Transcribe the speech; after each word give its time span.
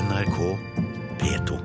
NRK 0.00 0.36
P2. 1.20 1.56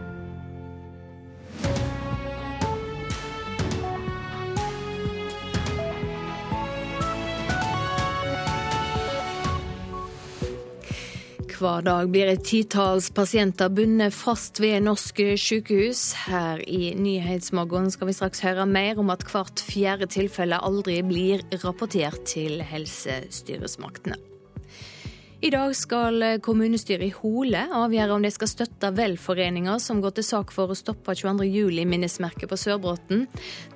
Hver 11.55 11.85
dag 11.85 12.09
blir 12.11 12.27
et 12.27 12.43
titalls 12.43 13.07
pasienter 13.15 13.71
bundet 13.71 14.11
fast 14.11 14.59
ved 14.59 14.83
norske 14.83 15.37
sykehus. 15.39 16.11
Her 16.27 16.59
i 16.67 16.91
Nyhetsmorgen 16.99 17.87
skal 17.93 18.11
vi 18.11 18.19
straks 18.19 18.43
høre 18.43 18.67
mer 18.67 18.99
om 18.99 19.15
at 19.15 19.23
hvert 19.31 19.63
fjerde 19.63 20.11
tilfelle 20.11 20.59
aldri 20.59 20.99
blir 21.07 21.47
rapportert 21.63 22.25
til 22.35 22.59
helsestyresmaktene. 22.67 24.34
I 25.45 25.49
dag 25.53 25.75
skal 25.77 26.23
kommunestyret 26.41 27.05
i 27.05 27.13
Hole 27.19 27.59
avgjøre 27.77 28.15
om 28.15 28.23
de 28.25 28.31
skal 28.33 28.49
støtte 28.49 28.89
velforeninga 28.97 29.75
som 29.77 29.99
går 30.01 30.15
til 30.17 30.25
sak 30.25 30.49
for 30.55 30.73
å 30.73 30.77
stoppe 30.77 31.13
22. 31.13 31.45
juli-minnesmerket 31.45 32.49
på 32.49 32.57
Sørbråten. 32.57 33.27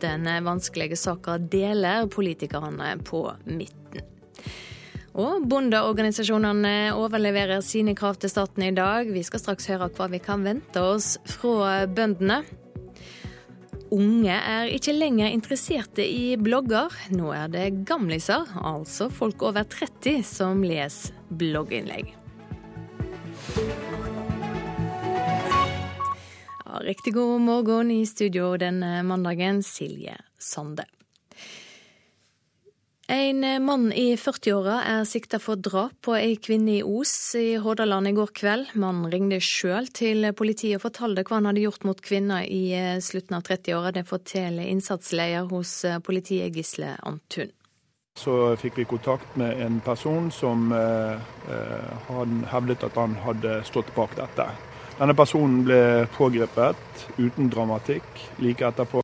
Den 0.02 0.26
vanskelige 0.48 0.98
saka 0.98 1.36
deler 1.38 2.08
politikerne 2.10 2.96
på 3.05 3.22
midten. 3.46 4.02
Og 5.13 5.46
bondeorganisasjonene 5.52 6.96
overleverer 6.98 7.62
sine 7.62 7.94
krav 7.94 8.18
til 8.18 8.34
staten 8.34 8.66
i 8.66 8.74
dag. 8.74 9.13
Vi 9.13 9.22
skal 9.27 9.44
straks 9.44 9.70
høre 9.70 9.91
hva 9.94 10.10
vi 10.10 10.24
kan 10.26 10.41
vente 10.49 10.82
oss 10.82 11.20
fra 11.36 11.84
bøndene. 11.86 12.41
Unge 13.89 14.35
er 14.35 14.70
ikke 14.70 14.93
lenger 14.93 15.31
interesserte 15.34 16.03
i 16.05 16.35
blogger. 16.38 16.93
Nå 17.09 17.31
er 17.34 17.48
det 17.49 17.88
gamliser, 17.89 18.45
altså 18.53 19.07
folk 19.09 19.41
over 19.41 19.65
30, 19.65 20.21
som 20.29 20.62
leser 20.62 21.15
blogginnlegg. 21.34 22.12
Ja, 26.70 26.84
riktig 26.85 27.15
god 27.17 27.41
morgen 27.41 27.89
i 27.95 28.03
studio 28.05 28.54
denne 28.62 29.01
mandagen, 29.09 29.63
Silje 29.65 30.20
Sande. 30.37 30.85
En 33.10 33.65
mann 33.65 33.88
i 33.90 34.12
40-åra 34.21 34.84
er 34.85 35.05
sikta 35.10 35.40
for 35.41 35.57
drap 35.57 35.96
på 36.05 36.13
ei 36.13 36.35
kvinne 36.38 36.76
i 36.76 36.84
Os 36.85 37.34
i 37.40 37.55
Hordaland 37.57 38.05
i 38.05 38.12
går 38.13 38.29
kveld. 38.38 38.76
Mannen 38.77 39.10
ringte 39.10 39.40
sjøl 39.41 39.90
til 39.90 40.27
politiet 40.38 40.77
og 40.77 40.84
fortalte 40.84 41.24
hva 41.26 41.40
han 41.40 41.49
hadde 41.49 41.63
gjort 41.63 41.87
mot 41.90 42.04
kvinna 42.05 42.43
i 42.46 42.70
slutten 43.02 43.40
av 43.40 43.48
30-åra. 43.49 43.96
Det 43.98 44.05
forteller 44.05 44.70
innsatsleder 44.70 45.49
hos 45.49 45.74
politiet, 46.05 46.54
Gisle 46.54 46.91
Antun. 47.02 47.49
Så 48.21 48.35
fikk 48.62 48.77
vi 48.77 48.85
kontakt 48.85 49.34
med 49.41 49.57
en 49.65 49.82
person 49.82 50.30
som 50.30 50.70
eh, 50.70 51.18
hevdet 52.54 52.85
at 52.91 53.02
han 53.02 53.18
hadde 53.26 53.63
stått 53.65 53.90
bak 53.98 54.13
dette. 54.21 54.52
Denne 54.99 55.18
personen 55.18 55.63
ble 55.65 55.82
pågrepet 56.13 57.07
uten 57.18 57.49
dramatikk 57.49 58.27
like 58.37 58.70
etterpå 58.70 59.02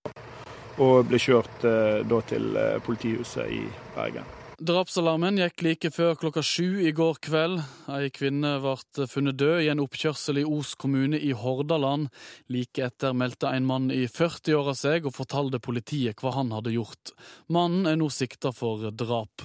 og 0.82 1.06
ble 1.10 1.20
kjørt 1.22 1.64
da 1.64 2.24
til 2.28 2.58
politihuset 2.86 3.52
i 3.52 3.62
Bergen. 3.96 4.45
Drapsalarmen 4.56 5.36
gikk 5.36 5.62
like 5.66 5.90
før 5.92 6.14
klokka 6.16 6.40
sju 6.40 6.80
i 6.88 6.94
går 6.96 7.18
kveld. 7.26 7.58
Ei 7.92 8.08
kvinne 8.14 8.54
ble 8.64 9.08
funnet 9.12 9.36
død 9.36 9.66
i 9.66 9.68
en 9.74 9.82
oppkjørsel 9.84 10.40
i 10.40 10.46
Os 10.48 10.78
kommune 10.80 11.20
i 11.20 11.34
Hordaland. 11.36 12.08
Like 12.48 12.86
etter 12.86 13.12
meldte 13.12 13.52
en 13.52 13.68
mann 13.68 13.90
i 13.92 14.06
40-åra 14.08 14.72
seg 14.80 15.10
og 15.10 15.18
fortalte 15.18 15.60
politiet 15.60 16.24
hva 16.24 16.32
han 16.38 16.54
hadde 16.56 16.72
gjort. 16.72 17.12
Mannen 17.52 17.84
er 17.92 18.00
nå 18.00 18.08
sikta 18.08 18.54
for 18.56 18.88
drap. 18.96 19.44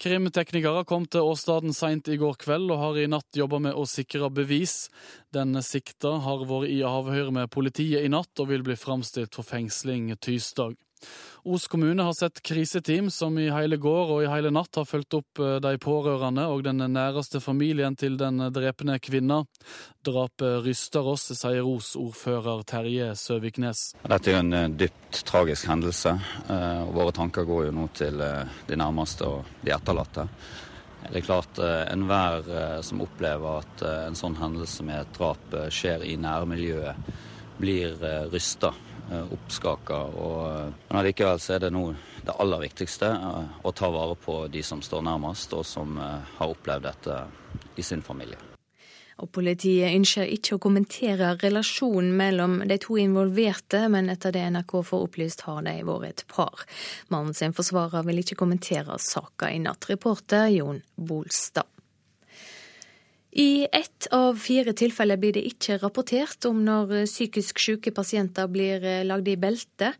Krimteknikere 0.00 0.86
kom 0.88 1.04
til 1.04 1.28
åstedet 1.28 1.76
seint 1.76 2.08
i 2.08 2.16
går 2.16 2.40
kveld 2.40 2.72
og 2.72 2.80
har 2.80 3.02
i 3.02 3.10
natt 3.12 3.36
jobba 3.36 3.60
med 3.60 3.76
å 3.76 3.84
sikre 3.84 4.32
bevis. 4.32 4.86
Den 5.36 5.52
sikta 5.60 6.16
har 6.24 6.48
vært 6.48 6.72
i 6.72 6.80
avhør 6.80 7.28
med 7.42 7.52
politiet 7.52 8.08
i 8.08 8.12
natt 8.14 8.32
og 8.40 8.54
vil 8.54 8.64
bli 8.64 8.80
framstilt 8.80 9.36
for 9.36 9.44
fengsling 9.44 10.14
tirsdag. 10.16 10.80
Os 11.48 11.68
kommune 11.68 12.02
har 12.02 12.12
sett 12.12 12.42
kriseteam 12.42 13.10
som 13.10 13.38
i 13.38 13.44
hele 13.54 13.76
går 13.78 14.08
og 14.10 14.24
i 14.24 14.26
hele 14.26 14.50
natt 14.50 14.74
har 14.80 14.86
fulgt 14.88 15.14
opp 15.14 15.38
de 15.62 15.70
pårørende 15.78 16.42
og 16.50 16.64
den 16.66 16.82
næreste 16.90 17.38
familien 17.38 17.94
til 17.94 18.16
den 18.18 18.48
drepne 18.50 18.96
kvinna. 18.98 19.44
Drapet 20.02 20.64
ryster 20.64 21.06
oss, 21.06 21.28
sier 21.38 21.62
Os-ordfører 21.62 22.64
Terje 22.66 23.12
Søviknes. 23.14 23.92
Dette 24.02 24.32
er 24.34 24.40
en 24.40 24.74
dypt 24.74 25.20
tragisk 25.28 25.68
hendelse, 25.70 26.16
og 26.50 26.90
våre 26.98 27.14
tanker 27.14 27.46
går 27.46 27.68
jo 27.68 27.76
nå 27.78 27.86
til 27.94 28.18
de 28.18 28.80
nærmeste 28.82 29.30
og 29.30 29.52
de 29.62 29.70
etterlatte. 29.76 30.26
Det 31.06 31.20
er 31.20 31.26
klart 31.28 31.62
Enhver 31.62 32.82
som 32.82 33.06
opplever 33.06 33.62
at 33.62 33.86
en 34.08 34.18
sånn 34.18 34.34
hendelse 34.42 34.82
med 34.82 35.04
et 35.04 35.14
drap 35.14 35.54
skjer 35.70 36.02
i 36.10 36.18
nærmiljøet, 36.18 37.14
blir 37.62 37.94
rysta 38.34 38.74
oppskaka. 39.10 40.00
Men 40.88 40.98
allikevel 41.00 41.40
så 41.42 41.56
er 41.56 41.66
det 41.66 41.72
nå 41.74 41.84
det 42.26 42.34
aller 42.42 42.66
viktigste 42.66 43.12
å 43.62 43.72
ta 43.76 43.90
vare 43.94 44.18
på 44.18 44.42
de 44.50 44.64
som 44.66 44.82
står 44.82 45.06
nærmest, 45.06 45.54
og 45.54 45.66
som 45.66 45.96
har 46.00 46.50
opplevd 46.50 46.88
dette 46.90 47.22
i 47.76 47.86
sin 47.86 48.02
familie. 48.02 48.38
Og 49.16 49.30
Politiet 49.32 49.94
ønsker 49.96 50.28
ikke 50.28 50.58
å 50.58 50.60
kommentere 50.60 51.30
relasjonen 51.40 52.10
mellom 52.18 52.58
de 52.68 52.76
to 52.82 52.98
involverte, 53.00 53.86
men 53.92 54.10
etter 54.12 54.34
det 54.36 54.42
NRK 54.52 54.74
får 54.90 55.06
opplyst, 55.06 55.46
har 55.48 55.62
de 55.64 55.78
vært 55.88 56.10
et 56.10 56.26
par. 56.28 56.66
Mannen 57.12 57.36
sin 57.36 57.56
forsvarer 57.56 58.04
vil 58.08 58.20
ikke 58.20 58.36
kommentere 58.42 58.98
saka 59.00 59.48
i 59.54 59.62
natt. 59.62 59.88
Reporter 59.88 60.50
Jon 60.52 60.82
Bolstad. 60.96 61.75
I 63.38 63.68
ett 63.72 64.06
av 64.10 64.34
fire 64.34 64.72
tilfeller 64.72 65.18
blir 65.20 65.34
det 65.36 65.42
ikke 65.44 65.74
rapportert 65.82 66.46
om 66.48 66.62
når 66.64 67.02
psykisk 67.04 67.58
syke 67.60 67.92
pasienter 67.92 68.48
blir 68.48 68.86
lagd 69.04 69.28
i 69.28 69.34
belte. 69.36 69.90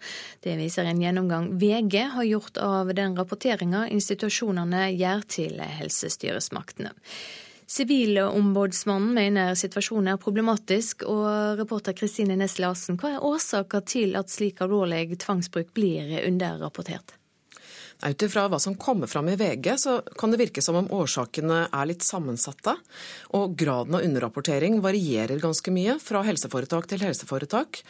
Det 0.40 0.54
viser 0.56 0.88
en 0.88 1.02
gjennomgang 1.04 1.50
VG 1.60 1.98
har 2.14 2.24
gjort 2.24 2.56
av 2.64 2.94
den 2.96 3.12
rapporteringa 3.18 3.90
institusjonene 3.92 4.86
gjør 4.94 5.26
til 5.28 5.60
helsestyresmaktene. 5.60 6.94
Sivilombudsmannen 7.68 9.12
mener 9.20 9.52
situasjonen 9.58 10.14
er 10.14 10.22
problematisk, 10.22 11.04
og 11.04 11.60
reporter 11.60 11.92
Kristine 11.98 12.38
Næss 12.40 12.56
Larsen, 12.62 12.96
hva 12.96 13.18
er 13.18 13.28
årsaka 13.34 13.84
til 13.84 14.16
at 14.16 14.32
slik 14.32 14.64
alvorlig 14.64 15.10
tvangsbruk 15.20 15.76
blir 15.76 16.22
underrapportert? 16.22 17.18
Ut 18.04 18.22
ifra 18.22 18.44
hva 18.52 18.58
som 18.60 18.74
kommer 18.76 19.08
fram 19.08 19.28
i 19.32 19.36
VG, 19.40 19.70
så 19.80 19.94
kan 20.18 20.30
det 20.30 20.40
virke 20.42 20.62
som 20.62 20.76
om 20.76 20.90
årsakene 20.92 21.62
er 21.72 21.88
litt 21.88 22.04
sammensatte. 22.04 22.74
Og 23.38 23.56
graden 23.56 23.96
av 23.96 24.04
underrapportering 24.04 24.82
varierer 24.84 25.40
ganske 25.40 25.72
mye 25.72 25.96
fra 26.02 26.20
helseforetak 26.26 26.90
til 26.90 27.00
helseforetak. 27.06 27.80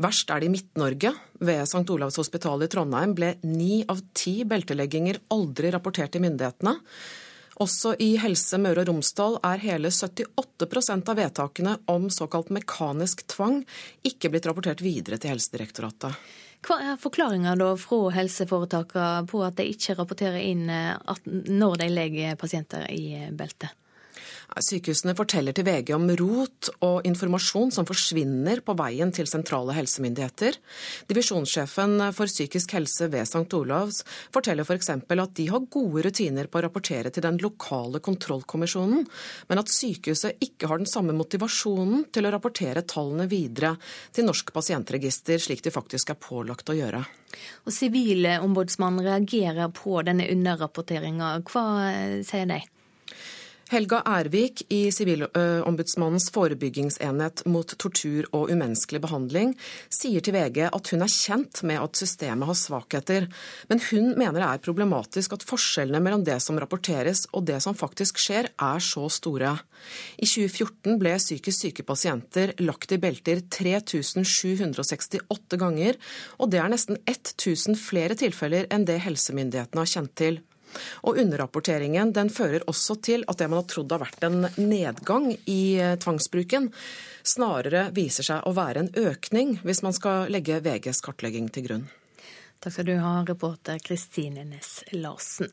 Verst 0.00 0.32
er 0.32 0.40
det 0.40 0.48
i 0.48 0.54
Midt-Norge. 0.54 1.12
Ved 1.44 1.64
St. 1.66 1.84
Olavs 1.92 2.16
hospital 2.22 2.64
i 2.64 2.70
Trondheim 2.72 3.12
ble 3.16 3.34
ni 3.44 3.82
av 3.84 4.00
ti 4.16 4.40
beltelegginger 4.48 5.20
aldri 5.36 5.74
rapportert 5.74 6.16
til 6.16 6.24
myndighetene. 6.24 6.78
Også 7.60 7.92
i 8.00 8.14
Helse 8.16 8.56
Møre 8.56 8.86
og 8.86 8.88
Romsdal 8.88 9.36
er 9.44 9.60
hele 9.60 9.90
78% 9.92 11.10
av 11.12 11.18
vedtakene 11.18 11.74
om 11.92 12.08
såkalt 12.08 12.48
mekanisk 12.56 13.26
tvang 13.28 13.60
ikke 14.08 14.30
blitt 14.32 14.48
rapportert 14.48 14.80
videre 14.80 15.20
til 15.20 15.34
Helsedirektoratet. 15.34 16.16
Hva 16.66 16.76
er 16.84 16.98
forklaringa 17.00 17.54
fra 17.80 18.10
helseforetakene 18.12 19.26
på 19.30 19.40
at 19.46 19.56
de 19.56 19.68
ikke 19.72 19.96
rapporterer 19.96 20.40
inn 20.44 20.66
når 20.68 21.78
de 21.80 21.88
legger 21.92 22.36
pasienter 22.40 22.84
i 22.92 23.30
belte? 23.32 23.70
Sykehusene 24.58 25.14
forteller 25.14 25.54
til 25.54 25.66
VG 25.66 25.92
om 25.94 26.08
rot 26.18 26.70
og 26.82 27.06
informasjon 27.06 27.70
som 27.74 27.86
forsvinner 27.88 28.62
på 28.66 28.74
veien 28.78 29.12
til 29.14 29.28
sentrale 29.30 29.74
helsemyndigheter. 29.76 30.58
Divisjonssjefen 31.10 31.94
for 32.16 32.30
psykisk 32.30 32.74
helse 32.74 33.06
ved 33.12 33.28
St. 33.28 33.46
Olavs 33.56 34.02
forteller 34.34 34.66
f.eks. 34.66 34.90
For 35.06 35.22
at 35.22 35.36
de 35.38 35.46
har 35.52 35.68
gode 35.70 36.04
rutiner 36.06 36.50
på 36.50 36.60
å 36.60 36.64
rapportere 36.66 37.12
til 37.14 37.24
den 37.26 37.38
lokale 37.42 38.02
kontrollkommisjonen, 38.04 39.06
men 39.50 39.62
at 39.62 39.70
sykehuset 39.72 40.42
ikke 40.42 40.70
har 40.70 40.82
den 40.82 40.90
samme 40.90 41.14
motivasjonen 41.16 42.08
til 42.12 42.26
å 42.26 42.34
rapportere 42.34 42.84
tallene 42.88 43.28
videre 43.30 43.76
til 44.16 44.26
Norsk 44.26 44.52
pasientregister, 44.56 45.38
slik 45.38 45.62
de 45.64 45.74
faktisk 45.74 46.10
er 46.12 46.20
pålagt 46.20 46.72
å 46.72 46.78
gjøre. 46.78 47.04
Og 47.64 47.72
Sivilombudsmannen 47.74 49.06
reagerer 49.06 49.70
på 49.74 50.00
denne 50.06 50.26
underrapporteringa. 50.32 51.36
Hva 51.46 51.64
sier 52.26 52.50
de? 52.50 52.60
Helga 53.70 54.00
Ervik 54.02 54.64
i 54.74 54.88
Sivilombudsmannens 54.90 56.24
forebyggingsenhet 56.34 57.44
mot 57.46 57.70
tortur 57.78 58.26
og 58.34 58.50
umenneskelig 58.50 58.98
behandling 59.04 59.52
sier 59.94 60.24
til 60.26 60.34
VG 60.34 60.64
at 60.66 60.90
hun 60.90 61.04
er 61.06 61.12
kjent 61.14 61.60
med 61.70 61.78
at 61.78 62.00
systemet 62.00 62.50
har 62.50 62.58
svakheter, 62.58 63.28
men 63.70 63.84
hun 63.92 64.10
mener 64.18 64.40
det 64.40 64.48
er 64.48 64.64
problematisk 64.66 65.38
at 65.38 65.46
forskjellene 65.46 66.02
mellom 66.02 66.26
det 66.26 66.40
som 66.42 66.58
rapporteres 66.58 67.28
og 67.30 67.46
det 67.46 67.60
som 67.62 67.78
faktisk 67.78 68.18
skjer, 68.18 68.50
er 68.50 68.82
så 68.82 69.06
store. 69.06 69.54
I 70.18 70.26
2014 70.26 70.98
ble 70.98 71.14
psykisk 71.22 71.68
syke 71.68 71.86
pasienter 71.86 72.56
lagt 72.66 72.90
i 72.90 72.98
belter 72.98 73.46
3768 73.54 75.62
ganger, 75.62 75.94
og 76.42 76.50
det 76.50 76.58
er 76.58 76.74
nesten 76.74 76.98
1000 77.06 77.78
flere 77.78 78.18
tilfeller 78.18 78.66
enn 78.66 78.90
det 78.90 78.98
helsemyndighetene 79.06 79.86
har 79.86 79.94
kjent 79.94 80.18
til. 80.18 80.42
Og 81.06 81.20
underrapporteringen 81.22 82.12
den 82.16 82.32
fører 82.32 82.66
også 82.70 82.98
til 83.04 83.24
at 83.28 83.38
det 83.40 83.48
man 83.50 83.62
har 83.62 83.68
trodd 83.70 83.94
har 83.94 84.02
vært 84.02 84.26
en 84.28 84.44
nedgang 84.56 85.30
i 85.50 85.62
eh, 85.80 85.96
tvangsbruken, 86.00 86.70
snarere 87.22 87.88
viser 87.96 88.26
seg 88.26 88.46
å 88.46 88.54
være 88.56 88.84
en 88.84 88.92
økning, 89.10 89.58
hvis 89.64 89.82
man 89.86 89.96
skal 89.96 90.30
legge 90.32 90.60
VGs 90.64 91.02
kartlegging 91.04 91.50
til 91.52 91.68
grunn. 91.68 91.88
Takk 92.60 92.76
skal 92.76 92.90
du 92.90 92.96
ha, 93.00 93.14
reporter 93.28 93.80
Kristine 93.80 94.44
Næss 94.44 94.82
Larsen. 94.92 95.52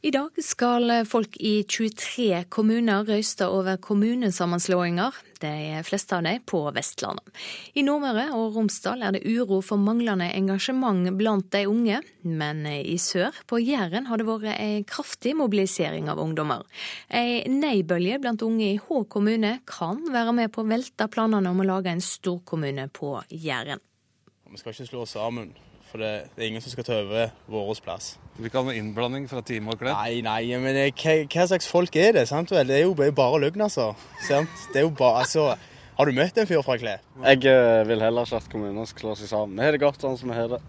I 0.00 0.08
dag 0.14 0.38
skal 0.40 0.88
folk 1.04 1.34
i 1.44 1.58
23 1.68 2.46
kommuner 2.48 3.02
røyste 3.04 3.44
over 3.52 3.76
kommunesammenslåinger, 3.84 5.18
de 5.42 5.82
fleste 5.84 6.16
av 6.16 6.24
dem 6.24 6.40
på 6.48 6.62
Vestlandet. 6.72 7.28
I 7.76 7.84
Nordmøre 7.84 8.30
og 8.32 8.56
Romsdal 8.56 9.04
er 9.04 9.12
det 9.18 9.26
uro 9.28 9.58
for 9.60 9.76
manglende 9.76 10.30
engasjement 10.32 11.04
blant 11.20 11.50
de 11.52 11.66
unge, 11.68 12.00
men 12.24 12.64
i 12.64 12.96
sør, 12.96 13.36
på 13.44 13.60
Jæren, 13.60 14.08
har 14.08 14.16
det 14.16 14.28
vært 14.30 14.48
en 14.54 14.88
kraftig 14.88 15.34
mobilisering 15.36 16.08
av 16.08 16.24
ungdommer. 16.24 16.64
Ei 17.12 17.44
nei-bølge 17.52 18.22
blant 18.24 18.40
unge 18.48 18.70
i 18.70 18.80
Hå 18.80 19.04
kommune 19.04 19.58
kan 19.68 20.00
være 20.16 20.32
med 20.40 20.56
på 20.56 20.64
å 20.64 20.70
velte 20.72 21.12
planene 21.12 21.52
om 21.52 21.60
å 21.60 21.72
lage 21.74 21.92
en 21.92 22.00
storkommune 22.00 22.88
på 22.88 23.18
Jæren. 23.36 23.84
Vi 24.48 24.64
skal 24.64 24.72
ikke 24.72 24.94
slå 24.94 25.04
oss 25.04 25.18
sammen. 25.20 25.52
For 25.90 26.00
det, 26.00 26.30
er 26.38 26.48
ingen 26.48 26.62
som 26.62 26.72
skal 26.72 26.86
ta 26.86 27.02
over 27.02 27.32
vår 27.50 27.80
plass. 27.84 28.14
Du 28.40 28.44
vil 28.46 28.48
ikke 28.54 28.60
ha 28.62 28.68
noe 28.70 28.80
innblanding 28.80 29.24
fra 29.28 29.42
Time 29.44 29.68
og 29.68 29.76
Klepp? 29.76 29.98
Nei, 29.98 30.22
nei, 30.24 30.56
men 30.56 30.72
hva, 30.72 31.14
hva, 31.28 31.42
slags 31.50 31.66
folk 31.68 31.96
er 32.00 32.14
det? 32.16 32.22
sant 32.30 32.48
vel? 32.48 32.70
Det 32.72 32.78
er 32.78 32.86
jo 32.86 32.94
bare 33.12 33.40
løgn, 33.42 33.60
altså. 33.66 33.90
Sant? 34.24 34.62
Det 34.72 34.80
er 34.80 34.86
jo 34.86 34.92
bare, 34.96 35.26
altså. 35.26 35.58
Har 35.98 36.08
du 36.08 36.16
møtt 36.16 36.40
en 36.40 36.48
fyr 36.48 36.62
fra 36.64 36.78
Klepp? 36.80 37.04
Jeg 37.20 37.42
uh, 37.44 37.82
vil 37.84 38.00
heller 38.00 38.24
ikke 38.24 38.38
at 38.40 38.46
kommunene 38.48 38.86
skal 38.88 39.02
slå 39.02 39.12
seg 39.20 39.28
sammen. 39.28 39.60
Vi 39.60 39.66
har 39.66 39.76
det 39.76 39.82
godt 39.82 40.06
sånn 40.06 40.16
som 40.16 40.32
vi 40.32 40.38
har 40.38 40.48
det. 40.54 40.60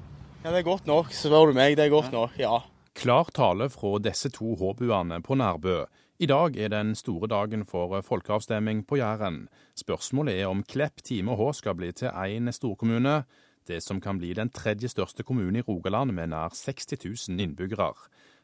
Ja, 0.41 0.49
Det 0.49 0.57
er 0.59 0.65
godt 0.67 0.89
nok, 0.91 1.15
spør 1.15 1.47
du 1.47 1.55
meg. 1.61 1.77
Det 1.79 1.85
er 1.85 1.93
godt 1.93 2.11
nok, 2.11 2.35
ja. 2.43 2.57
Klar 2.99 3.31
tale 3.31 3.69
fra 3.71 3.93
disse 4.03 4.33
to 4.35 4.57
håbuene 4.59 5.21
på 5.23 5.39
Nærbø. 5.39 5.77
I 6.19 6.27
dag 6.27 6.59
er 6.59 6.75
den 6.75 6.91
store 6.99 7.31
dagen 7.31 7.63
for 7.63 7.95
folkeavstemning 8.03 8.83
på 8.83 8.99
Jæren. 8.99 9.45
Spørsmålet 9.79 10.41
er 10.41 10.51
om 10.51 10.59
Klepp, 10.67 10.99
Time 11.07 11.31
og 11.31 11.39
Hå 11.39 11.47
skal 11.61 11.79
bli 11.79 11.95
til 11.95 12.11
én 12.11 12.51
storkommune 12.51 13.21
det 13.67 13.81
som 13.83 14.01
kan 14.01 14.19
bli 14.21 14.33
den 14.37 14.49
tredje 14.49 14.89
største 14.91 15.23
kommunen 15.27 15.59
i 15.59 15.65
Rogaland 15.65 16.13
med 16.15 16.31
nær 16.33 16.55
60 16.55 16.97
000 17.29 17.41
innbyggere. 17.45 17.93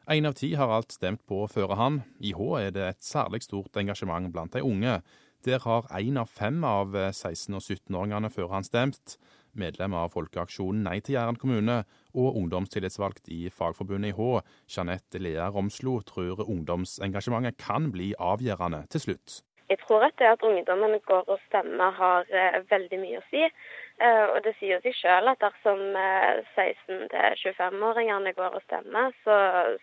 Én 0.08 0.26
av 0.28 0.38
ti 0.38 0.54
har 0.56 0.70
alt 0.72 0.94
stemt 0.94 1.24
på 1.28 1.42
å 1.44 1.48
føre 1.52 1.76
han. 1.76 2.02
I 2.24 2.32
Hå 2.32 2.54
er 2.60 2.70
det 2.72 2.84
et 2.86 3.02
særlig 3.04 3.42
stort 3.44 3.76
engasjement 3.76 4.30
blant 4.32 4.54
de 4.56 4.62
unge. 4.64 5.00
Der 5.44 5.60
har 5.62 5.90
én 5.98 6.16
av 6.18 6.30
fem 6.32 6.64
av 6.64 6.94
16- 6.96 7.58
og 7.58 7.62
17-åringene 7.62 8.30
før 8.32 8.54
han 8.56 8.64
stemt. 8.64 9.18
Medlem 9.58 9.94
av 9.94 10.12
Folkeaksjonen 10.14 10.84
Nei 10.86 10.98
til 11.04 11.16
Jæren 11.16 11.38
kommune 11.38 11.82
og 12.14 12.38
ungdomstillitsvalgt 12.40 13.28
i 13.34 13.48
Fagforbundet 13.52 14.12
i 14.12 14.16
Hå, 14.16 14.40
Jeanette 14.70 15.20
Lea 15.22 15.50
Romslo, 15.52 15.98
tror 16.06 16.44
ungdomsengasjementet 16.46 17.58
kan 17.60 17.90
bli 17.94 18.14
avgjørende 18.18 18.84
til 18.92 19.06
slutt. 19.08 19.42
Jeg 19.68 19.82
tror 19.84 20.06
at 20.06 20.16
det 20.16 20.30
at 20.32 20.44
ungdommene 20.48 20.98
går 21.04 21.28
og 21.28 21.40
stemmer 21.46 21.92
har 21.92 22.30
eh, 22.32 22.62
veldig 22.70 23.00
mye 23.02 23.20
å 23.20 23.26
si. 23.28 23.42
Eh, 23.98 24.26
og 24.30 24.44
det 24.46 24.52
sier 24.60 24.78
seg 24.84 24.94
selv 24.94 25.32
at 25.32 25.40
dersom 25.42 25.80
16-25-åringene 26.54 28.30
eh, 28.30 28.36
går 28.36 28.54
og 28.54 28.62
stemmer, 28.62 29.10
så, 29.24 29.36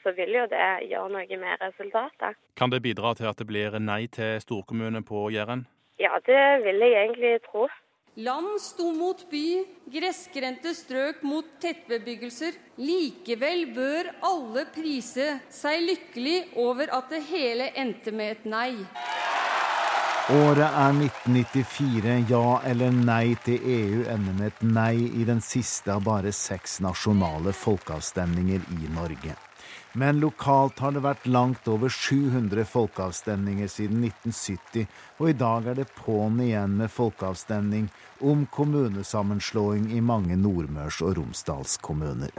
så, 0.04 0.14
vil 0.16 0.32
jo 0.38 0.46
det 0.52 0.68
gjøre 0.88 1.12
noe 1.18 1.40
med 1.42 1.64
resultatet. 1.64 2.38
Kan 2.56 2.72
det 2.72 2.80
bidra 2.86 3.12
til 3.20 3.28
at 3.28 3.42
det 3.42 3.50
blir 3.50 3.76
nei 3.80 4.06
til 4.08 4.40
storkommune 4.44 5.04
på 5.04 5.28
Jæren? 5.36 5.66
Ja, 6.00 6.16
det 6.28 6.46
vil 6.64 6.80
jeg 6.86 6.96
egentlig 7.02 7.34
tro. 7.50 7.68
Land 8.16 8.62
sto 8.64 8.94
mot 8.96 9.26
by, 9.28 9.48
gressgrendte 9.92 10.72
strøk 10.72 11.20
mot 11.28 11.50
tettbebyggelser. 11.60 12.56
Likevel 12.80 13.66
bør 13.76 14.14
alle 14.24 14.64
prise 14.72 15.42
seg 15.52 15.84
lykkelig 15.84 16.38
over 16.64 16.96
at 16.96 17.12
det 17.12 17.20
hele 17.28 17.68
endte 17.76 18.16
med 18.16 18.38
et 18.38 18.48
nei. 18.48 18.72
Året 20.26 20.58
er 20.74 20.96
1994. 21.06 22.14
Ja 22.32 22.60
eller 22.66 22.96
nei 22.98 23.36
til 23.46 23.62
EU 23.62 24.08
ender 24.10 24.34
med 24.34 24.48
et 24.48 24.64
nei 24.66 24.96
i 25.22 25.26
den 25.28 25.44
siste 25.46 25.94
av 25.94 26.02
bare 26.08 26.34
seks 26.34 26.80
nasjonale 26.82 27.54
folkeavstemninger 27.54 28.66
i 28.74 28.90
Norge. 28.96 29.45
Men 29.98 30.20
lokalt 30.20 30.82
har 30.84 30.92
det 30.92 31.00
vært 31.06 31.28
langt 31.32 31.68
over 31.72 31.88
700 31.88 32.66
folkeavstemninger 32.68 33.70
siden 33.72 34.02
1970, 34.04 34.90
og 35.22 35.30
i 35.32 35.36
dag 35.40 35.70
er 35.72 35.78
det 35.80 35.86
på'n 35.96 36.42
igjen 36.44 36.74
med 36.82 36.92
folkeavstemning 36.92 37.88
om 38.20 38.44
kommunesammenslåing 38.52 39.88
i 39.96 40.02
mange 40.04 40.36
Nordmørs- 40.36 41.00
og 41.00 41.16
Romsdalskommuner. 41.16 42.36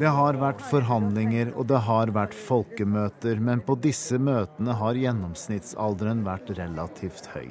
Det 0.00 0.12
har 0.16 0.40
vært 0.46 0.64
forhandlinger 0.72 1.52
og 1.52 1.68
det 1.68 1.80
har 1.84 2.16
vært 2.16 2.36
folkemøter, 2.48 3.36
men 3.36 3.60
på 3.60 3.76
disse 3.84 4.16
møtene 4.16 4.80
har 4.80 4.96
gjennomsnittsalderen 4.96 6.24
vært 6.24 6.56
relativt 6.56 7.28
høy. 7.34 7.50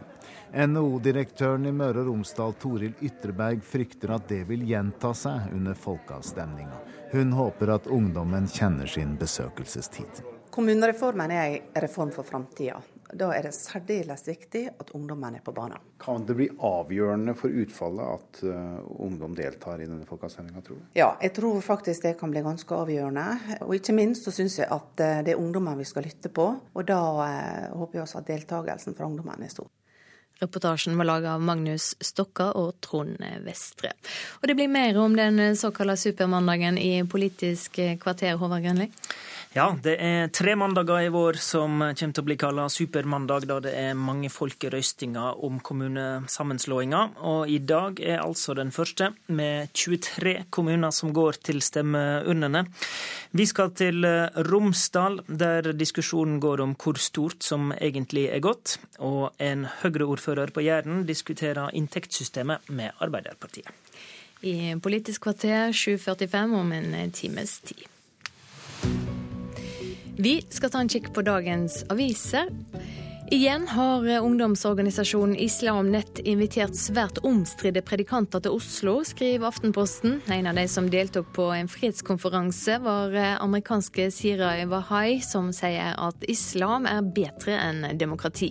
NHO-direktøren 0.50 1.70
i 1.70 1.72
Møre 1.78 2.02
og 2.02 2.10
Romsdal, 2.10 2.56
Toril 2.58 2.96
Ytreberg, 3.06 3.62
frykter 3.62 4.16
at 4.16 4.26
det 4.31 4.48
vil 4.50 4.66
gjenta 4.66 5.14
seg 5.14 5.54
under 5.54 5.78
folkeavstemninga. 5.78 6.80
Hun 7.12 7.34
håper 7.34 7.68
at 7.74 7.88
ungdommen 7.88 8.48
kjenner 8.48 8.86
sin 8.88 9.16
besøkelsestid. 9.18 10.22
Kommunereformen 10.54 11.32
er 11.32 11.46
en 11.46 11.82
reform 11.82 12.12
for 12.14 12.24
framtida. 12.24 12.82
Da 13.14 13.32
er 13.34 13.48
det 13.48 13.56
særdeles 13.58 14.28
viktig 14.28 14.62
at 14.70 14.92
ungdommen 14.94 15.40
er 15.40 15.42
på 15.42 15.54
banen. 15.56 15.82
Kan 15.98 16.28
det 16.28 16.36
bli 16.38 16.46
avgjørende 16.62 17.34
for 17.38 17.50
utfallet 17.64 18.20
at 18.20 18.42
uh, 18.46 18.78
ungdom 19.02 19.34
deltar 19.38 19.82
i 19.82 19.88
denne 19.90 20.06
folkeavstemninga, 20.06 20.62
tror 20.62 20.78
du? 20.78 20.86
Ja, 21.00 21.16
jeg 21.22 21.34
tror 21.40 21.58
faktisk 21.66 22.06
det 22.06 22.14
kan 22.20 22.30
bli 22.30 22.46
ganske 22.46 22.78
avgjørende. 22.78 23.26
Og 23.66 23.74
ikke 23.80 23.98
minst 23.98 24.30
så 24.30 24.36
syns 24.36 24.60
jeg 24.62 24.70
at 24.70 25.02
uh, 25.02 25.24
det 25.26 25.34
er 25.34 25.42
ungdommen 25.42 25.82
vi 25.82 25.90
skal 25.90 26.06
lytte 26.06 26.30
på. 26.30 26.52
Og 26.78 26.86
da 26.86 27.02
uh, 27.18 27.78
håper 27.82 27.98
jeg 27.98 28.06
også 28.06 28.22
at 28.22 28.30
deltakelsen 28.30 28.98
fra 28.98 29.10
ungdommen 29.10 29.42
er 29.42 29.58
stor. 29.58 29.72
Reportasjen 30.40 30.98
var 30.98 31.10
laget 31.10 31.32
av 31.34 31.42
Magnus 31.44 31.92
Stokka 32.00 32.52
og 32.60 32.78
Trond 32.86 33.20
Vestre. 33.44 33.92
Og 34.40 34.48
det 34.48 34.56
blir 34.56 34.72
mer 34.72 34.98
om 35.02 35.16
den 35.18 35.56
såkalte 35.60 35.98
supermandagen 36.00 36.78
i 36.80 37.04
Politisk 37.04 37.82
kvarter, 38.00 38.38
Håvard 38.40 38.64
Grønli? 38.64 38.88
Ja, 39.50 39.72
det 39.82 39.96
er 39.98 40.28
tre 40.30 40.54
mandager 40.54 41.02
i 41.02 41.10
vår 41.10 41.40
som 41.42 41.80
kommer 41.82 41.96
til 41.98 42.22
å 42.22 42.26
bli 42.28 42.36
kalla 42.38 42.68
supermandag, 42.70 43.48
da 43.50 43.56
det 43.66 43.72
er 43.74 43.96
mange 43.98 44.30
folkerøystinger 44.30 45.42
om 45.42 45.58
kommunesammenslåinger. 45.66 47.16
Og 47.26 47.50
i 47.50 47.58
dag 47.58 47.98
er 47.98 48.22
altså 48.22 48.54
den 48.54 48.70
første, 48.70 49.08
med 49.26 49.74
23 49.74 50.36
kommuner 50.54 50.94
som 50.94 51.10
går 51.18 51.42
til 51.50 51.64
stemmeurnene. 51.66 52.68
Vi 53.34 53.48
skal 53.50 53.74
til 53.74 54.06
Romsdal, 54.52 55.24
der 55.26 55.72
diskusjonen 55.74 56.38
går 56.42 56.62
om 56.68 56.78
hvor 56.78 57.02
stort 57.02 57.42
som 57.42 57.74
egentlig 57.74 58.28
er 58.30 58.46
godt. 58.46 58.78
Og 59.02 59.34
en 59.42 59.66
Høyre-ordfører 59.82 60.29
på 60.54 60.62
Jæren 60.62 61.06
diskuterer 61.06 61.69
inntektssystemet 61.74 62.69
med 62.69 62.92
Arbeiderpartiet. 63.00 63.68
I 64.42 64.76
Politisk 64.81 65.21
kvarter 65.21 65.71
7.45 65.71 66.56
om 66.56 66.71
en 66.71 67.12
times 67.12 67.59
tid. 67.59 67.83
Vi 70.19 70.42
skal 70.50 70.69
ta 70.69 70.80
en 70.80 70.90
kikk 70.92 71.14
på 71.16 71.21
dagens 71.21 71.83
aviser. 71.90 72.48
Igjen 73.31 73.68
har 73.68 74.07
ungdomsorganisasjonen 74.19 75.36
Islam 75.36 75.92
Nett 75.94 76.19
invitert 76.26 76.74
svært 76.76 77.19
omstridte 77.24 77.83
predikanter 77.86 78.42
til 78.42 78.56
Oslo, 78.57 78.95
skriver 79.06 79.52
Aftenposten. 79.52 80.18
En 80.33 80.50
av 80.50 80.57
de 80.57 80.66
som 80.68 80.90
deltok 80.90 81.30
på 81.36 81.45
en 81.54 81.69
fredskonferanse, 81.69 82.80
var 82.81 83.14
amerikanske 83.38 84.09
Sira 84.12 84.56
Wahai, 84.71 85.19
som 85.21 85.54
sier 85.54 85.94
at 85.94 86.26
islam 86.26 86.90
er 86.90 87.06
bedre 87.06 87.59
enn 87.59 87.86
demokrati. 88.02 88.50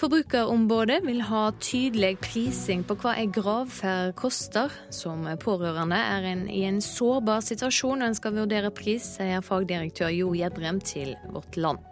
Forbrukerombudet 0.00 1.02
vil 1.04 1.18
ha 1.28 1.50
tydelig 1.60 2.14
prising 2.24 2.86
på 2.88 2.94
hva 3.02 3.12
ei 3.20 3.26
gravferd 3.28 4.14
koster. 4.16 4.72
Som 4.88 5.26
pårørende 5.42 5.98
er 6.00 6.28
en 6.30 6.46
i 6.48 6.62
en 6.64 6.78
sårbar 6.80 7.42
situasjon 7.44 8.00
og 8.00 8.06
en 8.08 8.16
skal 8.16 8.32
vurdere 8.38 8.70
pris, 8.72 9.10
sier 9.18 9.44
fagdirektør 9.44 10.08
Jo 10.14 10.32
Gjedrem 10.32 10.80
til 10.80 11.12
Vårt 11.34 11.60
Land. 11.60 11.84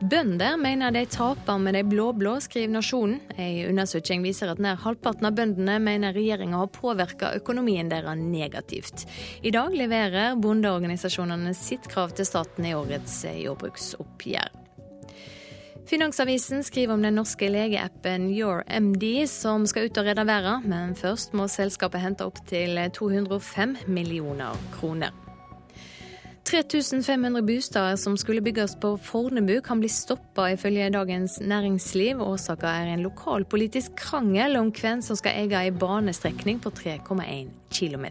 Bønder 0.00 0.56
mener 0.60 0.96
de 0.96 1.04
taper 1.08 1.60
med 1.60 1.76
de 1.76 1.84
blå-blå, 1.84 2.38
skriver 2.40 2.72
Nasjonen. 2.78 3.20
En 3.36 3.74
undersøking 3.74 4.24
viser 4.24 4.52
at 4.52 4.60
nær 4.64 4.80
halvparten 4.80 5.28
av 5.28 5.36
bøndene 5.36 5.76
mener 5.84 6.16
regjeringa 6.16 6.64
har 6.64 6.72
påvirka 6.72 7.34
økonomien 7.36 7.92
deres 7.92 8.24
negativt. 8.24 9.04
I 9.44 9.52
dag 9.52 9.76
leverer 9.76 10.40
bondeorganisasjonene 10.40 11.52
sitt 11.56 11.92
krav 11.92 12.16
til 12.16 12.28
staten 12.28 12.64
i 12.64 12.76
årets 12.76 13.26
jordbruksoppgjør. 13.36 14.65
Finansavisen 15.86 16.64
skriver 16.66 16.94
om 16.94 17.02
den 17.02 17.14
norske 17.14 17.46
legeappen 17.46 18.26
YourMD 18.34 19.04
som 19.30 19.68
skal 19.70 19.86
ut 19.86 20.00
og 20.00 20.08
redde 20.08 20.24
verden, 20.26 20.64
men 20.66 20.96
først 20.98 21.36
må 21.38 21.46
selskapet 21.46 22.02
hente 22.02 22.26
opp 22.26 22.40
til 22.50 22.80
205 22.96 23.76
millioner 23.86 24.58
kroner. 24.74 25.14
3500 26.46 27.42
boliger 27.42 27.96
som 27.98 28.16
skulle 28.18 28.42
bygges 28.42 28.76
på 28.82 28.96
Fornebu 29.02 29.60
kan 29.66 29.80
bli 29.82 29.90
stoppa, 29.90 30.50
ifølge 30.54 30.90
Dagens 30.94 31.40
Næringsliv. 31.40 32.22
Årsaka 32.22 32.66
er 32.66 32.92
en 32.94 33.06
lokalpolitisk 33.06 33.94
krangel 33.98 34.58
om 34.58 34.70
hvem 34.74 35.02
som 35.02 35.18
skal 35.18 35.38
eie 35.42 35.64
ei 35.66 35.74
banestrekning 35.74 36.62
på 36.62 36.70
3,1 36.70 37.50
km. 37.70 38.06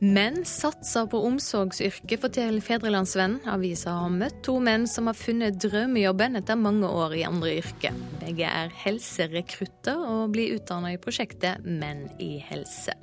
Menn 0.00 0.46
satser 0.48 1.04
på 1.12 1.18
omsorgsyrket, 1.28 2.22
forteller 2.22 2.64
Fedrelandsvennen. 2.64 3.42
Avisa 3.52 3.92
har 3.98 4.14
møtt 4.14 4.38
to 4.46 4.54
menn 4.64 4.86
som 4.88 5.10
har 5.10 5.18
funnet 5.18 5.58
drømmejobben 5.60 6.40
etter 6.40 6.56
mange 6.56 6.88
år 6.88 7.18
i 7.18 7.26
andre 7.28 7.58
yrker. 7.58 7.98
Begge 8.22 8.48
er 8.48 8.72
helserekrutter 8.80 10.00
og 10.00 10.32
blir 10.32 10.56
utdannet 10.56 10.96
i 10.96 11.02
prosjektet 11.04 11.68
Menn 11.68 12.06
i 12.16 12.38
helse. 12.48 12.96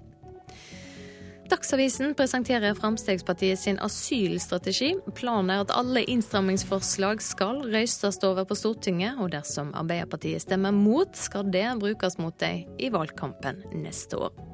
Dagsavisen 1.47 2.17
presenterer 2.17 2.73
Fremskrittspartiet 2.75 3.61
sin 3.61 3.77
asylstrategi. 3.79 4.95
Planen 5.15 5.53
er 5.53 5.63
at 5.67 5.77
alle 5.77 6.01
innstrammingsforslag 6.09 7.21
skal 7.23 7.61
røystes 7.69 8.19
over 8.25 8.49
på 8.49 8.57
Stortinget, 8.57 9.21
og 9.21 9.31
dersom 9.37 9.69
Arbeiderpartiet 9.77 10.43
stemmer 10.43 10.73
mot, 10.73 11.13
skal 11.15 11.45
det 11.53 11.69
brukes 11.77 12.17
mot 12.17 12.35
dem 12.41 12.65
i 12.81 12.89
valgkampen 12.91 13.63
neste 13.85 14.17
år. 14.17 14.46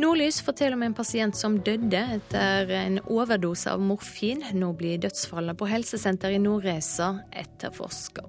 Nordlys 0.00 0.40
forteller 0.40 0.78
om 0.78 0.82
en 0.82 0.94
pasient 0.96 1.36
som 1.36 1.58
døde 1.60 2.00
etter 2.16 2.70
en 2.72 2.94
overdose 3.04 3.68
av 3.68 3.82
morfin. 3.84 4.40
Nå 4.56 4.72
blir 4.78 5.00
dødsfallet 5.02 5.58
på 5.60 5.66
helsesenteret 5.68 6.38
i 6.38 6.40
Nordreisa 6.40 7.18
etterforska. 7.36 8.24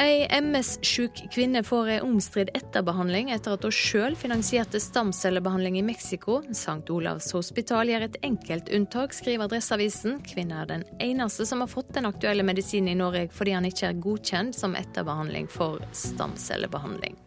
Ei 0.00 0.24
MS-sjuk 0.32 1.18
kvinne 1.34 1.60
får 1.68 1.90
ei 1.92 1.98
omstridt 2.00 2.54
etterbehandling 2.56 3.28
etter 3.34 3.58
at 3.58 3.66
hun 3.66 3.74
sjøl 3.76 4.16
finansierte 4.16 4.80
stamcellebehandling 4.80 5.76
i 5.76 5.84
Mexico. 5.84 6.38
St. 6.48 6.78
Olavs 6.94 7.28
hospital 7.36 7.92
gjør 7.92 8.06
et 8.06 8.16
enkelt 8.24 8.72
unntak, 8.72 9.12
skriver 9.12 9.50
Adresseavisen. 9.50 10.22
Kvinnen 10.24 10.62
er 10.62 10.70
den 10.70 10.86
eneste 10.96 11.44
som 11.44 11.60
har 11.60 11.68
fått 11.68 11.92
den 11.98 12.08
aktuelle 12.08 12.46
medisinen 12.46 12.94
i 12.94 12.96
Norge 13.02 13.26
fordi 13.36 13.52
han 13.58 13.68
ikke 13.68 13.90
er 13.90 14.00
godkjent 14.00 14.56
som 14.56 14.78
etterbehandling 14.80 15.52
for 15.52 15.84
stamcellebehandling. 15.92 17.20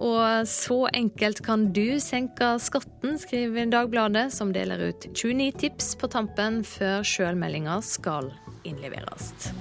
Og 0.00 0.48
så 0.48 0.78
enkelt 0.94 1.42
kan 1.44 1.68
du 1.74 1.98
senke 2.02 2.54
skatten, 2.62 3.18
skriver 3.20 3.70
Dagbladet, 3.72 4.30
som 4.34 4.52
deler 4.54 4.88
ut 4.90 5.06
29 5.12 5.50
tips 5.64 5.94
på 6.00 6.10
tampen 6.12 6.62
før 6.66 7.04
sjølmeldinga 7.06 7.78
skal 7.84 8.32
innleveres. 8.64 9.52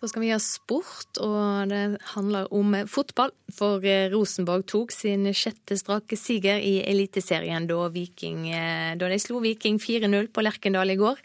Da 0.00 0.08
skal 0.08 0.22
vi 0.22 0.30
ha 0.32 0.38
sport, 0.40 1.18
og 1.20 1.68
det 1.68 1.98
handler 2.14 2.46
om 2.56 2.72
fotball. 2.88 3.34
For 3.52 3.84
eh, 3.84 4.06
Rosenborg 4.08 4.64
tok 4.72 4.94
sin 4.96 5.28
sjette 5.36 5.76
strake 5.76 6.16
siger 6.16 6.56
i 6.56 6.78
Eliteserien 6.88 7.66
da, 7.68 7.82
Viking, 7.92 8.46
eh, 8.48 8.94
da 8.96 9.10
de 9.12 9.20
slo 9.20 9.42
Viking 9.44 9.76
4-0 9.76 10.30
på 10.32 10.44
Lerkendal 10.46 10.94
i 10.94 10.96
går. 10.96 11.20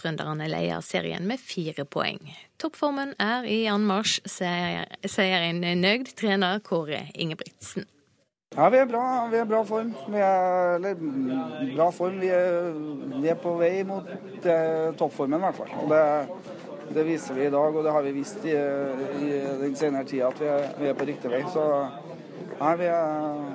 Trønderne 0.00 0.48
leder 0.48 0.80
serien 0.80 1.28
med 1.28 1.42
fire 1.42 1.84
poeng. 1.84 2.22
Toppformen 2.56 3.12
er 3.20 3.44
i 3.44 3.66
anmarsj, 3.68 4.22
sier 4.24 5.44
en 5.50 5.60
nøyd 5.84 6.14
trener 6.16 6.64
Kåre 6.64 7.10
Ingebrigtsen. 7.12 7.84
Ja, 8.54 8.70
vi 8.70 8.78
er 8.78 8.86
bra. 8.86 9.04
Vi 9.28 9.36
er 9.36 9.46
bra 9.50 9.64
form. 9.66 9.92
Vi 10.08 10.20
er, 10.22 10.76
eller, 10.78 10.94
bra 11.74 11.88
form. 11.92 12.20
Vi 12.22 12.28
er, 12.30 12.68
vi 13.18 13.28
er 13.32 13.40
på 13.42 13.56
vei 13.58 13.82
mot 13.84 14.06
eh, 14.08 14.94
toppformen, 14.96 15.42
i 15.42 15.44
hvert 15.44 15.58
fall. 15.58 15.72
Og 15.82 15.90
det 15.90 16.02
det 16.92 17.06
viser 17.06 17.34
vi 17.38 17.46
i 17.46 17.52
dag, 17.54 17.76
og 17.76 17.84
det 17.84 17.92
har 17.92 18.02
vi 18.02 18.12
vist 18.18 18.44
i, 18.44 18.52
i 18.52 19.30
den 19.62 19.76
senere 19.78 20.04
tida 20.08 20.28
at 20.28 20.40
vi 20.40 20.50
er, 20.50 20.68
vi 20.78 20.90
er, 20.90 20.98
på 20.98 21.08
riktig 21.08 21.32
vei. 21.32 21.42
Så 21.54 21.64
nei, 22.60 22.76
vi 22.80 22.92
er, 22.92 23.50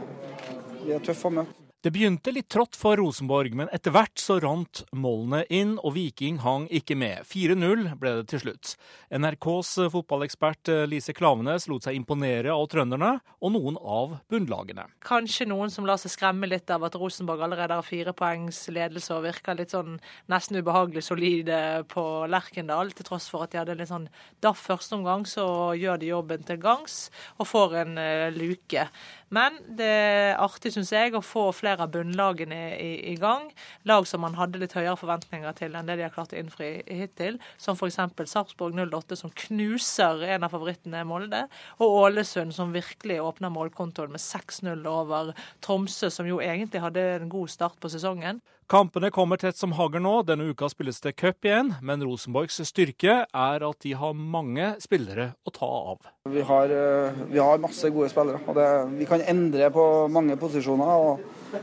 vi 0.84 0.96
er 0.98 1.06
tøffe 1.06 1.30
å 1.30 1.40
møte. 1.42 1.59
Det 1.80 1.94
begynte 1.96 2.34
litt 2.36 2.50
trått 2.52 2.76
for 2.76 3.00
Rosenborg, 3.00 3.54
men 3.56 3.70
etter 3.72 3.94
hvert 3.96 4.20
så 4.20 4.36
rant 4.44 4.82
målene 4.92 5.46
inn, 5.48 5.78
og 5.80 5.94
Viking 5.96 6.42
hang 6.44 6.66
ikke 6.76 6.98
med. 7.00 7.24
4-0 7.24 7.86
ble 8.02 8.12
det 8.18 8.26
til 8.34 8.42
slutt. 8.42 8.74
NRKs 9.16 9.70
fotballekspert 9.94 10.72
eh, 10.74 10.82
Lise 10.92 11.16
Klavenes 11.16 11.70
lot 11.72 11.88
seg 11.88 11.96
imponere 11.96 12.52
av 12.52 12.66
trønderne 12.68 13.14
og 13.40 13.54
noen 13.56 13.78
av 13.80 14.18
bunnlagene. 14.28 14.90
Kanskje 15.08 15.48
noen 15.48 15.72
som 15.72 15.88
lar 15.88 16.02
seg 16.02 16.12
skremme 16.12 16.50
litt 16.52 16.68
av 16.68 16.84
at 16.84 16.98
Rosenborg 17.00 17.46
allerede 17.48 17.80
har 17.80 17.88
fire 17.88 18.12
poengs 18.12 18.60
ledelse 18.76 19.16
og 19.16 19.24
virker 19.30 19.56
litt 19.56 19.72
sånn 19.72 20.02
nesten 20.28 20.60
ubehagelig 20.60 21.06
solide 21.08 21.62
på 21.96 22.04
Lerkendal, 22.28 22.92
til 22.92 23.08
tross 23.08 23.30
for 23.32 23.48
at 23.48 23.56
de 23.56 23.62
hadde 23.62 23.78
litt 23.80 23.94
sånn 23.94 24.10
daff 24.44 24.66
første 24.68 25.00
omgang, 25.00 25.24
så 25.24 25.72
gjør 25.80 26.04
de 26.04 26.12
jobben 26.12 26.44
til 26.44 26.60
gangs 26.60 27.06
og 27.38 27.48
får 27.54 27.80
en 27.86 27.96
uh, 28.04 28.28
luke. 28.36 28.90
Men 29.34 29.60
det 29.78 29.88
er 29.88 30.40
artig, 30.42 30.72
syns 30.74 30.92
jeg, 30.94 31.14
å 31.14 31.22
få 31.26 31.50
flere 31.54 31.86
av 31.86 31.92
bunnlagene 31.94 32.60
i, 32.82 32.92
i, 33.12 33.16
gang. 33.22 33.50
Lag 33.90 34.08
som 34.10 34.24
man 34.26 34.38
hadde 34.40 34.62
litt 34.62 34.74
høyere 34.78 34.98
forventninger 34.98 35.58
til 35.58 35.78
enn 35.78 35.90
det 35.90 36.00
de 36.00 36.08
har 36.08 36.14
klart 36.16 36.34
å 36.34 36.40
innfri 36.40 36.72
hittil. 36.88 37.38
Som 37.62 37.78
f.eks. 37.78 38.00
Sarpsborg 38.32 38.78
08, 38.80 39.20
som 39.20 39.34
knuser 39.46 40.26
en 40.34 40.48
av 40.48 40.54
favorittene 40.56 41.06
Molde. 41.08 41.46
Og 41.78 41.98
Ålesund, 42.04 42.56
som 42.58 42.74
virkelig 42.74 43.20
åpner 43.22 43.54
målkontoen 43.54 44.16
med 44.16 44.24
6-0 44.24 44.86
over 44.90 45.34
Tromsø, 45.66 46.10
som 46.14 46.30
jo 46.30 46.42
egentlig 46.42 46.82
hadde 46.82 47.06
en 47.20 47.30
god 47.32 47.54
start 47.54 47.78
på 47.82 47.94
sesongen. 47.94 48.42
Kampene 48.70 49.10
kommer 49.10 49.38
tett 49.38 49.58
som 49.58 49.72
hagl 49.74 49.98
nå. 49.98 50.12
Denne 50.30 50.52
uka 50.52 50.68
spilles 50.70 51.00
det 51.02 51.16
cup 51.18 51.46
igjen, 51.46 51.72
men 51.82 52.04
Rosenborgs 52.06 52.60
styrke 52.70 53.14
er 53.26 53.64
at 53.66 53.78
de 53.82 53.96
har 53.98 54.14
mange 54.14 54.68
spillere 54.84 55.32
å 55.42 55.54
ta 55.56 55.70
av. 55.94 56.06
Vi 56.30 56.44
har, 56.46 56.70
eh, 56.70 57.18
vi 57.32 57.40
har 57.42 57.58
masse 57.58 57.90
gode 57.90 58.12
spillere. 58.14 58.40
og 58.46 58.54
det, 58.56 59.00
Vi 59.00 59.06
kan 59.06 59.22
endre 59.22 59.72
på 59.72 60.08
mange 60.08 60.38
posisjoner, 60.38 60.86
og, 60.86 61.20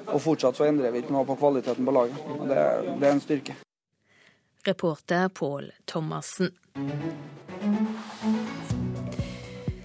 og, 0.09 0.21
fortsatt 0.21 0.57
så 0.57 0.67
endrer 0.67 0.91
vi 0.91 1.05
ikke 1.05 1.13
noe 1.13 1.25
på 1.25 1.39
kvaliteten 1.39 1.87
på 1.87 1.95
laget. 1.95 2.19
og 2.27 2.49
Det, 2.49 2.99
det 2.99 3.09
er 3.09 3.13
en 3.13 3.21
styrke. 3.21 3.55
Reporter 4.67 5.29
Pål 5.29 5.71
Thomassen. 5.87 6.51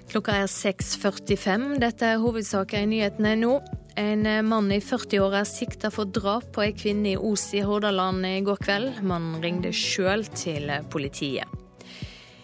Klokka 0.10 0.42
er 0.42 0.48
6.45. 0.50 1.78
Dette 1.80 2.02
er 2.02 2.18
hovedsaker 2.18 2.82
i 2.82 2.86
nyhetene 2.86 3.36
nå. 3.36 3.60
En 4.00 4.28
mann 4.48 4.72
i 4.72 4.80
40-åra 4.80 5.42
er 5.42 5.50
sikta 5.50 5.92
for 5.92 6.08
drap 6.08 6.52
på 6.56 6.64
ei 6.64 6.76
kvinne 6.78 7.14
i 7.14 7.18
Os 7.18 7.50
i 7.58 7.64
Hordaland 7.66 8.26
i 8.28 8.38
går 8.46 8.62
kveld. 8.64 9.02
Mannen 9.04 9.42
ringte 9.44 9.74
sjøl 9.76 10.24
til 10.36 10.72
politiet. 10.94 11.50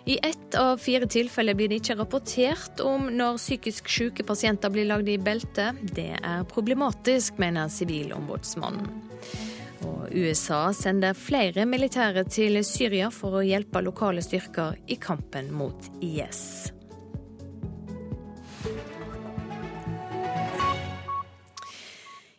I 0.08 0.20
ett 0.24 0.56
av 0.56 0.78
fire 0.80 1.08
tilfeller 1.08 1.56
blir 1.58 1.68
det 1.68 1.82
ikke 1.82 1.98
rapportert 2.00 2.80
om 2.80 3.10
når 3.12 3.42
psykisk 3.42 3.90
syke 3.92 4.24
pasienter 4.24 4.72
blir 4.72 4.88
lagd 4.88 5.10
i 5.12 5.18
belte. 5.20 5.74
Det 5.84 6.14
er 6.16 6.46
problematisk, 6.48 7.36
mener 7.44 7.68
Sivilombudsmannen. 7.68 8.88
Og 9.84 10.08
USA 10.16 10.72
sender 10.72 11.12
flere 11.12 11.68
militære 11.68 12.24
til 12.32 12.62
Syria 12.64 13.12
for 13.12 13.36
å 13.36 13.44
hjelpe 13.44 13.84
lokale 13.84 14.24
styrker 14.24 14.80
i 14.88 14.96
kampen 14.96 15.52
mot 15.52 15.92
IS. 16.00 16.72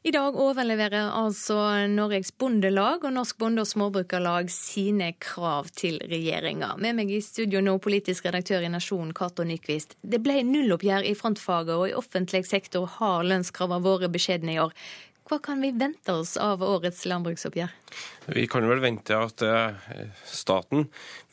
I 0.08 0.12
dag 0.14 0.36
overleverer 0.40 1.10
altså 1.12 1.54
Norges 1.92 2.30
Bondelag 2.40 3.02
og 3.04 3.12
Norsk 3.12 3.36
Bonde- 3.42 3.60
og 3.60 3.68
Småbrukarlag 3.68 4.48
sine 4.48 5.10
krav 5.20 5.68
til 5.76 5.98
regjeringa. 6.00 6.70
Med 6.80 6.96
meg 6.96 7.12
i 7.12 7.18
studio 7.20 7.60
nå, 7.60 7.74
politisk 7.84 8.24
redaktør 8.24 8.64
i 8.64 8.70
Nasjonen, 8.72 9.12
Cato 9.12 9.44
Nyquist. 9.44 9.98
Det 10.00 10.22
ble 10.24 10.38
nulloppgjør 10.48 11.04
i 11.10 11.12
frontfaget, 11.18 11.74
og 11.74 11.90
i 11.90 11.96
offentlig 11.98 12.46
sektor 12.48 12.88
har 12.94 13.28
lønnskravene 13.28 13.84
vært 13.84 14.14
beskjedne 14.14 14.54
i 14.54 14.62
år. 14.62 14.72
Hva 15.28 15.36
kan 15.44 15.60
vi 15.60 15.68
vente 15.76 16.12
oss 16.16 16.38
av 16.40 16.62
årets 16.64 17.02
landbruksoppgjør? 17.04 17.72
Vi 18.32 18.46
kan 18.48 18.64
vel 18.68 18.80
vente 18.80 19.16
at 19.16 19.42
eh, 19.44 19.90
staten 20.24 20.86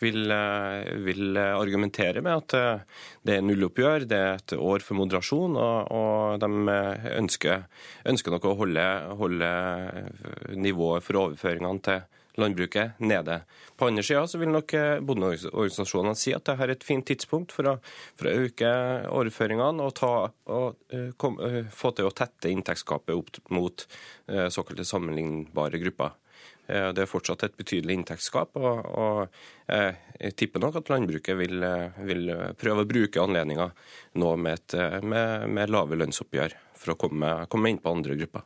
vil, 0.03 0.25
eh, 0.31 0.89
vil 1.05 1.39
argumentere 1.39 2.23
med 2.25 2.41
at 2.41 2.55
eh, 2.59 3.05
det 3.23 3.37
er 3.37 3.45
nulloppgjør, 3.47 4.07
det 4.11 4.19
er 4.19 4.41
et 4.41 4.55
år 4.57 4.83
for 4.83 4.99
moderasjon, 4.99 5.55
og, 5.55 5.93
og 5.95 6.43
de 6.43 6.75
ønsker, 7.15 7.63
ønsker 8.11 8.35
nok 8.35 8.49
å 8.51 8.57
holde, 8.65 8.85
holde 9.21 9.53
nivået 10.59 11.07
for 11.07 11.23
overføringene 11.23 11.87
til 11.87 12.03
landbruket 12.37 12.99
nede. 12.99 13.41
På 13.77 13.87
andre 13.87 14.03
sida 14.03 14.39
vil 14.39 14.51
nok 14.53 14.73
eh, 14.73 14.99
bondeorganisasjonene 15.03 16.17
si 16.19 16.33
at 16.35 16.45
dette 16.47 16.63
er 16.63 16.73
et 16.75 16.85
fint 16.85 17.05
tidspunkt 17.07 17.55
for 17.55 17.69
å, 17.71 17.75
for 18.17 18.29
å 18.29 18.35
øke 18.45 18.73
overføringene 19.11 19.85
og, 19.85 19.95
ta, 19.99 20.11
og 20.51 20.93
uh, 20.93 21.09
kom, 21.21 21.39
uh, 21.39 21.63
få 21.71 21.91
til 21.95 22.09
å 22.09 22.13
tette 22.15 22.51
inntektsgapet 22.51 23.15
opp 23.15 23.41
mot 23.55 23.87
såkalte 24.25 24.85
sammenlignbare 24.87 25.77
grupper. 25.77 26.15
Det 26.65 27.03
er 27.03 27.09
fortsatt 27.09 27.43
et 27.45 27.57
betydelig 27.59 27.93
inntektsgap, 27.99 28.55
og, 28.57 28.87
og, 28.97 29.35
jeg 30.17 30.33
tipper 30.39 30.63
nok 30.63 30.79
at 30.79 30.89
landbruket 30.89 31.37
vil, 31.37 31.61
vil 32.09 32.33
prøve 32.57 32.81
å 32.81 32.89
bruke 32.89 33.21
anledninga 33.21 33.69
nå 34.17 34.31
med, 34.41 34.57
et, 34.57 35.03
med, 35.05 35.45
med 35.53 35.73
lave 35.75 35.99
lønnsoppgjør 36.01 36.57
for 36.79 36.93
å 36.93 36.97
komme, 36.99 37.31
komme, 37.51 37.71
inn 37.71 37.81
på 37.81 37.91
andre 37.91 38.17
grupper. 38.19 38.43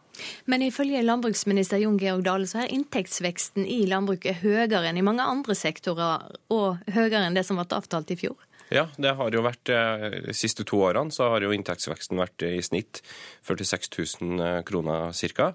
Men 0.49 0.63
ifølge 0.65 1.01
landbruksminister 1.05 1.81
Jon 1.83 1.99
Georg 2.01 2.25
Dale 2.27 2.49
så 2.49 2.63
er 2.63 2.73
inntektsveksten 2.75 3.67
i 3.67 3.81
landbruket 3.89 4.43
høyere 4.43 4.85
enn 4.89 4.99
i 4.99 5.05
mange 5.05 5.25
andre 5.25 5.57
sektorer, 5.57 6.29
og 6.53 6.93
høyere 6.93 7.25
enn 7.27 7.37
det 7.37 7.45
som 7.47 7.59
ble 7.59 7.67
avtalt 7.77 8.13
i 8.13 8.19
fjor? 8.19 8.37
Ja, 8.69 8.85
det 9.01 9.15
har 9.17 9.33
jo 9.33 9.41
vært 9.41 9.65
de 9.65 10.33
siste 10.37 10.65
to 10.67 10.83
årene 10.85 11.13
så 11.13 11.31
har 11.33 11.41
jo 11.41 11.49
inntektsveksten 11.55 12.19
vært 12.21 12.45
i 12.45 12.59
snitt 12.61 13.01
46 13.47 13.89
000 14.21 14.65
kroner 14.67 15.09
ca. 15.35 15.47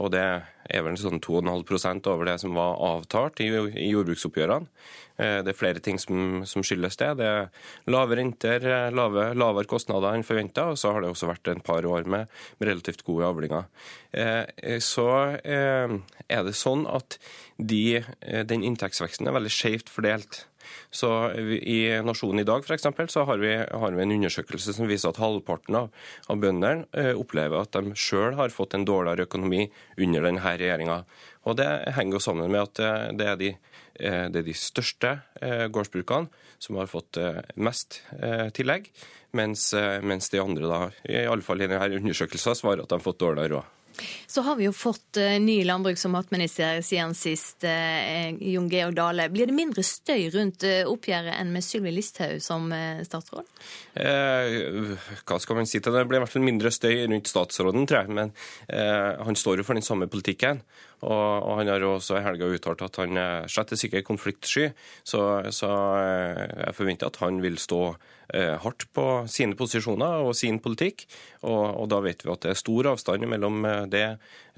Og 0.00 0.08
det 0.14 0.24
er 0.70 0.84
vel 0.86 0.96
sånn 0.98 1.20
2,5% 1.22 2.08
over 2.10 2.30
det 2.30 2.38
som 2.42 2.56
var 2.56 2.78
avtalt 2.88 3.42
i, 3.44 3.50
jordbruksoppgjørene. 3.52 4.70
Eh, 5.16 5.38
det 5.44 5.52
er 5.52 5.56
flere 5.56 5.80
ting 5.84 5.98
som, 6.00 6.42
som, 6.48 6.64
skyldes 6.66 6.98
det. 7.00 7.10
Det 7.20 7.28
er 7.28 7.92
lave 7.92 8.18
renter, 8.18 8.66
eh, 8.68 8.88
lave, 8.94 9.30
lavere 9.38 9.68
kostnader 9.70 10.16
enn 10.16 10.26
forventa, 10.26 10.68
og 10.72 10.80
så 10.80 10.92
har 10.92 11.04
det 11.04 11.12
også 11.12 11.30
vært 11.30 11.52
en 11.52 11.62
par 11.64 11.86
år 11.88 12.08
med, 12.10 12.32
relativt 12.60 13.04
gode 13.06 13.28
avlinger. 13.28 13.70
Eh, 14.12 14.76
så 14.84 15.08
er 15.46 16.44
det 16.46 16.56
sånn 16.56 16.84
at 16.90 17.18
de, 17.56 18.02
den 18.48 18.64
inntektsveksten 18.66 19.28
er 19.28 19.36
veldig 19.36 19.52
skjevt 19.52 19.92
fordelt. 19.92 20.44
Så 20.90 21.10
I 21.36 21.78
Nasjonen 22.04 22.42
i 22.42 22.46
dag 22.48 22.64
for 22.66 22.76
eksempel, 22.76 23.08
så 23.12 23.24
har 23.28 23.40
vi, 23.42 23.52
har 23.56 23.96
vi 23.96 24.02
en 24.02 24.14
undersøkelse 24.16 24.74
som 24.76 24.88
viser 24.90 25.12
at 25.12 25.20
halvparten 25.20 25.78
av, 25.82 25.90
av 26.32 26.40
bøndene 26.42 26.86
eh, 26.96 27.12
opplever 27.16 27.62
at 27.62 27.76
de 27.76 27.96
sjøl 27.98 28.36
har 28.38 28.54
fått 28.54 28.76
en 28.76 28.86
dårligere 28.86 29.26
økonomi 29.28 29.66
under 29.98 30.28
denne 30.28 30.54
regjeringa. 30.56 31.02
Og 31.46 31.58
Det 31.60 31.68
henger 31.96 32.18
jo 32.18 32.22
sammen 32.22 32.52
med 32.52 32.64
at 32.64 32.82
eh, 32.82 33.10
det 33.18 33.28
er 33.32 33.40
de, 33.42 33.52
eh, 34.00 34.24
det 34.32 34.42
er 34.42 34.48
de 34.48 34.56
største 34.56 35.18
gårdsbrukene 35.72 36.44
som 36.62 36.78
har 36.80 36.88
fått 36.88 37.18
mest 37.60 38.00
tillegg, 38.56 38.88
mens, 39.36 39.68
mens 40.00 40.30
de 40.32 40.40
andre, 40.40 40.70
da, 40.70 40.78
i 41.04 41.26
alle 41.28 41.44
fall 41.44 41.60
i 41.60 41.68
denne 41.68 41.98
undersøkelsen, 42.00 42.56
svarer 42.56 42.80
at 42.82 42.88
de 42.88 42.96
har 42.96 43.04
fått 43.04 43.20
dårligere 43.20 43.58
råd. 43.58 43.74
Så 44.26 44.44
har 44.46 44.58
vi 44.58 44.66
jo 44.66 44.72
fått 44.76 45.20
uh, 45.20 45.36
ny 45.42 45.58
landbruks- 45.68 46.06
og 46.08 46.14
matminister 46.14 46.80
siden 46.86 47.14
sist, 47.16 47.64
uh, 47.64 48.30
Jon 48.40 48.68
Georg 48.72 48.96
Dale. 48.98 49.28
Blir 49.32 49.50
det 49.50 49.56
mindre 49.56 49.84
støy 49.86 50.28
rundt 50.34 50.66
oppgjøret 50.66 51.36
enn 51.36 51.52
med 51.54 51.64
Sylvi 51.64 51.94
Listhaug 51.94 52.42
som 52.44 52.68
statsråd? 53.06 53.46
hva 53.96 55.38
skal 55.40 55.56
man 55.56 55.68
si 55.68 55.80
til 55.80 55.94
det? 55.94 56.02
Det 56.02 56.08
blir 56.10 56.20
i 56.20 56.24
hvert 56.24 56.32
fall 56.32 56.44
mindre 56.44 56.72
støy 56.74 57.06
rundt 57.06 57.30
statsråden, 57.30 57.86
tror 57.88 58.04
jeg. 58.04 58.16
Men 58.18 58.32
han 58.68 59.38
står 59.38 59.60
jo 59.60 59.66
for 59.66 59.78
den 59.78 59.86
samme 59.86 60.08
politikken. 60.12 60.60
Og, 61.04 61.12
og 61.12 61.58
han 61.60 61.70
har 61.70 61.84
også 61.84 62.18
i 62.18 62.24
helga 62.24 62.48
uttalt 62.56 62.84
at 62.86 63.00
han 63.02 63.18
slett 63.52 63.74
ikke 63.76 64.00
er 64.00 64.06
konfliktsky. 64.06 64.70
Så, 65.04 65.20
så 65.52 65.70
jeg 66.00 66.76
forventer 66.78 67.10
at 67.10 67.20
han 67.20 67.42
vil 67.44 67.60
stå 67.60 67.82
Eh, 68.34 68.56
hardt 68.58 68.88
på 68.90 69.02
sine 69.30 69.54
posisjoner 69.54 70.24
og 70.26 70.32
sin 70.34 70.58
politikk. 70.58 71.04
Og, 71.46 71.62
og, 71.78 71.86
da 71.92 72.00
vet 72.02 72.24
vi 72.24 72.32
at 72.32 72.42
det 72.42 72.52
er 72.52 72.58
stor 72.58 72.88
avstand 72.90 73.26
mellom 73.30 73.60
eh, 73.68 73.84
det 73.92 74.02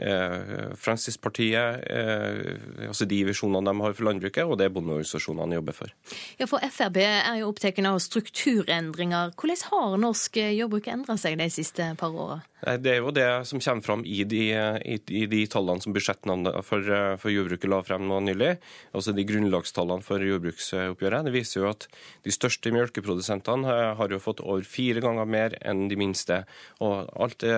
eh, 0.01 0.73
Fremskrittspartiet, 0.79 1.85
eh, 1.85 2.89
altså 2.89 3.05
de 3.09 3.19
visjonene 3.29 3.69
de 3.69 3.85
har 3.85 3.97
for 3.99 4.09
landbruket, 4.09 4.49
og 4.49 4.57
det 4.61 4.71
bondeorganisasjonene 4.73 5.59
jobber 5.59 5.77
for. 5.77 5.93
Ja, 6.41 6.49
For 6.49 6.65
Frp 6.65 6.97
er 7.05 7.43
jo 7.43 7.51
opptatt 7.53 7.81
av 7.85 8.01
strukturendringer. 8.01 9.35
Hvordan 9.37 9.67
har 9.69 9.99
norsk 10.01 10.41
jordbruk 10.41 10.89
endra 10.89 11.19
seg 11.21 11.37
de 11.41 11.51
siste 11.53 11.93
par 12.01 12.17
åra? 12.17 12.41
Det 12.81 12.91
er 12.91 13.03
jo 13.05 13.13
det 13.15 13.29
som 13.47 13.61
kommer 13.63 13.85
fram 13.85 14.01
i 14.03 14.25
de, 14.27 14.49
i, 14.51 14.97
i 15.15 15.27
de 15.31 15.45
tallene 15.51 15.85
som 15.85 15.95
budsjettene 15.95 16.28
for, 16.67 16.91
for, 17.21 17.33
jordbruket 17.33 17.71
la 17.71 17.81
frem 17.87 18.07
nå 18.09 18.21
nylig. 18.27 18.55
Altså 18.97 19.15
de 19.17 19.25
grunnlagstallene 19.29 20.05
for 20.07 20.23
jordbruksoppgjøret. 20.25 21.27
Det 21.27 21.35
viser 21.35 21.63
jo 21.63 21.71
at 21.71 21.89
de 22.27 22.35
største 22.35 22.73
melkeprodusentene 22.75 23.79
har 23.99 24.15
jo 24.15 24.21
fått 24.23 24.43
over 24.45 24.67
fire 24.69 25.03
ganger 25.05 25.29
mer 25.29 25.57
enn 25.61 25.87
de 25.91 25.99
minste. 26.01 26.43
Og, 26.85 27.09
det, 27.43 27.55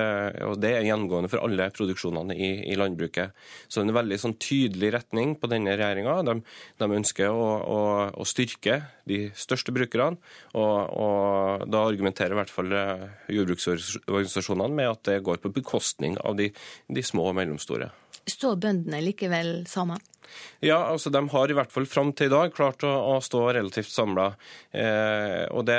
og 0.46 0.58
det 0.62 0.74
er 0.76 0.86
gjennomgående 0.88 1.30
for 1.32 1.44
alle 1.44 1.70
produksjonene 1.74 2.36
i, 2.36 2.50
i, 2.70 2.78
landbruket. 2.78 3.36
Så 3.68 3.80
det 3.80 3.88
er 3.88 3.90
en 3.90 3.98
veldig 4.00 4.20
sånn 4.22 4.36
tydelig 4.40 4.92
retning 4.96 5.34
på 5.40 5.50
denne 5.50 5.76
regjeringa. 5.76 6.20
De, 6.26 6.36
de, 6.80 6.90
ønsker 7.00 7.30
å, 7.30 7.48
å, 7.60 7.80
å, 8.14 8.28
styrke 8.28 8.80
de 9.10 9.22
største 9.38 9.74
brukerne, 9.74 10.20
og, 10.54 10.76
og 10.94 11.66
da 11.70 11.82
argumenterer 11.86 12.34
i 12.34 12.38
hvert 12.38 12.52
fall 12.52 12.70
jordbruksorganisasjonene 13.30 14.76
med 14.76 14.92
at 14.92 15.02
det 15.08 15.20
går 15.26 15.42
på 15.42 15.52
bekostning 15.54 16.18
av 16.24 16.38
de, 16.38 16.50
de 16.88 17.04
små 17.04 17.30
og 17.30 17.36
mellomstore. 17.40 17.90
Står 18.28 18.58
bøndene 18.60 19.00
likevel 19.04 19.62
sammen? 19.68 20.00
Ja, 20.60 20.76
altså 20.76 21.10
de 21.10 21.22
har 21.32 21.50
i 21.50 21.54
hvert 21.56 21.72
fall 21.72 21.86
fram 21.88 22.12
til 22.16 22.28
i 22.28 22.32
dag 22.32 22.52
klart 22.54 22.84
å, 22.86 22.90
å 23.14 23.16
stå 23.24 23.42
relativt 23.56 23.90
samla. 23.90 24.28
Eh, 24.70 25.46
og 25.50 25.64
det, 25.68 25.78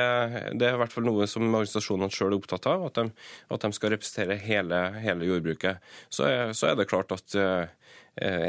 det, 0.57 0.67
er 0.67 0.75
i 0.75 0.81
hvert 0.81 0.95
fall 0.95 1.07
noe 1.07 1.27
som 1.29 1.45
organisasjonene 1.45 2.12
sjøl 2.13 2.33
er 2.33 2.39
opptatt 2.39 2.67
av, 2.71 2.88
at 2.89 2.98
de, 3.00 3.05
at 3.55 3.67
de 3.67 3.71
skal 3.77 3.93
representere 3.95 4.39
hele, 4.41 4.81
hele 5.03 5.29
jordbruket. 5.29 5.93
Så 6.10 6.27
er, 6.27 6.55
så 6.57 6.71
er, 6.71 6.79
det 6.79 6.89
klart 6.91 7.13
at 7.15 7.38
eh, 7.39 7.69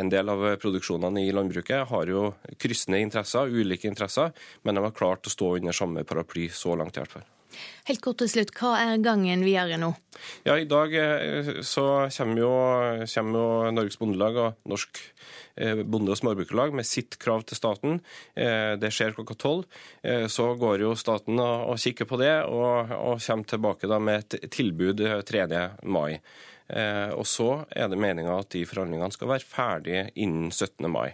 en 0.00 0.10
del 0.12 0.32
av 0.32 0.42
produksjonene 0.62 1.22
i 1.22 1.34
landbruket 1.34 1.86
har 1.92 2.10
jo 2.10 2.32
kryssende 2.58 3.02
interesser, 3.04 3.52
ulike 3.52 3.90
interesser, 3.90 4.32
men 4.66 4.78
de 4.78 4.88
har 4.88 4.96
klart 4.96 5.28
å 5.28 5.36
stå 5.36 5.54
under 5.60 5.76
samme 5.76 6.02
paraply 6.08 6.48
så 6.50 6.74
langt 6.78 6.98
i 6.98 7.04
hvert 7.04 7.20
fall. 7.20 7.31
Helt 7.88 8.02
kort 8.04 8.20
til 8.22 8.30
slutt, 8.30 8.52
hva 8.58 8.76
er 8.80 9.02
gangen 9.02 9.44
videre 9.46 9.78
nå? 9.80 9.92
Ja, 10.46 10.56
I 10.58 10.68
dag 10.70 10.92
eh, 10.94 11.50
så 11.66 11.84
kommer 12.14 12.40
jo, 12.42 12.50
kommer 13.14 13.38
jo 13.38 13.72
Norges 13.74 13.98
Bondelag 14.00 14.38
og 14.38 14.68
Norsk 14.70 15.00
eh, 15.56 15.82
Bonde- 15.82 16.14
og 16.14 16.20
Småbrukerlag 16.20 16.74
med 16.78 16.86
sitt 16.88 17.18
krav 17.22 17.46
til 17.48 17.58
staten. 17.58 17.98
Eh, 18.34 18.74
det 18.80 18.92
skjer 18.94 19.16
klokka 19.16 19.38
tolv. 19.38 19.66
Så 20.02 20.46
går 20.58 20.82
jo 20.84 20.94
staten 20.98 21.40
og 21.42 21.78
kikker 21.80 22.08
på 22.10 22.18
det, 22.20 22.34
og, 22.50 22.92
og 22.96 23.22
kommer 23.22 23.48
tilbake 23.48 23.90
da 23.90 23.98
med 24.02 24.22
et 24.22 24.50
tilbud 24.52 25.02
3. 25.28 25.46
mai. 25.82 26.18
Og 27.12 27.26
så 27.28 27.48
er 27.68 27.90
det 27.90 27.98
meninga 28.00 28.38
at 28.40 28.52
de 28.54 28.62
forhandlingene 28.66 29.12
skal 29.12 29.28
være 29.34 29.46
ferdige 29.46 30.06
innen 30.24 30.50
17. 30.50 30.88
mai. 30.90 31.10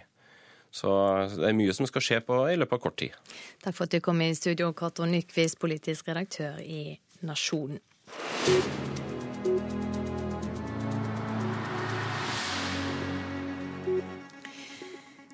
Så 0.71 0.89
det 1.33 1.47
er 1.49 1.57
mye 1.57 1.73
som 1.73 1.87
skal 1.89 2.05
skje 2.05 2.21
på, 2.25 2.39
i 2.51 2.57
løpet 2.59 2.77
av 2.77 2.83
kort 2.83 2.97
tid. 3.01 3.35
Takk 3.63 3.75
for 3.75 3.87
at 3.87 3.95
du 3.95 4.01
kom 4.05 4.21
i 4.21 4.31
studio, 4.37 4.71
Cato 4.77 5.07
Nyquist, 5.09 5.59
politisk 5.61 6.11
redaktør 6.11 6.61
i 6.61 6.99
Nasjonen. 7.25 7.81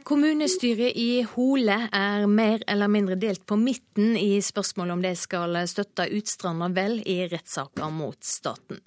Kommunestyret 0.05 0.93
i 1.01 1.23
Hole 1.25 1.75
er 1.89 2.27
mer 2.29 2.61
eller 2.69 2.91
mindre 2.93 3.15
delt 3.17 3.41
på 3.49 3.55
midten 3.57 4.13
i 4.19 4.37
spørsmålet 4.43 4.93
om 4.93 4.99
de 5.01 5.13
skal 5.17 5.57
støtte 5.65 6.05
Utstranda 6.13 6.67
Vel 6.75 6.99
i 7.09 7.15
rettssaker 7.31 7.89
mot 7.89 8.19
staten. 8.21 8.83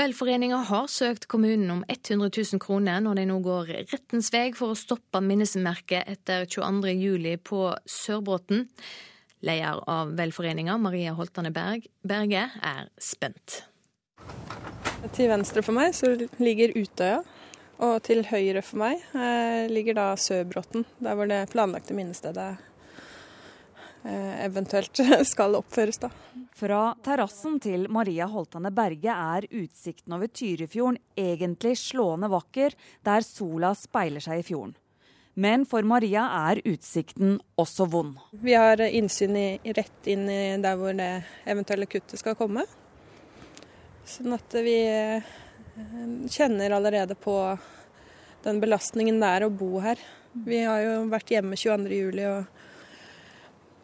Velforeninga 0.00 0.62
har 0.70 0.88
søkt 0.88 1.26
kommunen 1.28 1.68
om 1.74 1.82
100 1.84 2.30
000 2.54 2.62
kroner 2.64 3.04
når 3.04 3.20
de 3.20 3.26
nå 3.28 3.36
går 3.44 3.74
rettens 3.92 4.32
vei 4.32 4.46
for 4.56 4.72
å 4.72 4.78
stoppe 4.80 5.20
minnesmerket 5.20 6.08
etter 6.08 6.48
22.07 6.48 7.28
på 7.44 7.60
Sørbråten. 7.84 8.64
Leder 9.44 9.84
av 9.92 10.16
velforeninga, 10.16 10.78
Maria 10.80 11.12
Holtane 11.18 11.52
Berge, 11.52 12.48
er 12.48 12.88
spent. 12.96 13.60
Til 15.12 15.28
venstre 15.28 15.60
for 15.60 15.76
meg 15.76 15.92
så 15.98 16.14
ligger 16.40 16.72
Utøya. 16.80 17.20
Og 17.82 17.98
til 18.06 18.22
høyre 18.28 18.62
for 18.62 18.78
meg 18.84 19.00
eh, 19.16 19.70
ligger 19.70 19.96
da 19.98 20.10
Søbråten, 20.20 20.84
der 21.02 21.16
hvor 21.18 21.26
det 21.30 21.40
planlagte 21.50 21.96
minnestedet 21.96 22.52
eh, 24.06 24.44
eventuelt 24.44 25.02
skal 25.32 25.58
oppføres. 25.58 25.98
da. 26.04 26.12
Fra 26.54 26.82
terrassen 27.02 27.58
til 27.62 27.88
Maria 27.90 28.28
Holtane 28.30 28.70
Berge 28.74 29.16
er 29.16 29.48
utsikten 29.50 30.14
over 30.14 30.30
Tyrifjorden 30.30 31.00
egentlig 31.18 31.74
slående 31.80 32.30
vakker, 32.30 32.76
der 33.02 33.26
sola 33.26 33.74
speiler 33.78 34.22
seg 34.22 34.44
i 34.44 34.46
fjorden. 34.52 34.76
Men 35.34 35.64
for 35.64 35.82
Maria 35.88 36.26
er 36.52 36.60
utsikten 36.68 37.38
også 37.58 37.86
vond. 37.88 38.18
Vi 38.44 38.52
har 38.52 38.82
innsyn 38.84 39.36
i, 39.40 39.46
rett 39.74 40.10
inn 40.12 40.26
i 40.28 40.42
der 40.60 40.76
hvor 40.76 40.92
det 40.94 41.24
eventuelle 41.48 41.88
kuttet 41.88 42.20
skal 42.20 42.36
komme. 42.36 42.66
Sånn 44.06 44.34
at 44.36 44.54
vi 44.60 44.76
eh, 44.84 45.32
kjenner 46.30 46.70
allerede 46.70 47.14
på 47.14 47.36
den 48.42 48.60
belastningen 48.60 49.20
det 49.22 49.30
er 49.36 49.46
å 49.46 49.52
bo 49.54 49.78
her. 49.80 50.00
Vi 50.32 50.62
har 50.64 50.80
jo 50.82 50.98
vært 51.12 51.30
hjemme 51.30 51.56
22.07 51.56 52.20
og 52.28 52.44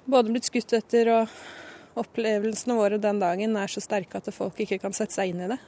både 0.08 0.32
blitt 0.32 0.48
skutt 0.48 0.72
etter, 0.78 1.10
og 1.12 1.98
opplevelsene 2.00 2.76
våre 2.78 3.00
den 3.02 3.20
dagen 3.20 3.56
er 3.60 3.70
så 3.70 3.82
sterke 3.84 4.20
at 4.20 4.30
folk 4.34 4.60
ikke 4.64 4.80
kan 4.82 4.96
sette 4.96 5.18
seg 5.18 5.34
inn 5.34 5.44
i 5.44 5.50
det. 5.52 5.58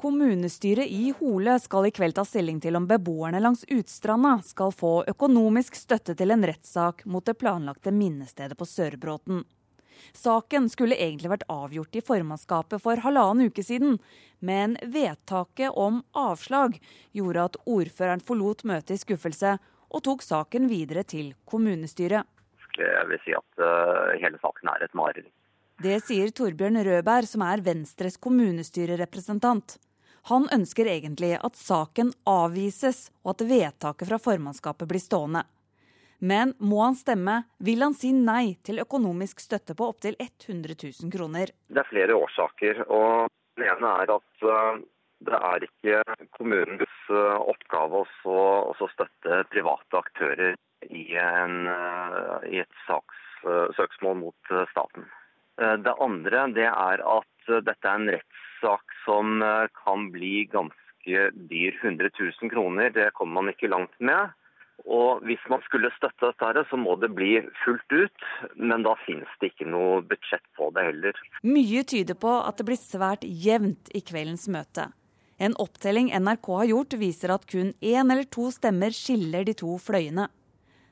Kommunestyret 0.00 0.88
i 0.88 1.10
Hole 1.18 1.58
skal 1.60 1.90
i 1.90 1.92
kveld 1.92 2.14
ta 2.16 2.24
stilling 2.24 2.60
til 2.62 2.78
om 2.78 2.86
beboerne 2.88 3.42
langs 3.42 3.66
Utstranda 3.68 4.38
skal 4.46 4.72
få 4.72 4.92
økonomisk 5.12 5.76
støtte 5.76 6.14
til 6.16 6.32
en 6.32 6.46
rettssak 6.48 7.04
mot 7.04 7.26
det 7.26 7.34
planlagte 7.36 7.92
minnestedet 7.92 8.56
på 8.56 8.64
Sørbråten. 8.64 9.42
Saken 10.16 10.68
skulle 10.72 10.98
egentlig 10.98 11.32
vært 11.32 11.46
avgjort 11.50 11.96
i 11.96 12.04
formannskapet 12.04 12.82
for 12.82 13.02
halvannen 13.04 13.50
uke 13.50 13.64
siden, 13.66 13.98
men 14.40 14.76
vedtaket 14.82 15.76
om 15.76 16.02
avslag 16.16 16.78
gjorde 17.16 17.48
at 17.50 17.58
ordføreren 17.66 18.24
forlot 18.24 18.64
møtet 18.68 18.96
i 18.96 19.02
skuffelse 19.02 19.58
og 19.90 20.04
tok 20.06 20.24
saken 20.24 20.70
videre 20.70 21.04
til 21.04 21.34
kommunestyret. 21.50 22.24
Jeg 22.78 23.06
vil 23.10 23.20
si 23.24 23.34
at 23.36 23.60
uh, 23.60 24.16
hele 24.22 24.38
saken 24.40 24.70
er 24.72 24.86
et 24.86 24.96
mareritt. 24.96 25.32
Det 25.80 25.96
sier 26.04 26.28
Torbjørn 26.36 26.76
Rødberg, 26.84 27.28
som 27.28 27.42
er 27.44 27.62
Venstres 27.64 28.18
kommunestyrerepresentant. 28.20 29.78
Han 30.28 30.44
ønsker 30.52 30.90
egentlig 30.92 31.38
at 31.40 31.56
saken 31.56 32.12
avvises, 32.28 33.08
og 33.24 33.32
at 33.34 33.46
vedtaket 33.48 34.10
fra 34.10 34.18
formannskapet 34.20 34.88
blir 34.90 35.00
stående. 35.00 35.46
Men 36.20 36.52
må 36.60 36.82
han 36.84 36.96
stemme, 36.98 37.42
vil 37.64 37.82
han 37.82 37.96
si 37.96 38.12
nei 38.12 38.58
til 38.64 38.82
økonomisk 38.82 39.40
støtte 39.40 39.74
på 39.76 39.88
opptil 39.88 40.18
100 40.20 40.76
000 40.76 41.12
kroner. 41.12 41.52
Det 41.72 41.80
er 41.80 41.88
flere 41.88 42.16
årsaker. 42.16 42.82
og 42.92 43.30
Den 43.56 43.70
ene 43.72 43.92
er 44.02 44.12
at 44.18 44.44
eh, 44.44 44.82
det 45.24 45.38
er 45.38 45.64
ikke 45.64 46.02
kommunens 46.36 46.98
eh, 47.08 47.38
oppgave 47.52 48.04
å 48.04 48.90
støtte 48.92 49.40
private 49.52 50.02
aktører 50.02 50.58
i, 50.90 51.06
en, 51.16 51.64
eh, 51.72 52.36
i 52.52 52.60
et 52.64 52.84
saks, 52.86 53.16
søksmål 53.72 54.18
mot 54.20 54.50
staten. 54.68 55.06
Det 55.56 55.92
andre 56.04 56.42
det 56.52 56.66
er 56.68 57.00
at 57.00 57.52
dette 57.64 57.88
er 57.88 57.96
en 57.96 58.10
rettssak 58.12 58.92
som 59.06 59.40
kan 59.80 60.10
bli 60.12 60.42
ganske 60.52 61.22
dyr. 61.48 61.78
100 61.80 62.10
000 62.12 62.52
kroner, 62.52 62.92
det 62.92 63.06
kommer 63.16 63.40
man 63.40 63.52
ikke 63.54 63.72
langt 63.72 63.96
med. 63.96 64.36
Og 64.86 65.24
Hvis 65.26 65.42
man 65.52 65.60
skulle 65.66 65.90
støtte 65.96 66.30
dette, 66.30 66.64
så 66.70 66.76
må 66.80 66.96
det 67.00 67.10
bli 67.14 67.34
fullt 67.64 67.92
ut, 67.92 68.24
men 68.56 68.82
da 68.86 68.94
finnes 69.04 69.28
det 69.40 69.52
ikke 69.52 69.68
noe 69.68 70.00
budsjett 70.06 70.44
på 70.56 70.70
det 70.74 70.86
heller. 70.86 71.20
Mye 71.44 71.84
tyder 71.84 72.16
på 72.18 72.32
at 72.40 72.56
det 72.58 72.66
blir 72.70 72.80
svært 72.80 73.26
jevnt 73.26 73.92
i 73.94 74.00
kveldens 74.00 74.48
møte. 74.48 74.88
En 75.40 75.56
opptelling 75.56 76.10
NRK 76.12 76.48
har 76.52 76.68
gjort, 76.68 76.96
viser 77.00 77.32
at 77.32 77.46
kun 77.48 77.72
én 77.80 78.12
eller 78.12 78.28
to 78.28 78.50
stemmer 78.52 78.92
skiller 78.92 79.44
de 79.48 79.54
to 79.56 79.76
fløyene. 79.80 80.28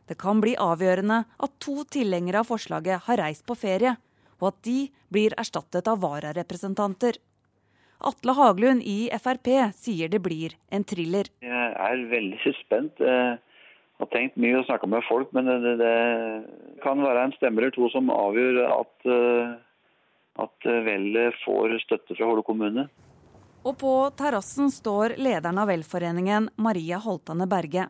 Det 0.08 0.16
kan 0.16 0.40
bli 0.40 0.54
avgjørende 0.56 1.22
at 1.28 1.56
to 1.60 1.82
tilhengere 1.84 2.40
av 2.40 2.48
forslaget 2.48 3.04
har 3.08 3.20
reist 3.20 3.44
på 3.48 3.56
ferie, 3.58 3.96
og 4.40 4.52
at 4.52 4.62
de 4.64 4.78
blir 5.12 5.36
erstattet 5.36 5.88
av 5.90 6.00
vararepresentanter. 6.00 7.18
Atle 8.08 8.32
Haglund 8.38 8.84
i 8.86 9.10
Frp 9.18 9.50
sier 9.74 10.08
det 10.08 10.20
blir 10.22 10.54
en 10.70 10.84
thriller. 10.86 11.28
Jeg 11.42 11.72
er 11.74 12.04
veldig 12.12 12.54
spent. 12.62 13.02
Har 13.98 14.10
tenkt 14.12 14.38
mye 14.38 14.60
og 14.60 14.66
snakka 14.68 14.86
med 14.90 15.02
folk, 15.08 15.32
men 15.34 15.48
det, 15.50 15.74
det, 15.80 15.94
kan 16.84 17.00
være 17.02 17.24
en 17.26 17.34
stemme 17.34 17.62
eller 17.62 17.74
to 17.74 17.88
som 17.90 18.12
avgjør 18.14 18.60
at, 18.70 18.94
eh, 19.10 19.54
at 20.44 20.68
Vellet 20.86 21.38
får 21.42 21.74
støtte 21.82 22.14
fra 22.14 22.30
Hole 22.30 22.44
kommune. 22.46 22.86
Og 23.66 23.74
på 23.80 23.92
terrassen 24.16 24.70
står 24.70 25.16
lederen 25.18 25.58
av 25.58 25.68
velforeningen, 25.68 26.46
Maria 26.62 27.00
Holtane 27.02 27.48
Berge. 27.50 27.88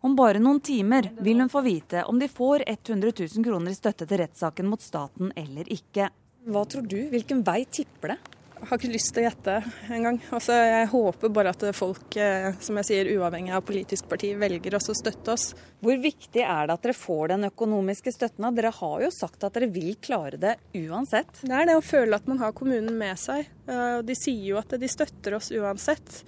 Om 0.00 0.16
bare 0.16 0.40
noen 0.40 0.62
timer 0.64 1.10
vil 1.20 1.42
hun 1.44 1.52
få 1.52 1.60
vite 1.60 2.06
om 2.08 2.18
de 2.18 2.28
får 2.28 2.64
100 2.66 3.12
000 3.36 3.44
kroner 3.44 3.74
i 3.74 3.76
støtte 3.76 4.06
til 4.08 4.22
rettssaken 4.22 4.68
mot 4.70 4.80
staten 4.80 5.28
eller 5.36 5.68
ikke. 5.68 6.08
Hva 6.48 6.64
tror 6.64 6.86
du? 6.88 7.02
Hvilken 7.12 7.42
vei 7.44 7.66
tipper 7.68 8.14
det? 8.14 8.39
Har 8.68 8.78
ikke 8.78 8.92
lyst 8.92 9.12
til 9.14 9.22
å 9.22 9.26
gjette 9.28 9.54
engang. 9.92 10.18
Altså, 10.34 10.56
jeg 10.56 10.90
håper 10.92 11.32
bare 11.34 11.54
at 11.54 11.64
folk, 11.76 12.16
eh, 12.20 12.50
som 12.62 12.78
jeg 12.80 12.88
sier, 12.90 13.10
uavhengig 13.16 13.54
av 13.56 13.64
politisk 13.66 14.08
parti, 14.10 14.32
velger 14.38 14.76
oss 14.78 14.90
å 14.92 14.96
støtte 14.98 15.34
oss. 15.34 15.46
Hvor 15.80 15.96
viktig 16.02 16.44
er 16.44 16.68
det 16.68 16.76
at 16.76 16.84
dere 16.86 16.98
får 16.98 17.32
den 17.34 17.48
økonomiske 17.50 18.12
støtten? 18.16 18.50
Dere 18.56 18.74
har 18.76 19.06
jo 19.06 19.10
sagt 19.14 19.46
at 19.46 19.56
dere 19.56 19.70
vil 19.72 19.96
klare 20.02 20.40
det 20.40 20.56
uansett. 20.76 21.42
Det 21.42 21.56
er 21.56 21.70
det 21.70 21.78
å 21.80 21.84
føle 21.84 22.20
at 22.20 22.28
man 22.30 22.42
har 22.42 22.54
kommunen 22.56 22.96
med 23.00 23.18
seg. 23.20 23.48
De 23.66 24.16
sier 24.18 24.52
jo 24.52 24.60
at 24.60 24.72
de 24.80 24.88
støtter 24.90 25.38
oss 25.38 25.52
uansett. 25.54 26.22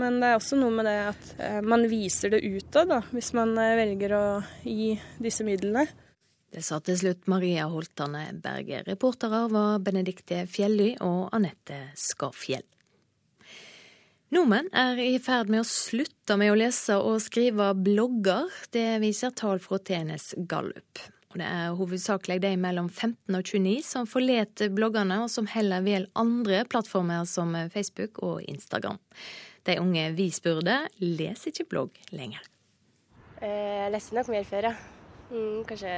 Men 0.00 0.20
det 0.20 0.30
er 0.30 0.38
også 0.38 0.56
noe 0.58 0.72
med 0.74 0.88
det 0.88 0.98
at 1.10 1.32
eh, 1.42 1.60
man 1.64 1.84
viser 1.90 2.32
det 2.32 2.42
utad, 2.42 2.92
hvis 3.12 3.32
man 3.36 3.52
eh, 3.60 3.76
velger 3.78 4.14
å 4.16 4.24
gi 4.64 4.94
disse 5.22 5.44
midlene. 5.46 5.84
Det 6.52 6.60
sa 6.60 6.82
til 6.84 6.98
slutt 7.00 7.28
Maria 7.32 7.64
Holtane 7.72 8.26
Berge. 8.44 8.82
Reportere 8.84 9.46
var 9.48 9.78
Benedikte 9.80 10.42
Fjelly 10.44 10.90
og 11.00 11.30
Anette 11.32 11.78
Skarfjell. 11.96 12.66
Nordmenn 14.32 14.68
er 14.76 15.00
i 15.00 15.16
ferd 15.20 15.48
med 15.52 15.62
å 15.62 15.68
slutte 15.68 16.36
med 16.40 16.52
å 16.52 16.58
lese 16.60 16.98
og 17.00 17.18
skrive 17.24 17.70
blogger. 17.76 18.52
Det 18.72 19.00
viser 19.00 19.32
tall 19.36 19.60
fra 19.64 19.78
TNS 19.80 20.34
Gallup. 20.48 21.00
Og 21.32 21.38
det 21.40 21.48
er 21.48 21.76
hovedsakelig 21.78 22.38
de 22.44 22.50
mellom 22.60 22.90
15 22.92 23.38
og 23.38 23.48
29 23.48 23.78
som 23.88 24.08
forlater 24.08 24.72
bloggene, 24.76 25.22
og 25.24 25.32
som 25.32 25.48
heller 25.48 25.84
velger 25.84 26.10
andre 26.20 26.66
plattformer 26.68 27.24
som 27.28 27.56
Facebook 27.72 28.20
og 28.24 28.42
Instagram. 28.44 29.00
De 29.64 29.78
unge 29.80 30.10
vi 30.18 30.28
spurte, 30.34 30.82
leser 31.00 31.52
ikke 31.52 31.70
blogg 31.72 32.02
lenger. 32.12 32.44
Eh, 33.40 33.86
jeg 33.86 33.94
leste 33.96 34.18
nok 34.18 34.28
mer 34.34 34.44
før, 34.48 34.68
ja. 34.68 34.74
Mm, 35.32 35.64
kanskje 35.64 35.96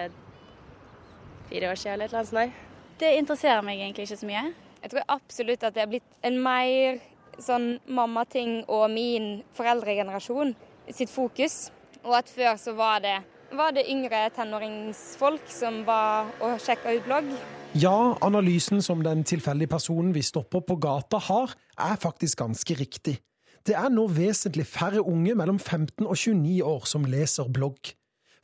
fire 1.51 1.71
år 1.71 1.81
siden 1.81 1.97
eller 1.97 2.05
et 2.05 2.15
eller 2.15 2.23
annet 2.23 2.35
sånt. 2.35 2.63
Det 3.01 3.11
interesserer 3.19 3.65
meg 3.67 3.81
egentlig 3.81 4.07
ikke 4.09 4.21
så 4.21 4.29
mye. 4.29 4.45
Jeg 4.85 4.93
tror 4.93 5.11
absolutt 5.17 5.65
at 5.65 5.75
det 5.75 5.83
har 5.83 5.91
blitt 5.91 6.17
en 6.23 6.39
mer 6.45 7.01
sånn 7.43 7.79
mammating 7.91 8.63
og 8.71 8.87
min 8.93 9.43
foreldregenerasjon 9.57 10.55
sitt 10.93 11.11
fokus. 11.11 11.71
Og 12.05 12.19
at 12.19 12.29
før 12.29 12.59
så 12.61 12.75
var 12.77 13.01
det, 13.05 13.17
var 13.55 13.75
det 13.75 13.87
yngre 13.91 14.27
tenåringsfolk 14.37 15.47
som 15.51 15.83
var 15.89 16.31
og 16.45 16.59
sjekka 16.63 16.95
ut 16.99 17.07
blogg. 17.09 17.31
Ja, 17.75 18.15
analysen 18.23 18.83
som 18.85 19.03
den 19.03 19.25
tilfeldige 19.27 19.73
personen 19.73 20.13
vi 20.15 20.23
stopper 20.23 20.63
på 20.63 20.77
gata 20.79 21.19
har, 21.19 21.57
er 21.81 21.97
faktisk 21.99 22.39
ganske 22.45 22.77
riktig. 22.79 23.19
Det 23.65 23.75
er 23.75 23.89
nå 23.89 24.05
vesentlig 24.13 24.67
færre 24.69 25.01
unge 25.01 25.35
mellom 25.35 25.59
15 25.59 26.05
og 26.05 26.15
29 26.15 26.61
år 26.69 26.85
som 26.87 27.07
leser 27.09 27.49
blogg. 27.49 27.95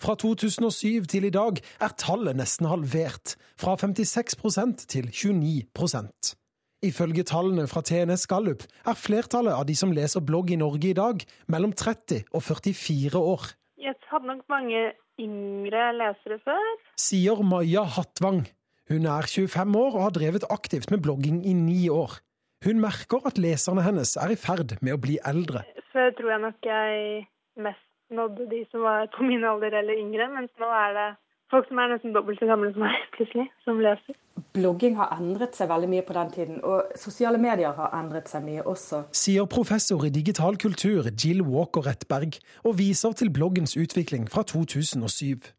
Fra 0.00 0.14
2007 0.16 1.06
til 1.12 1.26
i 1.28 1.32
dag 1.34 1.60
er 1.84 1.96
tallet 2.00 2.38
nesten 2.38 2.68
halvert, 2.70 3.34
fra 3.60 3.76
56% 3.76 4.86
til 4.88 5.10
29% 5.12 6.36
Ifølge 6.80 7.26
tallene 7.28 7.66
fra 7.68 7.82
TNS 7.84 8.22
Gallup 8.30 8.62
er 8.88 8.96
flertallet 8.96 9.52
av 9.52 9.66
de 9.68 9.74
som 9.76 9.90
leser 9.92 10.24
blogg 10.24 10.54
i 10.54 10.56
Norge 10.56 10.88
i 10.88 10.96
dag, 10.96 11.20
mellom 11.52 11.74
30 11.76 12.22
og 12.32 12.40
44 12.46 13.20
år. 13.20 13.50
Jeg 13.76 13.98
hadde 14.08 14.30
nok 14.30 14.46
mange 14.48 14.80
yngre 15.20 15.90
lesere 15.98 16.40
før. 16.46 16.70
Sier 16.96 17.44
Maja 17.44 17.84
Hattvang. 17.84 18.46
Hun 18.88 19.04
er 19.04 19.28
25 19.28 19.76
år 19.76 19.92
og 19.92 20.06
har 20.06 20.16
drevet 20.16 20.48
aktivt 20.48 20.88
med 20.90 21.04
blogging 21.04 21.44
i 21.44 21.52
ni 21.52 21.82
år. 21.92 22.16
Hun 22.64 22.80
merker 22.80 23.28
at 23.28 23.36
leserne 23.36 23.84
hennes 23.84 24.16
er 24.16 24.32
i 24.32 24.40
ferd 24.40 24.78
med 24.80 24.96
å 24.96 25.02
bli 25.04 25.20
eldre. 25.20 25.66
Før 25.92 26.16
tror 26.16 26.32
jeg 26.32 26.44
nok 26.46 26.72
jeg 26.72 27.22
mest 27.60 27.89
nådde 28.14 28.46
de 28.51 28.64
som 28.70 28.85
var 28.87 29.11
på 29.16 29.27
min 29.27 29.44
alder 29.44 29.79
eller 29.81 29.99
yngre, 29.99 30.29
mens 30.35 30.51
nå 30.61 30.70
er 30.85 30.96
det 30.99 31.09
folk 31.51 31.68
som 31.68 31.79
er 31.83 31.92
nesten 31.94 32.14
dobbelt 32.14 32.40
så 32.40 32.49
gamle 32.51 32.70
som 32.75 32.85
meg, 32.87 32.99
plutselig, 33.16 33.46
som 33.66 33.81
leser. 33.83 34.18
Blogging 34.55 34.96
har 34.99 35.12
endret 35.18 35.55
seg 35.59 35.70
veldig 35.70 35.90
mye 35.90 36.05
på 36.07 36.16
den 36.16 36.33
tiden, 36.35 36.59
og 36.66 36.90
sosiale 36.99 37.38
medier 37.42 37.75
har 37.77 37.94
endret 38.01 38.31
seg 38.31 38.44
mye 38.46 38.64
også. 38.66 39.05
Sier 39.14 39.46
professor 39.51 40.07
i 40.07 40.12
digital 40.14 40.59
kultur 40.59 41.11
Jill 41.11 41.42
Walker 41.46 41.87
Rettberg, 41.87 42.38
og 42.64 42.79
viser 42.79 43.14
til 43.18 43.33
bloggens 43.35 43.77
utvikling 43.79 44.27
fra 44.31 44.46
2007. 44.46 45.51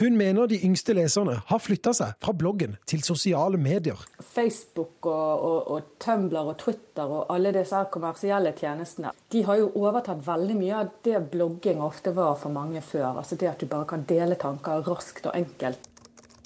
Hun 0.00 0.16
mener 0.18 0.48
de 0.50 0.58
yngste 0.66 0.94
leserne 0.96 1.36
har 1.48 1.62
flytta 1.62 1.92
seg 1.96 2.16
fra 2.22 2.34
bloggen 2.34 2.76
til 2.90 3.02
sosiale 3.06 3.58
medier. 3.60 4.00
Facebook 4.20 5.06
og, 5.06 5.44
og, 5.44 5.70
og, 5.70 5.88
Tumblr 6.02 6.50
og 6.52 6.58
Twitter 6.60 7.08
og 7.08 7.32
alle 7.34 7.52
disse 7.54 7.80
kommersielle 7.94 8.54
tjenestene 8.58 9.14
de 9.32 9.42
har 9.46 9.58
jo 9.60 9.70
overtatt 9.78 10.22
veldig 10.26 10.56
mye 10.58 10.76
av 10.82 10.92
det 11.06 11.20
blogging 11.32 11.82
ofte 11.82 12.14
var 12.14 12.36
for 12.40 12.54
mange 12.54 12.82
før. 12.84 13.18
Altså 13.22 13.38
det 13.40 13.50
at 13.50 13.62
du 13.62 13.70
bare 13.70 13.88
kan 13.90 14.06
dele 14.08 14.38
tanker 14.40 14.84
raskt 14.86 15.26
og 15.30 15.36
enkelt. 15.38 15.90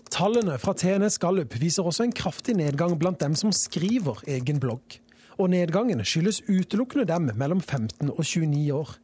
Tallene 0.08 0.56
fra 0.60 0.72
TNS 0.72 1.18
Gallup 1.20 1.52
viser 1.60 1.86
også 1.86 2.06
en 2.06 2.14
kraftig 2.16 2.56
nedgang 2.56 2.96
blant 2.98 3.20
dem 3.20 3.36
som 3.36 3.52
skriver 3.52 4.22
egen 4.26 4.60
blogg. 4.60 4.96
Og 5.38 5.52
nedgangen 5.52 6.00
skyldes 6.02 6.40
utelukkende 6.48 7.04
dem 7.06 7.28
mellom 7.38 7.60
15 7.60 8.10
og 8.10 8.24
29 8.24 8.72
år. 8.74 8.96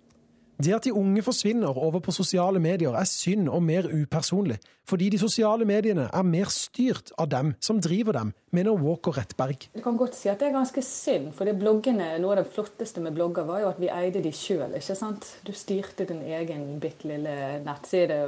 Det 0.58 0.74
at 0.76 0.84
de 0.86 0.92
unge 0.94 1.22
forsvinner 1.26 1.78
over 1.78 2.00
på 2.04 2.14
sosiale 2.14 2.60
medier 2.62 2.94
er 2.94 3.08
synd 3.08 3.48
og 3.48 3.62
mer 3.66 3.88
upersonlig, 3.90 4.60
fordi 4.86 5.08
de 5.10 5.18
sosiale 5.18 5.66
mediene 5.66 6.06
er 6.06 6.28
mer 6.28 6.52
styrt 6.52 7.10
av 7.18 7.28
dem 7.32 7.54
som 7.60 7.80
driver 7.82 8.14
dem, 8.14 8.32
mener 8.54 8.78
Walker 8.78 9.16
Rettberg. 9.18 9.66
Du 9.74 9.82
kan 9.82 9.98
godt 9.98 10.14
si 10.14 10.30
at 10.30 10.38
det 10.38 10.50
er 10.50 10.56
ganske 10.58 10.84
synd, 10.86 11.32
for 11.34 11.50
bloggene, 11.58 12.12
noe 12.22 12.36
av 12.36 12.44
det 12.44 12.54
flotteste 12.54 13.02
med 13.02 13.16
blogger 13.16 13.48
var 13.48 13.64
jo 13.64 13.72
at 13.72 13.82
vi 13.82 13.90
eide 13.90 14.22
de 14.22 14.32
sjøl. 14.34 14.78
Du 15.44 15.52
styrte 15.52 16.06
din 16.06 16.22
egen 16.22 16.78
bitte 16.80 17.08
lille 17.10 17.60
nettside 17.64 18.22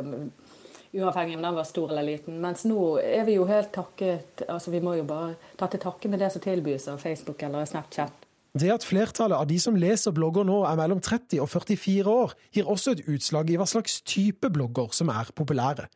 uavhengig 0.96 1.36
om 1.36 1.42
den 1.42 1.54
var 1.54 1.64
stor 1.64 1.90
eller 1.90 2.02
liten. 2.02 2.40
Mens 2.40 2.64
nå 2.64 2.96
er 3.02 3.24
vi 3.26 3.36
jo 3.36 3.46
helt 3.48 3.72
takket 3.74 4.46
altså 4.48 4.72
Vi 4.72 4.80
må 4.80 4.96
jo 4.96 5.04
bare 5.08 5.34
ta 5.58 5.68
til 5.70 5.82
takke 5.82 6.08
med 6.08 6.22
det 6.22 6.32
som 6.32 6.44
tilbys 6.44 6.88
av 6.88 7.02
Facebook 7.02 7.42
eller 7.42 7.66
Snapchat. 7.68 8.25
Det 8.56 8.70
at 8.72 8.84
flertallet 8.88 9.36
av 9.36 9.48
de 9.50 9.58
som 9.60 9.76
leser 9.76 10.14
blogger 10.16 10.46
nå 10.48 10.62
er 10.64 10.78
mellom 10.78 11.00
30 11.04 11.42
og 11.44 11.48
44 11.52 12.08
år, 12.08 12.32
gir 12.54 12.68
også 12.72 12.94
et 12.94 13.02
utslag 13.12 13.50
i 13.52 13.58
hva 13.60 13.66
slags 13.68 13.98
type 14.06 14.48
blogger 14.52 14.94
som 14.96 15.10
er 15.12 15.28
populære. 15.36 15.90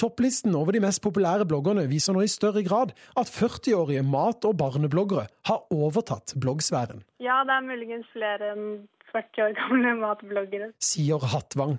Topplisten 0.00 0.54
over 0.56 0.72
de 0.72 0.80
mest 0.80 1.02
populære 1.04 1.44
bloggerne 1.44 1.84
viser 1.90 2.16
nå 2.16 2.22
i 2.24 2.30
større 2.30 2.62
grad 2.64 2.94
at 3.20 3.28
40-årige 3.28 4.06
mat- 4.06 4.46
og 4.48 4.56
barnebloggere 4.62 5.26
har 5.50 5.60
overtatt 5.76 6.32
bloggsfæren. 6.40 7.04
Ja, 7.20 7.42
det 7.44 7.58
er 7.58 7.68
muligens 7.68 8.08
flere 8.14 8.54
enn 8.54 8.66
40 9.12 9.44
år 9.44 9.56
gamle 9.60 9.94
matbloggere. 10.00 10.72
Sier 10.80 11.20
Hattvang. 11.34 11.76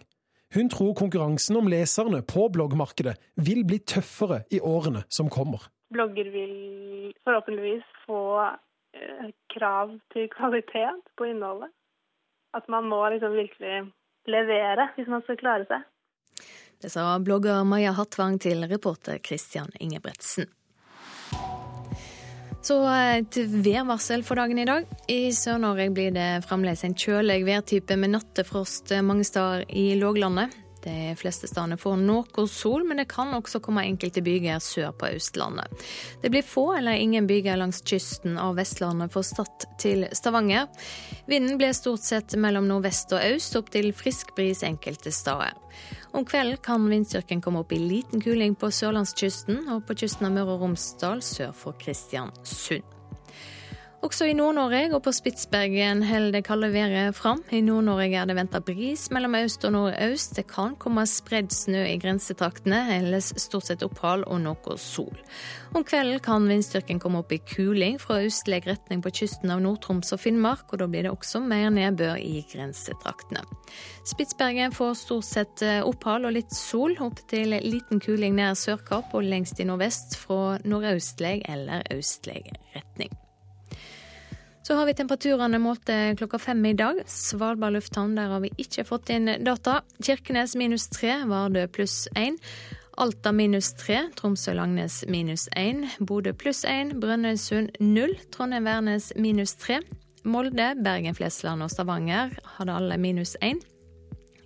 Hun 0.53 0.69
tror 0.69 0.93
konkurransen 0.99 1.57
om 1.57 1.69
leserne 1.71 2.21
på 2.21 2.45
bloggmarkedet 2.53 3.15
vil 3.41 3.63
bli 3.65 3.79
tøffere 3.79 4.43
i 4.53 4.59
årene 4.59 5.07
som 5.09 5.31
kommer. 5.31 5.71
Blogger 5.95 6.29
vil 6.29 7.15
forhåpentligvis 7.25 7.87
få 8.05 8.19
krav 9.53 9.97
til 10.13 10.29
kvalitet 10.33 11.11
på 11.17 11.29
innholdet. 11.31 11.71
At 12.53 12.67
man 12.67 12.87
må 12.91 12.99
liksom 13.13 13.35
virkelig 13.35 13.91
levere 14.27 14.89
hvis 14.97 15.09
man 15.11 15.23
skal 15.25 15.39
klare 15.39 15.67
seg. 15.69 15.85
Det 16.81 16.89
sa 16.89 17.05
blogger 17.21 17.63
Maja 17.67 17.93
Hattvang 17.93 18.39
til 18.41 18.65
reporter 18.67 19.21
Christian 19.23 19.69
Ingebretsen. 19.79 20.49
Så 22.61 22.77
et 23.17 23.37
værvarsel 23.65 24.21
for 24.25 24.37
dagen 24.37 24.59
i 24.61 24.67
dag. 24.69 24.85
I 25.09 25.31
Sør-Norge 25.33 25.87
blir 25.93 26.11
det 26.13 26.43
fremdeles 26.45 26.83
en 26.85 26.93
kjølig 26.93 27.39
værtype 27.47 27.97
med 27.97 28.13
nattefrost 28.13 28.93
mange 29.01 29.25
steder 29.25 29.63
i 29.69 29.95
låglandet. 29.97 30.53
De 30.83 31.15
fleste 31.19 31.47
stedene 31.49 31.77
får 31.77 31.97
noe 32.01 32.47
sol, 32.49 32.85
men 32.87 33.01
det 33.01 33.07
kan 33.11 33.33
også 33.37 33.61
komme 33.63 33.83
enkelte 33.85 34.23
byger 34.25 34.61
sør 34.63 34.91
på 34.97 35.11
Østlandet. 35.17 35.83
Det 36.21 36.31
blir 36.33 36.45
få 36.45 36.71
eller 36.79 36.97
ingen 36.97 37.27
byger 37.29 37.59
langs 37.61 37.83
kysten 37.85 38.37
av 38.41 38.57
Vestlandet 38.57 39.13
fra 39.13 39.23
Stad 39.25 39.67
til 39.81 40.07
Stavanger. 40.17 40.69
Vinden 41.29 41.59
blir 41.61 41.75
stort 41.77 42.05
sett 42.05 42.35
mellom 42.35 42.69
nordvest 42.69 43.13
og 43.13 43.25
øst, 43.35 43.57
opp 43.59 43.69
til 43.73 43.91
frisk 43.93 44.33
bris 44.37 44.63
enkelte 44.65 45.13
steder. 45.13 45.53
Om 46.11 46.25
kvelden 46.27 46.59
kan 46.65 46.89
vindstyrken 46.91 47.41
komme 47.41 47.61
opp 47.63 47.71
i 47.71 47.79
liten 47.79 48.21
kuling 48.23 48.57
på 48.59 48.71
sørlandskysten 48.73 49.69
og 49.71 49.85
på 49.87 49.95
kysten 50.03 50.27
av 50.27 50.35
Møre 50.35 50.57
og 50.57 50.65
Romsdal 50.65 51.23
sør 51.23 51.53
for 51.55 51.77
Kristiansund. 51.79 52.90
Også 54.01 54.25
i 54.25 54.33
Nord-Norge 54.33 54.95
og 54.95 55.03
på 55.05 55.11
Spitsbergen 55.13 55.99
holder 56.09 56.33
det 56.33 56.39
kalde 56.47 56.71
været 56.73 57.13
fram. 57.13 57.43
I 57.53 57.59
Nord-Norge 57.61 58.17
er 58.17 58.25
det 58.25 58.35
venta 58.35 58.57
bris 58.65 59.03
mellom 59.13 59.35
øst 59.37 59.67
og 59.69 59.75
nordøst. 59.75 60.33
Det 60.39 60.47
kan 60.49 60.73
komme 60.81 61.03
spredd 61.05 61.53
snø 61.53 61.83
i 61.85 61.99
grensetraktene, 62.01 62.79
ellers 62.95 63.29
stort 63.37 63.69
sett 63.69 63.85
opphold 63.85 64.25
og 64.25 64.41
noe 64.41 64.77
sol. 64.81 65.21
Om 65.77 65.85
kvelden 65.85 66.17
kan 66.25 66.49
vindstyrken 66.49 66.97
komme 66.97 67.21
opp 67.21 67.29
i 67.29 67.41
kuling 67.45 68.01
fra 68.01 68.23
østlig 68.25 68.63
retning 68.65 69.05
på 69.05 69.13
kysten 69.21 69.53
av 69.53 69.61
Nord-Troms 69.61 70.17
og 70.17 70.25
Finnmark, 70.25 70.65
og 70.73 70.81
da 70.81 70.89
blir 70.89 71.05
det 71.05 71.13
også 71.13 71.45
mer 71.45 71.69
nedbør 71.69 72.17
i 72.17 72.41
grensetraktene. 72.49 73.45
Spitsbergen 74.09 74.73
får 74.73 74.97
stort 75.05 75.29
sett 75.29 75.61
eh, 75.61 75.83
opphold 75.85 76.25
og 76.25 76.39
litt 76.41 76.57
sol, 76.57 76.97
opp 77.05 77.21
til 77.29 77.53
liten 77.53 78.01
kuling 78.01 78.33
nær 78.41 78.57
Sørkapp 78.57 79.13
og 79.13 79.29
lengst 79.29 79.61
i 79.61 79.69
nordvest 79.69 80.17
fra 80.25 80.57
nordøstlig 80.65 81.43
eller 81.45 81.85
østlig 81.93 82.47
retning. 82.73 83.13
Så 84.71 84.75
har 84.75 84.85
vi 84.85 84.93
temperaturene 84.93 85.59
målt 85.59 85.89
klokka 86.17 86.37
fem 86.39 86.61
i 86.65 86.71
dag. 86.73 87.01
Svalbard 87.05 87.73
lufthavn, 87.75 88.13
der 88.15 88.29
har 88.31 88.39
vi 88.39 88.53
ikke 88.63 88.85
fått 88.87 89.09
inn 89.11 89.27
data. 89.43 89.81
Kirkenes 89.99 90.53
minus 90.55 90.85
tre, 90.87 91.17
Vardø 91.27 91.65
pluss 91.67 92.05
én. 92.15 92.37
Alta 92.95 93.33
minus 93.35 93.73
tre, 93.75 94.05
Tromsø-Langnes 94.15 95.01
minus 95.11 95.49
én. 95.59 95.83
Bodø 95.99 96.31
pluss 96.31 96.63
én, 96.63 96.93
Brønnøysund 97.03 97.75
null. 97.83 98.15
Trondheim-Værnes 98.31 99.11
minus 99.19 99.57
tre. 99.59 99.81
Molde, 100.23 100.71
Bergen, 100.79 101.19
Flesland 101.19 101.67
og 101.67 101.75
Stavanger 101.75 102.31
hadde 102.55 102.79
alle 102.79 102.95
minus 102.95 103.35
én. 103.43 103.59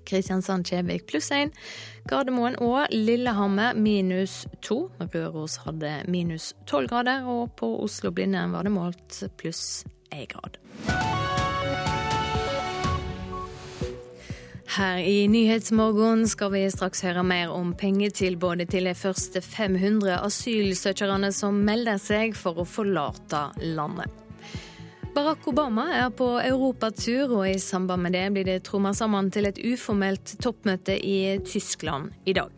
Kristiansand-Kjevik 0.09 1.05
pluss 1.05 1.29
én. 1.37 1.53
Gardermoen 2.09 2.57
og 2.65 2.89
Lillehammer 2.89 3.77
minus 3.77 4.47
to. 4.65 4.87
Røros 5.05 5.61
hadde 5.67 5.99
minus 6.09 6.55
tolv 6.65 6.89
grader, 6.89 7.29
og 7.29 7.53
på 7.61 7.75
Oslo-Blindern 7.85 8.57
var 8.57 8.65
det 8.65 8.73
målt 8.73 9.21
pluss 9.37 9.83
én 10.11 10.27
grad. 10.31 10.59
Her 14.75 14.97
i 14.97 15.27
Nyhetsmorgen 15.31 16.25
skal 16.27 16.51
vi 16.51 16.65
straks 16.73 16.99
høre 17.05 17.23
mer 17.23 17.53
om 17.55 17.69
pengetilbudet 17.79 18.67
til 18.73 18.89
de 18.89 18.95
første 18.97 19.39
500 19.39 20.17
asylsøkerne 20.19 21.29
som 21.31 21.61
melder 21.63 22.01
seg 22.01 22.35
for 22.35 22.59
å 22.59 22.67
forlate 22.67 23.45
landet. 23.63 24.11
Barack 25.15 25.47
Obama 25.47 25.85
er 25.95 26.09
på 26.11 26.27
europatur, 26.43 27.37
og 27.37 27.45
i 27.47 27.55
samband 27.61 28.03
med 28.03 28.17
det 28.17 28.25
blir 28.35 28.49
det 28.49 28.57
tromma 28.67 28.91
sammen 28.91 29.29
til 29.31 29.47
et 29.47 29.61
uformelt 29.63 30.33
toppmøte 30.43 30.97
i 30.99 31.37
Tyskland 31.47 32.11
i 32.27 32.35
dag. 32.35 32.51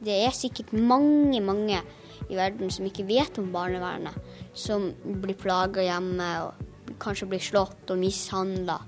Det 0.00 0.16
er 0.24 0.32
sikkert 0.32 0.72
mange, 0.72 1.42
mange 1.44 1.82
i 2.30 2.38
verden 2.38 2.70
som 2.72 2.86
ikke 2.86 3.06
vet 3.08 3.38
om 3.42 3.50
barnevernet. 3.54 4.16
Som 4.54 4.90
blir 5.22 5.38
plaga 5.38 5.84
hjemme 5.84 6.30
og 6.46 6.96
kanskje 7.02 7.28
blir 7.30 7.44
slått 7.44 7.90
og 7.90 8.00
mishandla. 8.00 8.80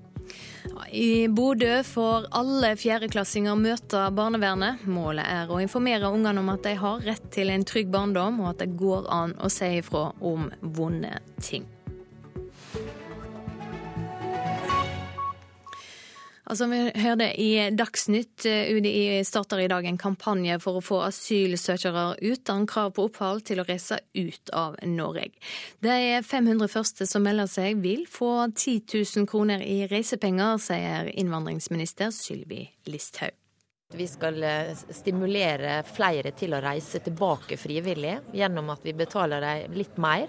I 0.93 1.29
Bodø 1.29 1.83
får 1.85 2.29
alle 2.37 2.73
fjerdeklassinger 2.79 3.59
møte 3.59 4.05
barnevernet. 4.15 4.85
Målet 4.87 5.27
er 5.27 5.51
å 5.51 5.61
informere 5.63 6.13
ungene 6.13 6.43
om 6.43 6.53
at 6.53 6.65
de 6.67 6.77
har 6.79 7.05
rett 7.05 7.29
til 7.35 7.53
en 7.53 7.67
trygg 7.67 7.91
barndom, 7.93 8.41
og 8.45 8.53
at 8.53 8.63
det 8.63 8.73
går 8.81 9.09
an 9.13 9.37
å 9.43 9.51
si 9.53 9.75
ifra 9.81 10.11
om 10.21 10.51
vonde 10.61 11.17
ting. 11.43 11.67
Altså, 16.51 16.67
vi 16.67 16.79
hørte 16.99 17.29
i 17.39 17.51
Dagsnytt 17.71 18.47
eh, 18.51 18.73
UDI 18.75 19.21
starter 19.27 19.61
i 19.63 19.69
dag 19.71 19.87
en 19.87 19.99
kampanje 20.01 20.57
for 20.63 20.81
å 20.81 20.83
få 20.83 20.99
asylsøkere 21.07 22.17
uten 22.19 22.67
krav 22.67 22.91
på 22.97 23.07
opphold 23.07 23.45
til 23.47 23.63
å 23.63 23.67
reise 23.69 24.01
ut 24.19 24.51
av 24.57 24.75
Norge. 24.83 25.31
De 25.87 26.19
500 26.27 26.67
første 26.73 27.07
som 27.07 27.23
melder 27.23 27.47
seg, 27.51 27.79
vil 27.85 28.09
få 28.11 28.49
10 28.51 28.83
000 28.91 29.31
kroner 29.31 29.63
i 29.63 29.85
reisepenger, 29.91 30.59
sier 30.67 31.13
innvandringsminister 31.15 32.11
Sylvi 32.15 32.67
Listhaug. 32.91 33.39
Vi 33.95 34.07
skal 34.09 34.43
eh, 34.43 34.75
stimulere 34.91 35.83
flere 35.85 36.33
til 36.35 36.57
å 36.57 36.63
reise 36.65 37.03
tilbake 37.05 37.59
frivillig, 37.61 38.19
gjennom 38.35 38.73
at 38.75 38.83
vi 38.83 38.97
betaler 38.97 39.45
dem 39.45 39.77
litt 39.79 39.99
mer 40.01 40.27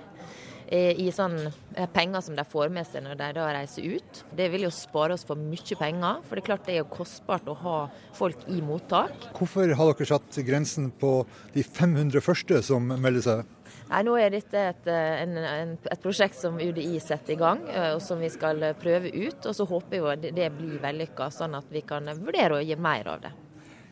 i 0.74 1.10
sånn 1.14 1.36
eh, 1.46 1.88
penger 1.94 2.24
som 2.26 2.38
de 2.38 2.44
får 2.50 2.72
med 2.74 2.88
seg 2.90 3.04
når 3.06 3.18
de 3.20 3.28
da 3.38 3.50
reiser 3.54 3.98
ut. 3.98 4.22
Det 4.34 4.48
vil 4.54 4.66
jo 4.66 4.72
spare 4.74 5.14
oss 5.14 5.26
for 5.28 5.38
mye 5.38 5.78
penger, 5.78 6.24
for 6.26 6.36
det 6.36 6.44
er 6.44 6.48
klart 6.48 6.66
det 6.66 6.76
er 6.76 6.82
jo 6.82 6.92
kostbart 6.96 7.50
å 7.52 7.58
ha 7.62 7.76
folk 8.18 8.42
i 8.50 8.62
mottak. 8.66 9.30
Hvorfor 9.38 9.76
har 9.78 9.92
dere 9.92 10.10
satt 10.10 10.40
grensen 10.48 10.90
på 10.98 11.20
de 11.54 11.66
500 11.68 12.26
første 12.26 12.64
som 12.66 12.90
melder 12.90 13.28
seg? 13.28 13.54
Nei, 13.92 14.02
Nå 14.08 14.18
er 14.18 14.34
dette 14.34 14.66
et, 14.72 14.90
eh, 14.90 15.14
en, 15.28 15.38
en, 15.38 15.78
et 15.94 16.04
prosjekt 16.04 16.40
som 16.40 16.58
UDI 16.58 16.98
setter 17.04 17.36
i 17.36 17.40
gang, 17.44 17.62
og 17.94 18.02
som 18.02 18.22
vi 18.24 18.32
skal 18.34 18.66
prøve 18.82 19.14
ut. 19.14 19.46
Og 19.46 19.54
så 19.54 19.70
håper 19.70 19.94
vi 19.94 20.04
at 20.16 20.28
det 20.42 20.52
blir 20.58 20.82
vellykka, 20.82 21.30
sånn 21.34 21.60
at 21.60 21.70
vi 21.70 21.86
kan 21.86 22.10
vurdere 22.18 22.58
å 22.58 22.66
gi 22.66 22.80
mer 22.82 23.14
av 23.14 23.26
det. 23.28 23.34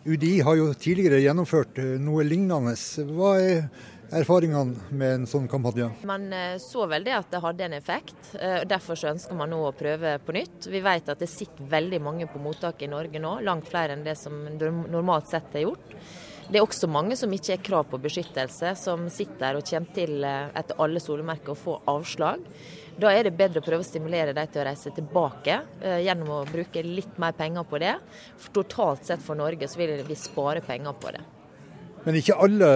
UDI 0.01 0.39
har 0.41 0.57
jo 0.57 0.71
tidligere 0.73 1.21
gjennomført 1.21 1.77
noe 2.01 2.25
lignende. 2.25 2.73
Hva 3.13 3.35
er 3.37 3.67
erfaringene 4.15 4.91
med 4.91 5.13
en 5.15 5.27
sånn 5.29 5.47
kampanje? 5.51 5.87
Man 6.07 6.31
eh, 6.35 6.57
så 6.61 6.85
vel 6.89 7.05
det 7.05 7.15
at 7.15 7.29
det 7.31 7.41
hadde 7.43 7.67
en 7.67 7.77
effekt. 7.77 8.33
Eh, 8.35 8.63
derfor 8.67 8.99
så 8.99 9.11
ønsker 9.13 9.37
man 9.37 9.51
nå 9.53 9.61
å 9.67 9.75
prøve 9.75 10.17
på 10.25 10.35
nytt. 10.35 10.67
Vi 10.71 10.81
vet 10.83 11.11
at 11.11 11.21
det 11.21 11.29
sitter 11.31 11.69
veldig 11.71 12.01
mange 12.03 12.27
på 12.31 12.41
mottak 12.43 12.83
i 12.83 12.91
Norge 12.91 13.21
nå, 13.21 13.37
langt 13.45 13.69
flere 13.71 13.95
enn 13.95 14.05
det 14.05 14.17
som 14.19 14.43
normalt 14.59 15.31
sett 15.31 15.55
er 15.55 15.67
gjort. 15.67 15.95
Det 16.51 16.59
er 16.59 16.65
også 16.65 16.89
mange 16.91 17.15
som 17.15 17.31
ikke 17.31 17.53
har 17.55 17.63
krav 17.63 17.87
på 17.87 18.01
beskyttelse, 18.03 18.73
som 18.75 19.05
sitter 19.13 19.55
og 19.55 19.67
kommer 19.69 19.95
til 19.95 20.27
eh, 20.27 20.53
etter 20.59 20.83
alle 20.83 21.03
solemerker 21.03 21.55
å 21.55 21.59
få 21.59 21.79
avslag. 21.93 22.43
Da 23.01 23.13
er 23.15 23.29
det 23.29 23.37
bedre 23.39 23.63
å 23.63 23.65
prøve 23.65 23.85
å 23.85 23.87
stimulere 23.87 24.35
dem 24.35 24.49
til 24.51 24.61
å 24.61 24.65
reise 24.67 24.91
tilbake, 24.93 25.61
gjennom 26.03 26.33
å 26.35 26.41
bruke 26.45 26.83
litt 26.83 27.15
mer 27.23 27.31
penger 27.33 27.63
på 27.65 27.79
det. 27.81 27.95
For 28.35 28.59
totalt 28.59 29.07
sett 29.07 29.23
for 29.23 29.39
Norge 29.39 29.71
så 29.71 29.79
vil 29.79 30.01
vi 30.05 30.19
spare 30.19 30.61
penger 30.65 30.99
på 30.99 31.15
det. 31.15 31.23
Men 32.03 32.17
ikke 32.17 32.37
alle 32.41 32.69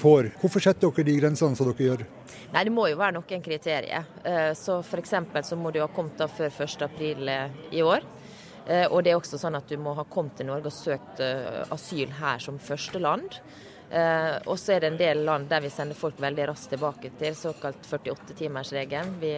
får. 0.00 0.32
Hvorfor 0.40 0.62
setter 0.62 0.90
dere 0.90 1.06
de 1.06 1.16
grensene 1.20 1.58
som 1.58 1.68
dere 1.68 1.86
gjør? 1.86 2.04
Nei, 2.52 2.64
Det 2.64 2.72
må 2.72 2.88
jo 2.88 2.98
være 2.98 3.18
noen 3.18 3.44
kriterier. 3.44 4.06
Eh, 4.24 4.52
så 4.58 4.80
F.eks. 4.82 5.14
så 5.50 5.56
må 5.56 5.70
du 5.70 5.80
ha 5.82 5.88
kommet 5.92 6.18
da 6.18 6.28
før 6.28 6.50
1.4 6.50 7.28
eh, 7.28 7.56
i 7.78 7.82
år. 7.82 8.06
Eh, 8.66 8.86
og 8.88 9.04
det 9.04 9.12
er 9.12 9.20
også 9.20 9.38
sånn 9.40 9.58
at 9.58 9.68
du 9.68 9.76
må 9.80 9.94
ha 9.94 10.04
kommet 10.08 10.36
til 10.40 10.48
Norge 10.48 10.72
og 10.72 10.74
søkt 10.74 11.22
asyl 11.70 12.12
her 12.18 12.42
som 12.42 12.58
første 12.58 13.00
land. 13.00 13.40
Og 13.88 14.58
så 14.60 14.74
er 14.74 14.82
det 14.82 14.88
en 14.90 14.98
del 15.00 15.22
land 15.24 15.46
der 15.48 15.62
vi 15.64 15.70
sender 15.72 15.96
folk 15.96 16.18
veldig 16.20 16.50
raskt 16.50 16.74
tilbake 16.74 17.08
til, 17.16 17.32
såkalt 17.32 17.86
48-timersregelen. 17.88 19.14
Vi 19.22 19.30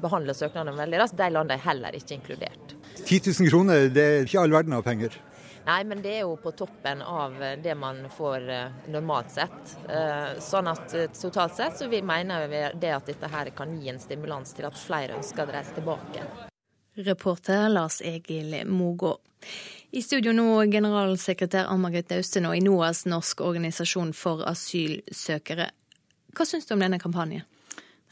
behandler 0.00 0.32
søknadene 0.38 0.78
veldig 0.78 1.02
raskt. 1.02 1.18
De 1.18 1.28
landene 1.34 1.58
er 1.58 1.66
heller 1.66 1.98
ikke 1.98 2.16
inkludert. 2.16 2.72
10 3.02 3.20
000 3.28 3.52
kroner, 3.52 3.90
det 3.92 4.06
er 4.06 4.24
ikke 4.24 4.40
all 4.40 4.56
verden 4.56 4.78
av 4.78 4.86
penger? 4.86 5.18
Nei, 5.64 5.84
men 5.84 6.02
det 6.02 6.16
er 6.16 6.24
jo 6.24 6.36
på 6.42 6.50
toppen 6.58 7.02
av 7.02 7.36
det 7.62 7.74
man 7.78 8.00
får 8.10 8.48
eh, 8.50 8.78
normalt 8.90 9.30
sett. 9.30 9.76
Eh, 9.88 10.38
sånn 10.42 10.70
at 10.70 10.94
eh, 10.98 11.10
totalt 11.14 11.54
sett 11.54 11.78
så 11.78 11.86
vi 11.90 12.02
mener 12.02 12.48
vi 12.50 12.62
det 12.82 12.90
at 12.96 13.06
dette 13.06 13.30
her 13.30 13.52
kan 13.54 13.76
gi 13.78 13.92
en 13.92 14.00
stimulans 14.02 14.56
til 14.58 14.66
at 14.66 14.78
flere 14.78 15.20
ønsker 15.20 15.46
å 15.46 15.54
reise 15.54 15.76
tilbake. 15.78 16.26
Reporter 16.98 17.68
Lars 17.70 18.00
Egil 18.04 18.56
Mogå. 18.66 19.14
I 19.94 20.02
studio 20.02 20.34
nå 20.34 20.64
generalsekretær 20.72 21.70
Ann 21.70 21.82
Margrethe 21.84 22.18
og 22.42 22.56
i 22.56 22.64
NOAS, 22.64 23.04
Norsk 23.06 23.40
organisasjon 23.46 24.12
for 24.16 24.42
asylsøkere. 24.48 25.70
Hva 26.32 26.46
syns 26.48 26.66
du 26.66 26.74
om 26.74 26.82
denne 26.82 26.98
kampanjen? 27.00 27.46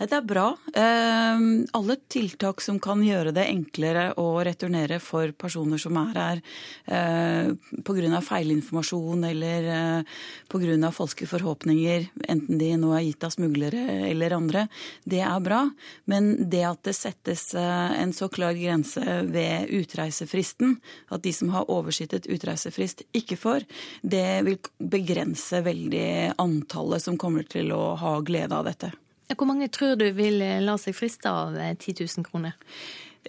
Det 0.01 0.17
er 0.17 0.23
bra. 0.25 0.47
Ehm, 0.81 1.67
alle 1.77 1.97
tiltak 2.09 2.63
som 2.65 2.79
kan 2.81 3.03
gjøre 3.05 3.35
det 3.37 3.43
enklere 3.51 4.07
å 4.17 4.41
returnere 4.47 4.97
for 4.97 5.35
personer 5.37 5.77
som 5.83 5.99
er 6.01 6.15
her 6.17 6.41
eh, 6.89 7.51
pga. 7.85 8.21
feilinformasjon 8.25 9.27
eller 9.29 9.69
eh, 9.75 10.15
pga. 10.49 10.93
falske 10.97 11.29
forhåpninger, 11.29 12.07
enten 12.33 12.59
de 12.63 12.71
nå 12.81 12.95
er 12.97 13.05
gitt 13.11 13.27
av 13.29 13.35
smuglere 13.35 13.83
eller 14.09 14.33
andre, 14.39 14.63
det 15.05 15.21
er 15.21 15.45
bra. 15.45 15.61
Men 16.09 16.49
det 16.49 16.65
at 16.65 16.83
det 16.89 16.97
settes 16.97 17.53
eh, 17.53 18.01
en 18.01 18.17
så 18.17 18.31
klar 18.33 18.57
grense 18.57 19.05
ved 19.29 19.69
utreisefristen, 19.69 20.79
at 21.13 21.27
de 21.29 21.35
som 21.37 21.53
har 21.53 21.69
oversittet 21.69 22.25
utreisefrist, 22.25 23.05
ikke 23.13 23.37
får, 23.37 23.69
det 24.01 24.41
vil 24.49 24.59
begrense 24.81 25.61
veldig 25.61 26.41
antallet 26.41 27.05
som 27.05 27.21
kommer 27.21 27.45
til 27.45 27.77
å 27.77 27.99
ha 28.01 28.17
glede 28.25 28.57
av 28.57 28.65
dette. 28.73 28.95
Hvor 29.37 29.49
mange 29.49 29.71
tror 29.73 29.99
du 29.99 30.09
vil 30.17 30.43
eh, 30.43 30.59
la 30.65 30.79
seg 30.81 30.97
friste 30.97 31.31
av 31.31 31.55
10 31.55 31.95
eh, 31.95 32.03
000 32.03 32.27
kroner? 32.27 32.57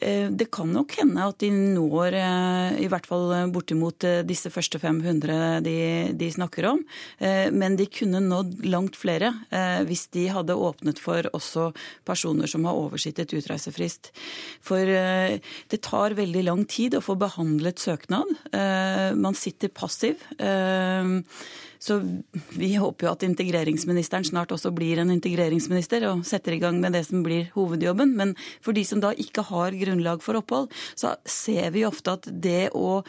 Eh, 0.02 0.32
det 0.32 0.48
kan 0.56 0.70
nok 0.72 0.96
hende 0.98 1.26
at 1.28 1.42
de 1.44 1.50
når 1.52 2.16
i 2.82 2.88
hvert 2.90 3.06
fall 3.06 3.34
bortimot 3.54 4.06
disse 4.26 4.50
første 4.54 4.80
500 4.82 5.60
de, 5.66 5.76
de, 6.18 6.30
snakker 6.32 6.70
om. 6.72 6.80
Men 7.54 7.76
de 7.78 7.86
kunne 7.92 8.22
nådd 8.24 8.64
langt 8.72 8.96
flere 8.98 9.34
hvis 9.86 10.06
de 10.16 10.26
hadde 10.32 10.56
åpnet 10.56 11.02
for 11.02 11.28
også 11.36 11.68
personer 12.08 12.50
som 12.50 12.66
har 12.66 12.80
oversittet 12.80 13.36
utreisefrist. 13.36 14.14
For 14.64 14.88
det 14.88 15.82
tar 15.86 16.18
veldig 16.18 16.46
lang 16.48 16.64
tid 16.66 16.96
å 16.96 17.04
få 17.04 17.18
behandlet 17.20 17.84
søknad. 17.84 18.32
Man 19.20 19.38
sitter 19.38 19.76
passiv. 19.76 20.24
Så 21.82 21.98
vi 22.54 22.76
håper 22.78 23.08
jo 23.08 23.12
at 23.16 23.24
integreringsministeren 23.26 24.26
snart 24.28 24.54
også 24.54 24.70
blir 24.76 25.02
en 25.02 25.14
integreringsminister 25.16 26.06
og 26.12 26.26
setter 26.30 26.54
i 26.54 26.62
gang 26.62 26.78
med 26.82 26.94
det 26.94 27.08
som 27.08 27.24
blir 27.26 27.50
hovedjobben. 27.56 28.14
Men 28.20 28.36
for 28.62 28.78
de 28.78 28.84
som 28.86 29.02
da 29.02 29.16
ikke 29.18 29.48
har 29.50 29.78
grunnlag 29.80 30.22
for 30.22 30.38
opphold, 30.38 30.70
så 30.94 31.16
ser 31.26 31.74
vi 31.74 31.88
ofte 31.88 32.14
at 32.20 32.30
det 32.30 32.70
å 32.78 33.02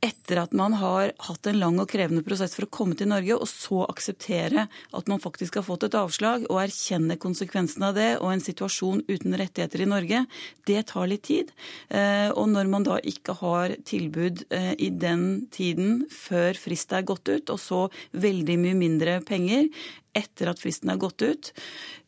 etter 0.00 0.38
at 0.40 0.54
man 0.56 0.72
har 0.80 1.12
hatt 1.26 1.46
en 1.50 1.58
lang 1.60 1.78
og 1.82 1.90
krevende 1.92 2.24
prosess 2.24 2.54
for 2.56 2.64
å 2.64 2.72
komme 2.72 2.96
til 2.96 3.10
Norge, 3.10 3.36
og 3.36 3.48
så 3.48 3.82
akseptere 3.84 4.66
at 4.96 5.10
man 5.12 5.20
faktisk 5.20 5.58
har 5.58 5.66
fått 5.66 5.84
et 5.86 5.96
avslag, 5.98 6.46
og 6.48 6.62
erkjenne 6.62 7.18
konsekvensene 7.20 7.90
av 7.90 7.98
det, 7.98 8.08
og 8.20 8.32
en 8.32 8.44
situasjon 8.44 9.04
uten 9.10 9.36
rettigheter 9.36 9.84
i 9.84 9.90
Norge, 9.90 10.24
det 10.70 10.86
tar 10.92 11.10
litt 11.10 11.26
tid. 11.28 11.52
Eh, 11.92 12.30
og 12.32 12.48
når 12.54 12.72
man 12.72 12.88
da 12.88 12.96
ikke 13.12 13.36
har 13.42 13.76
tilbud 13.88 14.46
eh, 14.48 14.72
i 14.80 14.88
den 14.88 15.46
tiden 15.52 16.06
før 16.12 16.56
frist 16.56 16.96
er 16.96 17.04
gått 17.04 17.28
ut, 17.28 17.52
og 17.52 17.60
så 17.60 17.84
veldig 18.16 18.56
mye 18.64 18.80
mindre 18.80 19.20
penger 19.26 19.68
etter 20.16 20.50
at 20.50 20.62
fristen 20.62 20.90
er 20.90 21.00
gått 21.00 21.22
ut, 21.22 21.52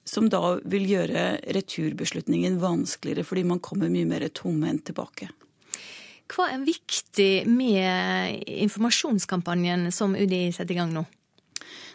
som 0.09 0.27
da 0.33 0.57
vil 0.65 0.89
gjøre 0.89 1.27
returbeslutningen 1.55 2.57
vanskeligere, 2.63 3.27
fordi 3.27 3.47
man 3.53 3.63
kommer 3.63 3.93
mye 3.93 4.09
mer 4.09 4.27
tomhendt 4.35 4.89
tilbake. 4.89 5.29
Hva 6.33 6.49
er 6.49 6.63
viktig 6.65 7.45
med 7.51 8.47
informasjonskampanjen 8.49 9.91
som 9.93 10.15
UDI 10.17 10.47
setter 10.55 10.73
i 10.73 10.79
gang 10.81 10.95
nå? 10.95 11.05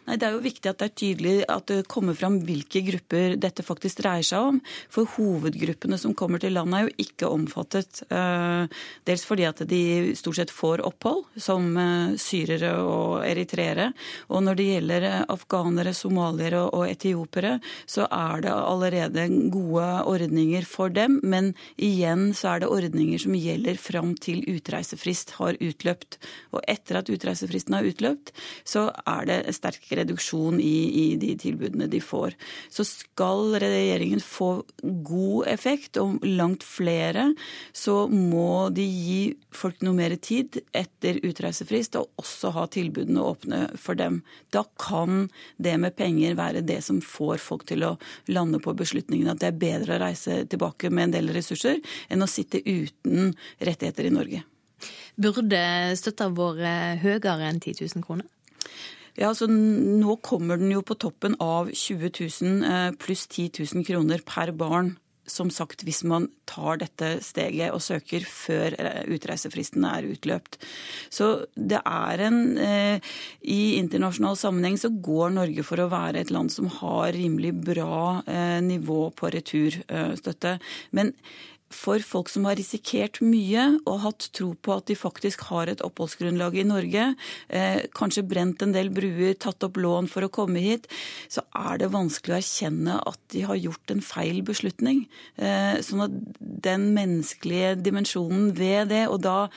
Nei, 0.08 0.15
Det 0.15 0.24
er 0.24 0.36
jo 0.38 0.43
viktig 0.43 0.70
at 0.72 0.80
det 0.80 0.88
er 0.88 1.00
tydelig 1.02 1.36
at 1.52 1.65
det 1.67 1.88
kommer 1.91 2.15
fram 2.15 2.38
hvilke 2.48 2.80
grupper 2.88 3.34
dette 3.36 3.63
faktisk 3.65 4.00
dreier 4.00 4.24
seg 4.24 4.54
om. 4.54 4.60
For 4.93 5.10
hovedgruppene 5.17 5.98
som 6.00 6.13
kommer 6.15 6.39
til 6.39 6.56
landet 6.56 6.78
er 6.78 6.86
jo 6.86 7.04
ikke 7.04 7.28
omfattet. 7.28 8.00
Eh, 8.08 8.72
dels 9.04 9.26
fordi 9.28 9.43
at 9.50 9.60
de 9.67 9.82
stort 10.15 10.39
sett 10.39 10.54
får 10.54 10.86
opphold, 10.88 11.26
som 11.36 11.67
eh, 11.76 12.15
syrere 12.24 12.72
og 12.80 13.26
eritreere. 13.28 13.89
Og 14.32 14.46
når 14.46 14.60
det 14.60 14.70
gjelder 14.70 15.08
eh, 15.10 15.26
afghanere, 15.36 15.91
somaliere 15.98 16.63
og 16.70 16.88
etiopere, 16.88 17.58
så 17.84 18.08
er 18.08 18.48
det 18.48 18.56
allerede 18.56 19.28
gode 19.52 19.89
ordninger 20.08 20.63
for 20.63 20.93
dem. 20.93 21.20
Men 21.28 21.52
igjen 21.76 22.32
så 22.32 22.54
er 22.54 22.63
det 22.63 22.72
ordninger 22.72 23.26
som 23.26 23.36
gjelder 23.36 23.76
fram 23.76 24.15
til 24.15 24.39
utreisefrist 24.56 25.36
har 25.41 25.60
utløpt. 25.60 26.22
Og 26.56 26.63
etter 26.63 27.02
at 27.02 27.12
utreisefristen 27.12 27.76
har 27.76 27.91
utløpt, 27.91 28.32
så 28.63 28.88
er 29.04 29.28
det 29.28 29.41
sterkere 29.58 29.97
reduksjon 29.98 30.62
i, 30.64 30.76
i, 31.02 31.06
de 31.20 31.34
tilbudene 31.40 31.90
de 31.92 32.02
får. 32.04 32.36
Så 32.74 32.86
skal 32.88 33.58
regjeringen 33.62 34.22
få 34.24 34.64
god 34.82 35.48
effekt, 35.52 36.00
og 36.02 36.24
langt 36.26 36.66
flere, 36.66 37.32
så 37.74 38.06
må 38.12 38.70
de 38.74 38.86
gi 38.86 39.22
folk 39.54 39.82
noe 39.86 39.98
mer 39.98 40.16
tid 40.22 40.60
etter 40.76 41.20
utreisefrist, 41.26 41.98
og 42.00 42.22
også 42.22 42.54
ha 42.56 42.68
tilbudene 42.72 43.24
åpne 43.24 43.62
for 43.80 44.00
dem. 44.00 44.22
Da 44.54 44.64
kan 44.82 45.28
det 45.62 45.78
med 45.82 45.98
penger 45.98 46.38
være 46.38 46.66
det 46.66 46.82
som 46.86 47.02
får 47.04 47.42
folk 47.44 47.68
til 47.70 47.86
å 47.88 47.96
lande 48.32 48.62
på 48.64 48.76
beslutningen 48.78 49.32
at 49.32 49.42
det 49.42 49.52
er 49.52 49.62
bedre 49.62 49.98
å 49.98 50.04
reise 50.08 50.44
tilbake 50.50 50.92
med 50.92 51.10
en 51.10 51.18
del 51.18 51.34
ressurser 51.36 51.82
enn 52.10 52.24
å 52.24 52.30
sitte 52.30 52.62
uten 52.64 53.34
rettigheter 53.60 54.08
i 54.08 54.14
Norge. 54.14 54.44
Burde 55.18 55.60
støtta 55.98 56.30
vært 56.30 57.02
høyere 57.02 57.48
enn 57.50 57.62
10 57.64 57.82
000 57.82 58.06
kroner? 58.06 58.28
Ja, 59.17 59.32
altså 59.32 59.47
Nå 59.49 60.19
kommer 60.21 60.60
den 60.62 60.71
jo 60.75 60.84
på 60.86 60.97
toppen 61.01 61.36
av 61.41 61.71
20 61.73 62.13
000 62.13 62.69
eh, 62.69 62.93
pluss 63.01 63.25
10 63.25 63.65
000 63.73 63.86
kroner 63.88 64.21
per 64.25 64.53
barn. 64.53 64.93
Som 65.27 65.49
sagt, 65.51 65.82
hvis 65.84 66.06
man 66.08 66.30
tar 66.47 66.77
dette 66.80 67.17
steget 67.25 67.73
og 67.75 67.82
søker 67.84 68.23
før 68.30 68.77
eh, 68.77 69.01
utreisefristen 69.12 69.84
er 69.89 70.06
utløpt. 70.13 70.60
Så 71.10 71.32
det 71.58 71.82
er 71.82 72.23
en 72.30 72.39
eh, 72.62 73.10
I 73.41 73.60
internasjonal 73.82 74.38
sammenheng 74.39 74.77
så 74.80 74.93
går 74.93 75.34
Norge 75.36 75.65
for 75.65 75.82
å 75.82 75.89
være 75.91 76.21
et 76.21 76.32
land 76.32 76.53
som 76.53 76.69
har 76.77 77.10
rimelig 77.17 77.56
bra 77.73 78.21
eh, 78.21 78.62
nivå 78.63 79.10
på 79.17 79.34
returstøtte. 79.34 80.60
Men 80.95 81.15
for 81.73 82.03
folk 82.03 82.30
som 82.32 82.45
har 82.47 82.58
risikert 82.60 83.19
mye 83.23 83.65
og 83.88 84.01
hatt 84.06 84.30
tro 84.36 84.53
på 84.56 84.77
at 84.77 84.88
de 84.89 84.95
faktisk 84.97 85.43
har 85.49 85.71
et 85.71 85.84
oppholdsgrunnlag 85.84 86.56
i 86.62 86.65
Norge, 86.67 87.08
eh, 87.49 87.80
kanskje 87.97 88.25
brent 88.27 88.63
en 88.63 88.75
del 88.75 88.89
bruer, 88.93 89.36
tatt 89.36 89.63
opp 89.67 89.80
lån 89.82 90.08
for 90.12 90.23
å 90.23 90.32
komme 90.32 90.63
hit, 90.63 90.88
så 91.30 91.43
er 91.56 91.82
det 91.82 91.91
vanskelig 91.95 92.36
å 92.36 92.39
erkjenne 92.39 92.99
at 93.08 93.19
de 93.34 93.43
har 93.47 93.60
gjort 93.60 93.91
en 93.91 94.01
feil 94.01 94.41
beslutning. 94.47 95.08
Eh, 95.38 95.80
sånn 95.84 96.06
at 96.08 96.15
den 96.39 96.93
menneskelige 96.95 97.75
dimensjonen 97.84 98.53
ved 98.56 98.89
det, 98.93 99.08
og 99.08 99.21
da 99.27 99.49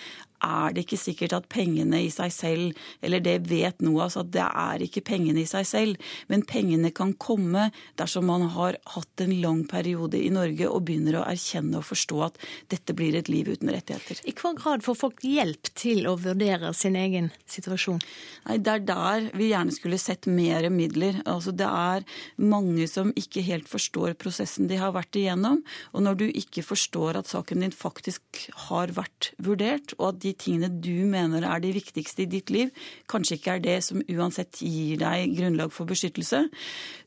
er 0.44 0.74
det 0.74 0.84
ikke 0.86 1.00
sikkert 1.00 1.34
at 1.36 1.48
pengene 1.52 2.02
i 2.04 2.10
seg 2.12 2.32
selv, 2.34 2.80
eller 3.04 3.22
det 3.24 3.36
vet 3.50 3.82
NOAS, 3.84 4.16
at 4.20 4.32
det 4.34 4.46
er 4.46 4.84
ikke 4.84 5.04
pengene 5.06 5.42
i 5.42 5.48
seg 5.48 5.66
selv. 5.68 6.10
Men 6.32 6.44
pengene 6.48 6.92
kan 6.94 7.12
komme 7.20 7.68
dersom 8.00 8.28
man 8.30 8.46
har 8.54 8.78
hatt 8.94 9.24
en 9.24 9.34
lang 9.42 9.62
periode 9.70 10.18
i 10.20 10.30
Norge 10.32 10.68
og 10.68 10.84
begynner 10.88 11.20
å 11.20 11.26
erkjenne 11.28 11.80
og 11.80 11.88
forstå 11.88 12.22
at 12.26 12.40
dette 12.72 12.96
blir 12.96 13.16
et 13.18 13.30
liv 13.32 13.50
uten 13.50 13.72
rettigheter. 13.72 14.22
I 14.24 14.34
hva 14.36 14.54
grad 14.58 14.84
får 14.86 14.98
folk 14.98 15.24
hjelp 15.26 15.72
til 15.78 16.08
å 16.10 16.16
vurdere 16.20 16.72
sin 16.76 16.98
egen 16.98 17.30
situasjon? 17.50 18.00
Nei, 18.48 18.58
Det 18.58 18.72
er 18.72 18.86
der 18.88 19.30
vi 19.36 19.50
gjerne 19.50 19.74
skulle 19.74 20.00
sett 20.00 20.28
mer 20.30 20.68
midler. 20.72 21.20
Altså, 21.26 21.52
det 21.52 21.68
er 21.68 22.06
mange 22.40 22.86
som 22.90 23.12
ikke 23.18 23.44
helt 23.46 23.68
forstår 23.70 24.16
prosessen 24.20 24.68
de 24.70 24.78
har 24.80 24.94
vært 24.96 25.16
igjennom. 25.18 25.62
Og 25.94 26.04
når 26.04 26.20
du 26.20 26.26
ikke 26.28 26.64
forstår 26.66 27.18
at 27.20 27.30
saken 27.30 27.64
din 27.64 27.74
faktisk 27.74 28.46
har 28.68 28.92
vært 28.96 29.32
vurdert, 29.42 29.94
og 29.98 30.14
at 30.14 30.22
de 30.24 30.29
de 30.30 30.36
tingene 30.38 30.70
du 30.82 31.04
mener 31.10 31.44
er 31.46 31.62
de 31.62 31.74
viktigste 31.74 32.24
i 32.24 32.30
ditt 32.30 32.50
liv, 32.54 32.70
kanskje 33.10 33.38
ikke 33.38 33.56
er 33.56 33.64
det 33.64 33.78
som 33.86 34.02
uansett 34.06 34.62
gir 34.62 35.00
deg 35.00 35.34
grunnlag 35.36 35.74
for 35.74 35.88
beskyttelse, 35.90 36.44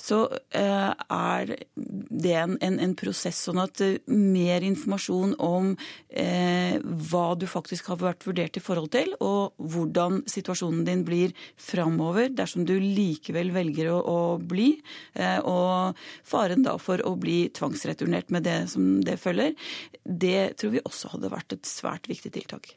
så 0.01 0.19
eh, 0.55 0.91
er 0.91 1.55
det 1.73 2.35
en, 2.37 2.57
en, 2.63 2.79
en 2.83 2.95
prosess 2.99 3.39
sånn 3.47 3.61
at 3.63 3.81
eh, 3.83 3.99
mer 4.11 4.65
informasjon 4.65 5.35
om 5.43 5.73
eh, 6.09 6.79
hva 6.83 7.25
du 7.39 7.47
faktisk 7.49 7.91
har 7.91 8.01
vært 8.01 8.27
vurdert 8.27 8.59
i 8.59 8.63
forhold 8.63 8.91
til, 8.95 9.13
og 9.23 9.55
hvordan 9.57 10.23
situasjonen 10.29 10.83
din 10.87 11.05
blir 11.07 11.33
framover 11.59 12.31
dersom 12.33 12.67
du 12.67 12.75
likevel 12.79 13.53
velger 13.55 13.91
å, 13.93 13.99
å 13.99 14.19
bli, 14.37 14.73
eh, 15.15 15.39
og 15.39 15.99
faren 16.27 16.65
da 16.65 16.77
for 16.81 17.03
å 17.07 17.15
bli 17.19 17.47
tvangsreturnert 17.55 18.33
med 18.33 18.47
det 18.47 18.59
som 18.73 18.99
det 19.05 19.19
følger, 19.21 19.55
det 20.03 20.53
tror 20.59 20.75
vi 20.75 20.83
også 20.83 21.13
hadde 21.15 21.31
vært 21.33 21.57
et 21.57 21.69
svært 21.69 22.09
viktig 22.11 22.33
tiltak. 22.35 22.73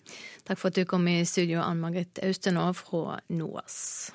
Takk 0.46 0.60
for 0.60 0.70
at 0.70 0.78
du 0.78 0.84
kom 0.86 1.08
i 1.10 1.24
studio, 1.26 1.60
Ann 1.60 1.80
Margit 1.82 2.20
Austenå 2.22 2.68
fra 2.78 3.18
NOAS. 3.28 4.12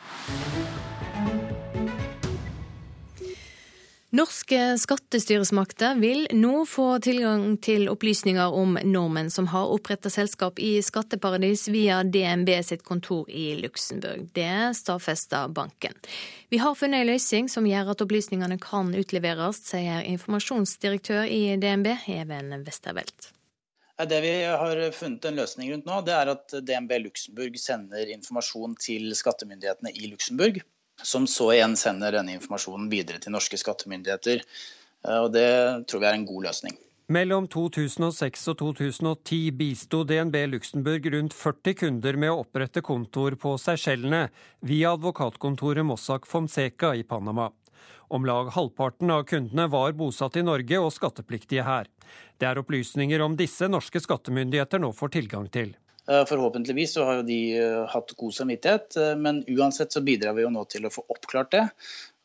Norske 4.12 4.78
skattestyresmakter 4.78 5.96
vil 5.96 6.26
nå 6.36 6.66
få 6.68 6.98
tilgang 7.00 7.54
til 7.64 7.88
opplysninger 7.88 8.58
om 8.60 8.76
nordmenn 8.84 9.32
som 9.32 9.48
har 9.54 9.72
oppretta 9.72 10.12
selskap 10.12 10.60
i 10.60 10.74
skatteparadis 10.84 11.70
via 11.72 12.02
DNB 12.04 12.52
sitt 12.68 12.84
kontor 12.84 13.32
i 13.32 13.54
Luxembourg. 13.62 14.28
Det 14.36 14.76
stadfester 14.76 15.48
banken. 15.56 15.96
Vi 16.52 16.60
har 16.60 16.76
funnet 16.76 17.06
en 17.06 17.14
løsning 17.14 17.48
som 17.48 17.68
gjør 17.68 17.96
at 17.96 18.04
opplysningene 18.04 18.60
kan 18.60 18.92
utleveres, 18.92 19.64
sier 19.72 20.04
informasjonsdirektør 20.04 21.32
i 21.32 21.46
DNB, 21.56 21.94
Even 22.12 22.52
Westervelt. 22.68 23.32
Det 24.10 24.22
vi 24.24 24.34
har 24.44 24.80
funnet 24.96 25.26
en 25.26 25.36
løsning 25.38 25.72
rundt 25.74 25.86
nå, 25.86 26.02
det 26.08 26.14
er 26.16 26.32
at 26.34 26.54
DNB 26.66 26.94
Luxembourg 27.04 27.58
sender 27.60 28.10
informasjon 28.14 28.78
til 28.82 29.12
skattemyndighetene 29.18 29.92
i 29.94 30.10
Luxembourg, 30.10 30.62
som 31.04 31.28
så 31.30 31.52
igjen 31.56 31.76
sender 31.78 32.16
denne 32.18 32.38
informasjonen 32.38 32.90
videre 32.90 33.22
til 33.22 33.36
norske 33.36 33.60
skattemyndigheter. 33.62 34.42
Og 35.22 35.30
det 35.34 35.52
tror 35.90 36.02
vi 36.02 36.10
er 36.10 36.18
en 36.18 36.26
god 36.30 36.48
løsning. 36.50 36.80
Mellom 37.12 37.48
2006 37.52 38.46
og 38.54 38.60
2010 38.62 39.40
bisto 39.60 40.06
DNB 40.08 40.38
Luxembourg 40.54 41.10
rundt 41.12 41.34
40 41.36 41.80
kunder 41.82 42.20
med 42.24 42.32
å 42.32 42.44
opprette 42.46 42.84
kontoer 42.86 43.36
på 43.42 43.58
Seychellene 43.60 44.30
via 44.64 44.94
advokatkontoret 44.96 45.84
Mossack 45.84 46.30
Fonseca 46.30 46.94
i 46.96 47.04
Panama. 47.04 47.50
Om 48.12 48.26
lag 48.26 48.50
halvparten 48.52 49.12
av 49.12 49.24
kundene 49.24 49.70
var 49.72 49.94
bosatt 49.96 50.36
i 50.36 50.42
Norge 50.44 50.80
og 50.84 50.90
skattepliktige 50.92 51.64
her. 51.64 51.86
Det 52.36 52.44
er 52.50 52.60
opplysninger 52.60 53.22
om 53.24 53.38
disse 53.40 53.70
norske 53.72 54.02
skattemyndigheter 54.04 54.82
nå 54.84 54.90
får 54.92 55.14
tilgang 55.14 55.46
til. 55.48 55.70
Eh, 56.12 56.26
forhåpentligvis 56.28 56.98
så 56.98 57.06
har 57.08 57.22
jo 57.22 57.24
de 57.30 57.38
eh, 57.56 57.78
hatt 57.94 58.12
god 58.20 58.34
samvittighet, 58.36 58.98
eh, 59.00 59.14
men 59.16 59.40
uansett 59.48 59.96
så 59.96 60.04
bidrar 60.04 60.36
vi 60.36 60.44
jo 60.44 60.50
nå 60.52 60.66
til 60.68 60.90
å 60.90 60.92
få 60.92 61.06
oppklart 61.08 61.54
det. 61.56 61.62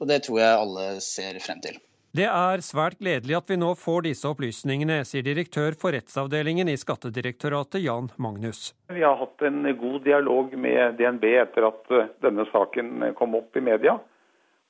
Og 0.03 0.11
det 0.11 0.25
tror 0.27 0.41
jeg 0.43 0.57
alle 0.65 0.89
ser 1.07 1.39
frem 1.45 1.63
til. 1.63 1.79
Det 2.19 2.27
er 2.33 2.65
svært 2.67 2.99
gledelig 2.99 3.39
at 3.39 3.55
vi 3.55 3.61
nå 3.63 3.71
får 3.79 4.09
disse 4.09 4.27
opplysningene, 4.27 4.99
sier 5.07 5.23
direktør 5.23 5.79
for 5.79 5.95
rettsavdelingen 5.95 6.67
i 6.73 6.75
Skattedirektoratet, 6.83 7.79
Jan 7.87 8.11
Magnus. 8.19 8.73
Vi 8.91 9.07
har 9.07 9.21
hatt 9.23 9.47
en 9.47 9.63
god 9.79 10.03
dialog 10.03 10.59
med 10.59 10.99
DNB 10.99 11.31
etter 11.45 11.71
at 11.71 11.97
denne 12.27 12.51
saken 12.51 13.13
kom 13.21 13.39
opp 13.39 13.55
i 13.55 13.63
media, 13.71 14.01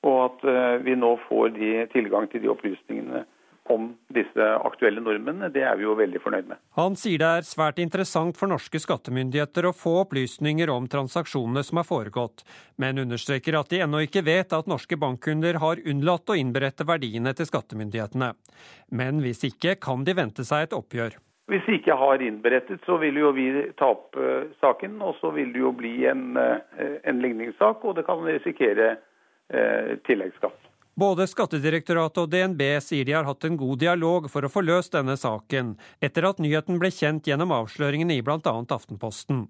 og 0.05 0.19
at 0.25 0.45
eh, 0.45 0.75
vi 0.85 0.97
nå 0.99 1.15
får 1.27 1.55
de 1.57 1.71
tilgang 1.93 2.29
til 2.31 2.43
de 2.43 2.53
opplysningene 2.53 3.25
om 3.69 3.89
disse 4.15 4.45
aktuelle 4.63 5.01
normene, 5.03 5.49
det 5.51 5.63
er 5.67 5.75
vi 5.75 5.83
jo 5.83 5.95
veldig 5.97 6.21
fornøyd 6.23 6.49
med. 6.51 6.59
Han 6.77 6.95
sier 6.99 7.19
det 7.21 7.31
er 7.39 7.47
svært 7.47 7.81
interessant 7.83 8.37
for 8.39 8.49
norske 8.51 8.79
skattemyndigheter 8.79 9.67
å 9.67 9.75
få 9.75 9.97
opplysninger 10.05 10.71
om 10.71 10.87
transaksjonene 10.91 11.63
som 11.67 11.81
er 11.81 11.87
foregått, 11.87 12.45
men 12.79 13.01
understreker 13.03 13.59
at 13.59 13.71
de 13.73 13.81
ennå 13.83 14.05
ikke 14.05 14.25
vet 14.27 14.55
at 14.55 14.69
norske 14.71 14.99
bankkunder 14.99 15.59
har 15.63 15.83
unnlatt 15.83 16.31
å 16.31 16.37
innberette 16.39 16.87
verdiene 16.87 17.33
til 17.37 17.49
skattemyndighetene. 17.49 18.33
Men 18.95 19.23
hvis 19.25 19.43
ikke, 19.49 19.77
kan 19.83 20.07
de 20.07 20.15
vente 20.17 20.47
seg 20.47 20.67
et 20.67 20.77
oppgjør. 20.77 21.19
Hvis 21.47 21.63
de 21.63 21.77
ikke 21.77 21.95
har 21.95 22.23
innberettet, 22.23 22.81
så 22.83 22.97
vil 22.99 23.19
jo 23.21 23.31
vi 23.35 23.47
ta 23.79 23.93
opp 23.93 24.17
uh, 24.19 24.49
saken, 24.59 24.97
og 24.99 25.15
så 25.21 25.31
vil 25.35 25.53
det 25.53 25.61
jo 25.61 25.71
bli 25.75 26.01
en, 26.09 26.33
uh, 26.35 26.59
en 27.07 27.21
ligningssak, 27.23 27.85
og 27.87 27.95
det 27.95 28.03
kan 28.07 28.25
risikere 28.27 28.97
tilleggsskatt. 29.47 30.67
Både 30.97 31.27
Skattedirektoratet 31.29 32.23
og 32.23 32.31
DNB 32.33 32.61
sier 32.81 33.05
de 33.05 33.13
har 33.13 33.27
hatt 33.27 33.45
en 33.45 33.57
god 33.59 33.77
dialog 33.83 34.25
for 34.33 34.43
å 34.43 34.49
få 34.49 34.63
løst 34.65 34.95
denne 34.97 35.13
saken, 35.13 35.75
etter 36.01 36.25
at 36.25 36.41
nyheten 36.41 36.79
ble 36.81 36.89
kjent 36.89 37.29
gjennom 37.29 37.53
avsløringene 37.53 38.17
i 38.17 38.23
bl.a. 38.25 38.39
Aftenposten. 38.41 39.45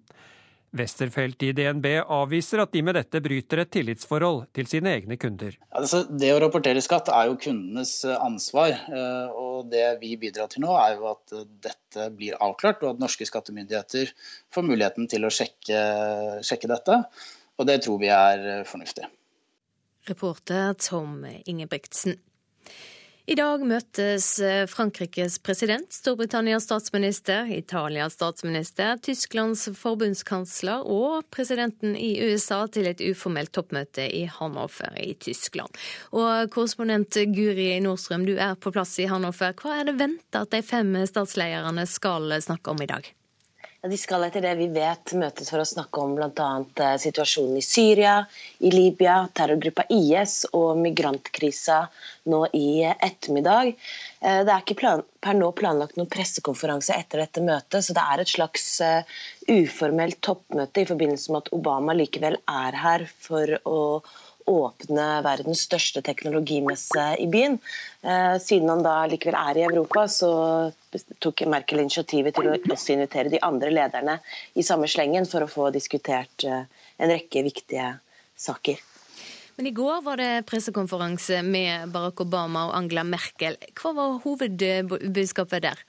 Westerfelt 0.76 1.44
i 1.48 1.54
DNB 1.56 1.86
avviser 2.04 2.60
at 2.60 2.74
de 2.76 2.82
med 2.84 2.98
dette 3.00 3.22
bryter 3.24 3.62
et 3.64 3.72
tillitsforhold 3.72 4.42
til 4.58 4.68
sine 4.68 4.92
egne 4.98 5.16
kunder. 5.20 5.56
Altså, 5.72 6.02
det 6.12 6.34
å 6.36 6.42
rapportere 6.44 6.84
skatt 6.84 7.08
er 7.14 7.30
jo 7.30 7.38
kundenes 7.40 7.94
eh, 8.04 8.18
ansvar. 8.20 8.76
Eh, 8.76 9.32
og 9.32 9.72
Det 9.72 9.86
vi 10.02 10.18
bidrar 10.20 10.52
til 10.52 10.66
nå, 10.66 10.74
er 10.82 10.98
jo 11.00 11.08
at 11.14 11.32
eh, 11.32 11.48
dette 11.64 12.10
blir 12.18 12.36
avklart, 12.44 12.84
og 12.84 12.98
at 12.98 13.04
norske 13.06 13.30
skattemyndigheter 13.30 14.12
får 14.52 14.68
muligheten 14.68 15.08
til 15.08 15.24
å 15.24 15.32
sjekke, 15.32 15.80
sjekke 16.44 16.74
dette. 16.76 17.00
Og 17.58 17.72
det 17.72 17.80
tror 17.88 18.04
vi 18.04 18.12
er 18.12 18.68
fornuftig. 18.68 19.08
Reporter 20.10 20.74
Tom 20.80 21.26
Ingebrigtsen. 21.46 22.18
I 23.28 23.36
dag 23.36 23.60
møtes 23.68 24.38
Frankrikes 24.72 25.34
president, 25.44 25.92
Storbritannias 25.92 26.64
statsminister, 26.64 27.50
Italias 27.52 28.16
statsminister, 28.16 28.96
Tysklands 29.04 29.66
forbundskansler 29.76 30.88
og 30.88 31.28
presidenten 31.36 31.98
i 32.00 32.14
USA 32.24 32.62
til 32.72 32.88
et 32.88 33.04
uformelt 33.04 33.52
toppmøte 33.52 34.08
i 34.08 34.24
Hannover 34.32 34.96
i 35.04 35.12
Tyskland. 35.20 35.76
Og 36.16 36.48
korrespondent 36.56 37.20
Guri 37.36 37.74
Nordstrøm, 37.84 38.24
du 38.30 38.38
er 38.40 38.56
på 38.56 38.72
plass 38.72 38.96
i 39.04 39.12
Hannover. 39.12 39.52
Hva 39.60 39.76
er 39.82 39.92
det 39.92 40.00
venta 40.00 40.48
at 40.48 40.56
de 40.56 40.64
fem 40.64 40.96
statslederne 41.12 41.84
skal 41.84 42.32
snakke 42.48 42.72
om 42.72 42.88
i 42.88 42.94
dag? 42.96 43.12
Ja, 43.82 43.90
de 43.90 43.98
skal 44.02 44.24
etter 44.26 44.42
det 44.42 44.56
vi 44.58 44.66
vet 44.74 45.12
møtes 45.22 45.52
for 45.54 45.62
å 45.62 45.68
snakke 45.70 46.02
om 46.02 46.16
bl.a. 46.18 46.48
Eh, 46.82 46.96
situasjonen 46.98 47.60
i 47.60 47.62
Syria, 47.62 48.16
i 48.58 48.72
Libya, 48.74 49.20
terrorgruppa 49.38 49.86
IS 49.94 50.48
og 50.58 50.80
migrantkrisa 50.82 51.84
nå 52.34 52.40
i 52.58 52.82
ettermiddag. 52.90 53.70
Eh, 53.70 54.40
det 54.48 54.54
er 54.56 54.66
ikke 54.66 54.80
plan 54.82 55.04
per 55.22 55.38
nå 55.38 55.52
planlagt 55.60 56.00
noen 56.00 56.10
pressekonferanse 56.10 56.98
etter 56.98 57.22
dette 57.22 57.44
møtet, 57.46 57.86
så 57.86 57.94
det 57.94 58.08
er 58.08 58.24
et 58.24 58.34
slags 58.34 58.66
eh, 58.82 59.20
uformelt 59.46 60.24
toppmøte 60.26 60.82
i 60.82 60.90
forbindelse 60.90 61.36
med 61.36 61.46
at 61.46 61.54
Obama 61.60 61.94
likevel 62.02 62.42
er 62.50 62.82
her 62.82 63.06
for 63.30 63.60
å 63.62 63.78
åpne 64.48 65.06
verdens 65.26 65.62
største 65.68 66.02
teknologimesse 66.06 67.06
i 67.20 67.28
byen. 67.32 67.58
Eh, 68.02 68.36
siden 68.42 68.70
han 68.72 68.84
da 68.86 68.98
likevel 69.12 69.38
er 69.38 69.60
i 69.60 69.66
Europa, 69.68 70.08
så 70.08 70.32
tok 71.24 71.44
Merkel 71.52 71.84
initiativet 71.84 72.38
til 72.38 72.50
å 72.50 72.58
også 72.58 72.96
invitere 72.96 73.34
de 73.34 73.42
andre 73.46 73.74
lederne 73.74 74.20
i 74.56 74.66
samme 74.66 74.90
slengen 74.92 75.28
for 75.30 75.44
å 75.44 75.52
få 75.52 75.72
diskutert 75.76 76.48
eh, 76.48 76.64
en 76.98 77.12
rekke 77.12 77.44
viktige 77.46 77.98
saker. 78.38 78.80
Men 79.58 79.68
i 79.68 79.74
går 79.74 80.02
var 80.06 80.22
det 80.22 80.46
pressekonferanse 80.46 81.42
med 81.44 81.90
Barack 81.90 82.22
Obama 82.22 82.68
og 82.70 82.76
Angela 82.78 83.04
Merkel. 83.04 83.58
Hva 83.74 83.94
var 83.98 84.20
hovedbudskapet 84.22 85.64
der? 85.66 85.86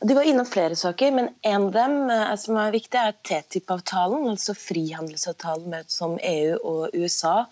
De 0.00 0.14
var 0.16 0.24
innom 0.24 0.46
flere 0.48 0.76
saker, 0.76 1.12
men 1.12 1.28
en 1.44 1.68
av 1.68 1.72
dem 1.74 2.10
eh, 2.10 2.34
som 2.40 2.56
er 2.58 2.74
viktig, 2.74 2.98
er 2.98 3.16
TTIP-avtalen, 3.28 4.26
altså 4.32 4.56
frihandelsavtalen 4.56 5.76
som 5.92 6.16
EU 6.18 6.56
og 6.56 6.96
USA 6.96 7.44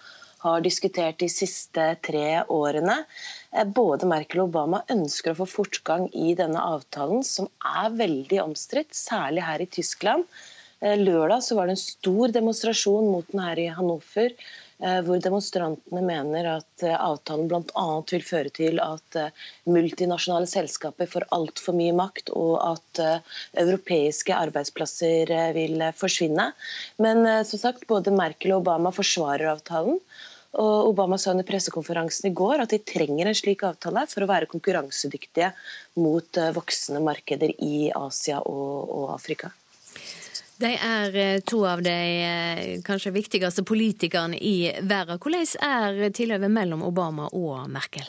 har 0.45 0.64
diskutert 0.64 1.18
de 1.22 1.28
siste 1.32 1.86
tre 2.05 2.42
årene. 2.53 2.99
Eh, 3.53 3.64
både 3.64 4.09
Merkel 4.11 4.45
og 4.45 4.51
Obama 4.53 4.82
ønsker 4.92 5.32
å 5.32 5.40
få 5.40 5.49
fortgang 5.59 6.11
i 6.12 6.34
denne 6.38 6.61
avtalen, 6.61 7.24
som 7.24 7.49
er 7.64 7.97
veldig 7.97 8.42
omstridt, 8.45 8.92
særlig 8.97 9.47
her 9.47 9.64
i 9.64 9.70
Tyskland. 9.78 10.28
Eh, 10.84 10.99
lørdag 11.01 11.49
var 11.57 11.70
det 11.70 11.78
en 11.78 11.86
stor 11.86 12.36
demonstrasjon 12.36 13.09
mot 13.09 13.32
den 13.32 13.45
her 13.47 13.62
i 13.62 13.72
Hannover 13.72 14.36
Eh, 14.82 15.01
hvor 15.07 15.20
demonstrantene 15.22 16.01
mener 16.03 16.49
at 16.51 16.84
avtalen 16.92 17.47
bl.a. 17.49 17.84
vil 18.11 18.24
føre 18.26 18.51
til 18.53 18.80
at 18.82 19.16
multinasjonale 19.70 20.51
selskaper 20.51 21.09
får 21.09 21.28
altfor 21.36 21.78
mye 21.78 21.95
makt, 21.97 22.32
og 22.34 22.59
at 22.59 23.03
europeiske 23.62 24.34
arbeidsplasser 24.34 25.30
vil 25.57 25.86
forsvinne. 25.97 26.51
Men 26.99 27.24
som 27.47 27.62
sagt, 27.62 27.86
både 27.88 28.12
Merkel 28.12 28.57
og 28.57 28.64
Obama 28.64 28.92
forsvarer 28.92 29.55
avtalen. 29.55 30.03
Og 30.55 30.92
Obama 30.92 31.18
sa 31.18 31.32
under 31.34 31.46
pressekonferansen 31.48 32.30
i 32.30 32.34
går 32.36 32.62
at 32.62 32.70
de 32.70 32.78
trenger 32.86 33.26
en 33.26 33.36
slik 33.38 33.64
avtale 33.66 34.07
for 34.11 34.22
å 34.24 34.30
være 34.30 34.50
konkurransedyktige 34.52 35.50
mot 35.98 36.40
voksende 36.55 37.02
markeder 37.02 37.55
i 37.59 37.90
Asia 37.94 38.38
og, 38.40 38.90
og 38.94 39.12
Afrika. 39.16 39.50
De 40.62 40.70
er 40.70 41.16
eh, 41.18 41.40
to 41.42 41.64
av 41.66 41.82
de 41.82 41.92
eh, 41.92 42.66
kanskje 42.86 43.14
viktigste 43.14 43.64
politikerne 43.66 44.38
i 44.38 44.70
verden. 44.86 45.18
Hvordan 45.18 45.48
er 45.66 46.12
tilhøvet 46.14 46.52
mellom 46.52 46.84
Obama 46.86 47.26
og 47.34 47.66
Merkel? 47.70 48.07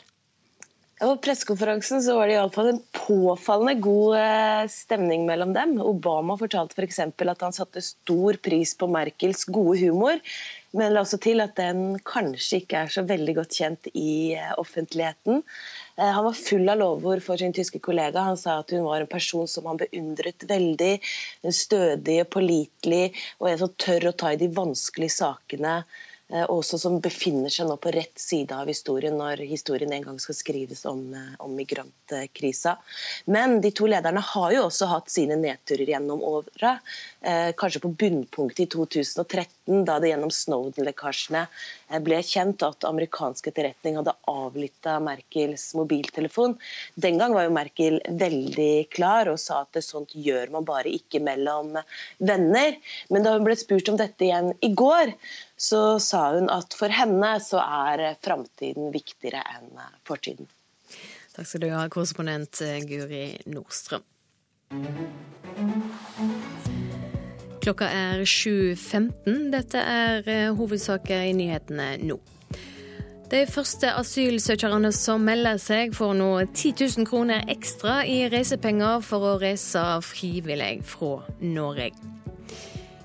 På 0.96 1.10
pressekonferansen 1.20 2.00
så 2.06 2.14
var 2.16 2.30
det 2.30 2.38
iallfall 2.38 2.70
en 2.72 2.84
påfallende 2.96 3.82
god 3.84 4.20
eh, 4.20 4.62
stemning 4.72 5.26
mellom 5.28 5.52
dem. 5.58 5.74
Obama 5.82 6.38
fortalte 6.40 6.78
f.eks. 6.78 7.02
For 7.18 7.34
at 7.34 7.44
han 7.44 7.56
satte 7.58 7.84
stor 7.84 8.38
pris 8.46 8.76
på 8.78 8.88
Merkels 8.94 9.44
gode 9.50 9.82
humor, 9.82 10.22
men 10.76 10.94
la 10.94 11.04
også 11.06 11.20
til 11.24 11.44
at 11.44 11.56
den 11.58 11.98
kanskje 12.08 12.62
ikke 12.62 12.82
er 12.84 12.92
så 12.92 13.06
veldig 13.08 13.36
godt 13.38 13.58
kjent 13.58 13.90
i 13.94 14.36
offentligheten. 14.60 15.44
Eh, 15.96 16.12
han 16.18 16.26
var 16.28 16.36
full 16.38 16.68
av 16.72 16.82
lovord 16.82 17.24
for 17.24 17.40
sin 17.40 17.56
tyske 17.56 17.80
kollega. 17.84 18.26
Han 18.28 18.40
sa 18.40 18.60
at 18.62 18.74
hun 18.76 18.84
var 18.88 19.04
en 19.04 19.12
person 19.12 19.48
som 19.48 19.70
han 19.70 19.80
beundret 19.80 20.48
veldig. 20.50 20.94
Stødig 21.48 22.20
og 22.26 22.34
pålitelig, 22.36 23.06
og 23.40 23.52
en 23.52 23.64
som 23.64 23.78
tør 23.86 24.10
å 24.12 24.18
ta 24.20 24.34
i 24.36 24.42
de 24.42 24.52
vanskelige 24.56 25.16
sakene. 25.20 25.80
Eh, 26.34 26.46
også 26.50 26.80
som 26.82 26.96
befinner 27.06 27.54
seg 27.54 27.68
nå 27.70 27.76
på 27.78 27.92
rett 27.94 28.18
side 28.18 28.56
av 28.58 28.66
historien 28.66 29.14
når 29.14 29.44
historien 29.46 29.92
en 29.94 30.08
gang 30.08 30.16
skal 30.22 30.34
skrives 30.34 30.82
om, 30.90 31.04
eh, 31.14 31.36
om 31.38 31.54
migrantkrisa. 31.54 32.80
Men 33.30 33.62
de 33.62 33.70
to 33.70 33.86
lederne 33.86 34.24
har 34.34 34.56
jo 34.56 34.64
også 34.66 34.88
hatt 34.90 35.12
sine 35.14 35.38
nedturer 35.38 35.86
gjennom 35.94 36.24
året. 36.26 36.82
Eh, 37.22 37.52
kanskje 37.54 37.84
på 37.86 37.94
bunnpunktet 37.94 38.66
i 38.66 38.66
2013, 38.66 39.86
da 39.86 40.00
det 40.00 40.10
gjennom 40.10 40.34
Snowden-lekkasjene 40.34 41.46
ble 42.02 42.18
kjent 42.26 42.66
at 42.66 42.90
amerikansk 42.90 43.48
etterretning 43.48 43.98
hadde 43.98 44.18
avlytta 44.26 44.98
Merkels 45.00 45.76
mobiltelefon. 45.78 46.58
Den 46.98 47.20
gang 47.22 47.34
var 47.34 47.46
jo 47.46 47.54
Merkel 47.54 48.02
veldig 48.10 48.90
klar 48.90 49.30
og 49.30 49.38
sa 49.38 49.62
at 49.62 49.78
sånt 49.84 50.10
gjør 50.14 50.50
man 50.50 50.66
bare 50.66 50.90
ikke 50.90 51.22
mellom 51.22 51.78
venner. 52.18 52.78
Men 53.10 53.24
da 53.24 53.38
hun 53.38 53.46
ble 53.46 53.56
spurt 53.56 53.90
om 53.90 53.98
dette 53.98 54.26
igjen 54.26 54.54
i 54.62 54.74
går, 54.74 55.14
så 55.58 56.00
sa 56.04 56.28
hun 56.36 56.50
at 56.52 56.76
for 56.76 56.92
henne 56.92 57.32
så 57.44 57.62
er 57.64 58.18
framtiden 58.24 58.92
viktigere 58.94 59.44
enn 59.56 59.80
fortiden. 60.08 60.50
Takk 61.36 61.48
skal 61.48 61.66
du 61.66 61.70
ha, 61.74 61.86
korrespondent 61.92 62.62
Guri 62.88 63.26
Nordstrøm. 63.52 64.06
Klokka 67.66 67.88
er 67.90 68.22
7.15. 68.30 69.50
Dette 69.52 69.82
er 69.82 70.54
hovedsaker 70.56 71.26
i 71.32 71.34
nyhetene 71.36 71.96
nå. 72.04 72.20
De 73.32 73.40
første 73.50 73.90
asylsøkerne 73.98 74.92
som 74.94 75.24
melder 75.26 75.58
seg, 75.58 75.96
får 75.98 76.14
nå 76.20 76.30
10 76.54 76.76
000 77.00 77.08
kroner 77.10 77.48
ekstra 77.50 78.04
i 78.06 78.28
reisepenger 78.30 79.02
for 79.02 79.26
å 79.32 79.34
reise 79.42 79.82
frivillig 80.06 80.84
fra 80.86 81.18
Norge. 81.42 81.90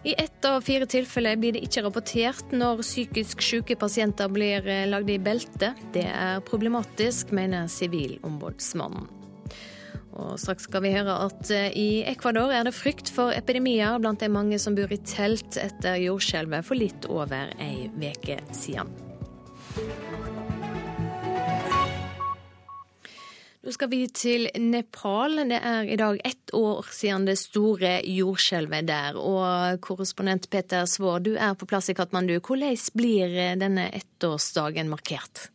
I 0.03 0.15
ett 0.19 0.45
av 0.45 0.61
fire 0.61 0.87
tilfeller 0.87 1.37
blir 1.37 1.53
det 1.53 1.61
ikke 1.67 1.83
rapportert 1.85 2.55
når 2.57 2.81
psykisk 2.81 3.43
syke 3.45 3.77
pasienter 3.77 4.31
blir 4.33 4.65
lagd 4.89 5.11
i 5.13 5.19
belte. 5.21 5.75
Det 5.93 6.07
er 6.09 6.41
problematisk, 6.47 7.35
mener 7.37 7.69
Sivilombudsmannen. 7.69 9.11
Og 10.21 10.35
straks 10.41 10.65
skal 10.67 10.83
vi 10.85 10.95
høre 10.95 11.19
at 11.27 11.53
i 11.53 12.03
Ecuador 12.09 12.53
er 12.53 12.65
det 12.67 12.75
frykt 12.75 13.13
for 13.13 13.33
epidemier 13.37 14.01
blant 14.01 14.25
de 14.25 14.29
mange 14.33 14.59
som 14.59 14.75
bor 14.77 14.91
i 14.93 14.99
telt 15.05 15.61
etter 15.61 16.01
jordskjelvet 16.01 16.67
for 16.67 16.81
litt 16.81 17.07
over 17.09 17.53
ei 17.61 17.89
uke 17.93 18.41
siden. 18.57 18.91
Nå 23.61 23.75
skal 23.77 23.91
vi 23.93 24.05
til 24.09 24.47
Nepal. 24.57 25.37
Det 25.51 25.59
er 25.61 25.85
i 25.85 25.97
dag 26.01 26.21
ett 26.25 26.53
år 26.57 26.87
siden 26.97 27.27
det 27.29 27.37
store 27.37 27.99
jordskjelvet 28.09 28.89
der. 28.89 29.19
Og 29.21 29.83
korrespondent 29.85 30.49
Peter 30.49 30.89
Svaar, 30.89 31.21
du 31.21 31.35
er 31.37 31.53
på 31.61 31.69
plass 31.69 31.93
i 31.93 31.97
Katmandu. 31.99 32.39
Hvordan 32.41 32.81
blir 32.97 33.37
denne 33.61 33.91
ettårsdagen 34.01 34.89
markert? 34.89 35.51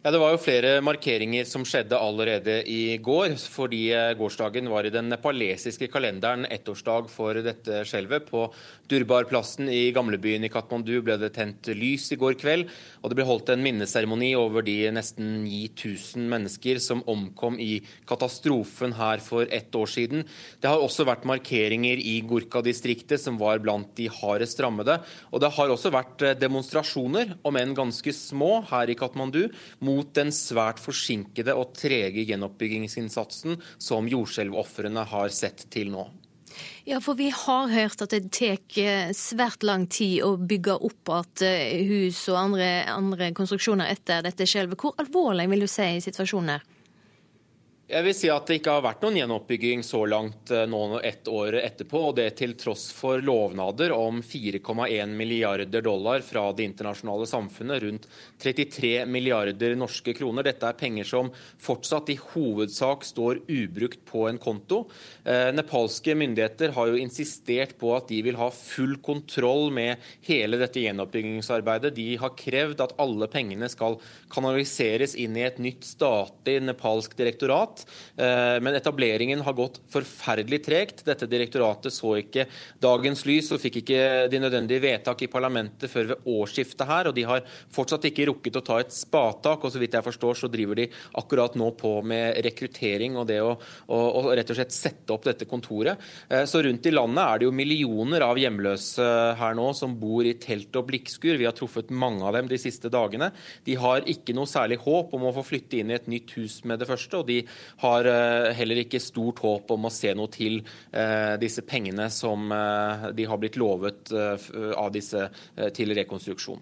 Ja, 0.00 0.08
Det 0.10 0.16
var 0.16 0.30
jo 0.32 0.38
flere 0.40 0.78
markeringer 0.80 1.44
som 1.44 1.60
skjedde 1.68 1.98
allerede 2.00 2.54
i 2.64 2.96
går. 3.04 3.34
Fordi 3.52 3.80
eh, 3.92 4.14
gårsdagen 4.16 4.70
var 4.72 4.86
i 4.88 4.92
den 4.94 5.10
nepalesiske 5.12 5.90
kalenderen 5.92 6.46
ettårsdag 6.48 7.10
for 7.12 7.36
dette 7.44 7.82
skjelvet. 7.84 8.24
På 8.30 8.46
Durbarplassen 8.88 9.68
i 9.68 9.90
gamlebyen 9.92 10.46
i 10.46 10.48
Katmandu 10.48 10.94
ble 11.04 11.18
det 11.20 11.34
tent 11.34 11.68
lys 11.76 12.06
i 12.14 12.16
går 12.16 12.38
kveld. 12.40 12.70
Og 13.02 13.12
det 13.12 13.18
ble 13.18 13.26
holdt 13.28 13.52
en 13.52 13.60
minneseremoni 13.60 14.30
over 14.40 14.64
de 14.64 14.78
nesten 14.96 15.42
9000 15.44 16.24
mennesker 16.32 16.80
som 16.80 17.04
omkom 17.04 17.60
i 17.60 17.82
katastrofen 18.08 18.96
her 18.96 19.20
for 19.20 19.52
ett 19.52 19.76
år 19.76 19.92
siden. 19.98 20.24
Det 20.64 20.72
har 20.72 20.80
også 20.80 21.04
vært 21.10 21.28
markeringer 21.28 22.00
i 22.00 22.22
Gurka-distriktet, 22.24 23.20
som 23.20 23.36
var 23.36 23.60
blant 23.60 23.92
de 24.00 24.08
hardest 24.08 24.64
rammede. 24.64 24.96
Og 25.28 25.44
det 25.44 25.52
har 25.60 25.76
også 25.76 25.92
vært 25.92 26.24
eh, 26.24 26.34
demonstrasjoner, 26.40 27.36
om 27.44 27.60
enn 27.60 27.76
ganske 27.76 28.16
små, 28.16 28.62
her 28.72 28.88
i 28.88 28.96
Katmandu 28.96 29.44
mot 29.90 30.14
den 30.16 30.32
svært 30.34 30.80
forsinkede 30.82 31.54
og 31.58 31.74
trege 31.78 32.24
gjenoppbyggingsinnsatsen 32.28 33.58
som 33.82 34.08
jordskjelvofrene 34.10 35.06
har 35.10 35.34
sett 35.34 35.66
til 35.74 35.92
nå. 35.94 36.06
Ja, 36.84 36.98
for 37.00 37.14
vi 37.14 37.30
har 37.30 37.68
hørt 37.70 38.02
at 38.02 38.10
det 38.14 38.32
tar 38.34 38.58
eh, 38.82 39.12
svært 39.16 39.62
lang 39.66 39.86
tid 39.90 40.24
å 40.26 40.34
bygge 40.36 40.76
opp 40.80 41.12
igjen 41.12 41.46
eh, 41.46 41.84
hus 41.86 42.24
og 42.32 42.40
andre, 42.40 42.70
andre 42.90 43.30
konstruksjoner 43.36 43.92
etter 43.92 44.24
dette 44.26 44.48
skjelvet. 44.48 44.80
Hvor 44.80 44.96
alvorlig 45.00 45.46
vil 45.52 45.66
du 45.66 45.70
si 45.70 45.92
situasjonen 46.02 46.56
er? 46.56 46.66
Jeg 47.90 48.04
vil 48.06 48.14
si 48.14 48.28
at 48.30 48.46
det 48.46 48.60
ikke 48.60 48.74
har 48.76 48.84
vært 48.84 49.00
noen 49.02 49.16
gjenoppbygging 49.18 49.80
så 49.82 50.04
langt 50.06 50.52
eh, 50.54 50.62
nå 50.70 51.00
ett 51.02 51.26
år 51.26 51.56
etterpå. 51.58 52.02
Og 52.10 52.12
det 52.20 52.28
til 52.38 52.52
tross 52.58 52.84
for 52.94 53.18
lovnader 53.18 53.90
om 53.96 54.20
4,1 54.22 55.10
milliarder 55.18 55.82
dollar 55.82 56.22
fra 56.22 56.44
det 56.54 56.68
internasjonale 56.68 57.26
samfunnet. 57.26 57.82
Rundt 57.82 58.06
33 58.44 58.92
milliarder 59.10 59.74
norske 59.78 60.14
kroner. 60.14 60.46
Dette 60.46 60.68
er 60.70 60.78
penger 60.78 61.08
som 61.08 61.32
fortsatt 61.34 62.12
i 62.14 62.16
hovedsak 62.20 63.08
står 63.08 63.42
ubrukt 63.50 64.04
på 64.06 64.28
en 64.30 64.38
konto. 64.38 64.84
Eh, 65.24 65.50
nepalske 65.56 66.14
myndigheter 66.14 66.76
har 66.78 66.92
jo 66.92 67.02
insistert 67.02 67.74
på 67.80 67.90
at 67.96 68.06
de 68.12 68.20
vil 68.28 68.38
ha 68.38 68.52
full 68.54 69.00
kontroll 69.02 69.74
med 69.74 69.98
hele 70.28 70.62
dette 70.62 70.86
gjenoppbyggingsarbeidet. 70.86 71.96
De 71.98 72.08
har 72.22 72.38
krevd 72.38 72.86
at 72.86 72.94
alle 73.02 73.26
pengene 73.34 73.66
skal 73.72 73.98
kanaliseres 74.30 75.18
inn 75.18 75.34
i 75.34 75.48
et 75.48 75.58
nytt 75.58 75.90
statlig 75.90 76.60
nepalsk 76.70 77.18
direktorat. 77.18 77.79
Eh, 78.16 78.56
men 78.62 78.76
etableringen 78.76 79.42
har 79.46 79.56
gått 79.58 79.80
forferdelig 79.92 80.62
tregt. 80.66 81.04
Dette 81.06 81.28
direktoratet 81.30 81.94
så 81.94 82.16
ikke 82.20 82.46
dagens 82.82 83.24
lys 83.28 83.50
og 83.54 83.62
fikk 83.62 83.80
ikke 83.82 84.02
de 84.32 84.42
nødvendige 84.42 84.82
vedtak 84.84 85.24
i 85.24 85.30
parlamentet 85.30 85.90
før 85.92 86.12
ved 86.12 86.30
årsskiftet 86.30 86.86
her. 86.88 87.10
Og 87.10 87.16
de 87.16 87.26
har 87.28 87.44
fortsatt 87.72 88.06
ikke 88.10 88.28
rukket 88.30 88.60
å 88.60 88.64
ta 88.66 88.80
et 88.82 88.94
spatak. 88.94 89.64
Og 89.64 89.74
så 89.74 89.82
vidt 89.82 89.96
jeg 89.98 90.06
forstår, 90.06 90.38
så 90.38 90.50
driver 90.52 90.82
de 90.82 90.88
akkurat 91.20 91.56
nå 91.58 91.70
på 91.80 91.96
med 92.06 92.40
rekruttering 92.46 93.18
og 93.20 93.28
det 93.30 93.40
å, 93.44 93.54
å, 93.56 93.98
å 93.98 94.24
rett 94.34 94.52
og 94.52 94.60
slett 94.60 94.76
sette 94.76 95.14
opp 95.14 95.26
dette 95.28 95.48
kontoret. 95.50 96.00
Eh, 96.28 96.44
så 96.50 96.62
rundt 96.66 96.86
i 96.86 96.94
landet 96.94 97.24
er 97.24 97.40
det 97.40 97.48
jo 97.48 97.56
millioner 97.56 98.26
av 98.26 98.40
hjemløse 98.40 99.08
her 99.40 99.56
nå 99.58 99.70
som 99.76 99.96
bor 100.00 100.26
i 100.26 100.36
telt 100.40 100.76
og 100.78 100.88
blikkskur. 100.90 101.38
Vi 101.40 101.48
har 101.48 101.56
truffet 101.56 101.92
mange 101.94 102.26
av 102.26 102.36
dem 102.36 102.50
de 102.50 102.60
siste 102.60 102.90
dagene. 102.92 103.30
De 103.66 103.76
har 103.80 104.06
ikke 104.10 104.34
noe 104.36 104.48
særlig 104.50 104.80
håp 104.84 105.14
om 105.16 105.28
å 105.28 105.34
få 105.36 105.46
flytte 105.52 105.80
inn 105.80 105.92
i 105.92 105.96
et 105.96 106.08
nytt 106.10 106.34
hus 106.38 106.60
med 106.68 106.80
det 106.80 106.88
første. 106.90 107.20
og 107.20 107.26
de 107.30 107.40
har 107.82 108.08
eh, 108.10 108.50
heller 108.56 108.82
ikke 108.82 109.00
stort 109.02 109.42
håp 109.44 109.70
om 109.74 109.86
å 109.86 109.92
se 109.92 110.12
noe 110.16 110.30
til 110.32 110.60
eh, 110.60 111.36
disse 111.40 111.64
pengene 111.66 112.10
som 112.12 112.50
eh, 112.54 113.10
de 113.16 113.26
har 113.28 113.40
blitt 113.40 113.58
lovet 113.60 114.12
av 114.12 114.90
disse 114.94 115.26
til 115.76 115.94
rekonstruksjon. 115.96 116.60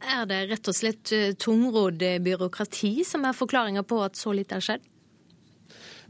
Er 0.00 0.26
det 0.28 0.40
rett 0.50 0.70
og 0.70 0.76
slett 0.76 1.12
tungrodd 1.40 2.02
byråkrati 2.24 2.92
som 3.06 3.24
er 3.28 3.36
forklaringa 3.36 3.84
på 3.86 4.00
at 4.04 4.18
så 4.18 4.34
lite 4.36 4.58
er 4.58 4.64
skjedd? 4.64 4.89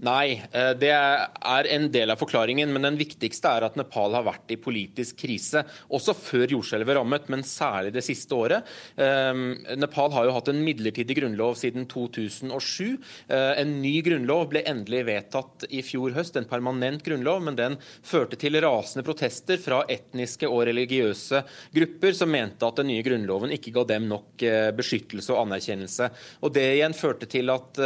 Nei, 0.01 0.40
eh, 0.53 0.70
det 0.80 0.90
er 0.94 1.66
en 1.74 1.86
del 1.92 2.12
av 2.12 2.20
forklaringen. 2.20 2.70
Men 2.72 2.86
den 2.88 2.96
viktigste 3.01 3.51
er 3.53 3.66
at 3.66 3.76
Nepal 3.76 4.14
har 4.16 4.24
vært 4.24 4.53
i 4.55 4.57
politisk 4.61 5.18
krise. 5.20 5.62
Også 5.92 6.14
før 6.16 6.55
jordskjelvet 6.57 6.96
rammet, 6.96 7.28
men 7.32 7.44
særlig 7.44 7.92
det 7.92 8.05
siste 8.07 8.36
året. 8.36 8.68
Eh, 8.96 9.76
Nepal 9.76 10.14
har 10.16 10.26
jo 10.26 10.34
hatt 10.38 10.48
en 10.53 10.62
midlertidig 10.64 11.18
grunnlov 11.20 11.59
siden 11.61 11.84
2007. 11.90 12.96
Eh, 13.28 13.53
en 13.61 13.74
ny 13.82 13.92
grunnlov 14.07 14.48
ble 14.55 14.64
endelig 14.64 15.05
vedtatt 15.11 15.68
i 15.68 15.84
fjor 15.84 16.16
høst, 16.16 16.38
en 16.40 16.48
permanent 16.48 17.05
grunnlov. 17.05 17.44
Men 17.44 17.61
den 17.61 17.76
førte 18.01 18.40
til 18.40 18.57
rasende 18.64 19.05
protester 19.05 19.61
fra 19.61 19.82
etniske 19.84 20.48
og 20.48 20.64
religiøse 20.70 21.44
grupper 21.76 22.16
som 22.16 22.32
mente 22.32 22.64
at 22.64 22.80
den 22.80 22.88
nye 22.88 23.05
grunnloven 23.05 23.53
ikke 23.53 23.74
ga 23.76 23.84
dem 23.92 24.09
nok 24.09 24.40
beskyttelse 24.76 25.34
og 25.34 25.44
anerkjennelse. 25.44 26.09
Og 26.40 26.53
Det 26.61 26.64
igjen 26.76 26.94
førte 26.96 27.28
til 27.30 27.51
at 27.53 27.78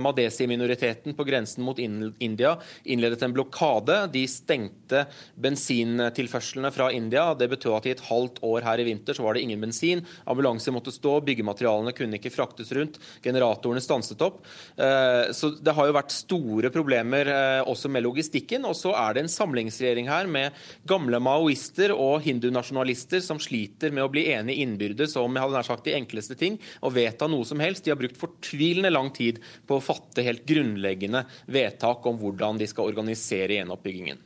madesi-minoriteten 0.00 1.14
på 1.16 1.26
grensen 1.26 1.55
grensen 1.56 1.64
mot 1.64 1.78
India 2.18 2.58
innledet 2.84 3.22
en 3.22 3.32
blokade. 3.32 4.08
De 4.12 4.26
stengte 4.28 5.06
bensintilførslene 5.34 6.70
fra 6.72 6.90
India. 6.92 7.34
Det 7.34 7.48
betød 7.48 7.76
at 7.76 7.86
i 7.86 7.94
et 7.94 8.04
halvt 8.08 8.42
år 8.42 8.62
her 8.62 8.80
i 8.80 8.84
vinter 8.84 9.14
så 9.14 9.22
var 9.22 9.34
det 9.34 9.42
ingen 9.42 9.60
bensin. 9.60 10.04
Ambulanser 10.26 10.72
måtte 10.72 10.92
stå, 10.92 11.20
byggematerialene 11.24 11.94
kunne 11.96 12.18
ikke 12.18 12.32
fraktes 12.34 12.72
rundt. 12.72 12.98
Generatorene 13.22 13.80
stanset 13.80 14.20
opp. 14.22 14.44
Eh, 14.76 15.32
så 15.32 15.54
det 15.56 15.74
har 15.74 15.86
jo 15.86 15.96
vært 15.96 16.14
store 16.14 16.70
problemer 16.70 17.26
eh, 17.26 17.62
også 17.66 17.88
med 17.88 18.04
logistikken. 18.04 18.64
Og 18.66 18.76
så 18.76 18.94
er 18.94 19.14
det 19.14 19.24
en 19.24 19.32
samlingsregjering 19.32 20.08
her 20.10 20.26
med 20.26 20.52
gamle 20.86 21.20
maoister 21.20 21.94
og 21.94 22.22
hindunasjonalister 22.26 23.22
som 23.24 23.40
sliter 23.40 23.94
med 23.94 24.04
å 24.04 24.12
bli 24.12 24.28
enige 24.32 24.62
innbyrdes 24.62 25.16
om 25.16 25.34
jeg 25.34 25.44
hadde 25.44 25.56
nær 25.56 25.66
sagt 25.66 25.86
de 25.86 25.96
enkleste 25.96 26.36
ting, 26.38 26.58
og 26.84 26.94
vedta 26.96 27.28
noe 27.30 27.46
som 27.46 27.60
helst. 27.62 27.84
De 27.86 27.92
har 27.92 28.00
brukt 28.00 28.18
fortvilende 28.18 28.92
lang 28.92 29.10
tid 29.14 29.40
på 29.66 29.78
å 29.78 29.84
fatte 29.84 30.24
helt 30.26 30.46
grunnleggende 30.48 31.24
vedtak 31.46 32.06
om 32.06 32.18
hvordan 32.20 32.58
de 32.58 32.66
skal 32.66 32.92
organisere 32.92 33.58
gjenoppbyggingen. 33.58 34.20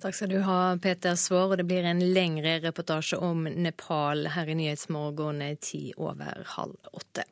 Takk 0.00 0.16
skal 0.16 0.30
du 0.32 0.38
ha, 0.46 0.78
Peter 0.80 1.14
Svaar. 1.14 1.56
Det 1.60 1.66
blir 1.68 1.84
en 1.84 2.00
lengre 2.14 2.56
reportasje 2.64 3.18
om 3.20 3.44
Nepal 3.44 4.30
her 4.32 4.48
i 4.48 4.56
Nyhetsmorgen 4.56 5.42
ti 5.60 5.90
over 5.96 6.40
halv 6.56 6.92
åtte. 6.92 7.26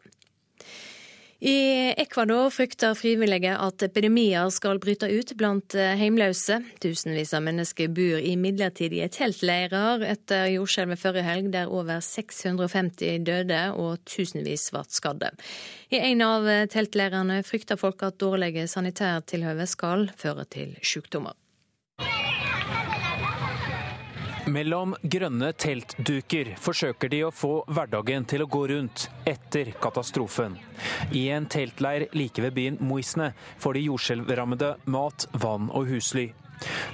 I 1.39 1.95
Ecuador 1.95 2.51
frykter 2.51 2.97
frivillige 2.99 3.53
at 3.55 3.83
epidemier 3.87 4.49
skal 4.51 4.81
bryte 4.83 5.07
ut 5.07 5.31
blant 5.39 5.77
heimløse. 6.01 6.57
Tusenvis 6.83 7.31
av 7.39 7.45
mennesker 7.47 7.93
bor 7.95 8.19
i 8.19 8.33
midlertidige 8.35 9.07
teltleirer 9.15 10.03
etter 10.03 10.49
jordskjelvet 10.57 10.99
forrige 10.99 11.29
helg, 11.29 11.53
der 11.55 11.71
over 11.71 12.03
650 12.03 13.23
døde 13.29 13.63
og 13.79 14.03
tusenvis 14.03 14.67
ble 14.75 14.83
skadde. 14.91 15.31
I 15.95 16.03
en 16.11 16.27
av 16.27 16.51
teltleirene 16.75 17.45
frykter 17.47 17.79
folk 17.79 18.03
at 18.03 18.19
dårlige 18.19 18.67
sanitærtilhøve 18.67 19.71
skal 19.71 20.09
føre 20.19 20.43
til 20.51 20.75
sykdommer. 20.83 21.39
Mellom 24.49 24.95
grønne 25.03 25.51
teltduker 25.61 26.55
forsøker 26.63 27.11
de 27.13 27.19
å 27.27 27.33
få 27.35 27.51
hverdagen 27.69 28.25
til 28.29 28.45
å 28.45 28.49
gå 28.49 28.63
rundt 28.71 29.09
etter 29.29 29.75
katastrofen. 29.83 30.57
I 31.13 31.27
en 31.37 31.49
teltleir 31.53 32.07
like 32.17 32.41
ved 32.41 32.57
byen 32.57 32.79
Moisne 32.81 33.35
får 33.61 33.77
de 33.77 33.85
jordskjelvrammede 33.91 34.71
mat, 34.89 35.29
vann 35.37 35.69
og 35.69 35.91
husly. 35.93 36.31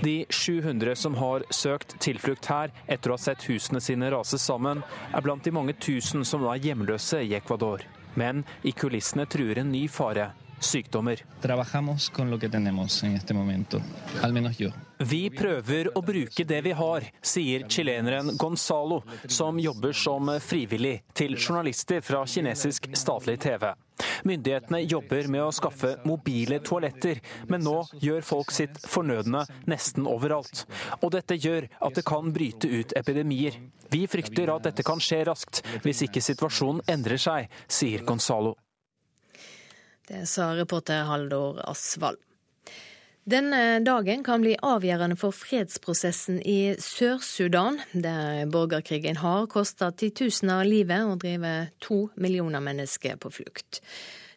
De 0.02 0.16
700 0.34 0.96
som 0.98 1.14
har 1.20 1.46
søkt 1.55 1.94
tilflukt 2.02 2.50
her 2.50 2.74
etter 2.90 3.12
å 3.12 3.18
ha 3.18 3.22
sett 3.22 3.46
husene 3.46 3.80
sine 3.80 4.11
rase 4.11 4.40
sammen, 4.42 4.82
er 5.14 5.22
blant 5.24 5.46
de 5.46 5.55
mange 5.55 5.78
tusen 5.78 6.26
som 6.26 6.42
nå 6.42 6.50
er 6.57 6.64
hjemløse 6.72 7.22
i 7.22 7.36
Ecuador. 7.38 7.86
Men 8.18 8.42
i 8.66 8.74
kulissene 8.74 9.30
truer 9.30 9.62
en 9.62 9.70
ny 9.70 9.86
fare 9.88 10.32
sykdommer. 10.64 11.22
Vi 15.04 15.22
prøver 15.34 15.90
å 15.92 16.02
bruke 16.06 16.44
det 16.48 16.60
vi 16.64 16.72
har, 16.78 17.06
sier 17.20 17.66
chileneren 17.68 18.36
Gonzalo, 18.40 19.02
som 19.26 19.58
jobber 19.60 19.92
som 19.92 20.30
frivillig 20.40 21.00
til 21.12 21.34
journalister 21.36 22.00
fra 22.04 22.22
kinesisk 22.30 22.88
statlig 22.96 23.40
TV. 23.42 23.72
Myndighetene 24.24 24.80
jobber 24.86 25.28
med 25.30 25.44
å 25.44 25.52
skaffe 25.54 25.94
mobile 26.08 26.60
toaletter, 26.64 27.20
men 27.50 27.64
nå 27.66 27.76
gjør 28.02 28.24
folk 28.26 28.54
sitt 28.54 28.80
fornødne 28.88 29.44
nesten 29.70 30.08
overalt. 30.10 30.64
Og 31.02 31.12
dette 31.14 31.38
gjør 31.38 31.68
at 31.84 31.98
det 31.98 32.06
kan 32.08 32.32
bryte 32.34 32.70
ut 32.70 32.96
epidemier. 32.96 33.60
Vi 33.92 34.06
frykter 34.10 34.50
at 34.54 34.70
dette 34.70 34.86
kan 34.86 35.02
skje 35.02 35.24
raskt, 35.28 35.62
hvis 35.84 36.06
ikke 36.08 36.24
situasjonen 36.24 36.82
endrer 36.90 37.20
seg, 37.20 37.52
sier 37.68 38.06
Gonzalo. 38.08 38.56
Det 40.09 40.26
sa 40.28 40.52
reporter 40.57 41.07
Haldor 41.09 41.62
Asvald. 41.70 42.20
Denne 43.24 43.80
dagen 43.80 44.20
kan 44.20 44.42
bli 44.44 44.52
avgjørende 44.61 45.16
for 45.16 45.32
fredsprosessen 45.32 46.42
i 46.44 46.74
Sør-Sudan, 46.76 47.78
der 47.96 48.44
borgerkrigen 48.52 49.16
har 49.22 49.46
kosta 49.48 49.88
titusener 49.96 50.68
livet 50.68 51.09
og 51.09 51.22
drevet 51.24 51.72
to 51.80 52.02
millioner 52.20 52.61
mennesker 52.61 53.16
på 53.16 53.32
flukt. 53.32 53.80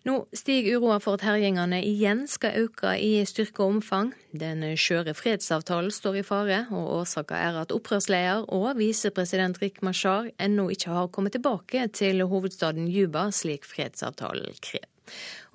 Nå 0.08 0.22
stiger 0.32 0.80
uroa 0.80 1.02
for 1.04 1.20
at 1.20 1.28
herjingene 1.28 1.82
igjen 1.84 2.24
skal 2.32 2.62
øke 2.64 2.94
i 2.96 3.26
styrke 3.28 3.66
og 3.66 3.76
omfang. 3.76 4.14
Den 4.32 4.64
skjøre 4.80 5.12
fredsavtalen 5.18 5.92
står 5.92 6.22
i 6.22 6.24
fare, 6.24 6.64
og 6.72 7.02
årsaka 7.02 7.36
er 7.44 7.60
at 7.66 7.76
opprørsleder 7.76 8.48
og 8.56 8.70
visepresident 8.80 9.60
Rik 9.60 9.84
Mashar 9.84 10.32
ennå 10.40 10.70
ikke 10.72 10.96
har 10.96 11.12
kommet 11.12 11.36
tilbake 11.36 11.90
til 11.92 12.24
hovedstaden 12.24 12.88
Juba, 12.88 13.34
slik 13.36 13.68
fredsavtalen 13.68 14.56
krever. 14.64 14.94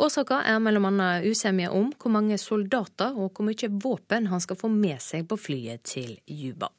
Årsaka 0.00 0.42
er 0.48 0.60
bl.a. 0.62 1.08
usemje 1.24 1.70
om 1.72 1.90
hvor 1.96 2.14
mange 2.14 2.38
soldater 2.40 3.16
og 3.16 3.32
hvor 3.32 3.48
mye 3.48 3.72
våpen 3.82 4.30
han 4.32 4.42
skal 4.42 4.58
få 4.58 4.70
med 4.72 5.00
seg 5.02 5.26
på 5.28 5.38
flyet 5.40 5.84
til 5.88 6.16
Juba. 6.26 6.70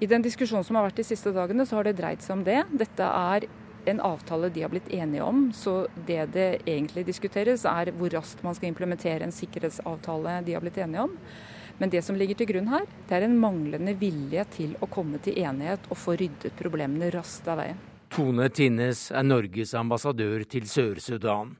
I 0.00 0.08
den 0.10 0.24
diskusjonen 0.24 0.64
som 0.66 0.76
har 0.76 0.90
vært 0.90 0.98
de 1.00 1.06
siste 1.08 1.32
dagene, 1.32 1.64
så 1.64 1.78
har 1.78 1.86
det 1.88 1.96
dreid 1.96 2.20
seg 2.20 2.34
om 2.36 2.42
det. 2.44 2.58
Dette 2.76 3.06
er 3.06 3.46
en 3.88 4.00
avtale 4.04 4.50
de 4.52 4.64
har 4.64 4.72
blitt 4.72 4.90
enige 4.92 5.24
om, 5.24 5.46
så 5.54 5.86
det 6.06 6.26
det 6.34 6.48
egentlig 6.66 7.06
diskuteres 7.06 7.64
er 7.70 7.92
hvor 7.96 8.12
raskt 8.12 8.42
man 8.44 8.56
skal 8.58 8.72
implementere 8.72 9.24
en 9.24 9.34
sikkerhetsavtale 9.34 10.40
de 10.44 10.56
har 10.56 10.64
blitt 10.64 10.80
enige 10.82 11.06
om. 11.06 11.16
Men 11.78 11.92
det 11.92 12.02
som 12.04 12.16
ligger 12.16 12.36
til 12.36 12.50
grunn 12.50 12.70
her, 12.72 12.86
det 13.08 13.18
er 13.18 13.26
en 13.26 13.38
manglende 13.40 13.96
vilje 14.00 14.44
til 14.56 14.76
å 14.80 14.88
komme 14.88 15.20
til 15.22 15.38
enighet 15.40 15.88
og 15.90 16.00
få 16.00 16.16
ryddet 16.20 16.56
problemene 16.58 17.12
raskt 17.14 17.48
av 17.52 17.60
veien. 17.62 17.80
Tone 18.16 18.46
Tinnes 18.48 19.10
er 19.12 19.26
Norges 19.28 19.74
ambassadør 19.76 20.46
til 20.48 20.64
Sør-Sudan. 20.64 21.50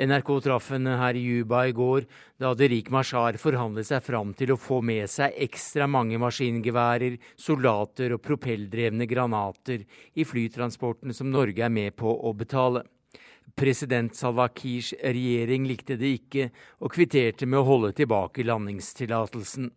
NRK 0.00 0.30
traff 0.46 0.70
henne 0.72 0.94
her 0.96 1.18
i 1.18 1.24
Juba 1.26 1.66
i 1.68 1.74
går, 1.76 2.06
da 2.40 2.54
hadde 2.54 2.70
Rik 2.72 2.88
Mashar 2.94 3.36
forhandlet 3.36 3.90
seg 3.90 4.00
fram 4.06 4.32
til 4.38 4.54
å 4.54 4.56
få 4.56 4.78
med 4.80 5.12
seg 5.12 5.36
ekstra 5.44 5.84
mange 5.84 6.16
maskingeværer, 6.22 7.18
soldater 7.36 8.16
og 8.16 8.24
propelldrevne 8.24 9.04
granater 9.10 9.84
i 10.16 10.24
flytransporten 10.24 11.12
som 11.12 11.28
Norge 11.28 11.68
er 11.68 11.74
med 11.74 11.92
på 12.00 12.08
å 12.08 12.32
betale. 12.32 12.86
President 13.52 14.16
Salwa 14.16 14.48
Kirs 14.56 14.94
regjering 14.96 15.68
likte 15.68 16.00
det 16.00 16.14
ikke, 16.22 16.48
og 16.80 16.96
kvitterte 16.96 17.44
med 17.44 17.60
å 17.60 17.68
holde 17.74 17.92
tilbake 18.00 18.48
landingstillatelsen. 18.48 19.68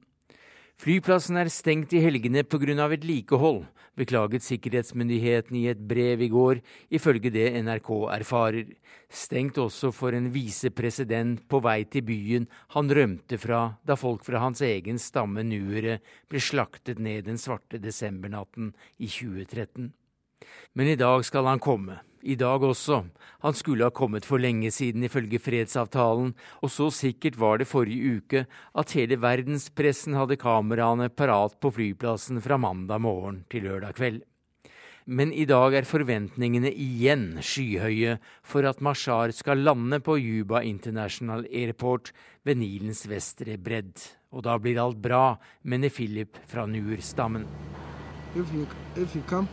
Flyplassen 0.79 1.35
er 1.35 1.49
stengt 1.51 1.91
i 1.91 1.99
helgene 1.99 2.45
pga. 2.47 2.87
vedlikehold, 2.87 3.65
beklaget 3.99 4.45
sikkerhetsmyndigheten 4.45 5.57
i 5.59 5.67
et 5.67 5.77
brev 5.77 6.21
i 6.21 6.29
går, 6.29 6.61
ifølge 6.89 7.29
det 7.29 7.51
NRK 7.65 7.89
erfarer. 8.07 8.65
Stengt 9.09 9.57
også 9.57 9.91
for 9.91 10.15
en 10.15 10.31
visepresident 10.31 11.43
på 11.49 11.59
vei 11.59 11.83
til 11.83 12.01
byen 12.07 12.47
han 12.71 12.87
rømte 12.87 13.37
fra 13.37 13.75
da 13.83 13.95
folk 13.95 14.23
fra 14.23 14.39
hans 14.39 14.61
egen 14.61 14.97
stamme 14.97 15.43
nuere 15.43 15.99
ble 16.29 16.39
slaktet 16.39 16.97
ned 16.97 17.27
den 17.27 17.37
svarte 17.37 17.77
desembernatten 17.77 18.71
i 18.99 19.07
2013. 19.07 19.91
Men 20.75 20.87
i 20.87 20.95
dag 20.95 21.25
skal 21.27 21.43
han 21.43 21.59
komme 21.59 21.99
i 22.21 22.35
dag 22.39 22.63
også. 22.63 23.03
Han 23.43 23.55
skulle 23.55 23.87
ha 23.87 23.93
kommet 23.95 24.25
for 24.27 24.41
lenge 24.41 24.71
siden, 24.71 25.03
ifølge 25.07 25.39
fredsavtalen, 25.39 26.33
og 26.61 26.71
så 26.73 26.89
sikkert 26.93 27.37
var 27.39 27.59
det 27.59 27.69
forrige 27.69 28.19
uke 28.19 28.45
at 28.77 28.95
hele 28.97 29.19
verdenspressen 29.21 30.17
hadde 30.17 30.39
kameraene 30.39 31.09
parat 31.09 31.55
på 31.61 31.71
flyplassen 31.75 32.41
fra 32.43 32.57
mandag 32.59 33.01
morgen 33.01 33.43
til 33.51 33.67
lørdag 33.69 33.95
kveld. 33.99 34.21
Men 35.09 35.31
i 35.33 35.47
dag 35.49 35.73
er 35.73 35.87
forventningene 35.89 36.69
igjen 36.69 37.39
skyhøye 37.41 38.19
for 38.45 38.67
at 38.69 38.81
Mashar 38.85 39.31
skal 39.33 39.63
lande 39.65 39.97
på 40.05 40.19
Juba 40.21 40.61
International 40.61 41.47
Airport 41.49 42.11
ved 42.45 42.59
Nilens 42.61 43.07
vestre 43.09 43.57
bredd. 43.57 43.95
Og 44.29 44.45
da 44.45 44.59
blir 44.61 44.77
alt 44.77 44.99
bra, 45.01 45.39
mener 45.65 45.89
Philip 45.89 46.37
fra 46.45 46.67
Nuer-stammen. 46.69 47.47
If 48.35 48.53
you, 48.53 48.67
if 48.95 49.15
you 49.15 49.23
come, 49.25 49.47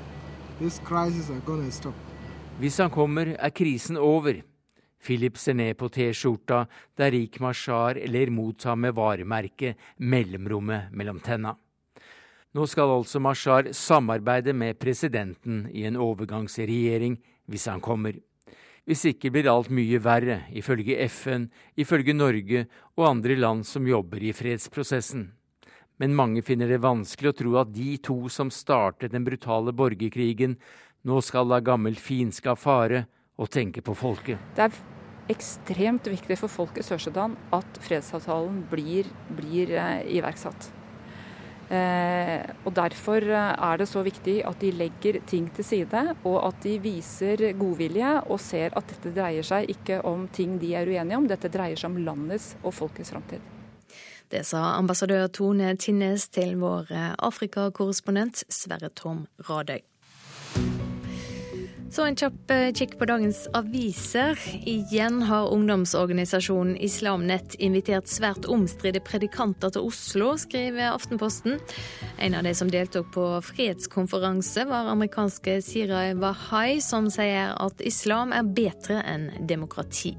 this 0.61 0.79
crisis. 0.85 1.31
Hvis 2.57 2.78
han 2.80 2.88
kommer, 2.88 3.34
er 3.36 3.52
krisen 3.52 3.98
over. 4.00 4.38
Philip 5.04 5.36
ser 5.36 5.59
ned 5.59 5.76
på 5.76 5.90
T-skjorta 5.92 6.62
der 6.96 7.12
Rik 7.12 7.36
Mashar 7.44 7.98
ler 8.09 8.30
mot 8.32 8.64
ham 8.64 8.80
med 8.80 8.94
varemerket 8.96 9.76
'mellomrommet 10.00 10.88
mellom 10.90 11.20
tenna'. 11.20 11.52
Nå 12.54 12.66
skal 12.66 12.88
altså 12.88 13.20
Mashar 13.20 13.72
samarbeide 13.72 14.54
med 14.54 14.78
presidenten 14.78 15.68
i 15.68 15.84
en 15.84 15.96
overgangsregjering 15.96 17.18
hvis 17.46 17.66
han 17.68 17.80
kommer. 17.80 18.16
Hvis 18.86 19.04
ikke 19.04 19.30
blir 19.30 19.52
alt 19.52 19.68
mye 19.68 20.00
verre, 20.00 20.48
ifølge 20.48 20.96
FN, 21.11 21.50
ifølge 21.76 22.14
Norge 22.14 22.66
og 22.96 23.09
andre 23.11 23.36
land 23.36 23.66
som 23.66 23.86
jobber 23.86 24.22
i 24.22 24.32
fredsprosessen. 24.32 25.32
Men 25.98 26.14
mange 26.14 26.42
finner 26.42 26.68
det 26.68 26.80
vanskelig 26.80 27.28
å 27.28 27.36
tro 27.36 27.57
at 27.61 27.72
de 27.72 27.96
to 27.98 28.28
som 28.28 28.50
startet 28.50 29.12
den 29.12 29.24
brutale 29.24 29.72
borgerkrigen, 29.72 30.57
nå 31.07 31.22
skal 31.24 31.48
da 31.50 31.62
gammelt 31.64 32.02
fiendskap 32.02 32.61
fare, 32.61 33.07
og 33.36 33.50
tenke 33.52 33.82
på 33.84 33.92
folket. 33.96 34.40
Det 34.57 34.64
er 34.64 34.76
ekstremt 35.28 36.07
viktig 36.09 36.38
for 36.40 36.48
folk 36.48 36.78
i 36.80 36.84
Sør-Sudan 36.86 37.34
at 37.52 37.78
fredsavtalen 37.84 38.62
blir, 38.70 39.09
blir 39.36 39.74
eh, 39.76 40.07
iverksatt. 40.16 40.70
Eh, 41.66 42.46
og 42.62 42.74
Derfor 42.76 43.24
eh, 43.26 43.52
er 43.68 43.80
det 43.80 43.88
så 43.90 44.04
viktig 44.07 44.36
at 44.46 44.61
de 44.62 44.70
legger 44.70 45.18
ting 45.26 45.48
til 45.54 45.66
side, 45.66 46.04
og 46.22 46.38
at 46.46 46.62
de 46.62 46.76
viser 46.82 47.42
godvilje 47.59 48.12
og 48.30 48.40
ser 48.40 48.76
at 48.78 48.86
dette 48.94 49.12
dreier 49.16 49.46
seg 49.46 49.70
ikke 49.74 50.00
om 50.07 50.28
ting 50.32 50.61
de 50.62 50.72
er 50.78 50.86
uenige 50.86 51.18
om, 51.18 51.26
dette 51.26 51.50
dreier 51.50 51.76
seg 51.76 51.90
om 51.90 52.00
landets 52.07 52.54
og 52.62 52.74
folkets 52.78 53.11
framtid. 53.14 53.42
Det 54.30 54.42
sa 54.46 54.76
ambassadør 54.78 55.28
Tone 55.30 55.74
Tinnes 55.78 56.28
til 56.34 56.57
vår 56.62 56.90
eh, 56.90 57.12
Afrikakorrespondent 57.18 58.46
Sverre 58.50 58.90
Tom 58.94 59.26
Radøy. 59.50 59.82
Så 61.97 62.05
en 62.05 62.16
kjapp 62.18 62.51
eh, 62.53 62.66
kikk 62.76 62.99
på 63.01 63.07
dagens 63.09 63.38
aviser. 63.57 64.36
Igjen 64.68 65.22
har 65.30 65.49
ungdomsorganisasjonen 65.55 66.74
Islam 66.76 67.24
Nett 67.24 67.57
invitert 67.57 68.11
svært 68.12 68.44
omstridte 68.53 69.01
predikanter 69.01 69.72
til 69.72 69.88
Oslo, 69.88 70.34
skriver 70.36 70.90
Aftenposten. 70.90 71.57
En 72.20 72.36
av 72.36 72.44
de 72.44 72.53
som 72.59 72.68
deltok 72.68 73.09
på 73.16 73.24
fredskonferanse, 73.49 74.66
var 74.68 74.92
amerikanske 74.92 75.57
Sirai 75.64 76.11
Wahai, 76.20 76.82
som 76.84 77.09
sier 77.09 77.57
at 77.57 77.80
islam 77.80 78.36
er 78.36 78.44
bedre 78.44 79.01
enn 79.01 79.30
demokrati. 79.49 80.18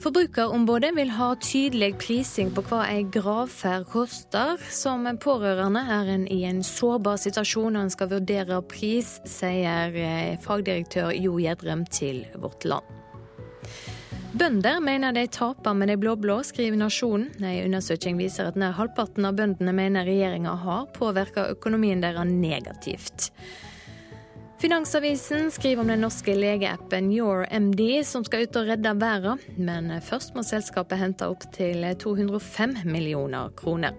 Forbrukerombudet 0.00 0.94
vil 0.96 1.10
ha 1.12 1.34
tydelig 1.44 1.90
prising 2.00 2.48
på 2.56 2.62
hva 2.70 2.86
ei 2.88 3.02
gravferd 3.12 3.84
koster. 3.92 4.56
Som 4.72 5.04
pårørende 5.20 5.82
er 5.92 6.08
en 6.14 6.24
i 6.24 6.38
en 6.48 6.62
sårbar 6.64 7.20
situasjon 7.20 7.76
når 7.76 7.84
en 7.84 7.92
skal 7.92 8.08
vurdere 8.14 8.62
pris, 8.64 9.18
sier 9.28 9.92
eh, 10.00 10.38
fagdirektør 10.40 11.12
Jo 11.12 11.36
Gjedrem 11.36 11.84
til 11.92 12.22
Vårt 12.40 12.64
Land. 12.64 12.88
Bønder 14.40 14.80
mener 14.80 15.12
de 15.12 15.26
taper 15.28 15.76
med 15.76 15.92
de 15.92 15.98
blå-blå, 16.00 16.38
skriver 16.48 16.80
Nasjonen. 16.80 17.28
En 17.44 17.66
undersøking 17.66 18.16
viser 18.16 18.48
at 18.48 18.56
nær 18.56 18.72
halvparten 18.78 19.28
av 19.28 19.36
bøndene 19.36 19.74
mener 19.76 20.08
regjeringa 20.08 20.56
har 20.64 20.88
påvirka 20.96 21.50
økonomien 21.52 22.00
deres 22.00 22.30
negativt. 22.32 23.34
Finansavisen 24.60 25.50
skriver 25.50 25.80
om 25.80 25.88
den 25.88 26.02
norske 26.04 26.34
legeappen 26.36 27.06
YourMD 27.16 27.80
som 28.04 28.26
skal 28.26 28.42
ut 28.44 28.56
og 28.60 28.66
redde 28.68 28.90
verden, 29.00 29.40
men 29.56 29.88
først 30.04 30.34
må 30.36 30.44
selskapet 30.44 31.00
hente 31.00 31.28
opp 31.32 31.46
til 31.54 31.86
205 32.02 32.74
millioner 32.84 33.54
kroner. 33.56 33.96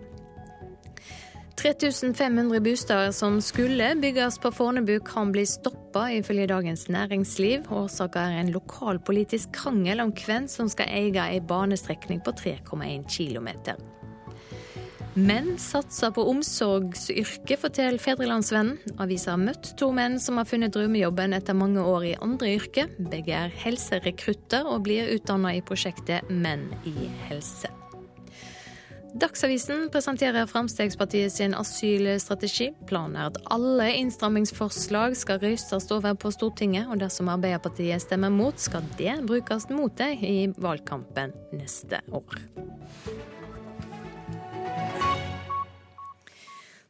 3500 1.58 2.62
boliger 2.62 3.10
som 3.14 3.40
skulle 3.42 3.90
bygges 4.02 4.38
på 4.42 4.52
Fornebu 4.54 5.00
kan 5.06 5.34
bli 5.34 5.48
stoppa, 5.50 6.08
ifølge 6.14 6.48
Dagens 6.54 6.88
Næringsliv. 6.90 7.66
Årsaken 7.70 8.22
er 8.22 8.44
en 8.44 8.54
lokalpolitisk 8.54 9.50
krangel 9.58 10.06
om 10.06 10.14
hvem 10.14 10.46
som 10.50 10.70
skal 10.70 10.94
eie 10.94 11.26
ei 11.26 11.42
banestrekning 11.42 12.22
på 12.22 12.38
3,1 12.38 13.10
km. 13.10 13.50
Menn 15.20 15.58
satser 15.60 16.14
på 16.16 16.24
omsorgsyrke, 16.32 17.58
forteller 17.60 18.00
Fedrelandsvennen. 18.00 18.78
Avisa 19.04 19.34
har 19.34 19.42
møtt 19.42 19.74
to 19.80 19.90
menn 19.92 20.16
som 20.24 20.40
har 20.40 20.48
funnet 20.48 20.72
drømmejobben 20.72 21.36
etter 21.36 21.58
mange 21.58 21.84
år 21.84 22.06
i 22.14 22.16
andre 22.24 22.54
yrker. 22.56 22.88
Begge 23.12 23.36
er 23.36 23.52
helserekrutter 23.66 24.70
og 24.72 24.86
blir 24.88 25.12
utdanna 25.12 25.52
i 25.58 25.64
prosjektet 25.68 26.32
Menn 26.32 26.70
i 26.88 27.10
helse. 27.28 27.68
Dagsavisen 29.12 29.90
presenterer 29.92 30.48
Fremskrittspartiet 30.48 31.36
sin 31.36 31.58
asylstrategi. 31.60 32.70
Planen 32.88 33.18
er 33.20 33.34
at 33.34 33.42
alle 33.52 33.90
innstrammingsforslag 34.00 35.18
skal 35.20 35.42
røystes 35.44 35.92
over 35.92 36.16
på 36.16 36.32
Stortinget, 36.32 36.88
og 36.88 37.04
dersom 37.04 37.28
Arbeiderpartiet 37.36 38.06
stemmer 38.06 38.32
mot, 38.32 38.56
skal 38.56 38.88
det 38.96 39.20
brukes 39.28 39.68
mot 39.76 39.92
dem 40.00 40.24
i 40.24 40.48
valgkampen 40.56 41.36
neste 41.60 42.00
år. 42.16 42.40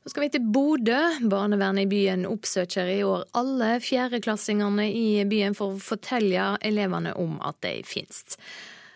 Så 0.04 0.10
skal 0.10 0.24
vi 0.24 0.30
til 0.34 0.45
Bodø. 0.49 0.97
Barnevernet 1.30 1.86
i 1.86 1.89
byen 1.89 2.26
oppsøker 2.26 2.88
i 2.89 3.04
år 3.06 3.28
alle 3.38 3.76
fjerdeklassingene 3.86 4.88
i 4.89 5.22
byen 5.30 5.54
for 5.58 5.76
å 5.76 5.82
fortelle 5.82 6.56
elevene 6.66 7.14
om 7.22 7.36
at 7.45 7.60
de 7.62 7.76
finnes. 7.86 8.38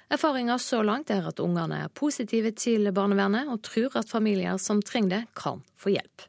Erfaringa 0.10 0.58
så 0.62 0.82
langt 0.86 1.12
er 1.14 1.28
at 1.30 1.42
ungene 1.42 1.84
er 1.86 1.94
positive 1.94 2.52
til 2.58 2.90
barnevernet, 2.94 3.50
og 3.50 3.62
tror 3.66 4.00
at 4.02 4.10
familier 4.10 4.58
som 4.62 4.82
trenger 4.82 5.12
det, 5.14 5.22
kan 5.38 5.62
få 5.78 5.94
hjelp. 5.94 6.26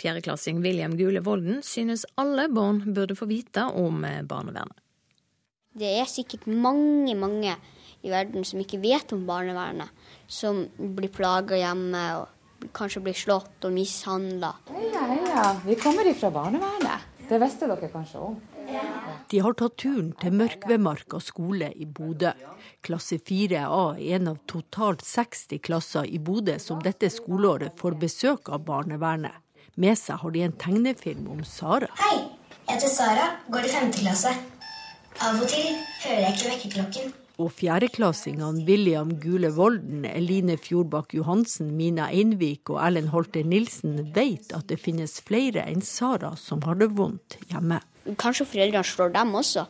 Fjerdeklassing 0.00 0.62
William 0.64 0.96
Gule 0.96 1.20
Volden 1.24 1.62
synes 1.64 2.04
alle 2.20 2.48
barn 2.52 2.82
burde 2.96 3.16
få 3.16 3.28
vite 3.28 3.64
om 3.76 4.04
barnevernet. 4.28 4.76
Det 5.76 5.88
er 6.00 6.08
sikkert 6.08 6.46
mange, 6.48 7.12
mange 7.16 7.52
i 8.04 8.12
verden 8.12 8.44
som 8.48 8.60
ikke 8.62 8.80
vet 8.80 9.12
om 9.12 9.26
barnevernet. 9.28 9.92
Som 10.28 10.64
blir 10.76 11.12
plaga 11.12 11.58
hjemme 11.60 12.04
og 12.22 12.35
kanskje 12.76 13.02
blir 13.04 13.16
slått 13.16 13.66
og 13.66 13.72
mishandla. 13.74 14.52
Heia, 14.72 15.06
heia. 15.12 15.46
Vi 15.64 15.76
kommer 15.80 16.08
ifra 16.10 16.30
barnevernet. 16.34 17.12
Det 17.28 17.40
visste 17.42 17.66
dere 17.66 17.88
kanskje 17.90 18.20
om? 18.22 18.36
De 19.30 19.40
har 19.42 19.54
tatt 19.58 19.76
turen 19.78 20.12
til 20.20 20.34
Mørkvedmarka 20.38 21.18
skole 21.22 21.72
i 21.74 21.86
Bodø. 21.86 22.32
Klasse 22.86 23.18
4A 23.18 23.82
er 23.96 24.16
en 24.18 24.30
av 24.32 24.38
totalt 24.50 25.02
60 25.06 25.60
klasser 25.66 26.06
i 26.06 26.18
Bodø 26.22 26.58
som 26.62 26.82
dette 26.82 27.10
skoleåret 27.10 27.78
får 27.80 27.98
besøk 28.02 28.50
av 28.54 28.64
barnevernet. 28.66 29.34
Med 29.76 29.98
seg 29.98 30.22
har 30.22 30.32
de 30.32 30.46
en 30.46 30.56
tegnefilm 30.56 31.28
om 31.34 31.44
Sara. 31.44 31.90
Hei, 32.00 32.16
jeg 32.54 32.76
heter 32.76 32.94
Sara, 32.94 33.28
går 33.52 33.68
i 33.68 33.74
5. 33.74 33.92
klasse. 34.00 34.32
Av 35.26 35.38
og 35.40 35.48
til 35.50 35.78
hører 36.06 36.26
jeg 36.26 36.34
ikke 36.36 36.50
vekkerklokken. 36.54 37.14
Og 37.36 37.50
fjerdeklassingene 37.52 38.64
William 38.64 39.10
Gule 39.20 39.50
Volden, 39.52 40.06
Eline 40.08 40.56
Fjordbakk 40.56 41.12
Johansen, 41.18 41.74
Mina 41.76 42.06
Einvik 42.08 42.70
og 42.72 42.80
Ellen 42.80 43.10
Holter 43.12 43.44
Nilsen 43.44 43.98
vet 44.16 44.54
at 44.56 44.70
det 44.70 44.78
finnes 44.80 45.18
flere 45.20 45.66
enn 45.68 45.84
Sara 45.84 46.32
som 46.40 46.62
har 46.64 46.80
det 46.80 46.94
vondt 46.96 47.36
hjemme. 47.50 47.82
Kanskje 48.16 48.46
foreldrene 48.48 48.88
slår 48.88 49.12
dem 49.18 49.34
også. 49.36 49.66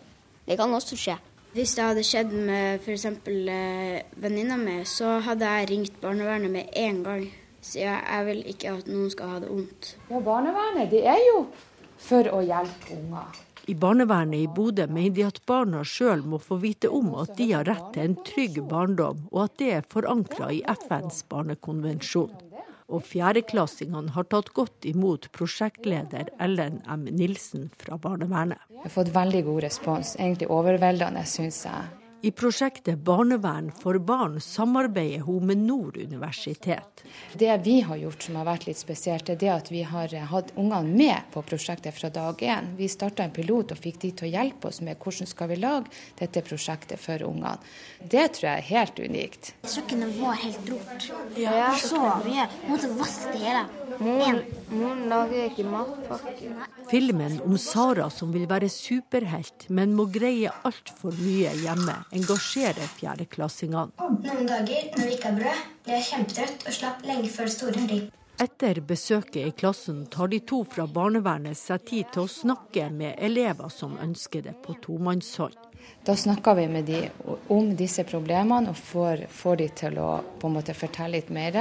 Det 0.47 0.59
kan 0.61 0.75
også 0.79 0.99
skje. 1.01 1.17
Hvis 1.57 1.73
det 1.75 1.89
hadde 1.89 2.05
skjedd 2.05 2.35
med 2.37 2.85
f.eks. 2.85 3.07
Eh, 3.09 3.99
venninna 4.21 4.59
mi, 4.61 4.77
så 4.87 5.17
hadde 5.25 5.49
jeg 5.49 5.71
ringt 5.73 5.99
barnevernet 6.03 6.53
med 6.53 6.71
en 6.77 7.03
gang. 7.03 7.27
Så 7.65 7.81
jeg, 7.81 7.97
jeg 7.97 8.27
vil 8.29 8.43
ikke 8.53 8.77
at 8.77 8.91
noen 8.93 9.11
skal 9.11 9.33
ha 9.33 9.43
det 9.43 9.51
vondt. 9.51 9.95
Ja, 10.11 10.21
barnevernet 10.23 10.93
det 10.93 11.03
er 11.09 11.19
jo 11.33 11.41
for 11.99 12.29
å 12.31 12.45
hjelpe 12.45 12.95
unger. 12.95 13.46
I 13.67 13.75
barnevernet 13.75 14.39
i 14.45 14.47
Bodø 14.47 14.85
mener 14.87 15.15
de 15.17 15.25
at 15.27 15.41
barna 15.51 15.81
sjøl 15.83 16.21
må 16.31 16.39
få 16.39 16.61
vite 16.63 16.87
om 16.93 17.09
at 17.19 17.33
de 17.39 17.49
har 17.51 17.67
rett 17.67 17.89
til 17.97 18.05
en 18.05 18.15
trygg 18.29 18.61
barndom, 18.71 19.25
og 19.33 19.41
at 19.49 19.57
det 19.59 19.71
er 19.75 19.89
forankra 19.91 20.53
i 20.55 20.61
FNs 20.87 21.25
barnekonvensjon. 21.33 22.31
Og 22.87 23.03
fjerdeklassingene 23.03 24.15
har 24.15 24.29
tatt 24.31 24.53
godt 24.55 24.87
imot 24.87 25.27
prosjektleder 25.35 26.31
Ellen 26.39 26.79
M. 26.87 27.09
Nilsen 27.11 27.73
fra 27.83 27.99
barnevernet. 27.99 28.63
Jeg 28.71 28.85
har 28.85 28.95
fått 29.01 29.15
veldig 29.17 29.43
god 29.51 29.63
respons, 29.67 30.15
egentlig 30.21 30.53
overveldende, 30.55 31.27
syns 31.27 31.65
jeg. 31.67 32.06
I 32.23 32.31
prosjektet 32.31 32.99
Barnevern 32.99 33.73
for 33.83 33.99
barn 33.99 34.41
samarbeider 34.41 35.19
hun 35.19 35.47
med 35.47 35.59
Nord 35.59 35.97
universitet. 35.97 37.05
Det 37.33 37.57
vi 37.65 37.81
har 37.81 37.97
gjort 37.97 38.23
som 38.23 38.39
har 38.41 38.47
vært 38.49 38.67
litt 38.67 38.81
spesielt, 38.81 39.29
er 39.29 39.37
det 39.37 39.51
at 39.53 39.71
vi 39.71 39.83
har 39.85 40.15
hatt 40.31 40.53
ungene 40.57 40.97
med 40.97 41.29
på 41.35 41.43
prosjektet 41.45 41.95
fra 41.95 42.09
dag 42.11 42.41
én. 42.41 42.73
Vi 42.79 42.89
starta 42.89 43.27
en 43.27 43.35
pilot 43.37 43.77
og 43.77 43.81
fikk 43.85 44.01
de 44.03 44.13
til 44.17 44.31
å 44.31 44.33
hjelpe 44.33 44.73
oss 44.73 44.81
med 44.81 44.97
hvordan 44.97 45.29
skal 45.29 45.53
vi 45.53 45.61
lage 45.61 45.93
dette 46.19 46.43
prosjektet 46.47 47.01
for 47.01 47.23
ungene. 47.29 47.59
Det 48.01 48.27
tror 48.39 48.49
jeg 48.49 48.65
er 48.65 48.71
helt 48.73 49.01
unikt. 49.01 49.53
Kjøkkenet 49.69 50.21
var 50.21 50.41
helt 50.41 50.71
rot. 50.73 51.11
Ja, 51.37 51.75
så 51.77 52.01
mye. 52.25 52.49
Måtte 52.71 52.93
vaske 52.97 53.37
det 53.37 53.45
hele. 53.45 53.67
Moren, 54.01 54.43
moren 54.73 55.05
lager 55.09 55.47
ikke 55.47 55.65
matpakke. 55.69 56.51
Filmen 56.91 57.39
om 57.45 57.57
Sara 57.61 58.09
som 58.13 58.33
vil 58.35 58.45
være 58.51 58.69
superhelt, 58.73 59.69
men 59.73 59.95
må 59.97 60.09
greie 60.13 60.53
altfor 60.69 61.15
mye 61.17 61.55
hjemme, 61.63 61.97
engasjerer 62.17 62.93
fjerdeklassingene. 62.99 63.93
Noen 64.27 64.49
dager 64.51 64.93
når 64.97 65.03
vi 65.05 65.17
ikke 65.17 65.33
har 65.33 65.41
brød, 65.41 65.65
blir 65.87 65.99
jeg 66.01 66.09
kjempetrøtt 66.11 66.67
og 66.67 66.79
slapp 66.81 67.05
lenge 67.09 67.33
før 67.33 67.51
det 67.51 67.57
store 67.57 67.89
blir. 67.89 68.07
Etter 68.37 68.83
besøket 68.85 69.47
i 69.49 69.53
klassen 69.57 70.03
tar 70.13 70.29
de 70.29 70.43
to 70.45 70.59
fra 70.69 70.85
barnevernet 70.85 71.57
seg 71.57 71.87
tid 71.89 72.11
til 72.13 72.27
å 72.27 72.33
snakke 72.33 72.91
med 72.93 73.17
elever 73.17 73.73
som 73.73 73.95
ønsker 73.97 74.45
det 74.45 74.59
på 74.67 74.77
tomannshånd. 74.85 75.57
Da 76.05 76.17
snakker 76.17 76.55
vi 76.55 76.67
med 76.69 76.85
de 76.85 77.01
om 77.49 77.71
disse 77.79 78.05
problemene 78.05 78.75
og 78.75 78.77
får, 78.77 79.25
får 79.33 79.57
de 79.63 79.69
til 79.81 79.99
å 80.03 80.11
på 80.41 80.51
en 80.51 80.57
måte 80.59 80.75
fortelle 80.77 81.17
litt 81.17 81.33
mer. 81.33 81.57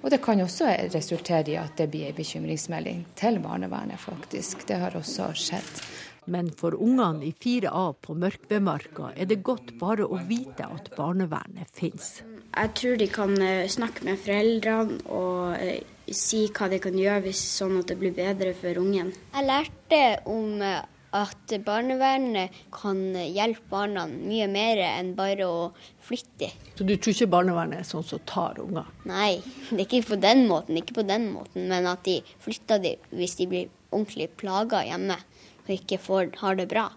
Og 0.00 0.08
det 0.10 0.22
kan 0.24 0.40
også 0.40 0.72
resultere 0.94 1.52
i 1.52 1.60
at 1.60 1.76
det 1.76 1.90
blir 1.92 2.08
en 2.08 2.16
bekymringsmelding 2.16 3.04
til 3.18 3.38
barnevernet, 3.44 4.00
faktisk. 4.00 4.64
Det 4.66 4.80
har 4.80 4.96
også 4.96 5.30
skjedd. 5.36 5.82
Men 6.26 6.50
for 6.58 6.74
ungene 6.74 7.28
i 7.28 7.32
4A 7.32 7.84
på 8.02 8.16
Mørkvedmarka 8.18 9.12
er 9.14 9.28
det 9.30 9.44
godt 9.46 9.76
bare 9.78 10.06
å 10.06 10.18
vite 10.26 10.66
at 10.66 10.90
barnevernet 10.96 11.70
finnes. 11.76 12.18
Jeg 12.56 12.72
tror 12.78 12.98
de 12.98 13.06
kan 13.12 13.36
eh, 13.42 13.68
snakke 13.70 14.06
med 14.08 14.18
foreldrene 14.22 14.98
og 15.12 15.54
eh, 15.60 15.84
si 16.10 16.46
hva 16.56 16.70
de 16.72 16.80
kan 16.82 16.98
gjøre 16.98 17.26
hvis 17.28 17.42
sånn 17.58 17.78
at 17.78 17.92
det 17.92 17.98
blir 18.00 18.14
bedre 18.16 18.54
for 18.58 18.82
ungen. 18.82 19.12
Jeg 19.34 19.46
lærte 19.46 20.02
om 20.32 20.62
eh, 20.64 20.82
at 21.16 21.54
barnevernet 21.64 22.56
kan 22.74 22.98
hjelpe 23.14 23.70
barna 23.70 24.06
mye 24.10 24.48
mer 24.50 24.82
enn 24.88 25.14
bare 25.16 25.46
å 25.46 25.60
flytte. 26.04 26.50
Så 26.76 26.84
du 26.84 26.96
tror 26.96 27.14
ikke 27.14 27.30
barnevernet 27.36 27.84
er 27.84 27.88
sånn 27.88 28.04
som 28.06 28.24
tar 28.28 28.58
unger? 28.62 28.90
Nei, 29.08 29.38
det 29.70 29.78
er 29.78 29.86
ikke 29.86 30.16
på 30.16 30.20
den 30.26 30.46
måten, 30.50 30.80
ikke 30.80 31.00
på 31.00 31.06
den 31.06 31.30
måten, 31.36 31.70
men 31.70 31.86
at 31.92 32.02
de 32.08 32.18
flytter 32.42 32.82
dem 32.82 33.10
hvis 33.14 33.38
de 33.38 33.50
blir 33.52 33.72
ordentlig 33.92 34.32
plaga 34.40 34.82
hjemme 34.84 35.20
og 35.66 35.74
ikke 35.74 35.98
får, 36.00 36.30
har 36.40 36.56
det 36.58 36.68
bra. 36.70 36.88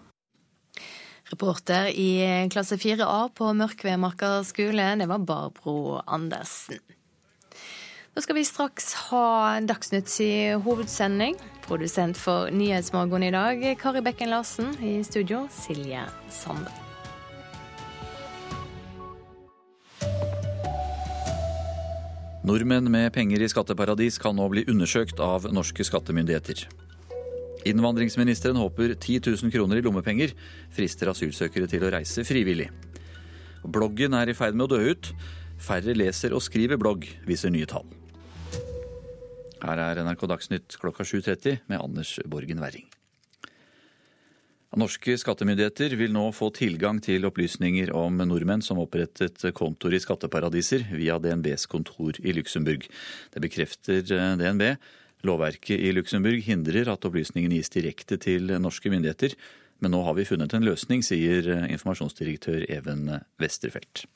Reporter 1.30 1.92
i 1.94 2.48
klasse 2.50 2.78
4A 2.80 3.28
på 3.34 3.52
Mørkvedmarka 3.54 4.40
skole, 4.48 4.88
det 4.98 5.06
var 5.10 5.22
Barbro 5.22 6.00
Andersen. 6.06 6.80
Da 8.10 8.24
skal 8.24 8.40
vi 8.40 8.42
straks 8.42 8.90
ha 9.06 9.60
Dagsnytts 9.62 10.18
hovedsending. 10.64 11.38
Produsent 11.62 12.18
for 12.18 12.50
Nyhetsmorgen 12.50 13.22
i 13.22 13.30
dag, 13.30 13.62
Kari 13.78 14.02
Bekken 14.02 14.34
Larsen. 14.34 14.74
I 14.82 14.98
studio, 15.06 15.44
Silje 15.54 16.02
Sande. 16.34 16.74
Nordmenn 22.42 22.90
med 22.90 23.12
penger 23.14 23.42
i 23.44 23.48
skatteparadis 23.52 24.18
kan 24.18 24.34
nå 24.34 24.48
bli 24.50 24.66
undersøkt 24.66 25.20
av 25.22 25.46
norske 25.54 25.86
skattemyndigheter. 25.86 26.66
Innvandringsministeren 27.68 28.56
håper 28.56 28.94
10 28.94 29.20
000 29.42 29.52
kroner 29.52 29.80
i 29.80 29.84
lommepenger 29.84 30.32
frister 30.72 31.10
asylsøkere 31.12 31.68
til 31.68 31.84
å 31.84 31.90
reise 31.92 32.24
frivillig. 32.24 32.70
Bloggen 33.64 34.16
er 34.16 34.30
i 34.30 34.36
ferd 34.36 34.56
med 34.56 34.70
å 34.70 34.76
dø 34.76 34.94
ut. 34.94 35.10
Færre 35.60 35.92
leser 35.92 36.32
og 36.32 36.40
skriver 36.40 36.80
blogg, 36.80 37.04
viser 37.28 37.52
nye 37.52 37.68
tall. 37.68 37.84
Her 39.60 39.82
er 39.90 40.00
NRK 40.06 40.24
Dagsnytt 40.30 40.78
klokka 40.80 41.04
7.30 41.04 41.66
med 41.68 41.82
Anders 41.82 42.16
Borgen 42.24 42.62
Werring. 42.64 42.88
Norske 44.80 45.16
skattemyndigheter 45.18 45.96
vil 45.98 46.12
nå 46.14 46.28
få 46.30 46.52
tilgang 46.54 47.00
til 47.02 47.26
opplysninger 47.26 47.90
om 47.96 48.22
nordmenn 48.22 48.62
som 48.62 48.78
opprettet 48.78 49.42
kontoer 49.58 49.96
i 49.98 50.00
skatteparadiser 50.00 50.86
via 50.94 51.18
DNBs 51.18 51.66
kontor 51.68 52.20
i 52.22 52.32
Luxembourg. 52.36 52.86
Det 53.34 53.42
bekrefter 53.42 54.04
DNB. 54.06 54.62
Lovverket 55.26 55.76
i 55.80 55.90
Luxembourg 55.92 56.40
hindrer 56.46 56.88
at 56.92 57.04
opplysningene 57.04 57.58
gis 57.58 57.72
direkte 57.72 58.16
til 58.20 58.52
norske 58.62 58.92
myndigheter, 58.92 59.34
men 59.80 59.94
nå 59.94 60.00
har 60.04 60.16
vi 60.16 60.28
funnet 60.28 60.54
en 60.56 60.64
løsning, 60.64 61.04
sier 61.04 61.46
eh, 61.48 61.68
informasjonsdirektør 61.74 62.66
Even 62.72 63.08
Westerfelt. 63.40 64.06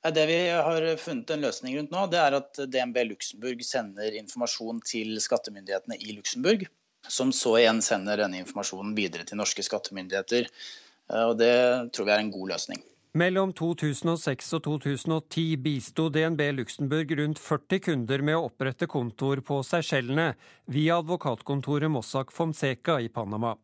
Det 0.00 0.22
vi 0.30 0.36
har 0.48 0.84
funnet 0.96 1.30
en 1.34 1.42
løsning 1.44 1.74
rundt 1.76 1.90
nå, 1.92 2.06
det 2.08 2.20
er 2.20 2.36
at 2.38 2.60
DNB 2.72 3.02
Luxembourg 3.10 3.64
sender 3.64 4.14
informasjon 4.16 4.80
til 4.88 5.18
skattemyndighetene 5.20 5.98
i 6.00 6.14
Luxembourg, 6.16 6.64
som 7.04 7.34
så 7.36 7.58
igjen 7.60 7.82
sender 7.84 8.22
denne 8.22 8.40
informasjonen 8.40 8.94
videre 8.96 9.28
til 9.28 9.40
norske 9.40 9.64
skattemyndigheter. 9.66 10.48
Og 11.28 11.36
Det 11.36 11.52
tror 11.92 12.08
vi 12.08 12.14
er 12.14 12.24
en 12.24 12.32
god 12.32 12.54
løsning. 12.54 12.80
Mellom 13.10 13.50
2006 13.58 14.52
og 14.54 14.60
2010 14.62 15.56
bisto 15.58 16.04
DNB 16.14 16.44
Luxembourg 16.54 17.10
rundt 17.18 17.40
40 17.42 17.80
kunder 17.82 18.22
med 18.22 18.36
å 18.38 18.44
opprette 18.46 18.86
kontor 18.86 19.42
på 19.42 19.56
Seychellene 19.66 20.28
via 20.70 21.00
advokatkontoret 21.02 21.90
Mossack 21.90 22.30
Fonseca 22.30 23.00
i 23.02 23.08
Panama. 23.10 23.56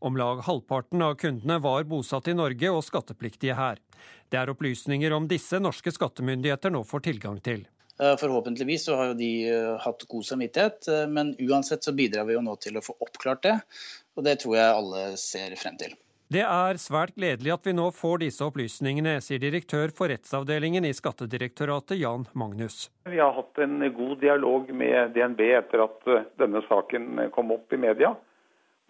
Om 0.00 0.16
lag 0.16 0.40
halvparten 0.46 1.04
av 1.04 1.18
kundene 1.20 1.58
var 1.60 1.84
bosatt 1.84 2.30
i 2.32 2.36
Norge 2.38 2.72
og 2.72 2.86
skattepliktige 2.88 3.58
her. 3.58 3.82
Det 4.32 4.40
er 4.40 4.54
opplysninger 4.54 5.12
om 5.12 5.28
disse 5.28 5.60
norske 5.60 5.92
skattemyndigheter 5.92 6.72
nå 6.72 6.80
får 6.88 7.04
tilgang 7.10 7.36
til. 7.44 7.66
Eh, 8.00 8.16
forhåpentligvis 8.16 8.88
så 8.88 8.96
har 8.96 9.12
jo 9.12 9.20
de 9.20 9.30
eh, 9.50 9.76
hatt 9.84 10.08
god 10.08 10.24
samvittighet, 10.30 10.88
eh, 10.88 11.04
men 11.12 11.36
uansett 11.36 11.84
så 11.84 11.92
bidrar 11.92 12.24
vi 12.24 12.40
jo 12.40 12.44
nå 12.48 12.56
til 12.64 12.80
å 12.80 12.84
få 12.84 12.96
oppklart 12.96 13.44
det. 13.44 13.58
Og 14.16 14.24
det 14.24 14.38
tror 14.40 14.56
jeg 14.56 14.80
alle 14.80 15.06
ser 15.20 15.52
frem 15.60 15.76
til. 15.84 15.92
Det 16.26 16.42
er 16.42 16.78
svært 16.82 17.14
gledelig 17.14 17.52
at 17.54 17.66
vi 17.68 17.72
nå 17.76 17.84
får 17.94 18.24
disse 18.24 18.42
opplysningene, 18.42 19.20
sier 19.22 19.38
direktør 19.38 19.92
for 19.94 20.10
rettsavdelingen 20.10 20.82
i 20.88 20.90
Skattedirektoratet, 20.90 22.00
Jan 22.00 22.24
Magnus. 22.34 22.88
Vi 23.06 23.20
har 23.22 23.30
hatt 23.36 23.60
en 23.62 23.78
god 23.94 24.16
dialog 24.24 24.72
med 24.74 25.14
DNB 25.14 25.44
etter 25.60 25.84
at 25.84 26.10
eh, 26.10 26.26
denne 26.42 26.64
saken 26.66 27.28
kom 27.36 27.54
opp 27.54 27.70
i 27.70 27.78
media. 27.78 28.10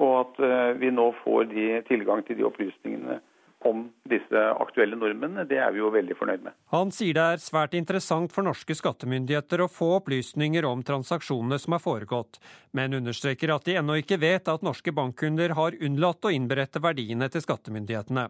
Og 0.01 0.15
at 0.23 0.41
eh, 0.49 0.71
vi 0.81 0.89
nå 0.97 1.11
får 1.21 1.51
de, 1.53 1.67
tilgang 1.91 2.25
til 2.25 2.41
de 2.41 2.49
opplysningene 2.49 3.21
om 3.67 3.83
disse 4.09 4.43
aktuelle 4.63 4.97
nordmennene, 4.99 5.45
det 5.49 5.59
er 5.63 5.75
vi 5.75 5.83
jo 5.83 5.91
veldig 5.95 6.17
fornøyd 6.19 6.47
med. 6.47 6.57
Han 6.75 6.93
sier 6.95 7.17
det 7.17 7.27
er 7.35 7.43
svært 7.43 7.77
interessant 7.79 8.33
for 8.35 8.47
norske 8.47 8.77
skattemyndigheter 8.79 9.65
å 9.65 9.71
få 9.73 9.97
opplysninger 9.99 10.67
om 10.69 10.85
transaksjonene 10.87 11.59
som 11.63 11.77
er 11.77 11.85
foregått, 11.85 12.41
men 12.77 12.97
understreker 12.97 13.55
at 13.55 13.69
de 13.69 13.77
ennå 13.81 13.99
ikke 14.01 14.21
vet 14.23 14.49
at 14.53 14.65
norske 14.67 14.95
bankkunder 14.95 15.57
har 15.59 15.77
unnlatt 15.83 16.25
å 16.25 16.35
innberette 16.35 16.83
verdiene 16.83 17.29
til 17.33 17.45
skattemyndighetene. 17.45 18.29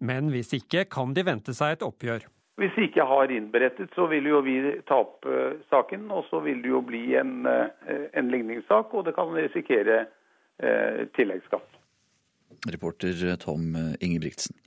Men 0.00 0.32
hvis 0.34 0.54
ikke, 0.56 0.88
kan 0.90 1.14
de 1.14 1.26
vente 1.26 1.54
seg 1.56 1.78
et 1.78 1.86
oppgjør. 1.86 2.28
Hvis 2.60 2.74
de 2.76 2.86
ikke 2.90 3.04
har 3.08 3.30
innberettet, 3.32 3.92
så 3.96 4.04
vil 4.10 4.26
jo 4.28 4.42
vi 4.44 4.58
ta 4.88 4.98
opp 5.00 5.24
uh, 5.24 5.56
saken. 5.72 6.10
Og 6.12 6.26
så 6.28 6.42
vil 6.44 6.60
det 6.60 6.68
jo 6.68 6.82
bli 6.84 7.14
en, 7.16 7.46
uh, 7.48 7.70
en 8.12 8.32
ligningssak, 8.32 8.92
og 8.92 9.06
det 9.06 9.14
kan 9.16 9.32
risikere 9.32 10.02
uh, 10.04 11.06
tilleggsskatt. 11.16 11.78
Reporter 12.68 13.22
Tom 13.40 13.72
Ingebrigtsen. 14.04 14.58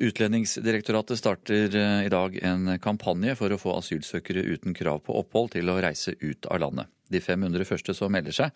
Utlendingsdirektoratet 0.00 1.18
starter 1.18 1.76
eh, 1.76 2.06
i 2.06 2.08
dag 2.08 2.38
en 2.42 2.78
kampanje 2.80 3.34
for 3.36 3.52
å 3.52 3.58
få 3.60 3.74
asylsøkere 3.76 4.40
uten 4.48 4.72
krav 4.72 5.02
på 5.04 5.12
opphold 5.20 5.52
til 5.52 5.68
å 5.68 5.74
reise 5.84 6.14
ut 6.22 6.48
av 6.48 6.62
landet. 6.62 6.88
De 7.12 7.20
500 7.20 7.66
første 7.68 7.92
som 7.92 8.12
melder 8.14 8.32
seg, 8.32 8.54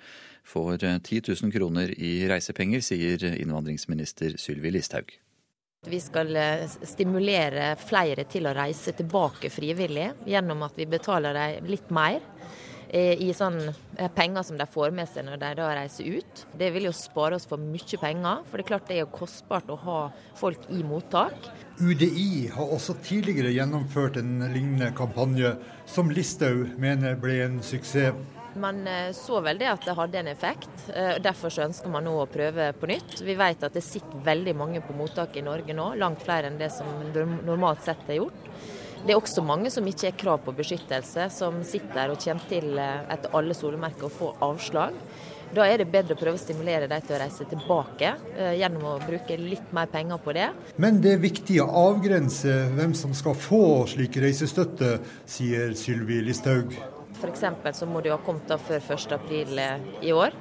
får 0.49 0.79
10 0.81 0.89
eh, 0.89 1.29
000 1.43 1.53
kroner 1.53 1.93
i 2.01 2.15
reisepenger, 2.31 2.81
sier 2.81 3.27
innvandringsminister 3.35 4.39
Sylvi 4.41 4.73
Listhaug. 4.73 5.13
Vi 5.85 6.01
skal 6.01 6.33
eh, 6.41 6.65
stimulere 6.65 7.75
flere 7.77 8.25
til 8.25 8.49
å 8.49 8.57
reise 8.57 8.97
tilbake 8.97 9.53
frivillig, 9.53 10.15
gjennom 10.25 10.65
at 10.65 10.81
vi 10.81 10.89
betaler 10.89 11.37
dem 11.37 11.69
litt 11.69 11.93
mer 11.93 12.23
i 12.95 13.33
sånn 13.35 13.59
eh, 13.67 14.11
penger 14.15 14.45
som 14.47 14.59
de 14.59 14.67
får 14.71 14.93
med 14.95 15.09
seg 15.11 15.27
når 15.27 15.41
de 15.43 15.51
da 15.59 15.71
reiser 15.75 16.21
ut. 16.21 16.45
Det 16.55 16.69
vil 16.75 16.87
jo 16.87 16.93
spare 16.95 17.39
oss 17.39 17.49
for 17.51 17.59
mye 17.59 17.99
penger, 17.99 18.45
for 18.47 18.61
det 18.61 18.65
er 18.65 18.69
klart 18.69 18.87
det 18.91 18.99
er 18.99 19.03
jo 19.03 19.11
kostbart 19.17 19.73
å 19.73 19.79
ha 19.83 19.99
folk 20.39 20.69
i 20.71 20.85
mottak. 20.87 21.49
UDI 21.81 22.53
har 22.55 22.71
også 22.77 22.95
tidligere 23.03 23.51
gjennomført 23.57 24.21
en 24.21 24.45
lignende 24.53 24.93
kampanje, 24.95 25.57
som 25.91 26.13
Listhaug 26.15 26.77
mener 26.79 27.19
ble 27.19 27.41
en 27.49 27.59
suksess. 27.67 28.15
Man 28.63 28.85
eh, 28.87 29.11
så 29.19 29.41
vel 29.43 29.59
det 29.59 29.73
at 29.73 29.83
det 29.89 29.99
hadde 29.99 30.21
en 30.21 30.31
effekt. 30.31 30.87
Derfor 31.25 31.51
så 31.51 31.65
ønsker 31.67 31.91
man 31.91 32.07
nå 32.07 32.15
å 32.21 32.31
prøve 32.31 32.69
på 32.79 32.93
nytt. 32.93 33.19
Vi 33.27 33.35
vet 33.35 33.67
at 33.67 33.75
det 33.75 33.83
sitter 33.83 34.23
veldig 34.23 34.55
mange 34.55 34.85
på 34.87 34.95
mottak 34.95 35.35
i 35.35 35.43
Norge 35.43 35.75
nå, 35.75 35.91
langt 35.99 36.23
flere 36.23 36.47
enn 36.47 36.63
det 36.63 36.71
som 36.71 36.87
normalt 37.43 37.83
sett 37.83 38.07
er 38.07 38.23
gjort. 38.23 38.51
Det 39.05 39.13
er 39.13 39.19
også 39.21 39.43
mange 39.45 39.69
som 39.69 39.85
ikke 39.85 40.07
har 40.09 40.17
krav 40.17 40.39
på 40.47 40.53
beskyttelse, 40.57 41.27
som 41.29 41.59
sitter 41.69 42.09
og 42.09 42.23
kommer 42.23 42.47
til 42.49 42.79
eh, 42.81 43.03
etter 43.13 43.35
alle 43.37 43.53
solemerker 43.53 44.07
og 44.09 44.15
får 44.17 44.39
avslag. 44.47 44.97
Da 45.55 45.67
er 45.69 45.83
det 45.83 45.91
bedre 45.93 46.17
å 46.17 46.21
prøve 46.23 46.39
å 46.39 46.41
stimulere 46.41 46.89
dem 46.89 47.05
til 47.05 47.19
å 47.19 47.19
reise 47.21 47.45
tilbake, 47.51 48.15
eh, 48.33 48.55
gjennom 48.63 48.87
å 48.89 48.95
bruke 49.05 49.37
litt 49.37 49.77
mer 49.77 49.93
penger 49.93 50.25
på 50.25 50.33
det. 50.39 50.49
Men 50.81 51.03
det 51.05 51.13
er 51.19 51.21
viktig 51.21 51.61
å 51.61 51.69
avgrense 51.83 52.57
hvem 52.79 52.97
som 52.97 53.13
skal 53.13 53.37
få 53.37 53.63
slik 53.93 54.17
reisestøtte, 54.25 54.97
sier 55.29 55.77
Sylvi 55.77 56.25
Listhaug. 56.25 56.73
F.eks. 57.21 57.47
så 57.77 57.85
må 57.91 58.01
du 58.01 58.09
ha 58.09 58.21
kommet 58.25 58.49
da 58.49 58.57
før 58.57 58.81
1.4 58.97 59.65
eh, 59.69 59.89
i 60.09 60.17
år. 60.17 60.33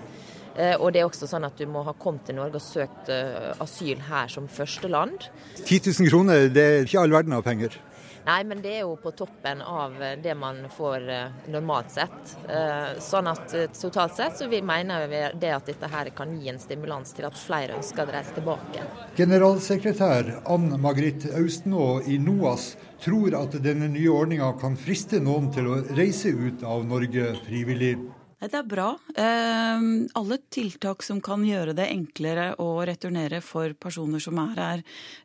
Og 0.54 0.92
det 0.94 1.00
er 1.02 1.08
også 1.08 1.26
sånn 1.26 1.48
at 1.48 1.58
du 1.58 1.64
må 1.66 1.82
ha 1.82 1.96
kommet 1.98 2.28
til 2.28 2.36
Norge 2.38 2.60
og 2.60 2.62
søkt 2.62 3.08
asyl 3.10 4.04
her 4.06 4.28
som 4.30 4.46
første 4.46 4.86
land. 4.86 5.26
10 5.64 5.90
000 5.90 6.12
kroner, 6.12 6.46
det 6.54 6.66
er 6.68 6.86
ikke 6.86 7.02
all 7.02 7.16
verden 7.16 7.34
av 7.34 7.42
penger? 7.42 7.80
Nei, 8.26 8.44
men 8.48 8.62
det 8.64 8.72
er 8.78 8.86
jo 8.86 8.96
på 8.96 9.12
toppen 9.12 9.62
av 9.62 9.98
det 10.24 10.36
man 10.40 10.62
får 10.72 11.10
eh, 11.12 11.34
normalt 11.52 11.92
sett. 11.92 12.36
Eh, 12.48 12.96
sånn 13.04 13.28
at 13.28 13.56
eh, 13.58 13.68
totalt 13.76 14.16
sett 14.16 14.38
så 14.40 14.48
vi 14.48 14.62
mener 14.64 15.08
vi 15.12 15.22
det 15.42 15.52
at 15.52 15.68
dette 15.68 15.90
her 15.92 16.12
kan 16.16 16.32
gi 16.40 16.48
en 16.54 16.62
stimulans 16.62 17.12
til 17.18 17.28
at 17.28 17.38
flere 17.40 17.76
ønsker 17.82 18.08
å 18.08 18.16
reise 18.16 18.38
tilbake. 18.38 18.88
Generalsekretær 19.20 20.32
Ann 20.56 20.72
Margrit 20.80 21.28
Austenå 21.36 22.00
i 22.08 22.16
NOAS 22.22 22.74
tror 23.04 23.36
at 23.36 23.60
denne 23.64 23.92
nye 23.92 24.12
ordninga 24.16 24.54
kan 24.62 24.80
friste 24.80 25.20
noen 25.20 25.52
til 25.52 25.68
å 25.68 25.82
reise 25.92 26.32
ut 26.32 26.64
av 26.64 26.88
Norge 26.88 27.34
frivillig. 27.44 27.98
Det 28.44 28.58
er 28.60 28.66
bra. 28.68 28.90
Ehm, 29.16 30.10
alle 30.20 30.38
tiltak 30.52 31.04
som 31.06 31.22
kan 31.24 31.46
gjøre 31.48 31.72
det 31.78 31.86
enklere 31.94 32.50
å 32.60 32.82
returnere 32.84 33.40
for 33.40 33.72
personer 33.80 34.20
som 34.20 34.42
er 34.42 34.58
her 34.60 34.82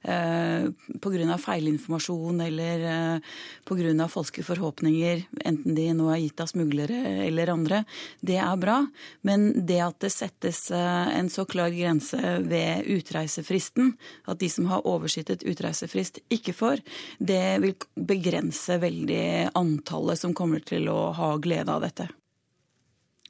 eh, 0.07 0.69
pga. 1.03 1.39
feilinformasjon 1.43 2.41
eller 2.45 2.85
eh, 2.93 3.33
pga. 3.67 4.07
falske 4.09 4.45
forhåpninger, 4.47 5.25
enten 5.43 5.75
de 5.75 5.89
nå 5.99 6.07
er 6.15 6.21
gitt 6.23 6.45
av 6.45 6.53
smuglere 6.53 7.01
eller 7.27 7.51
andre, 7.51 7.83
det 8.21 8.39
er 8.39 8.57
bra. 8.57 8.79
Men 9.27 9.67
det 9.67 9.81
at 9.83 9.99
det 9.99 10.13
settes 10.15 10.71
eh, 10.71 11.19
en 11.19 11.29
så 11.29 11.43
klar 11.45 11.75
grense 11.75 12.23
ved 12.47 12.87
utreisefristen, 12.87 13.97
at 14.31 14.39
de 14.39 14.53
som 14.53 14.71
har 14.71 14.87
oversittet 14.87 15.43
utreisefrist, 15.43 16.23
ikke 16.31 16.55
får, 16.55 16.87
det 17.19 17.59
vil 17.67 17.75
begrense 17.99 18.79
veldig 18.79 19.51
antallet 19.59 20.23
som 20.23 20.39
kommer 20.39 20.63
til 20.63 20.87
å 20.93 21.11
ha 21.19 21.35
glede 21.43 21.75
av 21.75 21.83
dette. 21.83 22.11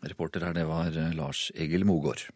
Reporter 0.06 0.44
her, 0.46 0.54
det 0.54 0.66
var 0.68 0.94
eh, 0.94 1.14
Lars 1.18 1.48
Egil 1.54 1.86
Mogård. 1.88 2.28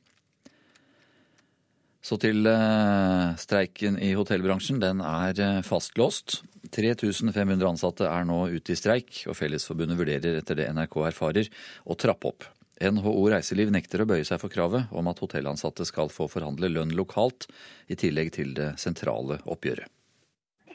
Så 2.03 2.19
til 2.19 2.47
eh, 2.51 3.29
streiken 3.39 3.99
i 4.03 4.13
hotellbransjen. 4.19 4.81
Den 4.83 5.03
er 5.07 5.39
eh, 5.39 5.61
fastlåst. 5.67 6.41
3500 6.73 7.69
ansatte 7.69 8.09
er 8.09 8.27
nå 8.27 8.41
ute 8.51 8.75
i 8.75 8.79
streik, 8.79 9.23
og 9.31 9.39
Fellesforbundet 9.39 9.99
vurderer 9.99 10.41
etter 10.41 10.59
det 10.59 10.69
NRK 10.75 10.99
erfarer 11.13 11.51
å 11.85 11.99
trappe 11.99 12.33
opp. 12.33 12.49
NHO 12.83 13.15
Reiseliv 13.31 13.71
nekter 13.71 14.03
å 14.03 14.09
bøye 14.11 14.27
seg 14.27 14.41
for 14.43 14.51
kravet 14.51 14.91
om 14.91 15.11
at 15.11 15.23
hotellansatte 15.23 15.87
skal 15.87 16.11
få 16.11 16.27
forhandle 16.33 16.73
lønn 16.73 16.95
lokalt, 16.99 17.47
i 17.87 17.99
tillegg 17.99 18.33
til 18.35 18.57
det 18.59 18.73
sentrale 18.83 19.39
oppgjøret 19.47 20.02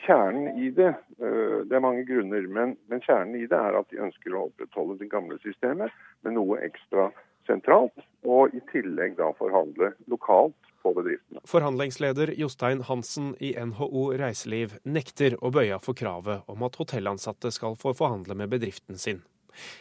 kjernen 0.07 0.59
i 0.59 0.69
det 0.75 0.93
øh, 1.19 1.65
Det 1.67 1.75
er 1.75 1.83
mange 1.83 2.05
grunner, 2.07 2.47
men, 2.47 2.75
men, 2.87 3.01
kjernen 3.03 3.35
i 3.35 3.47
det 3.49 3.59
er 3.59 3.79
at 3.79 3.89
de 3.91 4.01
ønsker 4.07 4.35
å 4.35 4.47
opprettholde 4.47 4.97
det 5.01 5.09
gamle 5.11 5.37
systemet 5.43 5.93
med 6.25 6.37
noe 6.37 6.61
ekstra 6.65 7.09
sentralt, 7.47 7.95
og 8.27 8.55
i 8.55 8.61
tillegg 8.71 9.15
da 9.19 9.29
forhandle 9.37 9.93
lokalt 10.11 10.57
på 10.83 10.93
bedriftene. 10.97 11.41
Forhandlingsleder 11.47 12.33
Jostein 12.39 12.83
Hansen 12.87 13.33
i 13.39 13.53
NHO 13.55 14.09
Reiseliv 14.19 14.77
nekter 14.83 15.37
å 15.39 15.51
bøye 15.53 15.79
for 15.83 15.97
kravet 15.97 16.47
om 16.51 16.63
at 16.67 16.77
hotellansatte 16.79 17.51
skal 17.55 17.77
få 17.79 17.95
forhandle 17.97 18.35
med 18.39 18.51
bedriften 18.51 18.99
sin, 18.99 19.23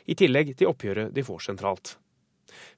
i 0.06 0.14
tillegg 0.18 0.54
til 0.56 0.70
oppgjøret 0.72 1.14
de 1.14 1.26
får 1.26 1.48
sentralt. 1.50 1.96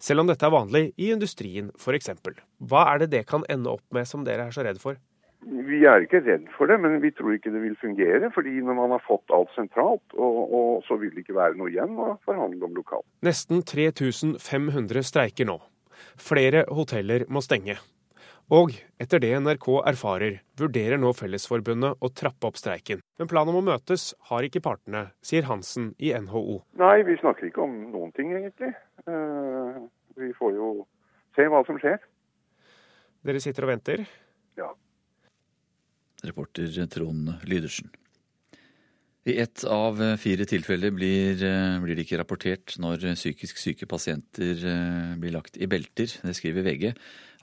Selv 0.02 0.24
om 0.24 0.30
dette 0.30 0.46
er 0.46 0.54
vanlig 0.54 0.84
i 0.96 1.12
industrien 1.12 1.70
f.eks. 1.76 2.10
Hva 2.58 2.86
er 2.94 3.04
det 3.04 3.12
det 3.12 3.26
kan 3.28 3.44
ende 3.52 3.76
opp 3.76 3.84
med 3.94 4.08
som 4.08 4.24
dere 4.26 4.48
er 4.48 4.54
så 4.54 4.64
redd 4.66 4.80
for? 4.82 4.98
Vi 5.46 5.84
er 5.86 6.02
ikke 6.02 6.20
redd 6.26 6.48
for 6.56 6.70
det, 6.70 6.80
men 6.82 6.98
vi 7.02 7.12
tror 7.14 7.36
ikke 7.36 7.52
det 7.54 7.60
vil 7.62 7.76
fungere. 7.78 8.30
fordi 8.34 8.58
når 8.60 8.74
man 8.74 8.90
har 8.96 9.02
fått 9.06 9.30
alt 9.34 9.52
sentralt, 9.54 10.02
og, 10.14 10.38
og 10.54 10.82
så 10.88 10.98
vil 10.98 11.12
det 11.14 11.22
ikke 11.24 11.38
være 11.38 11.58
noe 11.58 11.70
igjen 11.70 11.94
å 11.94 12.16
forhandle 12.26 12.66
om 12.66 12.74
lokalt. 12.74 13.06
Nesten 13.22 13.62
3500 13.62 15.06
streiker 15.06 15.46
nå. 15.48 15.60
Flere 16.18 16.64
hoteller 16.74 17.24
må 17.30 17.42
stenge. 17.44 17.78
Og 18.48 18.72
etter 18.96 19.20
det 19.20 19.34
NRK 19.44 19.66
erfarer, 19.90 20.38
vurderer 20.56 20.96
nå 20.96 21.10
Fellesforbundet 21.12 22.00
å 22.00 22.08
trappe 22.16 22.48
opp 22.48 22.56
streiken. 22.56 23.02
Men 23.20 23.28
planen 23.28 23.52
om 23.52 23.60
å 23.60 23.66
møtes 23.66 24.14
har 24.30 24.46
ikke 24.46 24.62
partene, 24.64 25.10
sier 25.20 25.44
Hansen 25.44 25.90
i 26.00 26.14
NHO. 26.16 26.62
Nei, 26.80 27.02
vi 27.04 27.18
snakker 27.20 27.50
ikke 27.50 27.66
om 27.66 27.74
noen 27.92 28.14
ting, 28.16 28.32
egentlig. 28.32 28.72
Uh, 29.04 29.84
vi 30.16 30.32
får 30.38 30.56
jo 30.56 30.70
se 31.36 31.44
hva 31.52 31.60
som 31.68 31.76
skjer. 31.82 32.00
Dere 33.28 33.42
sitter 33.44 33.68
og 33.68 33.74
venter? 33.74 34.06
Ja. 34.56 34.72
Reporter 36.26 36.86
Trond 36.90 37.32
Lydersen. 37.44 37.90
I 39.28 39.36
ett 39.42 39.64
av 39.64 39.98
fire 40.16 40.46
tilfeller 40.48 40.90
blir, 40.94 41.36
blir, 41.82 41.96
det 41.98 42.06
ikke 42.06 42.20
rapportert 42.20 42.78
når 42.80 43.02
psykisk 43.12 43.58
syke 43.60 43.84
pasienter 43.90 44.62
blir 45.20 45.34
lagt 45.34 45.58
i 45.60 45.68
belter. 45.68 46.14
Det 46.22 46.32
skriver 46.38 46.64
VG. 46.64 46.86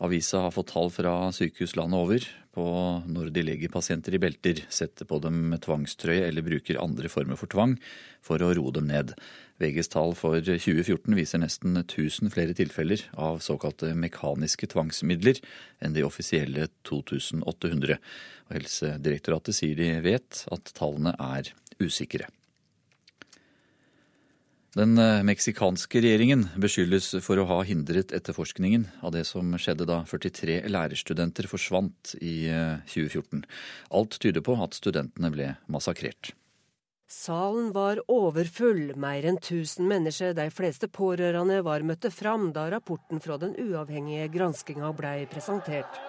Avisa 0.01 0.41
har 0.47 0.55
fått 0.55 0.73
tall 0.73 0.89
fra 0.91 1.13
sykehus 1.36 1.76
landet 1.78 2.01
over 2.01 2.26
på 2.55 2.65
når 3.05 3.30
de 3.36 3.43
legger 3.45 3.71
pasienter 3.71 4.15
i 4.15 4.21
belter, 4.23 4.63
setter 4.71 5.07
på 5.07 5.19
dem 5.23 5.53
tvangstrøye 5.61 6.26
eller 6.26 6.45
bruker 6.45 6.82
andre 6.82 7.11
former 7.11 7.39
for 7.39 7.51
tvang 7.51 7.78
for 8.23 8.43
å 8.43 8.53
roe 8.57 8.73
dem 8.76 8.89
ned. 8.89 9.13
VGs 9.62 9.91
tall 9.93 10.16
for 10.20 10.36
2014 10.43 11.16
viser 11.16 11.39
nesten 11.39 11.78
1000 11.80 12.32
flere 12.34 12.56
tilfeller 12.58 13.06
av 13.16 13.39
såkalte 13.43 13.93
mekaniske 13.95 14.68
tvangsmidler 14.74 15.39
enn 15.80 15.95
de 15.95 16.03
offisielle 16.03 16.68
2800. 16.88 17.99
Og 18.49 18.58
Helsedirektoratet 18.58 19.56
sier 19.56 19.80
de 19.80 19.93
vet 20.03 20.43
at 20.51 20.74
tallene 20.76 21.16
er 21.16 21.53
usikre. 21.80 22.28
Den 24.76 24.99
eh, 24.99 25.24
meksikanske 25.24 26.01
regjeringen 26.03 26.49
beskyldes 26.60 27.14
for 27.24 27.39
å 27.39 27.47
ha 27.47 27.62
hindret 27.64 28.12
etterforskningen 28.12 28.89
av 29.08 29.14
det 29.16 29.24
som 29.30 29.56
skjedde 29.56 29.88
da 29.88 30.01
43 30.03 30.66
lærerstudenter 30.68 31.47
forsvant 31.47 32.18
i 32.20 32.49
2014. 32.91 33.45
Eh, 33.45 33.62
Alt 33.95 34.20
tyder 34.20 34.43
på 34.43 34.58
at 34.60 34.76
studentene 34.76 35.32
ble 35.32 35.53
massakrert. 35.72 36.36
Salen 37.08 37.68
var 37.72 37.99
overfull, 38.10 38.95
mer 38.97 39.28
enn 39.30 39.38
1000 39.38 39.86
mennesker, 39.86 40.34
de 40.34 40.47
fleste 40.49 40.89
pårørende, 40.89 41.60
var 41.62 41.86
møtte 41.86 42.10
fram 42.10 42.47
da 42.56 42.66
rapporten 42.74 43.22
fra 43.22 43.38
den 43.38 43.53
uavhengige 43.62 44.26
granskinga 44.34 44.89
blei 44.97 45.28
presentert. 45.30 46.01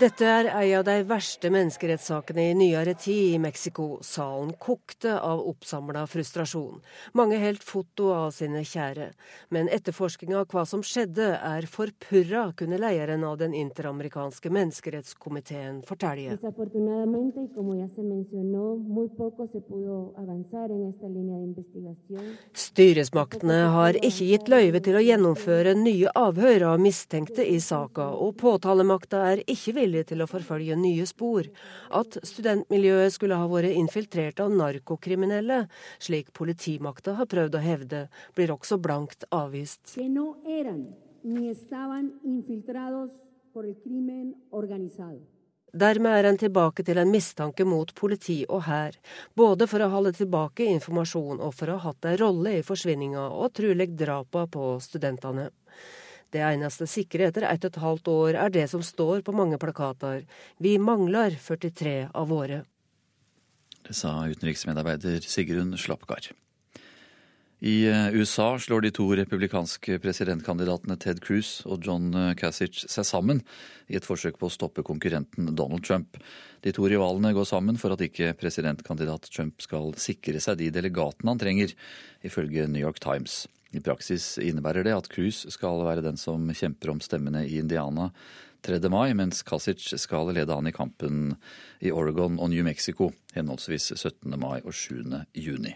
Dette 0.00 0.24
er 0.24 0.46
en 0.48 0.78
av 0.78 0.84
de 0.86 0.94
verste 1.04 1.50
menneskerettssakene 1.52 2.46
i 2.48 2.54
nyere 2.56 2.94
tid 2.96 3.34
i 3.34 3.38
Mexico. 3.38 3.98
Salen 4.02 4.54
kokte 4.58 5.18
av 5.20 5.42
oppsamla 5.50 6.06
frustrasjon. 6.08 6.80
Mange 7.12 7.36
holdt 7.38 7.62
foto 7.62 8.08
av 8.14 8.30
sine 8.32 8.64
kjære. 8.64 9.10
Men 9.52 9.68
etterforskninga 9.68 10.38
av 10.40 10.48
hva 10.48 10.64
som 10.66 10.80
skjedde, 10.82 11.28
er 11.36 11.68
forpurra, 11.68 12.46
kunne 12.56 12.80
lederen 12.80 13.26
av 13.28 13.36
den 13.42 13.52
interamerikanske 13.54 14.50
menneskerettskomiteen 14.56 15.82
fortelle. 15.84 16.38
Styresmaktene 22.64 23.60
har 23.76 24.00
ikke 24.00 24.30
gitt 24.32 24.50
løyve 24.56 24.82
til 24.88 24.96
å 24.96 25.04
gjennomføre 25.04 25.76
nye 25.76 26.16
avhør 26.16 26.68
av 26.72 26.82
mistenkte 26.82 27.44
i 27.44 27.60
saka, 27.60 28.08
og 28.16 28.38
påtalemakta 28.40 29.24
er 29.34 29.44
ikke 29.44 29.76
villig 29.76 29.81
villig 29.82 30.06
til 30.10 30.22
å 30.22 30.30
forfølge 30.30 30.78
nye 30.78 31.06
spor. 31.08 31.48
At 31.90 32.18
studentmiljøet 32.26 33.16
skulle 33.16 33.38
ha 33.40 33.50
vært 33.50 33.76
infiltrert 33.76 34.42
av 34.42 34.54
narkokriminelle, 34.54 35.66
slik 36.02 36.32
politimakta 36.36 37.18
har 37.18 37.30
prøvd 37.30 37.58
å 37.58 37.66
hevde, 37.66 38.06
blir 38.36 38.54
også 38.54 38.80
blankt 38.82 39.26
avvist. 39.30 39.94
Dermed 45.72 46.12
er 46.12 46.26
en 46.28 46.36
tilbake 46.36 46.84
til 46.84 46.98
en 47.00 47.08
mistanke 47.08 47.64
mot 47.64 47.94
politi 47.96 48.42
og 48.44 48.66
hær, 48.66 48.98
både 49.32 49.64
for 49.70 49.80
å 49.80 49.88
holde 49.94 50.12
tilbake 50.18 50.66
informasjon 50.68 51.40
og 51.40 51.54
for 51.56 51.72
å 51.72 51.78
ha 51.78 51.92
hatt 51.92 52.10
en 52.10 52.18
rolle 52.20 52.58
i 52.58 52.64
forsvinninga 52.66 53.24
og 53.32 53.54
trolig 53.56 53.88
drapa 53.96 54.44
på 54.52 54.74
studentene. 54.84 55.48
Det 56.32 56.40
eneste 56.40 56.88
sikre 56.88 57.28
etter 57.28 57.44
ett 57.44 57.64
og 57.66 57.74
et 57.74 57.82
halvt 57.82 58.08
år 58.08 58.36
er 58.46 58.52
det 58.52 58.64
som 58.72 58.84
står 58.84 59.20
på 59.26 59.34
mange 59.36 59.58
plakater. 59.60 60.22
Vi 60.56 60.78
mangler 60.80 61.36
43 61.36 62.08
av 62.08 62.30
våre. 62.32 62.62
Det 63.82 63.96
sa 63.98 64.14
utenriksmedarbeider 64.30 65.20
Sigrun 65.26 65.76
Slapgard. 65.76 66.30
I 67.62 67.84
eh, 67.86 68.08
USA 68.16 68.56
slår 68.58 68.80
de 68.82 68.90
to 68.96 69.04
republikanske 69.14 70.00
presidentkandidatene 70.02 70.96
Ted 70.98 71.20
Cruz 71.22 71.60
og 71.68 71.84
John 71.86 72.08
Cassich 72.38 72.80
seg 72.90 73.06
sammen 73.06 73.42
i 73.86 73.98
et 73.98 74.08
forsøk 74.08 74.40
på 74.40 74.48
å 74.48 74.54
stoppe 74.54 74.82
konkurrenten 74.86 75.52
Donald 75.54 75.84
Trump. 75.86 76.16
De 76.64 76.72
to 76.74 76.88
rivalene 76.90 77.34
går 77.36 77.46
sammen 77.46 77.78
for 77.78 77.94
at 77.94 78.02
ikke 78.02 78.32
presidentkandidat 78.40 79.28
Trump 79.30 79.62
skal 79.62 79.92
sikre 80.00 80.42
seg 80.42 80.58
de 80.58 80.72
delegatene 80.74 81.36
han 81.36 81.42
trenger, 81.42 81.76
ifølge 82.24 82.66
New 82.70 82.82
York 82.82 83.02
Times. 83.04 83.44
I 83.72 83.80
praksis 83.80 84.36
innebærer 84.42 84.84
det 84.84 84.92
at 84.94 85.08
Cruz 85.12 85.46
skal 85.52 85.84
være 85.86 86.04
den 86.04 86.18
som 86.20 86.44
kjemper 86.52 86.92
om 86.92 87.00
stemmene 87.00 87.46
i 87.48 87.56
Indiana 87.62 88.10
3. 88.62 88.78
mai, 88.92 89.14
mens 89.16 89.40
Kasic 89.42 89.88
skal 89.98 90.28
lede 90.36 90.54
an 90.54 90.68
i 90.68 90.74
kampen 90.74 91.38
i 91.80 91.90
Oregon 91.90 92.36
og 92.38 92.52
New 92.52 92.62
Mexico 92.66 93.10
henholdsvis 93.34 93.94
17. 93.96 94.36
mai 94.36 94.60
og 94.60 94.74
7. 94.76 95.00
juni. 95.34 95.74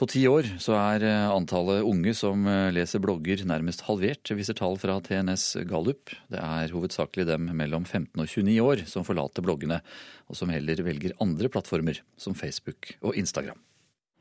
På 0.00 0.08
ti 0.08 0.22
år 0.24 0.46
så 0.56 0.72
er 0.80 1.04
antallet 1.28 1.84
unge 1.84 2.14
som 2.16 2.46
leser 2.72 3.02
blogger 3.04 3.42
nærmest 3.44 3.84
halvert, 3.84 4.32
viser 4.32 4.56
tall 4.56 4.78
fra 4.80 4.96
TNS 5.04 5.60
Gallup. 5.68 6.14
Det 6.32 6.40
er 6.40 6.72
hovedsakelig 6.72 7.28
dem 7.28 7.50
mellom 7.52 7.84
15 7.84 8.16
og 8.16 8.24
29 8.24 8.60
år 8.64 8.86
som 8.88 9.04
forlater 9.04 9.44
bloggene, 9.44 9.82
og 10.26 10.40
som 10.40 10.52
heller 10.52 10.80
velger 10.86 11.12
andre 11.20 11.52
plattformer 11.52 12.00
som 12.16 12.32
Facebook 12.32 12.94
og 13.04 13.20
Instagram. 13.20 13.60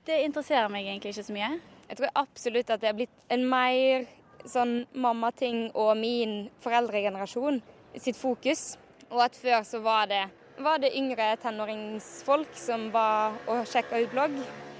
Det 0.07 0.21
interesserer 0.25 0.69
meg 0.71 0.87
egentlig 0.87 1.13
ikke 1.13 1.27
så 1.27 1.35
mye. 1.35 1.51
Jeg 1.89 1.99
tror 1.99 2.15
absolutt 2.21 2.69
at 2.69 2.81
det 2.81 2.89
er 2.89 2.97
blitt 2.97 3.33
en 3.33 3.45
mer 3.49 4.07
sånn 4.47 4.83
mammating 4.95 5.69
og 5.73 5.95
min 5.99 6.47
foreldregenerasjon 6.63 7.59
sitt 7.97 8.17
fokus. 8.19 8.77
Og 9.09 9.23
at 9.25 9.37
før 9.37 9.63
så 9.65 9.81
var 9.83 10.07
det, 10.09 10.23
var 10.61 10.81
det 10.81 10.93
yngre 10.97 11.31
tenåringsfolk 11.41 12.51
som 12.57 12.89
var 12.93 13.37
og 13.49 13.65
sjekka 13.69 14.03
ut 14.03 14.11
blogg. 14.13 14.35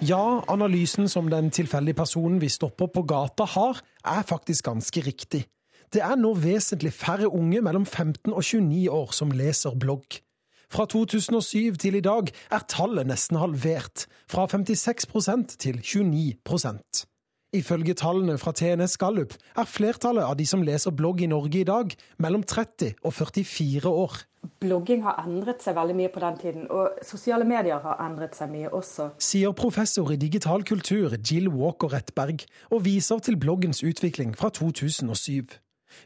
Ja, 0.06 0.42
analysen 0.48 1.10
som 1.12 1.28
den 1.32 1.50
tilfeldige 1.52 1.98
personen 1.98 2.38
vi 2.40 2.48
stopper 2.52 2.88
på 2.94 3.04
gata 3.10 3.48
har, 3.58 3.82
er 4.06 4.28
faktisk 4.28 4.70
ganske 4.70 5.04
riktig. 5.04 5.44
Det 5.90 6.04
er 6.06 6.16
nå 6.22 6.36
vesentlig 6.38 6.94
færre 6.94 7.28
unge 7.34 7.64
mellom 7.66 7.86
15 7.86 8.32
og 8.32 8.44
29 8.46 8.86
år 8.94 9.16
som 9.18 9.34
leser 9.34 9.76
blogg. 9.76 10.22
Fra 10.70 10.86
2007 10.86 11.78
til 11.82 11.98
i 11.98 12.06
dag 12.06 12.30
er 12.54 12.66
tallet 12.70 13.10
nesten 13.10 13.40
halvert, 13.42 14.06
fra 14.30 14.46
56% 14.46 15.58
til 15.58 15.82
29% 15.82 17.06
Ifølge 17.54 17.96
tallene 17.98 18.38
fra 18.38 18.52
TNS 18.54 18.98
Gallup 19.02 19.34
er 19.58 19.66
flertallet 19.66 20.22
av 20.22 20.36
de 20.38 20.46
som 20.46 20.62
leser 20.62 20.94
blogg 20.94 21.24
i 21.26 21.30
Norge 21.32 21.64
i 21.64 21.66
dag, 21.66 21.96
mellom 22.22 22.44
30 22.46 22.92
og 23.02 23.14
44 23.14 23.90
år. 23.90 24.20
Blogging 24.62 25.02
har 25.04 25.18
endret 25.24 25.64
seg 25.66 25.74
veldig 25.76 25.96
mye 25.98 26.12
på 26.14 26.22
den 26.22 26.38
tiden, 26.38 26.68
og 26.70 27.00
sosiale 27.02 27.48
medier 27.50 27.82
har 27.82 28.04
endret 28.06 28.38
seg 28.38 28.52
mye 28.54 28.70
også. 28.70 29.10
Sier 29.18 29.56
professor 29.58 30.14
i 30.14 30.20
digital 30.22 30.64
kultur 30.64 31.18
Jill 31.18 31.50
Walker 31.50 31.90
Rettberg, 31.96 32.46
og 32.70 32.86
viser 32.86 33.18
til 33.26 33.40
bloggens 33.42 33.82
utvikling 33.82 34.38
fra 34.38 34.54
2007. 34.54 35.50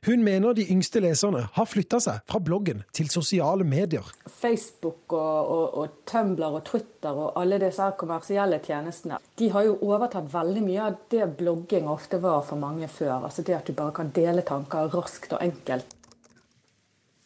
Hun 0.07 0.23
mener 0.25 0.55
de 0.57 0.65
yngste 0.71 1.01
leserne 1.03 1.45
har 1.55 1.69
flytta 1.69 1.99
seg 2.03 2.21
fra 2.29 2.41
bloggen 2.43 2.83
til 2.95 3.09
sosiale 3.13 3.65
medier. 3.67 4.05
Facebook 4.27 5.15
og, 5.15 5.51
og, 5.55 5.65
og 5.81 5.97
Tumblr 6.09 6.59
og 6.59 6.63
Twitter 6.69 7.13
og 7.13 7.39
alle 7.39 7.59
disse 7.61 7.89
kommersielle 7.99 8.59
tjenestene 8.63 9.19
de 9.39 9.49
har 9.53 9.65
jo 9.67 9.79
overtatt 9.85 10.29
veldig 10.33 10.63
mye 10.65 10.85
av 10.87 11.01
det 11.11 11.25
blogging 11.39 11.89
ofte 11.89 12.19
var 12.21 12.43
for 12.47 12.59
mange 12.61 12.87
før. 12.91 13.23
Altså 13.23 13.43
Det 13.43 13.57
at 13.57 13.67
du 13.67 13.73
bare 13.77 13.95
kan 13.95 14.11
dele 14.15 14.45
tanker 14.45 14.91
raskt 14.93 15.33
og 15.33 15.43
enkelt. 15.43 15.97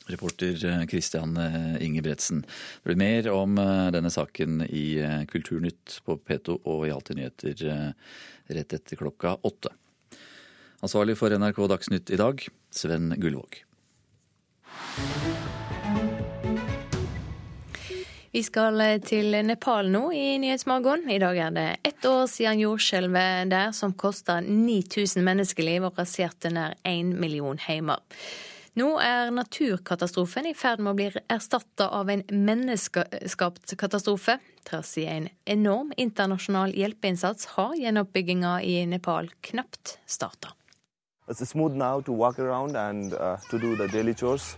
Reporter 0.07 0.85
Kristian 0.87 1.37
eh, 1.37 1.55
eh, 1.55 1.85
Ingebretsen. 1.85 2.41
Det 2.41 2.83
blir 2.83 2.99
mer 3.01 3.31
om 3.33 3.57
eh, 3.59 3.89
denne 3.95 4.11
saken 4.13 4.63
i 4.69 4.85
Kulturnytt 5.31 5.99
på 6.05 6.17
P2 6.17 6.61
og 6.63 6.87
i 6.87 6.93
Alltid 6.95 7.19
nyheter 7.19 7.93
rett 8.47 8.73
etter 8.77 8.99
klokka 8.99 9.35
åtte. 9.43 9.73
Ansvarlig 10.85 11.17
for 11.17 11.33
NRK 11.33 11.63
Dagsnytt 11.71 12.09
i 12.13 12.19
dag, 12.19 12.43
Sven 12.69 13.13
Gullvåg. 13.17 13.63
Vi 18.31 18.43
skal 18.45 18.83
til 19.01 19.33
Nepal 19.47 19.87
nå 19.89 20.11
i 20.13 20.35
Nyhetsmorgen. 20.37 21.07
I 21.09 21.17
dag 21.17 21.39
er 21.41 21.55
det 21.55 21.69
ett 21.89 22.05
år 22.05 22.27
siden 22.29 22.59
jordskjelvet 22.61 23.49
der 23.49 23.71
som 23.73 23.95
kosta 23.97 24.35
9000 24.45 25.25
menneskeliv 25.25 25.87
og 25.87 25.97
raserte 25.97 26.51
nær 26.53 26.75
én 26.85 27.15
million 27.17 27.57
heimer. 27.57 28.03
Nå 28.77 28.91
er 29.01 29.31
naturkatastrofen 29.33 30.51
i 30.51 30.53
ferd 30.53 30.83
med 30.85 30.91
å 30.91 30.97
bli 30.99 31.07
erstatta 31.33 31.87
av 31.97 32.11
en 32.13 32.21
menneskeskapt 32.29 33.73
katastrofe. 33.81 34.37
Trass 34.69 34.93
i 35.01 35.07
en 35.09 35.31
enorm 35.49 35.89
internasjonal 35.97 36.77
hjelpeinnsats 36.77 37.55
har 37.55 37.73
gjenoppbygginga 37.79 38.59
i 38.61 38.77
Nepal 38.85 39.33
knapt 39.49 39.97
starta. 40.05 40.53
It's 41.29 41.45
smooth 41.49 41.73
now 41.73 41.99
to 42.01 42.13
walk 42.13 42.39
around 42.39 42.77
and 42.77 43.13
uh, 43.13 43.35
to 43.49 43.59
do 43.59 43.75
the 43.75 43.87
daily 43.87 44.13
chores. 44.13 44.55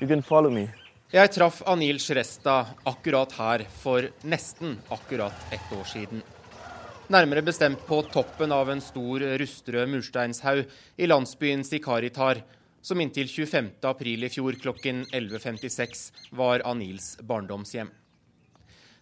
You 0.00 0.06
can 0.08 0.22
follow 0.22 0.50
me. 0.50 0.70
Jeg 1.12 1.28
traff 1.34 1.60
Anil 1.68 1.98
Shrestha 2.00 2.54
akkurat 2.88 3.32
her 3.36 3.66
for 3.82 4.08
nesten 4.22 4.78
akkurat 4.88 5.52
ett 5.52 5.72
år 5.76 5.84
siden. 5.84 6.22
Nærmere 7.08 7.42
bestemt 7.42 7.84
på 7.86 8.00
toppen 8.14 8.52
av 8.52 8.70
en 8.70 8.80
stor 8.80 9.20
rustrød 9.42 9.92
mursteinshaug 9.92 10.64
i 10.96 11.06
landsbyen 11.10 11.64
Sikaritar, 11.68 12.44
som 12.80 13.00
inntil 13.00 13.28
25.4 13.28 14.24
i 14.24 14.32
fjor 14.32 14.56
klokken 14.62 15.04
11.56 15.12 16.06
var 16.32 16.64
Anils 16.64 17.18
barndomshjem. 17.20 17.90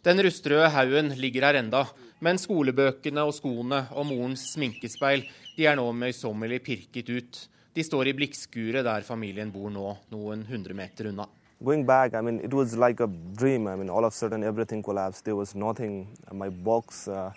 Den 0.02 0.22
rustrøde 0.24 0.72
haugen 0.74 1.12
ligger 1.20 1.46
her 1.46 1.60
enda, 1.60 1.84
men 2.18 2.40
skolebøkene 2.42 3.22
og 3.22 3.36
skoene 3.36 3.84
og 3.92 4.08
morens 4.08 4.48
sminkespeil 4.54 5.28
de 5.58 5.66
er 5.66 5.74
nå 5.74 5.88
møysommelig 5.90 6.60
pirket 6.62 7.08
ut. 7.10 7.38
De 7.74 7.82
står 7.82 8.10
i 8.10 8.14
blikkskuret 8.14 8.86
der 8.86 9.06
familien 9.06 9.50
bor 9.50 9.72
nå, 9.74 9.90
noen 10.14 10.44
hundre 10.46 10.74
meter 10.78 11.10
unna. 11.10 11.26
Going 11.58 11.84
back, 11.84 12.14
I 12.14 12.20
mean, 12.22 12.38
it 12.44 12.54
was 12.54 12.76
like 12.76 13.00
a 13.00 13.08
dream. 13.08 13.66
I 13.66 13.74
mean, 13.74 13.90
all 13.90 14.04
of 14.04 14.12
a 14.12 14.16
sudden 14.16 14.44
everything 14.44 14.82
collapsed. 14.82 15.24
There 15.24 15.34
was 15.34 15.56
nothing. 15.56 16.06
My 16.30 16.48
box, 16.48 17.08
uh, 17.08 17.32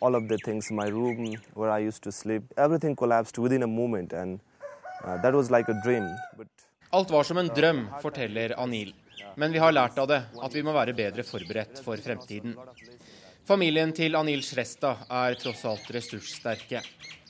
all 0.00 0.16
of 0.16 0.28
the 0.28 0.38
things, 0.38 0.70
my 0.70 0.88
room 0.88 1.36
where 1.52 1.70
I 1.70 1.80
used 1.80 2.02
to 2.04 2.12
sleep, 2.12 2.42
everything 2.56 2.96
collapsed 2.96 3.38
within 3.38 3.62
a 3.62 3.66
moment, 3.66 4.14
and 4.14 4.40
uh, 5.04 5.20
that 5.20 5.34
was 5.34 5.50
like 5.50 5.68
a 5.68 5.76
dream. 5.84 6.08
But... 6.38 6.48
Alt 6.90 7.10
var 7.10 7.22
som 7.22 7.38
en 7.38 7.52
drøm, 7.54 7.84
forteller 8.02 8.56
Anil. 8.56 8.94
Men 9.36 9.52
vi 9.52 9.60
har 9.60 9.72
lært 9.72 9.98
av 10.00 10.08
det 10.08 10.22
at 10.42 10.54
vi 10.56 10.62
må 10.64 10.72
være 10.72 10.96
bedre 10.96 11.22
forberedt 11.22 11.84
for 11.84 12.00
fremtiden. 12.00 12.56
Familien 13.50 13.90
til 13.90 14.14
Anil 14.14 14.44
Shrestha 14.46 14.92
er 15.10 15.34
tross 15.34 15.64
alt 15.66 15.88
ressurssterke. 15.90 16.84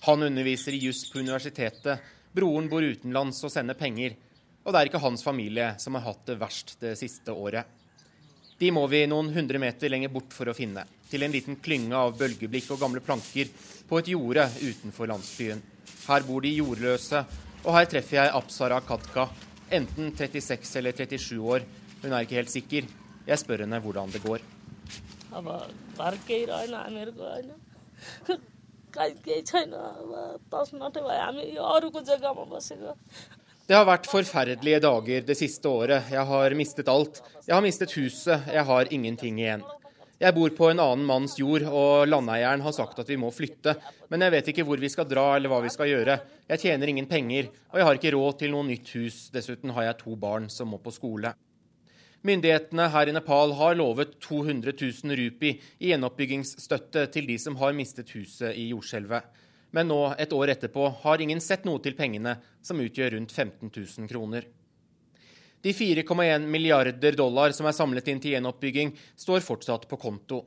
Han 0.05 0.27
underviser 0.27 0.75
i 0.77 0.81
juss 0.83 1.07
på 1.09 1.23
universitetet, 1.23 2.03
broren 2.37 2.67
bor 2.69 2.85
utenlands 2.85 3.39
og 3.49 3.49
sender 3.55 3.79
penger. 3.79 4.19
Og 4.61 4.69
det 4.69 4.83
er 4.83 4.91
ikke 4.91 5.01
hans 5.01 5.25
familie 5.25 5.71
som 5.81 5.97
har 5.97 6.05
hatt 6.05 6.27
det 6.29 6.37
verst 6.43 6.75
det 6.83 6.93
siste 7.01 7.33
året. 7.33 7.65
De 8.61 8.69
må 8.69 8.83
vi 8.93 9.01
noen 9.09 9.31
hundre 9.33 9.63
meter 9.63 9.89
lenger 9.89 10.13
bort 10.13 10.37
for 10.37 10.53
å 10.53 10.57
finne, 10.59 10.85
til 11.09 11.25
en 11.25 11.33
liten 11.33 11.57
klynge 11.57 11.97
av 11.97 12.13
bølgeblikk 12.21 12.69
og 12.77 12.83
gamle 12.85 13.01
planker 13.01 13.49
på 13.89 14.03
et 14.03 14.11
jorde 14.13 14.45
utenfor 14.61 15.09
landsbyen. 15.09 15.63
Her 16.05 16.27
bor 16.29 16.45
de 16.45 16.53
jordløse, 16.53 17.23
og 17.65 17.79
her 17.79 17.89
treffer 17.89 18.19
jeg 18.19 18.35
Apsara 18.43 18.83
Katka, 18.85 19.31
enten 19.73 20.13
36 20.21 20.77
eller 20.83 21.01
37 21.01 21.41
år, 21.41 21.65
hun 22.05 22.13
er 22.13 22.29
ikke 22.29 22.43
helt 22.43 22.53
sikker. 22.53 22.93
Jeg 23.25 23.41
spør 23.41 23.65
henne 23.65 23.81
hvordan 23.81 24.13
det 24.13 24.21
går. 24.29 24.45
Det 33.71 33.77
har 33.79 33.87
vært 33.87 34.09
forferdelige 34.11 34.81
dager 34.83 35.27
det 35.29 35.37
siste 35.39 35.71
året. 35.71 36.09
Jeg 36.11 36.27
har 36.27 36.57
mistet 36.59 36.89
alt. 36.91 37.21
Jeg 37.47 37.55
har 37.55 37.63
mistet 37.63 37.93
huset, 37.95 38.49
jeg 38.51 38.65
har 38.67 38.91
ingenting 38.91 39.39
igjen. 39.39 39.63
Jeg 40.21 40.35
bor 40.37 40.51
på 40.53 40.67
en 40.69 40.83
annen 40.83 41.07
manns 41.09 41.39
jord, 41.39 41.63
og 41.65 42.09
landeieren 42.11 42.61
har 42.61 42.75
sagt 42.77 42.99
at 43.01 43.09
vi 43.09 43.17
må 43.17 43.31
flytte. 43.33 43.77
Men 44.11 44.27
jeg 44.27 44.35
vet 44.35 44.51
ikke 44.53 44.67
hvor 44.69 44.83
vi 44.83 44.91
skal 44.93 45.07
dra 45.09 45.31
eller 45.37 45.49
hva 45.49 45.63
vi 45.65 45.71
skal 45.73 45.89
gjøre. 45.89 46.19
Jeg 46.51 46.65
tjener 46.65 46.93
ingen 46.93 47.09
penger, 47.09 47.49
og 47.71 47.79
jeg 47.79 47.89
har 47.89 48.01
ikke 48.01 48.13
råd 48.17 48.43
til 48.43 48.53
noe 48.53 48.67
nytt 48.69 48.91
hus. 48.99 49.23
Dessuten 49.33 49.73
har 49.79 49.87
jeg 49.87 50.01
to 50.03 50.19
barn 50.21 50.51
som 50.53 50.75
må 50.75 50.83
på 50.83 50.93
skole. 50.93 51.33
Myndighetene 52.21 52.85
her 52.93 53.09
i 53.09 53.13
Nepal 53.17 53.55
har 53.57 53.79
lovet 53.79 54.19
200 54.21 54.75
000 54.77 55.17
rupi 55.17 55.55
i 55.81 55.89
gjenoppbyggingsstøtte 55.89 57.07
til 57.15 57.29
de 57.31 57.39
som 57.41 57.57
har 57.57 57.73
mistet 57.73 58.13
huset 58.13 58.53
i 58.61 58.67
jordskjelvet. 58.75 59.25
Men 59.73 59.89
nå, 59.89 60.01
et 60.21 60.33
år 60.37 60.53
etterpå, 60.53 60.89
har 61.01 61.23
ingen 61.23 61.41
sett 61.41 61.65
noe 61.65 61.81
til 61.81 61.97
pengene, 61.97 62.37
som 62.61 62.81
utgjør 62.83 63.15
rundt 63.17 63.33
15 63.33 63.71
000 63.71 64.11
kroner. 64.11 64.45
De 65.65 65.73
4,1 65.77 66.45
milliarder 66.49 67.17
dollar 67.17 67.55
som 67.57 67.69
er 67.69 67.77
samlet 67.77 68.09
inn 68.13 68.21
til 68.21 68.35
gjenoppbygging, 68.35 68.93
står 69.17 69.45
fortsatt 69.45 69.89
på 69.89 70.01
konto. 70.01 70.43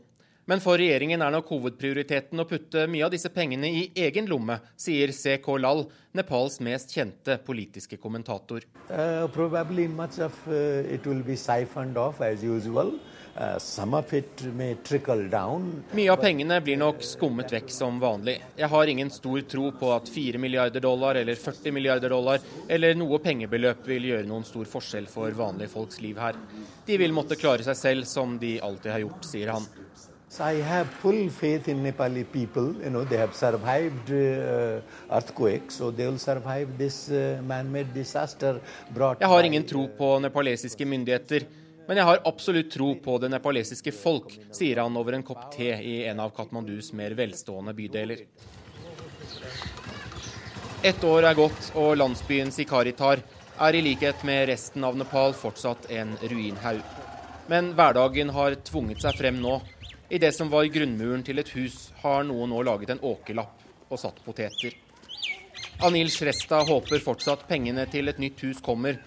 Men 0.45 0.59
for 0.59 0.75
regjeringen 0.75 1.21
er 1.23 1.31
nok 1.31 1.47
hovedprioriteten 1.53 2.41
å 2.41 2.45
putte 2.47 2.83
mye 2.91 3.05
av 3.05 3.13
disse 3.13 3.29
pengene 3.31 3.69
i 3.71 3.83
egen 3.95 4.25
lomme, 4.27 4.57
sier 4.75 5.13
CK 5.15 5.47
Lal, 5.63 5.85
Nepals 6.13 6.59
mest 6.59 6.91
kjente 6.91 7.37
politiske 7.45 7.95
kommentator. 7.97 8.65
Uh, 8.89 9.23
uh, 9.23 9.29
Mye 15.95 16.11
av 16.11 16.19
pengene 16.21 16.59
blir 16.65 16.77
nok 16.81 16.99
skummet 17.07 17.55
vekk 17.55 17.71
som 17.71 18.03
vanlig. 18.03 18.35
Jeg 18.59 18.69
har 18.75 18.91
ingen 18.91 19.09
stor 19.15 19.47
tro 19.55 19.71
på 19.79 19.93
at 19.95 20.11
4 20.11 20.43
milliarder 20.43 20.83
dollar 20.83 21.21
eller 21.23 21.39
40 21.39 21.71
milliarder 21.71 22.11
dollar 22.11 22.43
eller 22.67 22.99
noe 22.99 23.23
pengebeløp 23.23 23.87
vil 23.87 24.11
gjøre 24.11 24.27
noen 24.27 24.43
stor 24.45 24.67
forskjell 24.75 25.07
for 25.07 25.31
vanlige 25.39 25.71
folks 25.71 26.03
liv 26.03 26.19
her. 26.19 26.35
De 26.85 26.99
vil 26.99 27.15
måtte 27.15 27.39
klare 27.39 27.63
seg 27.63 27.79
selv 27.79 28.11
som 28.11 28.35
de 28.43 28.57
alltid 28.59 28.91
har 28.91 29.05
gjort, 29.07 29.31
sier 29.31 29.55
han. 29.55 29.71
So 30.33 30.43
I 30.43 30.61
have 30.61 30.87
full 30.89 31.29
faith 31.29 31.67
in 31.67 31.83
Nepali 31.83 32.23
people. 32.23 32.73
You 32.81 32.89
know, 32.89 33.03
they 33.03 33.17
have 33.17 33.35
survived 33.35 34.09
uh, 34.09 34.81
earthquake, 35.11 35.69
so 35.69 35.91
they 35.91 36.07
will 36.07 36.17
survive 36.17 36.75
this 36.75 37.11
uh, 37.11 37.39
man-made 37.45 37.93
disaster 37.93 38.59
brought 38.95 39.21
Jeg 39.21 39.29
har 39.29 39.43
ingen 39.43 39.63
tro 39.63 39.83
på 39.97 40.07
nepalesiske 40.19 40.85
myndigheter, 40.85 41.45
men 41.87 42.01
jeg 42.01 42.05
har 42.07 42.21
absolutt 42.25 42.71
tro 42.73 42.95
på 42.95 43.17
det 43.21 43.29
nepalesiske 43.29 43.93
folk, 43.93 44.33
sier 44.49 44.81
han 44.81 44.97
over 44.97 45.19
en 45.19 45.27
kopp 45.27 45.51
te 45.53 45.69
i 45.69 45.99
en 46.09 46.23
av 46.25 46.33
Katmandus 46.33 46.89
mer 46.97 47.13
velstående 47.13 47.75
bydeler. 47.77 48.25
Ett 50.81 51.03
år 51.03 51.29
er 51.29 51.37
gått, 51.37 51.69
og 51.77 51.93
landsbyen 52.01 52.49
Sikaritar 52.49 53.21
er 53.61 53.77
i 53.77 53.85
likhet 53.85 54.25
med 54.25 54.47
resten 54.49 54.81
av 54.81 54.97
Nepal 54.97 55.37
fortsatt 55.37 55.91
en 55.93 56.17
ruinhaug. 56.25 56.81
Men 57.53 57.73
hverdagen 57.77 58.33
har 58.33 58.57
tvunget 58.65 59.05
seg 59.05 59.21
frem 59.21 59.37
nå 59.43 59.59
i 60.13 60.17
det 60.17 60.31
som 60.31 60.49
var 60.49 60.67
grunnmuren 60.69 61.23
til 61.25 61.41
et 61.41 61.49
hus, 61.57 61.87
har 62.03 62.21
noen 62.27 62.51
nå 62.53 62.59
laget 62.61 62.91
en 62.93 62.99
åkerlapp 63.01 63.89
og 63.89 63.97
satt 63.97 64.19
poteter. 64.21 64.75
Anil 65.81 66.11
Shresta 66.13 66.59
håper 66.67 67.01
fortsatt 67.01 67.47
pengene 67.49 67.87
til 67.89 68.11
et 68.11 68.19
nytt 68.21 68.43
hus 68.45 68.59
kommer, 68.61 68.99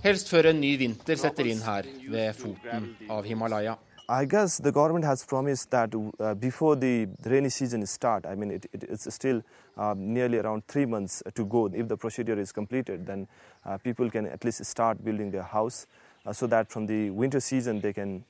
helst 0.00 0.32
før 0.32 0.48
en 0.48 0.60
ny 0.62 0.70
vinter 0.80 1.20
setter 1.20 1.50
inn 1.52 1.60
her 1.66 1.90
ved 2.08 2.32
foten 2.38 2.94
av 3.12 3.28
Himalaya. 3.28 3.76
I 4.08 4.24
guess 4.24 4.56
the 4.56 4.72
government 4.72 5.04
has 5.04 5.22
promised 5.26 5.70
that 5.70 5.92
uh, 5.94 6.32
before 6.32 6.76
the 6.76 7.08
rainy 7.26 7.50
season 7.50 7.84
start, 7.86 8.24
I 8.24 8.34
mean, 8.34 8.52
it, 8.52 8.64
it, 8.72 8.84
it's 8.84 9.14
still 9.14 9.42
uh, 9.76 9.92
nearly 9.98 10.38
around 10.38 10.66
three 10.66 10.86
months 10.86 11.22
to 11.34 11.44
go. 11.44 11.66
If 11.66 11.88
the 11.88 11.98
procedure 11.98 12.40
is 12.40 12.52
completed, 12.52 13.04
then 13.04 13.28
uh, 13.66 13.76
people 13.76 14.08
can 14.08 14.26
at 14.26 14.46
least 14.46 14.64
start 14.64 15.04
building 15.04 15.30
their 15.30 15.42
house 15.42 15.86
uh, 16.24 16.32
so 16.32 16.46
that 16.46 16.72
from 16.72 16.86
the 16.86 17.10
winter 17.10 17.40
season 17.40 17.82
they 17.82 17.92
can 17.92 18.24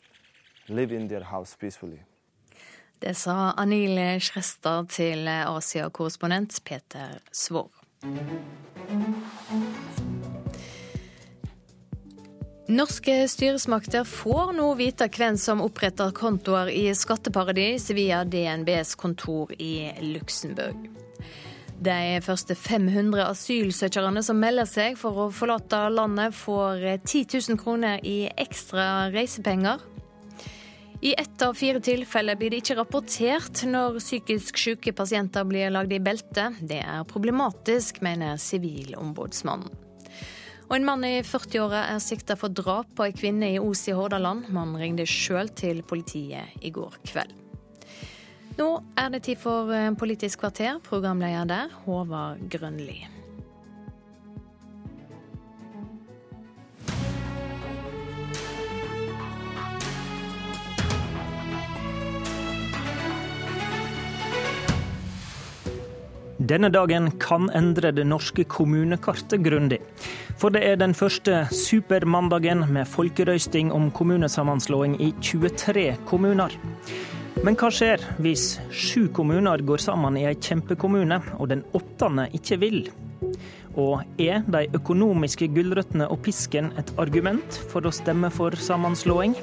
live 0.69 0.91
in 0.91 1.07
their 1.07 1.23
house 1.23 1.57
peacefully. 1.59 2.01
Det 2.99 3.15
sa 3.15 3.53
Anil 3.57 3.99
Shrestad 4.21 4.89
til 4.91 5.29
Asia-korrespondent 5.29 6.59
Peter 6.65 7.21
Svår. 7.33 7.71
Norske 12.69 13.15
styresmakter 13.31 14.05
får 14.05 14.51
nå 14.59 14.67
vite 14.77 15.07
hvem 15.15 15.39
som 15.41 15.63
oppretter 15.65 16.11
kontoer 16.13 16.69
i 16.75 16.89
skatteparadis 16.93 17.87
via 17.97 18.25
DNBs 18.27 18.97
kontor 19.01 19.55
i 19.57 19.89
Luxembourg. 20.05 20.91
De 21.79 22.19
første 22.27 22.57
500 22.59 23.23
asylsøkerne 23.23 24.25
som 24.27 24.43
melder 24.43 24.67
seg 24.67 24.99
for 24.99 25.23
å 25.23 25.29
forlate 25.31 25.85
landet, 25.95 26.35
får 26.35 26.83
10 27.07 27.39
000 27.55 27.63
kroner 27.63 28.03
i 28.03 28.27
ekstra 28.35 29.07
reisepenger. 29.15 29.87
I 31.01 31.15
ett 31.15 31.43
av 31.43 31.55
fire 31.55 31.81
tilfeller 31.81 32.35
blir 32.37 32.51
det 32.51 32.59
ikke 32.59 32.75
rapportert 32.81 33.61
når 33.71 34.01
psykisk 34.01 34.59
syke 34.59 34.91
pasienter 34.99 35.45
blir 35.47 35.71
lagd 35.71 35.93
i 35.95 36.01
belte. 36.03 36.49
Det 36.59 36.81
er 36.83 37.05
problematisk, 37.07 38.01
mener 38.03 38.35
Sivilombudsmannen. 38.43 39.85
Og 40.69 40.75
en 40.77 40.85
mann 40.85 41.05
i 41.07 41.21
40-åra 41.25 41.85
er 41.95 42.03
sikta 42.03 42.35
for 42.37 42.53
drap 42.53 42.91
på 42.99 43.07
ei 43.07 43.15
kvinne 43.17 43.53
i 43.55 43.61
Os 43.63 43.87
i 43.89 43.95
Hordaland. 43.97 44.51
Mannen 44.53 44.77
ringte 44.83 45.07
sjøl 45.09 45.49
til 45.57 45.85
politiet 45.87 46.59
i 46.61 46.73
går 46.75 46.99
kveld. 47.09 47.33
Nå 48.59 48.67
er 48.99 49.15
det 49.15 49.23
tid 49.29 49.39
for 49.39 49.71
eh, 49.73 49.93
Politisk 49.97 50.43
kvarter. 50.43 50.83
Programleder 50.83 51.47
der, 51.49 51.79
Håvard 51.87 52.43
Grønli. 52.51 53.18
Denne 66.49 66.71
dagen 66.73 67.11
kan 67.21 67.51
endre 67.53 67.91
det 67.93 68.07
norske 68.09 68.47
kommunekartet 68.49 69.43
grundig. 69.45 69.83
For 70.41 70.55
det 70.55 70.63
er 70.65 70.79
den 70.81 70.95
første 70.97 71.43
supermandagen 71.53 72.63
med 72.73 72.89
folkerøysting 72.89 73.69
om 73.75 73.91
kommunesammenslåing 73.93 74.95
i 74.97 75.11
23 75.21 75.91
kommuner. 76.09 76.55
Men 77.45 77.59
hva 77.59 77.69
skjer 77.75 78.01
hvis 78.25 78.47
sju 78.73 79.11
kommuner 79.13 79.61
går 79.61 79.83
sammen 79.85 80.17
i 80.17 80.25
en 80.31 80.41
kjempekommune, 80.41 81.21
og 81.37 81.51
den 81.53 81.67
åttende 81.77 82.31
ikke 82.41 82.59
vil? 82.65 82.81
Og 83.77 84.01
er 84.17 84.41
de 84.49 84.65
økonomiske 84.79 85.51
gulrøttene 85.53 86.09
og 86.09 86.23
pisken 86.25 86.73
et 86.81 86.95
argument 86.97 87.61
for 87.69 87.85
å 87.85 87.93
stemme 87.93 88.33
for 88.33 88.57
sammenslåing? 88.57 89.37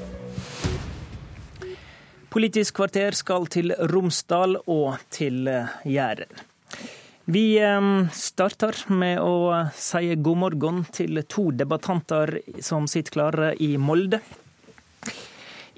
Politisk 2.34 2.82
kvarter 2.82 3.14
skal 3.14 3.46
til 3.46 3.78
Romsdal 3.94 4.58
og 4.66 4.98
til 5.14 5.46
Jæren. 5.86 6.46
Vi 7.26 7.58
starter 8.14 8.78
med 8.94 9.18
å 9.18 9.66
si 9.74 10.14
god 10.16 10.38
morgen 10.38 10.84
til 10.94 11.18
to 11.26 11.48
debattanter 11.58 12.38
som 12.62 12.86
sitter 12.86 13.16
klare 13.16 13.48
i 13.58 13.72
Molde. 13.82 14.20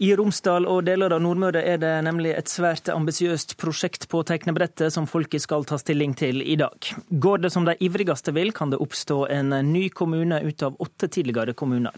I 0.04 0.10
Romsdal 0.20 0.68
og 0.70 0.84
deler 0.86 1.16
av 1.16 1.24
Nordmøre 1.24 1.62
er 1.64 1.80
det 1.82 1.94
nemlig 2.06 2.34
et 2.36 2.52
svært 2.52 2.92
ambisiøst 2.92 3.56
prosjekt 3.58 4.10
på 4.12 4.26
tegnebrettet 4.28 4.94
som 4.94 5.08
folket 5.08 5.42
skal 5.42 5.64
ta 5.66 5.80
stilling 5.80 6.14
til 6.20 6.44
i 6.44 6.58
dag. 6.60 6.92
Går 7.10 7.46
det 7.46 7.54
som 7.56 7.66
de 7.66 7.78
ivrigste 7.80 8.36
vil, 8.36 8.52
kan 8.52 8.76
det 8.76 8.82
oppstå 8.84 9.24
en 9.32 9.56
ny 9.72 9.88
kommune 9.90 10.44
ut 10.44 10.68
av 10.68 10.76
åtte 10.84 11.08
tidligere 11.16 11.56
kommuner. 11.58 11.96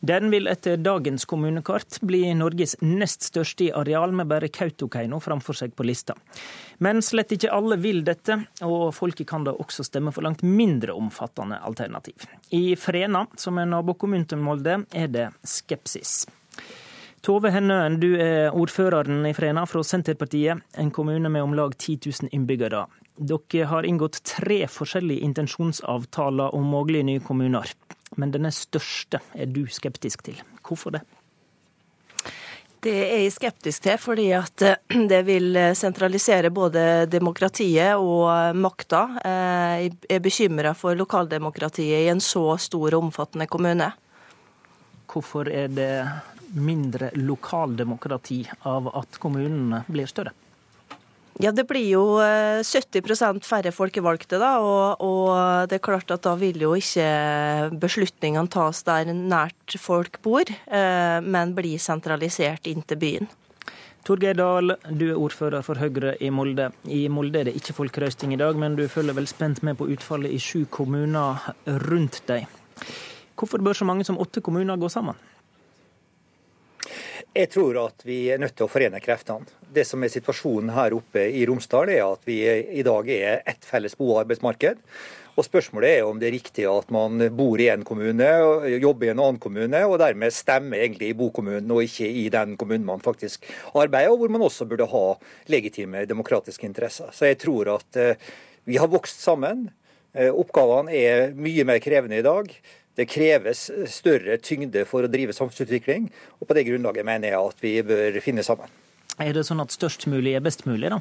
Den 0.00 0.30
vil 0.30 0.46
etter 0.46 0.76
dagens 0.78 1.24
kommunekart 1.26 2.00
bli 2.06 2.22
Norges 2.38 2.76
nest 2.80 3.26
største 3.26 3.64
i 3.66 3.72
areal, 3.74 4.12
med 4.14 4.28
bare 4.30 4.48
Kautokeino 4.48 5.18
framfor 5.20 5.58
seg 5.58 5.74
på 5.74 5.86
lista. 5.86 6.14
Men 6.78 7.02
slett 7.02 7.34
ikke 7.34 7.50
alle 7.50 7.80
vil 7.82 8.04
dette, 8.06 8.36
og 8.62 8.92
folket 8.94 9.26
kan 9.28 9.46
da 9.46 9.56
også 9.58 9.86
stemme 9.86 10.12
for 10.14 10.22
langt 10.26 10.44
mindre 10.46 10.94
omfattende 10.94 11.58
alternativ. 11.66 12.28
I 12.54 12.76
Frena, 12.78 13.26
som 13.36 13.58
er 13.58 13.66
nabokommunen 13.66 14.28
til 14.30 14.38
Molde, 14.42 14.84
er 14.94 15.10
det 15.10 15.30
skepsis. 15.42 16.20
Tove 17.26 17.50
Hennøen, 17.50 17.98
du 17.98 18.12
er 18.22 18.54
ordføreren 18.54 19.26
i 19.26 19.34
Frena 19.34 19.64
fra 19.66 19.82
Senterpartiet, 19.82 20.62
en 20.78 20.94
kommune 20.94 21.28
med 21.28 21.42
om 21.42 21.58
lag 21.58 21.74
10 21.74 21.98
000 22.06 22.30
innbyggere. 22.38 22.86
Dere 23.18 23.66
har 23.66 23.86
inngått 23.88 24.20
tre 24.22 24.60
forskjellige 24.70 25.26
intensjonsavtaler 25.26 26.54
om 26.54 26.70
mulige 26.70 27.02
nye 27.08 27.24
kommuner. 27.24 27.74
Men 28.16 28.32
denne 28.34 28.52
største 28.54 29.20
er 29.34 29.50
du 29.50 29.64
skeptisk 29.70 30.24
til. 30.26 30.40
Hvorfor 30.64 30.96
det? 30.96 31.02
Det 32.78 32.94
er 32.94 33.24
jeg 33.24 33.34
skeptisk 33.34 33.82
til, 33.88 33.98
fordi 33.98 34.28
at 34.38 34.62
eh, 34.62 34.98
det 35.10 35.24
vil 35.26 35.58
sentralisere 35.74 36.52
både 36.54 37.06
demokratiet 37.10 37.98
og 37.98 38.56
makta. 38.56 39.02
Eh, 39.18 39.76
jeg 39.84 39.94
er 40.16 40.22
bekymra 40.24 40.74
for 40.78 40.98
lokaldemokratiet 40.98 42.06
i 42.06 42.10
en 42.12 42.22
så 42.22 42.52
stor 42.62 42.94
og 42.94 43.08
omfattende 43.08 43.48
kommune. 43.50 43.90
Hvorfor 45.08 45.50
er 45.50 45.72
det 45.72 45.92
mindre 46.54 47.10
lokaldemokrati 47.16 48.42
av 48.68 48.92
at 48.96 49.18
kommunene 49.20 49.82
blir 49.88 50.08
større? 50.08 50.32
Ja, 51.38 51.52
Det 51.52 51.68
blir 51.70 51.86
jo 51.86 52.02
70 52.18 52.98
eh, 52.98 53.36
færre 53.46 53.70
folkevalgte, 53.70 54.40
da, 54.42 54.56
og, 54.58 54.98
og, 54.98 55.68
det 55.70 55.76
er 55.78 55.84
klart 55.86 56.10
at 56.10 56.24
da 56.26 56.32
vil 56.34 56.58
jo 56.58 56.72
ikke 56.74 57.06
beslutningene 57.78 58.50
tas 58.50 58.82
der 58.82 59.12
nært 59.14 59.76
folk 59.78 60.18
bor, 60.24 60.42
eh, 60.50 61.18
men 61.22 61.54
bli 61.54 61.76
sentralisert 61.78 62.66
inn 62.66 62.82
til 62.82 62.98
byen. 62.98 63.30
Torgeir 64.02 64.34
Dahl, 64.34 64.74
du 64.90 65.06
er 65.12 65.20
ordfører 65.20 65.62
for 65.62 65.78
Høyre 65.78 66.16
i 66.18 66.32
Molde. 66.34 66.72
I 66.90 67.06
Molde 67.12 67.44
er 67.44 67.50
det 67.50 67.56
ikke 67.60 67.76
folkerøsting 67.76 68.34
i 68.34 68.40
dag, 68.40 68.58
men 68.58 68.74
du 68.74 68.88
følger 68.90 69.14
vel 69.14 69.30
spent 69.30 69.62
med 69.62 69.78
på 69.78 69.86
utfallet 69.94 70.34
i 70.34 70.42
sju 70.42 70.64
kommuner 70.66 71.52
rundt 71.86 72.22
deg. 72.26 72.50
Hvorfor 73.38 73.62
bør 73.62 73.78
så 73.78 73.86
mange 73.86 74.06
som 74.08 74.18
åtte 74.18 74.42
kommuner 74.42 74.80
gå 74.80 74.90
sammen? 74.90 75.14
Jeg 77.38 77.52
tror 77.54 77.76
at 77.84 78.02
vi 78.02 78.16
er 78.32 78.40
nødt 78.42 78.56
til 78.58 78.66
å 78.66 78.70
forene 78.70 78.98
kreftene. 78.98 79.46
Det 79.70 79.84
som 79.86 80.02
er 80.02 80.10
situasjonen 80.10 80.72
her 80.74 80.96
oppe 80.96 81.22
i 81.30 81.44
Romsdal, 81.46 81.92
er 81.92 82.02
at 82.02 82.24
vi 82.26 82.40
i 82.42 82.82
dag 82.82 83.10
er 83.14 83.44
ett 83.46 83.62
felles 83.62 83.94
bo- 83.94 84.08
og 84.10 84.24
arbeidsmarked. 84.24 84.80
Og 85.38 85.46
Spørsmålet 85.46 86.00
er 86.00 86.08
om 86.08 86.18
det 86.18 86.26
er 86.26 86.34
riktig 86.34 86.64
at 86.66 86.88
man 86.90 87.22
bor 87.38 87.62
i 87.62 87.68
en 87.70 87.84
kommune, 87.86 88.26
jobber 88.72 89.06
i 89.06 89.12
en 89.12 89.22
annen 89.22 89.38
kommune, 89.38 89.84
og 89.86 90.00
dermed 90.02 90.34
stemmer 90.34 90.82
egentlig 90.82 91.12
i 91.12 91.18
bokommunen 91.20 91.70
og 91.70 91.84
ikke 91.84 92.08
i 92.10 92.26
den 92.34 92.56
kommunen 92.58 92.88
man 92.88 93.04
faktisk 93.04 93.46
arbeider, 93.70 94.10
og 94.10 94.24
hvor 94.24 94.34
man 94.34 94.46
også 94.48 94.66
burde 94.66 94.90
ha 94.90 95.04
legitime 95.54 96.02
demokratiske 96.10 96.66
interesser. 96.66 97.14
Så 97.14 97.30
jeg 97.30 97.38
tror 97.44 97.70
at 97.76 98.00
eh, 98.02 98.26
vi 98.66 98.82
har 98.82 98.90
vokst 98.90 99.22
sammen. 99.22 99.68
Eh, 100.10 100.34
oppgavene 100.34 100.90
er 100.90 101.38
mye 101.38 101.70
mer 101.70 101.78
krevende 101.86 102.18
i 102.18 102.26
dag. 102.26 102.50
Det 102.98 103.06
kreves 103.06 103.68
større 103.92 104.40
tyngde 104.42 104.82
for 104.88 105.06
å 105.06 105.10
drive 105.10 105.36
samfunnsutvikling, 105.36 106.08
og 106.40 106.48
på 106.50 106.56
det 106.58 106.66
grunnlaget 106.66 107.06
mener 107.06 107.30
jeg 107.30 107.52
at 107.52 107.62
vi 107.62 107.74
bør 107.86 108.18
finne 108.24 108.42
sammen. 108.46 108.72
Er 109.22 109.34
det 109.34 109.46
sånn 109.46 109.62
at 109.62 109.74
størst 109.74 110.08
mulig 110.10 110.34
er 110.34 110.42
best 110.42 110.66
mulig, 110.66 110.90
da? 110.90 110.98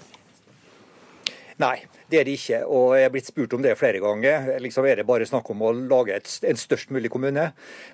Nei, 1.57 1.77
det 2.11 2.19
er 2.19 2.27
det 2.27 2.35
ikke. 2.37 2.59
Og 2.69 2.91
jeg 2.93 3.07
er 3.07 3.13
blitt 3.13 3.29
spurt 3.31 3.53
om 3.57 3.63
det 3.65 3.73
flere 3.79 3.97
ganger. 4.03 4.51
Liksom 4.61 4.85
er 4.85 4.99
det 4.99 5.07
bare 5.09 5.25
snakk 5.25 5.47
om 5.49 5.63
å 5.65 5.71
lage 5.73 6.13
et, 6.13 6.29
en 6.45 6.59
størst 6.59 6.91
mulig 6.93 7.09
kommune. 7.09 7.47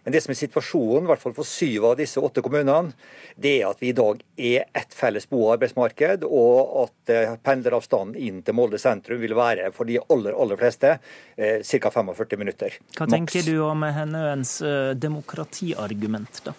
Men 0.03 0.15
det 0.15 0.19
som 0.25 0.33
er 0.33 0.39
situasjonen, 0.41 1.05
i 1.07 1.11
hvert 1.13 1.21
fall 1.21 1.35
for 1.37 1.47
syv 1.47 1.87
av 1.93 1.95
disse 2.01 2.19
åtte 2.19 2.43
kommunene, 2.43 2.91
det 3.39 3.53
er 3.61 3.69
at 3.69 3.79
vi 3.79 3.93
i 3.93 3.95
dag 3.95 4.19
er 4.35 4.65
ett 4.75 4.97
felles 4.97 5.29
bo- 5.31 5.45
og 5.45 5.53
arbeidsmarked, 5.55 6.25
og 6.27 6.73
at 6.83 7.13
eh, 7.15 7.35
pendleravstanden 7.43 8.19
inn 8.19 8.41
til 8.43 8.57
Molde 8.57 8.81
sentrum 8.83 9.21
vil 9.23 9.35
være 9.37 9.71
for 9.75 9.87
de 9.87 9.95
aller, 10.03 10.35
aller 10.35 10.59
fleste 10.59 10.97
eh, 10.97 11.63
ca. 11.63 11.93
45 11.93 12.41
minutter. 12.41 12.75
Hva 12.97 13.07
Max. 13.07 13.15
tenker 13.15 13.47
du 13.47 13.63
om 13.63 13.87
Henøens 13.87 14.57
eh, 14.59 14.91
demokratiargument, 14.99 16.43
da? 16.49 16.57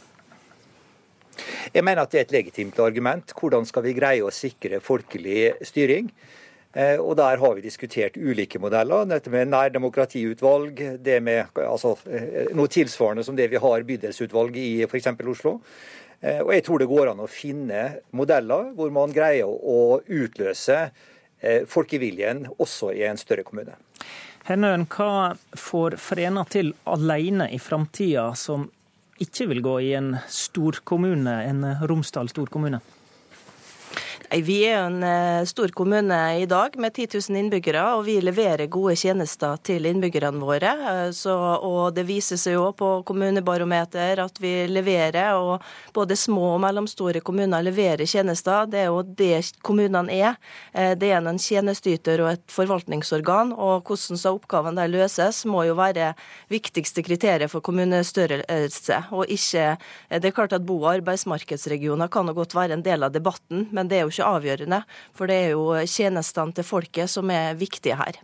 Jeg 1.74 1.82
mener 1.82 2.04
at 2.04 2.14
det 2.14 2.20
er 2.20 2.26
et 2.28 2.34
legitimt 2.36 2.78
argument. 2.80 3.34
Hvordan 3.36 3.66
skal 3.68 3.84
vi 3.84 3.94
greie 3.96 4.24
å 4.24 4.32
sikre 4.32 4.80
folkelig 4.84 5.52
styring? 5.66 6.08
Eh, 6.74 6.98
og 6.98 7.16
Der 7.16 7.38
har 7.38 7.54
vi 7.54 7.62
diskutert 7.62 8.16
ulike 8.18 8.58
modeller. 8.58 9.06
Dette 9.06 9.30
med 9.30 9.46
nærdemokratiutvalg, 9.52 10.80
det 11.04 11.22
med 11.22 11.46
altså, 11.54 11.94
eh, 12.10 12.50
noe 12.54 12.66
tilsvarende 12.66 13.24
som 13.24 13.36
det 13.36 13.50
vi 13.50 13.62
har 13.62 13.86
bydelsutvalg 13.86 14.56
i 14.56 14.82
f.eks. 14.82 15.06
Oslo. 15.22 15.60
Eh, 16.20 16.40
og 16.42 16.52
Jeg 16.52 16.64
tror 16.64 16.78
det 16.78 16.90
går 16.90 17.12
an 17.12 17.22
å 17.22 17.30
finne 17.30 18.00
modeller 18.10 18.72
hvor 18.74 18.90
man 18.90 19.12
greier 19.12 19.46
å 19.46 20.00
utløse 20.06 20.90
folkeviljen 21.68 22.46
også 22.56 22.94
i 22.96 23.02
en 23.04 23.18
større 23.20 23.42
kommune. 23.44 23.74
Hennøen, 24.48 24.86
hva 24.88 25.34
får 25.52 25.98
Frena 26.00 26.46
til 26.48 26.70
alene 26.88 27.50
i 27.52 27.58
framtida 27.60 28.30
som 28.32 28.64
ikke 29.20 29.50
vil 29.50 29.60
gå 29.60 29.74
i 29.84 29.90
en 29.98 30.14
storkommune, 30.24 31.34
en 31.44 31.66
Romsdal 31.84 32.32
storkommune? 32.32 32.80
Vi 34.42 34.56
er 34.66 34.80
en 34.88 35.02
eh, 35.06 35.44
stor 35.46 35.68
kommune 35.68 36.16
i 36.40 36.46
dag 36.50 36.74
med 36.80 36.94
10 36.94 37.06
000 37.30 37.38
innbyggere, 37.38 37.82
og 37.94 38.06
vi 38.08 38.16
leverer 38.18 38.66
gode 38.66 38.96
tjenester 38.98 39.60
til 39.62 39.86
innbyggerne 39.86 40.40
våre. 40.42 40.72
Eh, 40.90 41.10
så, 41.14 41.34
og 41.62 41.94
det 41.94 42.02
viser 42.08 42.40
seg 42.40 42.56
jo 42.56 42.64
på 42.74 42.88
kommunebarometer 43.06 44.18
at 44.24 44.40
vi 44.42 44.66
leverer, 44.66 45.38
og 45.38 45.62
både 45.94 46.16
små 46.18 46.56
og 46.56 46.64
mellomstore 46.64 47.22
kommuner 47.22 47.62
leverer 47.62 48.02
tjenester. 48.10 48.66
Det 48.72 48.80
er 48.82 48.88
jo 48.90 49.04
det 49.06 49.52
kommunene 49.62 50.10
er. 50.10 50.34
Eh, 50.72 50.96
det 50.98 51.12
er 51.12 51.22
en 51.22 51.38
tjenesteyter 51.38 52.24
og 52.24 52.32
et 52.32 52.56
forvaltningsorgan, 52.56 53.54
og 53.54 53.86
hvordan 53.86 54.18
så 54.18 54.34
oppgavene 54.34 54.82
der 54.82 54.90
løses, 54.96 55.44
må 55.46 55.62
jo 55.68 55.78
være 55.78 56.10
viktigste 56.50 57.06
kriteriet 57.06 57.52
for 57.54 57.62
kommunestørrelse. 57.62 59.04
Og 59.14 59.30
ikke 59.30 59.76
Det 60.10 60.28
er 60.28 60.34
klart 60.34 60.52
at 60.52 60.66
bo- 60.66 60.82
og 60.82 60.94
arbeidsmarkedsregioner 60.96 62.08
kan 62.08 62.26
jo 62.26 62.34
godt 62.34 62.54
være 62.54 62.72
en 62.74 62.82
del 62.82 63.02
av 63.02 63.12
debatten, 63.12 63.68
men 63.70 63.88
det 63.88 63.98
er 63.98 64.02
jo 64.02 64.10
ikke 64.12 64.23
avgjørende. 64.24 64.82
For 65.16 65.26
det 65.30 65.36
er 65.40 65.50
jo 65.54 65.64
tjenestene 65.88 66.52
til 66.56 66.64
folket 66.66 67.10
som 67.10 67.30
er 67.34 67.58
viktige 67.58 67.96
her. 68.00 68.14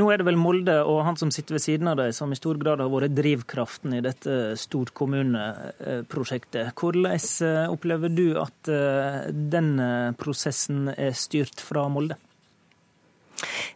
Nå 0.00 0.04
er 0.10 0.16
det 0.20 0.28
vel 0.28 0.38
Molde 0.40 0.76
og 0.82 1.04
han 1.06 1.16
som 1.20 1.30
sitter 1.34 1.54
ved 1.56 1.64
siden 1.64 1.88
av 1.90 1.96
deg 2.00 2.08
som 2.16 2.32
i 2.32 2.38
stor 2.38 2.56
grad 2.60 2.78
har 2.82 2.90
vært 2.92 3.16
drivkraften 3.16 3.90
i 3.98 4.04
dette 4.04 4.32
storkommuneprosjektet. 4.60 6.64
Hvordan 6.78 7.06
eh, 7.14 7.70
opplever 7.70 8.08
du 8.12 8.26
at 8.40 8.60
den 8.64 9.74
denne 9.74 10.14
prosessen 10.20 10.92
er 10.94 11.16
styrt 11.16 11.62
fra 11.64 11.88
Molde? 11.92 12.18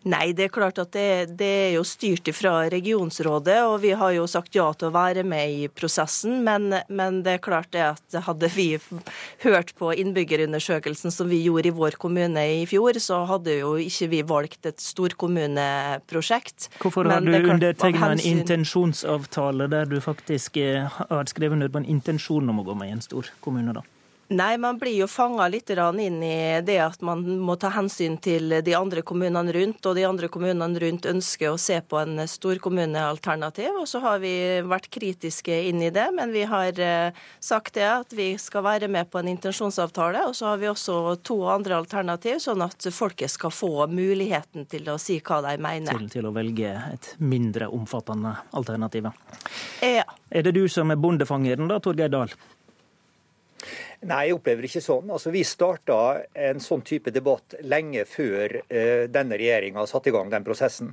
Nei, 0.08 0.32
det 0.36 0.48
er 0.48 0.52
klart 0.54 0.78
at 0.80 0.92
det, 0.94 1.36
det, 1.38 1.48
er 1.68 1.72
jo 1.76 1.84
styrt 1.86 2.28
fra 2.36 2.68
regionsrådet, 2.72 3.58
og 3.66 3.80
vi 3.82 3.92
har 3.98 4.14
jo 4.16 4.26
sagt 4.30 4.56
ja 4.56 4.68
til 4.78 4.90
å 4.90 4.94
være 4.94 5.24
med 5.26 5.54
i 5.54 5.68
prosessen. 5.72 6.40
Men, 6.46 6.70
men 6.88 7.22
det 7.26 7.36
er 7.36 7.44
klart 7.44 7.72
det 7.74 7.84
at 7.88 8.18
hadde 8.28 8.50
vi 8.54 8.68
hørt 9.44 9.74
på 9.78 9.92
innbyggerundersøkelsen 10.02 11.14
som 11.14 11.30
vi 11.30 11.42
gjorde 11.44 11.72
i 11.72 11.74
vår 11.76 11.98
kommune 12.00 12.44
i 12.60 12.64
fjor, 12.70 13.00
så 13.02 13.24
hadde 13.28 13.58
jo 13.60 13.74
ikke 13.82 14.10
vi 14.14 14.22
valgt 14.28 14.70
et 14.70 14.80
storkommuneprosjekt. 14.82 16.70
Hvorfor 16.82 17.10
har 17.10 17.24
du 17.24 17.34
undertegna 17.38 18.12
en 18.14 18.24
intensjonsavtale 18.24 19.68
der 19.72 19.90
du 19.90 19.98
faktisk 20.04 20.56
eh, 20.62 20.88
har 20.88 21.30
skrevet 21.30 21.58
under 21.58 21.72
på 21.72 21.82
en 21.82 21.92
intensjon 21.98 22.48
om 22.48 22.62
å 22.62 22.66
gå 22.70 22.78
med 22.78 22.92
i 22.92 22.98
en 22.98 23.04
stor 23.04 23.30
kommune, 23.44 23.76
da? 23.76 23.84
Nei, 24.28 24.58
man 24.60 24.76
blir 24.76 24.92
jo 24.92 25.06
fanga 25.08 25.46
litt 25.48 25.70
inn 25.72 26.22
i 26.22 26.60
det 26.60 26.76
at 26.84 27.00
man 27.00 27.22
må 27.40 27.54
ta 27.56 27.70
hensyn 27.72 28.18
til 28.20 28.58
de 28.60 28.74
andre 28.76 29.00
kommunene 29.00 29.54
rundt. 29.56 29.80
Og 29.88 29.94
de 29.96 30.04
andre 30.04 30.28
kommunene 30.28 30.80
rundt 30.82 31.08
ønsker 31.08 31.54
å 31.54 31.60
se 31.60 31.78
på 31.80 31.96
en 31.96 32.20
storkommunealternativ. 32.28 33.78
Og 33.80 33.88
så 33.88 34.02
har 34.04 34.20
vi 34.20 34.32
vært 34.68 34.90
kritiske 34.92 35.62
inn 35.70 35.80
i 35.80 35.88
det, 35.94 36.10
men 36.12 36.34
vi 36.34 36.42
har 36.44 36.76
eh, 36.76 37.16
sagt 37.40 37.78
det 37.78 37.86
at 37.88 38.12
vi 38.12 38.34
skal 38.36 38.66
være 38.66 38.90
med 38.92 39.08
på 39.08 39.22
en 39.22 39.32
intensjonsavtale. 39.32 40.26
Og 40.28 40.36
så 40.36 40.50
har 40.50 40.60
vi 40.60 40.68
også 40.68 41.16
to 41.24 41.38
andre 41.48 41.80
alternativ, 41.80 42.36
sånn 42.44 42.66
at 42.68 42.90
folket 42.92 43.32
skal 43.32 43.54
få 43.54 43.88
muligheten 43.88 44.68
til 44.68 44.92
å 44.92 44.98
si 45.00 45.22
hva 45.24 45.40
de 45.48 45.56
mener. 45.56 45.96
Til, 45.96 46.12
til 46.18 46.28
å 46.28 46.34
velge 46.36 46.76
et 46.92 47.14
mindre 47.24 47.72
omfattende 47.72 48.36
alternativ. 48.52 49.08
Ja. 49.80 50.04
Er 50.28 50.44
det 50.44 50.52
du 50.52 50.66
som 50.68 50.92
er 50.92 51.00
bondefangeren 51.00 51.72
da, 51.72 51.80
Torgeir 51.80 52.12
Dahl? 52.12 52.36
Nei, 54.06 54.28
jeg 54.28 54.36
opplever 54.36 54.66
ikke 54.68 54.82
sånn. 54.82 55.08
Altså, 55.10 55.32
Vi 55.34 55.42
starta 55.42 56.22
en 56.38 56.60
sånn 56.62 56.84
type 56.86 57.10
debatt 57.10 57.56
lenge 57.66 58.04
før 58.06 58.60
eh, 58.70 59.08
denne 59.10 59.38
regjeringa 59.40 59.86
satte 59.90 60.12
i 60.12 60.14
gang 60.14 60.30
den 60.30 60.46
prosessen. 60.46 60.92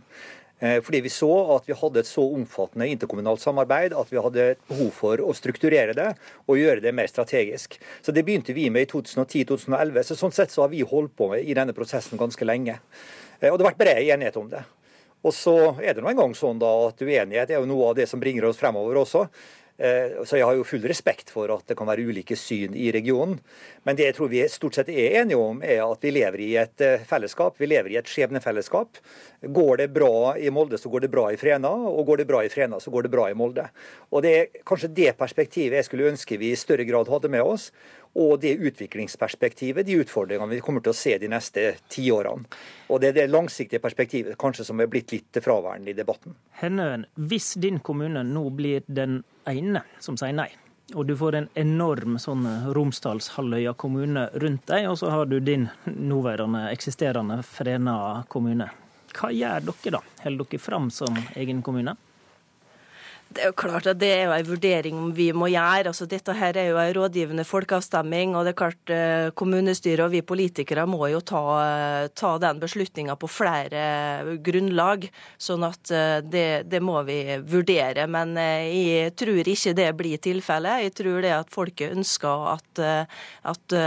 Eh, 0.58 0.80
fordi 0.82 1.04
vi 1.06 1.12
så 1.14 1.30
at 1.54 1.68
vi 1.70 1.76
hadde 1.78 2.02
et 2.02 2.10
så 2.10 2.24
omfattende 2.34 2.88
interkommunalt 2.90 3.44
samarbeid 3.44 3.94
at 3.94 4.10
vi 4.10 4.22
hadde 4.24 4.46
behov 4.70 4.90
for 4.96 5.22
å 5.22 5.36
strukturere 5.38 5.94
det 5.94 6.08
og 6.48 6.58
gjøre 6.58 6.82
det 6.82 6.96
mer 6.96 7.12
strategisk. 7.12 7.78
Så 8.02 8.16
Det 8.16 8.24
begynte 8.26 8.56
vi 8.56 8.72
med 8.72 8.88
i 8.88 8.90
2010-2011. 8.90 10.02
så 10.04 10.16
Sånn 10.16 10.34
sett 10.34 10.50
så 10.50 10.64
har 10.64 10.70
vi 10.70 10.82
holdt 10.82 11.16
på 11.16 11.30
med 11.30 11.46
i 11.46 11.54
denne 11.54 11.74
prosessen 11.78 12.18
ganske 12.18 12.46
lenge. 12.46 12.80
Eh, 13.40 13.52
og 13.52 13.60
det 13.60 13.66
har 13.66 13.74
vært 13.74 13.84
bred 13.84 14.02
enighet 14.02 14.38
om 14.38 14.50
det. 14.50 14.64
Og 15.26 15.34
så 15.34 15.76
er 15.82 15.94
det 15.94 16.02
nå 16.02 16.10
engang 16.10 16.34
sånn 16.34 16.58
da 16.58 16.72
at 16.88 17.02
uenighet 17.02 17.50
er 17.50 17.60
jo 17.60 17.70
noe 17.70 17.90
av 17.90 17.96
det 17.96 18.10
som 18.10 18.20
bringer 18.20 18.46
oss 18.46 18.58
fremover 18.58 18.98
også. 19.02 19.28
Eh, 19.78 20.24
så 20.24 20.38
jeg 20.40 20.48
har 20.48 20.56
jo 20.56 20.64
full 20.68 20.86
respekt 20.88 21.32
for 21.34 21.52
at 21.52 21.66
det 21.68 21.76
kan 21.76 21.90
være 21.90 22.06
ulike 22.08 22.38
syn 22.40 22.76
i 22.80 22.88
regionen. 22.96 23.40
Men 23.84 23.98
det 24.00 24.08
jeg 24.08 24.18
tror 24.18 24.32
vi 24.32 24.44
stort 24.52 24.78
sett 24.78 24.92
er 24.94 25.20
enige 25.22 25.40
om, 25.42 25.60
er 25.64 25.84
at 25.84 26.06
vi 26.06 26.14
lever 26.16 26.46
i 26.46 26.52
et 26.62 26.86
eh, 26.86 27.04
fellesskap. 27.08 27.60
Vi 27.60 27.68
lever 27.68 27.92
i 27.92 28.00
et 28.00 28.12
skjebnefellesskap. 28.12 29.02
Går 29.60 29.84
det 29.84 29.90
bra 29.96 30.36
i 30.40 30.50
Molde, 30.54 30.80
så 30.80 30.92
går 30.94 31.06
det 31.06 31.12
bra 31.14 31.28
i 31.32 31.40
Frena. 31.42 31.74
Og 31.92 32.08
går 32.08 32.24
det 32.24 32.30
bra 32.32 32.46
i 32.46 32.52
Frena, 32.52 32.80
så 32.80 32.94
går 32.94 33.08
det 33.08 33.14
bra 33.18 33.28
i 33.30 33.36
Molde. 33.38 33.68
Og 34.16 34.24
det 34.24 34.34
er 34.38 34.64
kanskje 34.68 34.94
det 34.96 35.18
perspektivet 35.20 35.82
jeg 35.82 35.90
skulle 35.90 36.10
ønske 36.14 36.40
vi 36.40 36.54
i 36.54 36.60
større 36.60 36.88
grad 36.88 37.12
hadde 37.12 37.32
med 37.36 37.44
oss 37.44 37.72
og 38.16 38.40
det 38.40 38.54
utviklingsperspektivet, 38.64 39.84
de 39.84 39.98
utfordringene 40.00 40.56
vi 40.56 40.62
kommer 40.64 40.84
til 40.84 40.94
å 40.94 40.96
se 40.96 41.18
de 41.20 41.28
neste 41.28 41.74
tiårene. 41.92 42.48
Og 42.88 43.02
det 43.04 43.12
er 43.12 43.18
det 43.18 43.26
langsiktige 43.28 43.84
perspektivet 43.84 44.38
kanskje 44.40 44.64
som 44.70 44.80
er 44.80 44.88
blitt 44.92 45.12
litt 45.12 45.40
fraværende 45.44 45.92
i 45.92 45.98
debatten. 45.98 46.38
Hennøen, 46.62 47.04
hvis 47.20 47.54
din 47.60 47.82
kommune 47.84 48.24
nå 48.24 48.46
blir 48.56 48.88
den 48.88 49.24
ene 49.50 49.82
som 50.04 50.18
sier 50.20 50.36
nei, 50.36 50.50
og 50.94 51.08
du 51.10 51.16
får 51.18 51.40
en 51.40 51.50
enorm 51.58 52.20
sånn 52.22 52.46
Romsdalshalvøya 52.76 53.74
kommune 53.80 54.28
rundt 54.42 54.68
deg, 54.70 54.90
og 54.92 55.00
så 55.02 55.12
har 55.14 55.30
du 55.30 55.40
din 55.40 55.68
nåværende 55.86 56.68
eksisterende 56.72 57.42
Frena 57.48 58.26
kommune. 58.30 58.70
Hva 59.16 59.32
gjør 59.32 59.70
dere 59.70 59.96
da? 59.98 60.02
Holder 60.26 60.52
dere 60.52 60.62
fram 60.62 60.92
som 60.94 61.18
egen 61.36 61.64
kommune? 61.66 61.96
Det 63.36 63.44
er 63.44 63.50
jo 63.52 63.56
klart 63.60 63.88
at 63.92 63.98
det 64.00 64.08
er 64.16 64.22
jo 64.30 64.32
en 64.32 64.48
vurdering 64.48 65.00
vi 65.16 65.26
må 65.36 65.50
gjøre. 65.52 65.90
Altså, 65.90 66.06
dette 66.08 66.32
her 66.38 66.56
er 66.56 66.70
jo 66.70 66.78
en 66.80 66.94
rådgivende 66.96 67.44
folkeavstemning. 67.44 68.32
og 68.36 68.46
det 68.46 68.54
er 68.54 68.60
klart 68.62 68.92
eh, 68.96 69.32
Kommunestyret 69.36 70.06
og 70.06 70.14
vi 70.14 70.22
politikere 70.24 70.86
må 70.88 71.10
jo 71.12 71.20
ta, 71.20 71.42
eh, 71.66 72.08
ta 72.16 72.32
den 72.40 72.62
beslutninga 72.62 73.18
på 73.20 73.28
flere 73.28 74.38
grunnlag. 74.40 75.10
sånn 75.38 75.66
at 75.68 75.92
eh, 75.92 76.22
det, 76.24 76.70
det, 76.72 76.80
må 76.80 77.02
vi 77.04 77.36
vurdere. 77.44 78.06
Men 78.08 78.38
jeg 78.40 79.12
tror 79.20 79.52
ikke 79.52 79.76
det 79.76 79.90
blir 80.00 80.24
tilfellet. 80.24 80.86
Jeg 80.86 80.96
tror 81.02 81.20
det 81.26 81.36
at 81.36 81.52
folket 81.52 81.92
ønsker 81.92 82.48
at, 82.54 82.84
at 83.44 83.78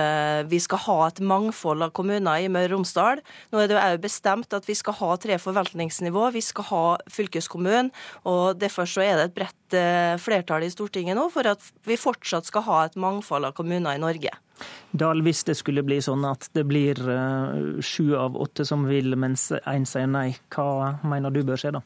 vi 0.51 0.61
skal 0.61 0.85
ha 0.85 0.99
et 1.07 1.23
mangfold 1.25 1.87
av 1.87 1.95
kommuner 1.97 2.45
i 2.45 2.53
Møre 2.53 2.75
og 2.75 2.83
Romsdal. 2.83 3.25
Nå 3.49 3.63
er 3.63 3.71
det 3.71 3.79
jo 3.79 3.81
òg 3.87 4.05
bestemt 4.05 4.53
at 4.53 4.69
vi 4.69 4.77
skal 4.77 4.99
ha 5.01 5.17
tre 5.17 5.41
forvaltningsnivå. 5.41 6.29
Vi 6.37 6.45
skal 6.45 6.69
ha 6.69 6.85
fylkeskommunen. 7.09 7.93
og 8.29 8.61
Derfor 8.61 8.85
så 8.85 9.07
er 9.07 9.17
det 9.17 9.29
et 9.31 9.38
bredt 9.39 9.77
eh, 9.77 10.19
flertall 10.21 10.67
i 10.67 10.73
Stortinget 10.73 11.19
nå 11.19 11.29
for 11.33 11.49
at 11.49 11.65
vi 11.89 11.99
fortsatt 12.01 12.49
skal 12.49 12.67
ha 12.69 12.85
et 12.87 12.99
mangfold 12.99 13.49
av 13.49 13.57
kommuner 13.59 13.97
i 13.97 14.03
Norge. 14.03 14.35
Dahl, 14.91 15.23
hvis 15.23 15.45
det 15.47 15.55
skulle 15.61 15.85
bli 15.87 16.01
sånn 16.03 16.25
at 16.27 16.49
det 16.57 16.65
blir 16.67 16.99
uh, 17.07 17.79
sju 17.85 18.17
av 18.19 18.35
åtte 18.41 18.67
som 18.67 18.89
vil, 18.89 19.15
mens 19.21 19.51
én 19.61 19.87
sier 19.87 20.09
nei, 20.11 20.33
hva 20.55 20.97
mener 21.07 21.31
du 21.35 21.45
bør 21.47 21.61
skje 21.61 21.77
da? 21.79 21.85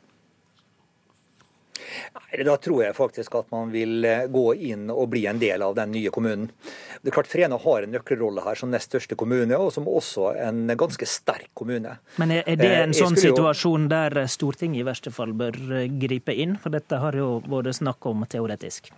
Nei, 2.19 2.45
Da 2.47 2.57
tror 2.57 2.83
jeg 2.85 2.97
faktisk 2.97 3.37
at 3.39 3.51
man 3.55 3.73
vil 3.75 4.05
eh, 4.09 4.25
gå 4.33 4.47
inn 4.71 4.91
og 4.93 5.11
bli 5.13 5.25
en 5.31 5.41
del 5.43 5.65
av 5.65 5.77
den 5.79 5.93
nye 5.95 6.13
kommunen. 6.15 6.51
Det 7.03 7.13
er 7.13 7.17
klart 7.19 7.31
Frena 7.31 7.59
har 7.63 7.87
en 7.87 7.95
nøkkelrolle 7.97 8.45
her 8.47 8.59
som 8.59 8.73
nest 8.73 8.91
største 8.91 9.19
kommune, 9.19 9.57
og 9.59 9.73
som 9.75 9.89
også 9.89 10.33
en 10.43 10.67
ganske 10.79 11.09
sterk 11.09 11.51
kommune. 11.59 11.97
Men 12.23 12.37
er 12.39 12.57
det 12.57 12.73
en 12.73 12.95
eh, 12.95 12.99
sånn 12.99 13.19
situasjon 13.19 13.89
der 13.93 14.25
Stortinget 14.31 14.83
i 14.83 14.89
verste 14.89 15.15
fall 15.15 15.35
bør 15.37 15.59
eh, 15.83 15.89
gripe 16.03 16.35
inn? 16.35 16.59
For 16.61 16.75
dette 16.75 17.01
har 17.03 17.17
jo 17.19 17.39
vært 17.47 17.81
snakk 17.83 18.11
om 18.11 18.27
teoretisk. 18.29 18.93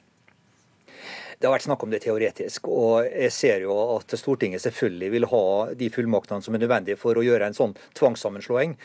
Det 1.39 1.48
har 1.48 1.55
vært 1.55 1.66
snakk 1.66 1.82
om 1.85 1.93
det 1.93 2.01
teoretisk. 2.05 2.69
Og 2.70 3.06
jeg 3.09 3.32
ser 3.35 3.65
jo 3.65 3.74
at 3.97 4.15
Stortinget 4.19 4.62
selvfølgelig 4.65 5.11
vil 5.15 5.28
ha 5.31 5.44
de 5.77 5.90
fullmaktene 5.93 6.44
som 6.44 6.56
er 6.56 6.62
nødvendige 6.65 6.98
for 7.01 7.19
å 7.19 7.24
gjøre 7.24 7.51
en 7.51 7.56
sånn 7.56 7.74
tvangssammenslåing. 7.98 8.77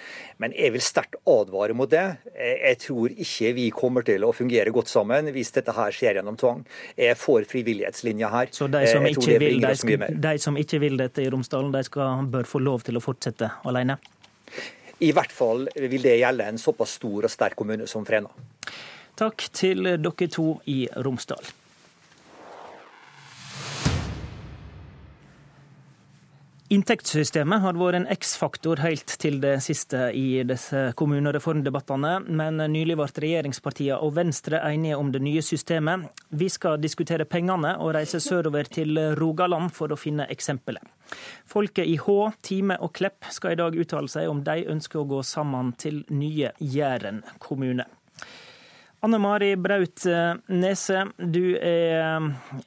Men 0.41 0.55
jeg 0.57 0.73
vil 0.75 0.83
sterkt 0.83 1.19
advare 1.29 1.77
mot 1.77 1.91
det. 1.91 2.05
Jeg 2.35 2.81
tror 2.85 3.13
ikke 3.13 3.53
vi 3.57 3.67
kommer 3.75 4.05
til 4.07 4.25
å 4.25 4.33
fungere 4.35 4.73
godt 4.75 4.91
sammen 4.91 5.31
hvis 5.35 5.53
dette 5.55 5.75
her 5.77 5.95
skjer 5.95 6.19
gjennom 6.19 6.39
tvang. 6.39 6.65
Jeg 6.97 7.17
får 7.19 7.47
frivillighetslinja 7.51 8.31
her. 8.33 8.53
Så 8.55 8.69
de 8.71 8.85
som, 8.89 9.05
ikke 9.07 9.39
vil, 9.41 9.61
de, 9.63 9.73
skal, 9.77 10.07
de 10.27 10.35
som 10.41 10.59
ikke 10.59 10.81
vil 10.83 10.99
dette 10.99 11.23
i 11.23 11.29
Romsdalen, 11.31 11.71
de 11.75 11.85
skal, 11.87 12.25
bør 12.31 12.49
få 12.49 12.63
lov 12.63 12.87
til 12.87 12.99
å 12.99 13.03
fortsette 13.03 13.53
alene? 13.69 13.99
I 14.99 15.13
hvert 15.15 15.31
fall 15.31 15.69
vil 15.79 16.03
det 16.03 16.17
gjelde 16.19 16.49
en 16.51 16.59
såpass 16.59 16.97
stor 16.99 17.29
og 17.29 17.31
sterk 17.31 17.55
kommune 17.59 17.87
som 17.87 18.03
Frena. 18.07 18.31
Takk 19.19 19.49
til 19.55 19.83
dere 19.99 20.27
to 20.31 20.51
i 20.71 20.81
Romsdal. 21.03 21.43
Inntektssystemet 26.69 27.63
har 27.63 27.77
vært 27.81 27.97
en 27.97 28.03
X-faktor 28.13 28.77
helt 28.83 29.15
til 29.17 29.39
det 29.41 29.55
siste 29.65 30.11
i 30.13 30.43
disse 30.45 30.91
kommunereformdebattene, 30.99 32.11
men 32.29 32.61
nylig 32.69 32.93
ble 32.99 33.07
regjeringspartiene 33.23 33.97
og 33.97 34.13
Venstre 34.19 34.59
enige 34.67 34.99
om 35.01 35.09
det 35.09 35.23
nye 35.25 35.41
systemet. 35.41 36.05
Vi 36.29 36.45
skal 36.53 36.77
diskutere 36.77 37.25
pengene 37.25 37.73
og 37.81 37.95
reise 37.97 38.21
sørover 38.21 38.69
til 38.69 39.01
Rogaland 39.17 39.73
for 39.73 39.89
å 39.89 39.97
finne 39.97 40.29
eksempelet. 40.29 40.85
Folket 41.49 41.89
i 41.89 41.97
Hå, 41.97 42.19
Time 42.45 42.77
og 42.85 42.93
Klepp 42.99 43.31
skal 43.33 43.55
i 43.55 43.61
dag 43.63 43.73
uttale 43.73 44.13
seg 44.13 44.29
om 44.29 44.45
de 44.45 44.69
ønsker 44.69 45.01
å 45.01 45.09
gå 45.09 45.25
sammen 45.25 45.73
til 45.73 46.03
nye 46.13 46.53
Jæren 46.61 47.23
kommune. 47.41 47.89
Anne 49.01 49.17
Mari 49.17 49.53
Braut 49.55 50.05
eh, 50.05 50.33
Nese, 50.51 51.05
du 51.17 51.55
er, 51.55 52.25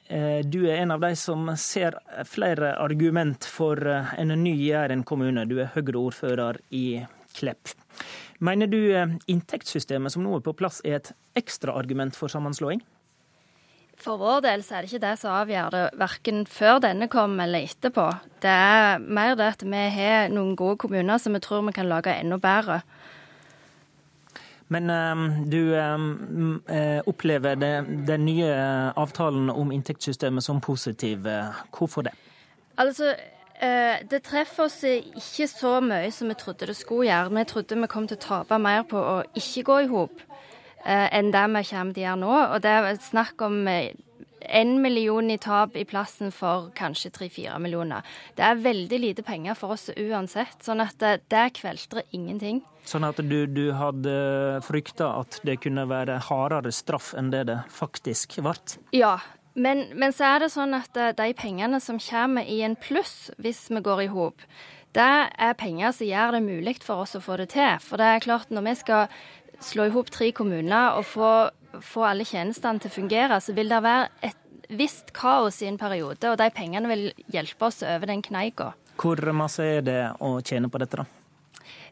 eh, 0.09 0.39
du 0.41 0.63
er, 0.65 0.79
en 0.81 0.95
av 0.95 1.03
de 1.03 1.11
som 1.19 1.51
ser 1.61 1.93
flere 2.25 2.71
argument 2.81 3.45
for 3.45 3.77
eh, 3.77 4.15
en 4.17 4.33
ny 4.41 4.55
Jæren 4.57 5.03
kommune. 5.05 5.45
Du 5.45 5.59
er 5.61 5.69
Høyre-ordfører 5.75 6.57
i 6.73 7.03
Klepp. 7.37 7.75
Mener 8.41 8.65
du 8.69 8.79
inntektssystemet 9.29 10.15
som 10.15 10.25
nå 10.25 10.33
er 10.39 10.43
på 10.45 10.55
plass 10.57 10.81
er 10.81 10.97
et 10.97 11.13
ekstraargument 11.37 12.17
for 12.17 12.33
sammenslåing? 12.33 12.81
For 14.01 14.17
vår 14.17 14.41
del 14.43 14.65
så 14.65 14.79
er 14.79 14.83
det 14.83 14.89
ikke 14.89 15.05
det 15.05 15.13
som 15.21 15.37
avgjør 15.37 15.69
det, 15.73 15.83
verken 16.01 16.43
før 16.49 16.81
denne 16.83 17.07
kom 17.13 17.37
eller 17.45 17.69
etterpå. 17.69 18.09
Det 18.41 18.51
er 18.51 19.05
mer 19.05 19.37
det 19.37 19.53
at 19.53 19.63
vi 19.69 19.85
har 19.95 20.33
noen 20.33 20.57
gode 20.57 20.81
kommuner 20.81 21.21
som 21.21 21.37
vi 21.37 21.45
tror 21.45 21.61
vi 21.69 21.77
kan 21.77 21.91
lage 21.91 22.17
enda 22.17 22.41
bedre. 22.41 22.81
Men 24.71 24.89
um, 24.89 25.23
du 25.51 25.75
um, 25.75 26.63
opplever 27.07 27.55
det, 27.55 27.73
den 28.07 28.25
nye 28.25 28.49
avtalen 28.95 29.49
om 29.49 29.71
inntektssystemet 29.71 30.43
som 30.43 30.61
positiv. 30.61 31.27
Hvorfor 31.77 32.07
det? 32.07 32.13
Altså, 32.77 33.13
det 34.09 34.23
treffer 34.25 34.65
oss 34.65 34.79
ikke 34.87 35.47
så 35.47 35.77
mye 35.83 36.11
som 36.11 36.31
vi 36.31 36.37
trodde 36.39 36.67
det 36.67 36.75
skulle 36.75 37.09
gjøre. 37.11 37.33
Vi 37.35 37.43
trodde 37.51 37.81
vi 37.81 37.91
kom 37.91 38.07
til 38.07 38.17
å 38.17 38.23
tape 38.23 38.57
mer 38.59 38.81
på 38.89 38.97
å 38.97 39.19
ikke 39.35 39.63
gå 39.67 39.77
i 39.83 39.91
hop 39.91 40.23
enn 40.85 41.29
det 41.31 41.43
vi 41.53 41.61
kommer 41.69 41.93
til 41.93 42.03
å 42.03 42.07
gjøre 42.07 42.21
nå. 42.23 42.33
Og 42.55 42.63
det 42.63 42.73
er 42.73 42.97
snakk 43.03 43.45
om 43.45 43.61
én 44.49 44.75
million 44.81 45.29
i 45.31 45.37
tap 45.37 45.77
i 45.79 45.85
plassen 45.87 46.31
for 46.31 46.69
kanskje 46.77 47.11
tre-fire 47.15 47.59
millioner. 47.63 48.03
Det 48.35 48.45
er 48.45 48.61
veldig 48.63 48.99
lite 48.99 49.25
penger 49.25 49.57
for 49.59 49.75
oss 49.75 49.89
uansett, 49.95 50.59
sånn 50.63 50.83
at 50.83 50.97
det, 51.01 51.15
det 51.33 51.47
kveltrer 51.59 52.07
ingenting. 52.11 52.63
Sånn 52.87 53.05
at 53.07 53.21
du, 53.23 53.45
du 53.47 53.71
hadde 53.77 54.15
frykta 54.65 55.13
at 55.21 55.39
det 55.47 55.61
kunne 55.63 55.85
være 55.87 56.19
hardere 56.27 56.73
straff 56.75 57.13
enn 57.17 57.31
det 57.31 57.45
det 57.47 57.61
faktisk 57.71 58.35
ble? 58.43 58.57
Ja, 58.95 59.15
men, 59.53 59.85
men, 59.93 60.13
så 60.13 60.33
er 60.33 60.43
det 60.43 60.53
sånn 60.53 60.73
at 60.75 60.97
eh, 60.97 61.13
de 61.15 61.33
pengene 61.37 61.79
som 61.83 62.01
kommer 62.01 62.47
i 62.49 62.61
en 62.65 62.75
pluss 62.79 63.29
hvis 63.41 63.67
vi 63.71 63.83
går 63.85 64.05
i 64.05 64.11
hop, 64.11 64.41
det 64.93 65.13
er 65.41 65.57
penger 65.57 65.93
som 65.95 66.09
gjør 66.09 66.35
det 66.35 66.43
mulig 66.45 66.75
for 66.85 67.05
oss 67.05 67.15
å 67.17 67.23
få 67.23 67.39
det 67.41 67.51
til. 67.55 67.79
For 67.81 68.01
det 68.01 68.09
er 68.09 68.25
klart, 68.25 68.51
når 68.53 68.67
vi 68.67 68.75
skal 68.81 69.13
slå 69.63 69.87
i 69.87 69.93
hop 69.93 70.11
tre 70.13 70.31
kommuner 70.35 70.99
og 70.99 71.07
få 71.07 71.31
få 71.85 72.05
alle 72.09 72.27
tjenestene 72.27 72.81
til 72.81 72.91
å 72.91 72.97
fungere, 72.97 73.39
så 73.43 73.55
vil 73.55 73.71
det 73.71 73.81
være 73.83 74.07
et 74.29 74.69
visst 74.73 75.11
kaos 75.15 75.61
i 75.61 75.69
en 75.69 75.77
periode, 75.77 76.31
og 76.31 76.39
de 76.39 76.47
pengene 76.55 76.89
vil 76.89 77.09
hjelpe 77.33 77.69
oss 77.69 77.83
over 77.85 78.09
den 78.09 78.23
kneika. 78.25 78.73
Hvor 78.99 79.19
masse 79.35 79.65
er 79.79 79.83
det 79.85 79.99
å 80.23 80.37
tjene 80.45 80.69
på 80.71 80.81
dette, 80.81 81.03
da? 81.03 81.23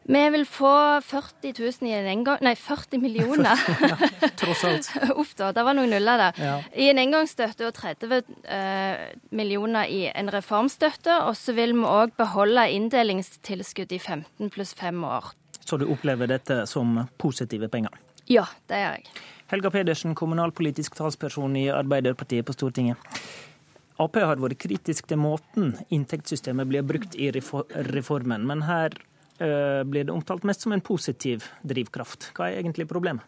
Vi 0.04 0.22
vil 0.34 0.44
få 0.46 1.00
40 1.00 1.54
000 1.58 1.88
i 1.88 1.92
en 1.94 2.06
engang... 2.10 2.40
Nei, 2.42 2.56
40 2.58 2.98
millioner. 2.98 3.60
ja, 3.90 4.30
tross 4.38 4.64
alt. 4.66 4.88
Uff 5.20 5.36
da, 5.38 5.52
det 5.54 5.62
var 5.62 5.76
noen 5.78 5.92
nuller 5.94 6.18
der. 6.18 6.40
Ja. 6.42 6.56
I 6.74 6.88
en 6.90 6.98
engangsstøtte 6.98 7.68
og 7.68 7.76
30 7.76 8.16
eh, 8.50 9.04
millioner 9.30 9.86
i 9.86 10.08
en 10.10 10.32
reformstøtte. 10.34 11.20
Og 11.28 11.38
så 11.38 11.54
vil 11.54 11.76
vi 11.78 11.86
òg 11.86 12.16
beholde 12.18 12.66
inndelingstilskudd 12.74 13.94
i 13.94 14.00
15 14.02 14.50
pluss 14.50 14.74
5 14.78 15.06
år. 15.06 15.30
Så 15.62 15.78
du 15.78 15.86
opplever 15.86 16.26
dette 16.26 16.64
som 16.66 17.04
positive 17.22 17.70
penger? 17.70 17.94
Ja, 18.26 18.48
det 18.66 18.82
gjør 18.82 18.98
jeg. 18.98 19.22
Helga 19.50 19.70
Pedersen, 19.70 20.14
kommunalpolitisk 20.14 20.94
talsperson 20.96 21.56
i 21.56 21.66
Arbeiderpartiet 21.72 22.46
på 22.46 22.54
Stortinget. 22.56 22.96
Ap 24.00 24.16
har 24.16 24.40
vært 24.40 24.60
kritisk 24.62 25.10
til 25.10 25.20
måten 25.20 25.74
inntektssystemet 25.92 26.70
blir 26.70 26.86
brukt 26.86 27.14
i 27.14 27.30
reformen, 27.34 28.46
men 28.48 28.64
her 28.66 28.96
blir 29.38 30.06
det 30.06 30.14
omtalt 30.14 30.44
mest 30.48 30.64
som 30.64 30.72
en 30.72 30.84
positiv 30.84 31.44
drivkraft. 31.66 32.30
Hva 32.36 32.48
er 32.48 32.60
egentlig 32.62 32.86
problemet? 32.90 33.26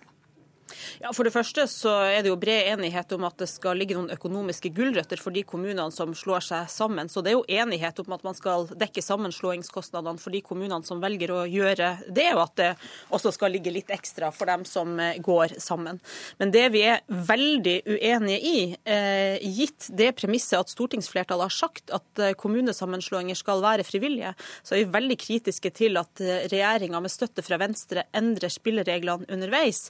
Ja, 1.03 1.12
For 1.12 1.27
det 1.27 1.35
første 1.35 1.66
så 1.70 1.93
er 2.09 2.23
det 2.24 2.31
jo 2.31 2.39
bred 2.41 2.70
enighet 2.73 3.12
om 3.16 3.27
at 3.28 3.36
det 3.41 3.49
skal 3.51 3.78
ligge 3.78 3.97
noen 3.97 4.12
økonomiske 4.15 4.70
gulrøtter 4.74 5.20
for 5.20 5.35
de 5.35 5.45
kommunene 5.47 5.91
som 5.95 6.15
slår 6.16 6.45
seg 6.47 6.70
sammen. 6.73 7.11
Så 7.12 7.23
det 7.23 7.32
er 7.32 7.39
jo 7.39 7.61
enighet 7.61 8.01
om 8.01 8.15
at 8.16 8.24
man 8.27 8.36
skal 8.36 8.69
dekke 8.81 9.05
sammenslåingskostnadene 9.05 10.23
for 10.23 10.35
de 10.35 10.43
kommunene 10.45 10.86
som 10.86 11.03
velger 11.03 11.35
å 11.35 11.43
gjøre 11.51 11.91
det, 12.09 12.28
og 12.35 12.45
at 12.47 12.57
det 12.61 12.70
også 13.15 13.35
skal 13.35 13.55
ligge 13.55 13.73
litt 13.74 13.93
ekstra 13.95 14.31
for 14.35 14.51
dem 14.51 14.65
som 14.69 14.97
eh, 15.01 15.19
går 15.24 15.57
sammen. 15.62 16.01
Men 16.41 16.55
det 16.55 16.66
vi 16.74 16.85
er 16.89 17.03
veldig 17.09 17.77
uenige 17.91 18.41
i, 18.41 18.59
eh, 18.89 19.45
gitt 19.45 19.91
det 19.93 20.12
premisset 20.19 20.59
at 20.61 20.73
stortingsflertallet 20.73 21.49
har 21.51 21.55
sagt 21.55 21.93
at 21.95 22.23
eh, 22.23 22.35
kommunesammenslåinger 22.41 23.39
skal 23.39 23.62
være 23.65 23.86
frivillige, 23.86 24.35
så 24.65 24.77
er 24.77 24.85
vi 24.85 24.97
veldig 24.97 25.19
kritiske 25.20 25.74
til 25.74 26.01
at 26.01 26.23
regjeringa 26.51 27.01
med 27.03 27.12
støtte 27.12 27.45
fra 27.45 27.59
Venstre 27.61 28.07
endrer 28.16 28.53
spillereglene 28.53 29.28
underveis 29.32 29.86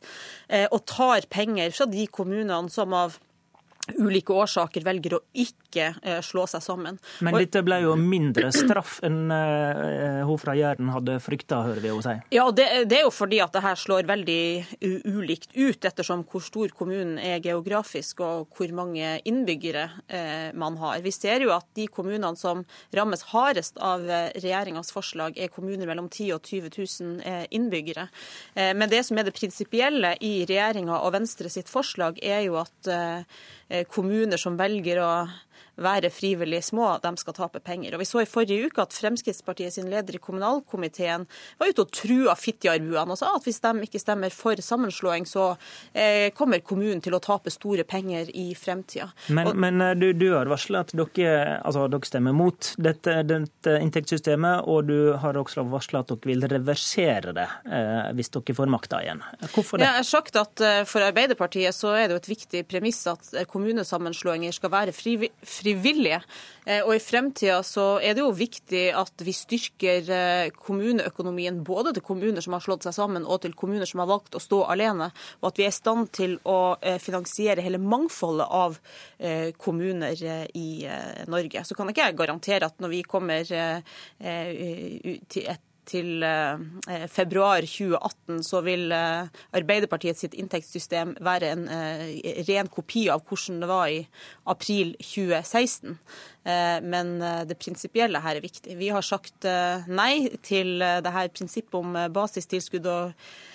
og 0.72 0.84
tar 0.90 1.26
penger 1.30 1.74
fra 1.74 1.86
de 1.90 2.06
kommunene 2.06 2.70
som 2.72 2.94
av 2.96 3.18
ulike 3.92 4.32
årsaker 4.32 4.84
velger 4.84 5.18
å 5.18 5.20
ikke 5.36 5.90
eh, 6.02 6.20
slå 6.24 6.46
seg 6.48 6.62
sammen. 6.64 6.96
Men 7.24 7.36
dette 7.36 7.60
ble 7.66 7.80
jo 7.82 7.94
mindre 8.00 8.48
straff 8.54 8.96
enn 9.04 9.28
uh, 9.28 10.22
hun 10.24 10.40
fra 10.40 10.54
Jæren 10.56 10.88
hadde 10.94 11.18
frykta, 11.22 11.60
hører 11.66 11.82
vi 11.82 11.90
henne 11.92 12.04
si. 12.04 12.14
Ja, 12.34 12.46
det, 12.54 12.66
det, 12.88 13.00
er 13.00 13.04
jo 13.04 13.12
fordi 13.14 13.42
at 13.44 13.52
det 13.52 13.64
her 13.64 13.78
slår 13.78 14.08
veldig 14.08 14.44
ulikt 15.12 15.52
ut, 15.56 15.84
ettersom 15.84 16.24
hvor 16.30 16.44
stor 16.44 16.72
kommunen 16.76 17.18
er 17.20 17.42
geografisk 17.44 18.22
og 18.24 18.54
hvor 18.56 18.72
mange 18.76 19.18
innbyggere 19.28 19.84
uh, 19.92 20.48
man 20.56 20.78
har. 20.80 21.02
Vi 21.04 21.12
ser 21.14 21.44
jo 21.44 21.52
at 21.56 21.68
de 21.76 21.88
kommunene 21.92 22.32
som 22.40 22.64
rammes 22.96 23.26
hardest 23.34 23.76
av 23.84 24.06
regjeringas 24.06 24.94
forslag, 24.94 25.36
er 25.36 25.52
kommuner 25.52 25.88
mellom 25.88 26.08
10 26.08 26.32
og 26.36 26.48
20 26.48 26.72
000 26.72 27.44
innbyggere. 27.54 28.06
Men 28.54 28.88
det 28.90 29.02
som 29.06 29.18
er 29.18 29.26
det 29.26 29.34
prinsipielle 29.36 30.14
i 30.24 30.32
regjeringa 30.48 30.96
og 31.04 31.12
Venstre 31.14 31.50
sitt 31.52 31.70
forslag, 31.70 32.18
er 32.24 32.44
jo 32.46 32.56
at 32.62 32.88
Eh, 33.63 33.63
kommuner 33.90 34.40
som 34.40 34.56
velger 34.60 35.00
å 35.02 35.10
være 35.80 36.10
frivillig 36.12 36.62
små, 36.64 36.94
de 37.02 37.12
skal 37.20 37.36
tape 37.36 37.60
penger. 37.64 37.94
Og 37.94 38.02
Vi 38.02 38.08
så 38.08 38.22
i 38.22 38.28
forrige 38.28 38.68
uke 38.68 38.82
at 38.84 38.94
Fremskrittspartiet 38.94 39.74
sin 39.74 39.90
leder 39.90 40.16
i 40.16 40.22
kommunalkomiteen 40.22 41.26
var 41.58 41.70
ute 41.70 41.84
og 41.84 41.92
trua 41.94 42.34
Fitjarbuene 42.38 43.14
og 43.14 43.18
sa 43.18 43.32
at 43.34 43.46
hvis 43.46 43.60
de 43.64 43.72
ikke 43.86 44.02
stemmer 44.02 44.34
for 44.34 44.60
sammenslåing, 44.60 45.26
så 45.26 45.54
eh, 45.92 46.30
kommer 46.36 46.62
kommunen 46.64 47.02
til 47.04 47.16
å 47.16 47.22
tape 47.22 47.52
store 47.52 47.84
penger 47.88 48.30
i 48.34 48.52
fremtida. 48.58 49.10
Men, 49.28 49.50
og, 49.50 49.58
men 49.58 49.82
eh, 49.82 49.94
du, 49.98 50.08
du, 50.16 50.28
har 50.34 50.50
varsla 50.50 50.84
at 50.84 50.94
dere, 50.94 51.58
altså, 51.60 51.86
dere, 51.90 52.08
stemmer 52.08 52.36
mot 52.36 52.70
dette, 52.78 53.16
dette, 53.26 53.76
inntektssystemet, 53.80 54.68
og 54.70 54.90
du 54.90 55.14
har 55.20 55.38
også 55.40 55.66
varsla 55.72 56.04
at 56.04 56.12
dere 56.12 56.30
vil 56.30 56.46
reversere 56.50 57.34
det 57.36 57.48
eh, 57.66 58.12
hvis 58.14 58.32
dere 58.34 58.56
får 58.56 58.72
makta 58.72 59.02
igjen. 59.04 59.24
Hvorfor 59.54 59.80
det? 59.80 59.88
Jeg 59.88 59.98
har 60.00 60.08
sagt 60.08 60.38
at 60.40 60.64
eh, 60.64 60.82
For 60.88 61.04
Arbeiderpartiet 61.04 61.74
så 61.74 61.94
er 61.96 62.08
det 62.08 62.18
jo 62.18 62.22
et 62.22 62.30
viktig 62.34 62.64
premiss 62.70 63.02
at 63.10 63.32
kommunesammenslåinger 63.50 64.54
skal 64.54 64.72
være 64.72 64.94
frivillige 64.94 65.34
frivillige. 65.64 66.20
Eh, 66.66 66.82
og 66.84 66.94
I 66.94 67.02
fremtida 67.02 67.60
så 67.66 67.98
er 68.02 68.16
det 68.16 68.24
jo 68.24 68.32
viktig 68.36 68.84
at 68.96 69.24
vi 69.24 69.34
styrker 69.36 70.10
eh, 70.12 70.52
kommuneøkonomien 70.54 71.62
både 71.66 71.94
til 71.96 72.06
kommuner 72.06 72.44
som 72.44 72.56
har 72.56 72.64
slått 72.64 72.86
seg 72.86 72.96
sammen 72.96 73.26
og 73.26 73.42
til 73.44 73.56
kommuner 73.56 73.88
som 73.88 74.02
har 74.02 74.10
valgt 74.10 74.36
å 74.36 74.42
stå 74.42 74.62
alene, 74.72 75.10
og 75.40 75.50
at 75.50 75.60
vi 75.60 75.66
er 75.66 75.72
i 75.72 75.76
stand 75.76 76.10
til 76.16 76.38
å 76.48 76.76
eh, 76.80 76.98
finansiere 77.02 77.64
hele 77.64 77.82
mangfoldet 77.82 78.48
av 78.48 78.78
kommuner 79.60 80.18
i 80.58 80.84
Norge. 81.30 81.62
Så 81.64 81.76
kan 81.76 81.88
ikke 81.90 82.08
jeg 82.08 82.16
garantere 82.18 82.68
at 82.68 82.82
når 82.82 82.92
vi 82.92 83.00
kommer 83.08 83.46
til 83.46 85.48
et 85.48 85.62
til 85.88 86.24
eh, 86.24 87.06
februar 87.12 87.64
2018 87.66 88.42
så 88.46 88.60
vil 88.66 88.92
eh, 88.94 89.30
Arbeiderpartiet 89.56 90.18
sitt 90.20 90.36
inntektssystem 90.38 91.14
være 91.24 91.52
en 91.54 91.64
eh, 91.72 92.04
ren 92.48 92.70
kopi 92.72 93.06
av 93.12 93.24
hvordan 93.28 93.62
det 93.62 93.70
var 93.70 93.88
i 93.92 94.02
april 94.50 94.94
2016. 95.00 95.98
Men 96.44 97.14
det 97.48 97.56
prinsipielle 97.56 98.20
her 98.20 98.36
er 98.36 98.44
viktig. 98.44 98.74
Vi 98.76 98.90
har 98.92 99.00
sagt 99.00 99.46
nei 99.88 100.26
til 100.44 100.76
det 100.76 101.12
her 101.14 101.30
prinsippet 101.32 101.78
om 101.78 101.96
basistilskudd 102.12 102.88
og 102.92 103.14
Eh, 103.14 103.53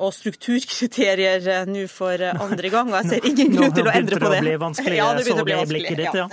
og 0.00 0.12
strukturkriterier 0.16 1.48
eh, 1.52 1.66
nå 1.68 1.84
for 1.92 2.16
eh, 2.24 2.40
andre 2.40 2.70
gang. 2.72 2.92
og 2.92 2.96
Jeg 3.02 3.10
ser 3.10 3.28
ingen 3.28 3.52
grunn 3.56 3.74
til 3.76 3.88
å 3.88 3.92
endre 3.92 4.20
på 4.22 4.30
det. 4.32 4.40
Nå 4.40 4.40
begynner 4.40 4.40
det 4.40 4.40
å 4.40 4.46
bli 4.46 4.54
vanskelig, 4.64 4.98
ja, 4.98 5.08
så 5.12 5.36
det 5.44 5.58
i 5.58 5.68
blikket 5.72 6.00
ditt. 6.02 6.18
Ja. 6.18 6.28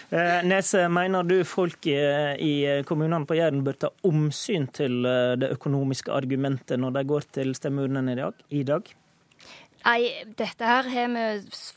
Nese, 0.50 0.86
mener 0.90 1.26
du 1.28 1.36
folk 1.46 1.86
i 1.86 2.54
kommunene 2.88 3.22
på 3.28 3.38
Jæren 3.38 3.62
bør 3.66 3.76
ta 3.86 3.92
omsyn 4.08 4.66
til 4.74 5.04
det 5.38 5.52
økonomiske 5.54 6.10
argumentet 6.10 6.82
når 6.82 6.96
de 6.98 7.04
går 7.12 7.28
til 7.38 7.54
stemmeurnene 7.54 8.16
i 8.50 8.64
dag? 8.66 8.90
Nei, 9.80 10.10
dette 10.36 10.66
her 10.68 10.84
har 10.92 11.06
vi 11.08 11.22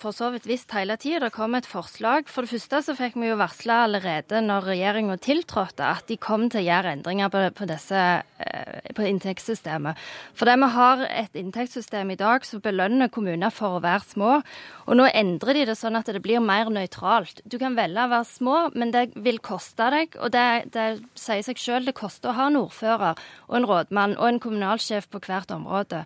for 0.02 0.12
så 0.12 0.28
vidt 0.34 0.48
visst 0.50 0.74
hele 0.76 0.98
tida. 1.00 1.22
Det 1.24 1.36
kom 1.38 1.56
et 1.56 1.68
forslag. 1.68 2.28
For 2.28 2.44
det 2.44 2.52
første 2.52 2.82
så 2.84 2.96
fikk 2.98 3.16
vi 3.16 3.30
jo 3.30 3.38
varsla 3.40 3.86
allerede 3.86 4.42
når 4.44 4.68
regjeringa 4.74 5.16
tiltrådte 5.24 5.88
at 5.88 6.12
de 6.12 6.18
kom 6.20 6.50
til 6.52 6.60
å 6.60 6.66
gjøre 6.66 6.98
endringer 6.98 7.32
på, 7.32 7.46
på, 7.56 7.68
disse, 7.70 8.02
eh, 8.44 8.92
på 8.98 9.08
inntektssystemet. 9.08 10.04
Fordi 10.36 10.58
vi 10.66 10.70
har 10.76 11.06
et 11.08 11.40
inntektssystem 11.40 12.12
i 12.12 12.20
dag 12.20 12.44
som 12.48 12.64
belønner 12.66 13.14
kommuner 13.14 13.56
for 13.56 13.80
å 13.80 13.84
være 13.88 14.04
små. 14.12 14.36
Og 14.84 15.00
nå 15.00 15.08
endrer 15.08 15.62
de 15.62 15.66
det 15.72 15.80
sånn 15.80 15.96
at 15.96 16.12
det 16.12 16.26
blir 16.28 16.44
mer 16.44 16.74
nøytralt. 16.76 17.40
Du 17.48 17.56
kan 17.62 17.80
velge 17.80 18.04
å 18.04 18.12
være 18.18 18.32
små, 18.34 18.60
men 18.76 18.92
det 18.92 19.14
vil 19.16 19.40
koste 19.40 19.88
deg. 19.96 20.20
Og 20.20 20.36
det, 20.36 20.48
det 20.76 20.92
sier 21.16 21.48
seg 21.48 21.56
sjøl, 21.56 21.88
det 21.88 21.96
koster 21.96 22.34
å 22.34 22.38
ha 22.42 22.52
en 22.52 22.60
ordfører 22.66 23.28
og 23.48 23.60
en 23.62 23.72
rådmann 23.72 24.20
og 24.20 24.28
en 24.28 24.44
kommunalsjef 24.44 25.08
på 25.08 25.24
hvert 25.24 25.56
område. 25.56 26.04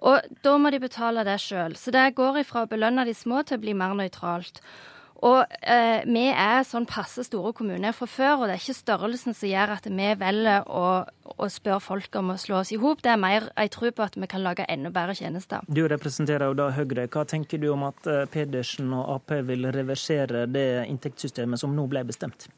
Og 0.00 0.30
da 0.44 0.54
må 0.56 0.70
de 0.72 0.80
betale 0.80 1.24
det 1.28 1.36
sjøl. 1.42 1.76
Så 1.76 1.92
det 1.92 2.14
går 2.16 2.42
ifra 2.42 2.64
å 2.64 2.70
belønne 2.70 3.04
de 3.08 3.14
små 3.16 3.42
til 3.44 3.58
å 3.58 3.64
bli 3.64 3.76
mer 3.76 3.92
nøytralt. 3.98 4.62
Og 5.20 5.42
eh, 5.68 6.00
vi 6.08 6.22
er 6.32 6.62
sånn 6.64 6.86
passe 6.88 7.26
store 7.26 7.52
kommuner 7.56 7.92
fra 7.92 8.06
før, 8.08 8.38
og 8.38 8.46
det 8.48 8.54
er 8.54 8.62
ikke 8.62 8.76
størrelsen 8.78 9.36
som 9.36 9.50
gjør 9.50 9.74
at 9.74 9.88
vi 9.90 10.06
velger 10.22 10.64
å, 10.64 10.84
å 11.36 11.48
spørre 11.52 11.82
folk 11.84 12.16
om 12.16 12.32
å 12.32 12.38
slå 12.40 12.62
oss 12.62 12.72
i 12.72 12.78
hop. 12.80 13.02
Det 13.04 13.12
er 13.12 13.20
mer 13.20 13.50
jeg 13.52 13.72
tror 13.74 13.92
på 13.96 14.06
at 14.06 14.16
vi 14.16 14.30
kan 14.30 14.44
lage 14.46 14.64
enda 14.64 14.92
bedre 14.94 15.18
tjenester. 15.18 15.66
Du 15.68 15.82
representerer 15.84 16.48
jo 16.48 16.56
da 16.56 16.70
Høyre. 16.72 17.04
Hva 17.12 17.26
tenker 17.28 17.60
du 17.60 17.68
om 17.74 17.84
at 17.90 18.08
eh, 18.08 18.24
Pedersen 18.32 18.94
og 18.96 19.18
Ap 19.18 19.36
vil 19.50 19.68
reversere 19.76 20.46
det 20.48 20.86
inntektssystemet 20.88 21.60
som 21.60 21.76
nå 21.76 21.84
ble 21.92 22.06
bestemt? 22.08 22.48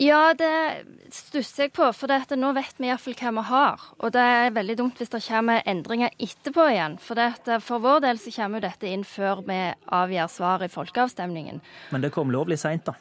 Ja, 0.00 0.32
det 0.34 0.84
stusser 1.12 1.66
jeg 1.66 1.72
på. 1.76 1.86
For 1.94 2.10
dette, 2.10 2.36
nå 2.40 2.52
vet 2.56 2.78
vi 2.80 2.88
iallfall 2.88 3.16
hva 3.18 3.32
vi 3.36 3.44
har. 3.50 3.84
Og 4.00 4.14
det 4.14 4.24
er 4.38 4.54
veldig 4.56 4.76
dumt 4.80 5.00
hvis 5.00 5.12
det 5.12 5.22
kommer 5.26 5.62
endringer 5.68 6.14
etterpå 6.16 6.66
igjen. 6.72 6.96
For, 7.02 7.18
dette, 7.18 7.60
for 7.64 7.82
vår 7.84 8.02
del 8.06 8.20
så 8.22 8.32
kommer 8.38 8.60
jo 8.60 8.68
dette 8.68 8.88
inn 8.88 9.04
før 9.06 9.44
vi 9.48 9.60
avgjør 9.92 10.32
svar 10.32 10.64
i 10.64 10.70
folkeavstemningen. 10.72 11.60
Men 11.92 12.04
det 12.04 12.12
kom 12.14 12.32
lovlig 12.32 12.60
seint, 12.62 12.88
da? 12.88 12.96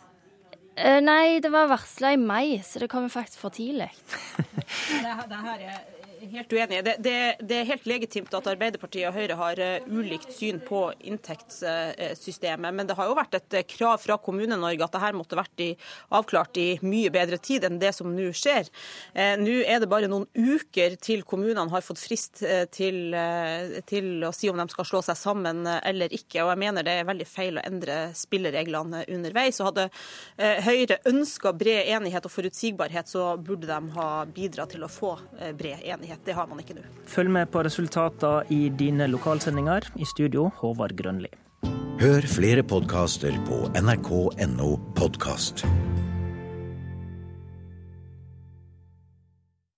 Uh, 0.81 0.99
nei, 1.03 1.39
det 1.43 1.51
var 1.51 1.71
varsla 1.71 2.13
i 2.15 2.19
mai, 2.19 2.61
så 2.63 2.79
det 2.83 2.87
kommer 2.91 3.11
faktisk 3.11 3.41
for 3.43 3.53
tidlig. 3.53 3.91
det, 5.03 5.15
det 5.31 5.41
her 5.47 5.65
er 5.67 5.81
helt 6.29 6.53
uenig. 6.53 6.83
Det, 6.85 6.95
det, 6.99 7.35
det, 7.39 7.55
er 7.55 7.69
helt 7.69 7.85
legitimt 7.89 8.33
at 8.37 8.47
Arbeiderpartiet 8.51 9.07
og 9.09 9.15
Høyre 9.15 9.37
har 9.39 9.61
uh, 9.61 9.87
ulikt 9.89 10.33
syn 10.35 10.59
på 10.63 10.83
inntektssystemet. 11.09 12.75
Men 12.77 12.89
det 12.89 12.97
har 12.99 13.09
jo 13.09 13.17
vært 13.17 13.37
et 13.39 13.57
uh, 13.57 13.63
krav 13.67 14.01
fra 14.03 14.17
Kommune-Norge 14.21 14.85
at 14.85 14.95
dette 14.95 15.11
måtte 15.17 15.39
vært 15.39 15.63
i, 15.63 15.69
avklart 16.13 16.59
i 16.61 16.67
mye 16.85 17.11
bedre 17.13 17.39
tid 17.41 17.65
enn 17.67 17.79
det 17.81 17.93
som 17.97 18.11
nå 18.13 18.27
skjer. 18.37 18.69
Uh, 19.15 19.33
nå 19.41 19.61
er 19.65 19.81
det 19.81 19.89
bare 19.91 20.09
noen 20.11 20.27
uker 20.37 20.97
til 21.01 21.25
kommunene 21.27 21.67
har 21.71 21.85
fått 21.85 22.01
frist 22.01 22.41
til, 22.73 23.13
til, 23.87 24.07
å 24.25 24.31
si 24.35 24.49
om 24.49 24.57
de 24.59 24.65
skal 24.71 24.87
slå 24.87 25.01
seg 25.05 25.17
sammen 25.19 25.65
eller 25.67 26.13
ikke. 26.13 26.43
Og 26.43 26.51
jeg 26.51 26.61
mener 26.63 26.85
det 26.85 26.95
er 26.99 27.07
veldig 27.07 27.27
feil 27.29 27.59
å 27.59 27.65
endre 27.65 27.97
spillereglene 28.17 29.03
underveis. 29.11 29.59
Og 29.61 29.71
hadde 29.71 29.87
Høyre 30.65 30.99
ønska 31.09 31.53
bred 31.57 31.89
enighet 31.95 32.25
og 32.27 32.33
forutsigbarhet, 32.33 33.09
så 33.11 33.35
burde 33.37 33.69
de 33.69 33.95
ha 33.95 34.09
bidratt 34.29 34.75
til 34.75 34.85
å 34.85 34.91
få 34.91 35.13
bred 35.57 35.83
enighet 35.83 36.10
enighet. 36.11 36.25
Det 36.25 36.33
har 36.33 36.47
man 36.47 36.59
ikke 36.59 36.75
nå. 36.75 36.81
Følg 37.07 37.31
med 37.31 37.51
på 37.51 37.63
resultatene 37.63 38.45
i 38.49 38.69
dine 38.69 39.07
lokalsendinger. 39.07 39.91
I 39.95 40.05
studio, 40.05 40.51
Håvard 40.61 40.95
Grønli. 40.95 41.31
Hør 42.01 42.21
flere 42.25 42.63
podkaster 42.63 43.31
på 43.45 43.69
nrk.no 43.77 44.77
podkast. 44.95 45.65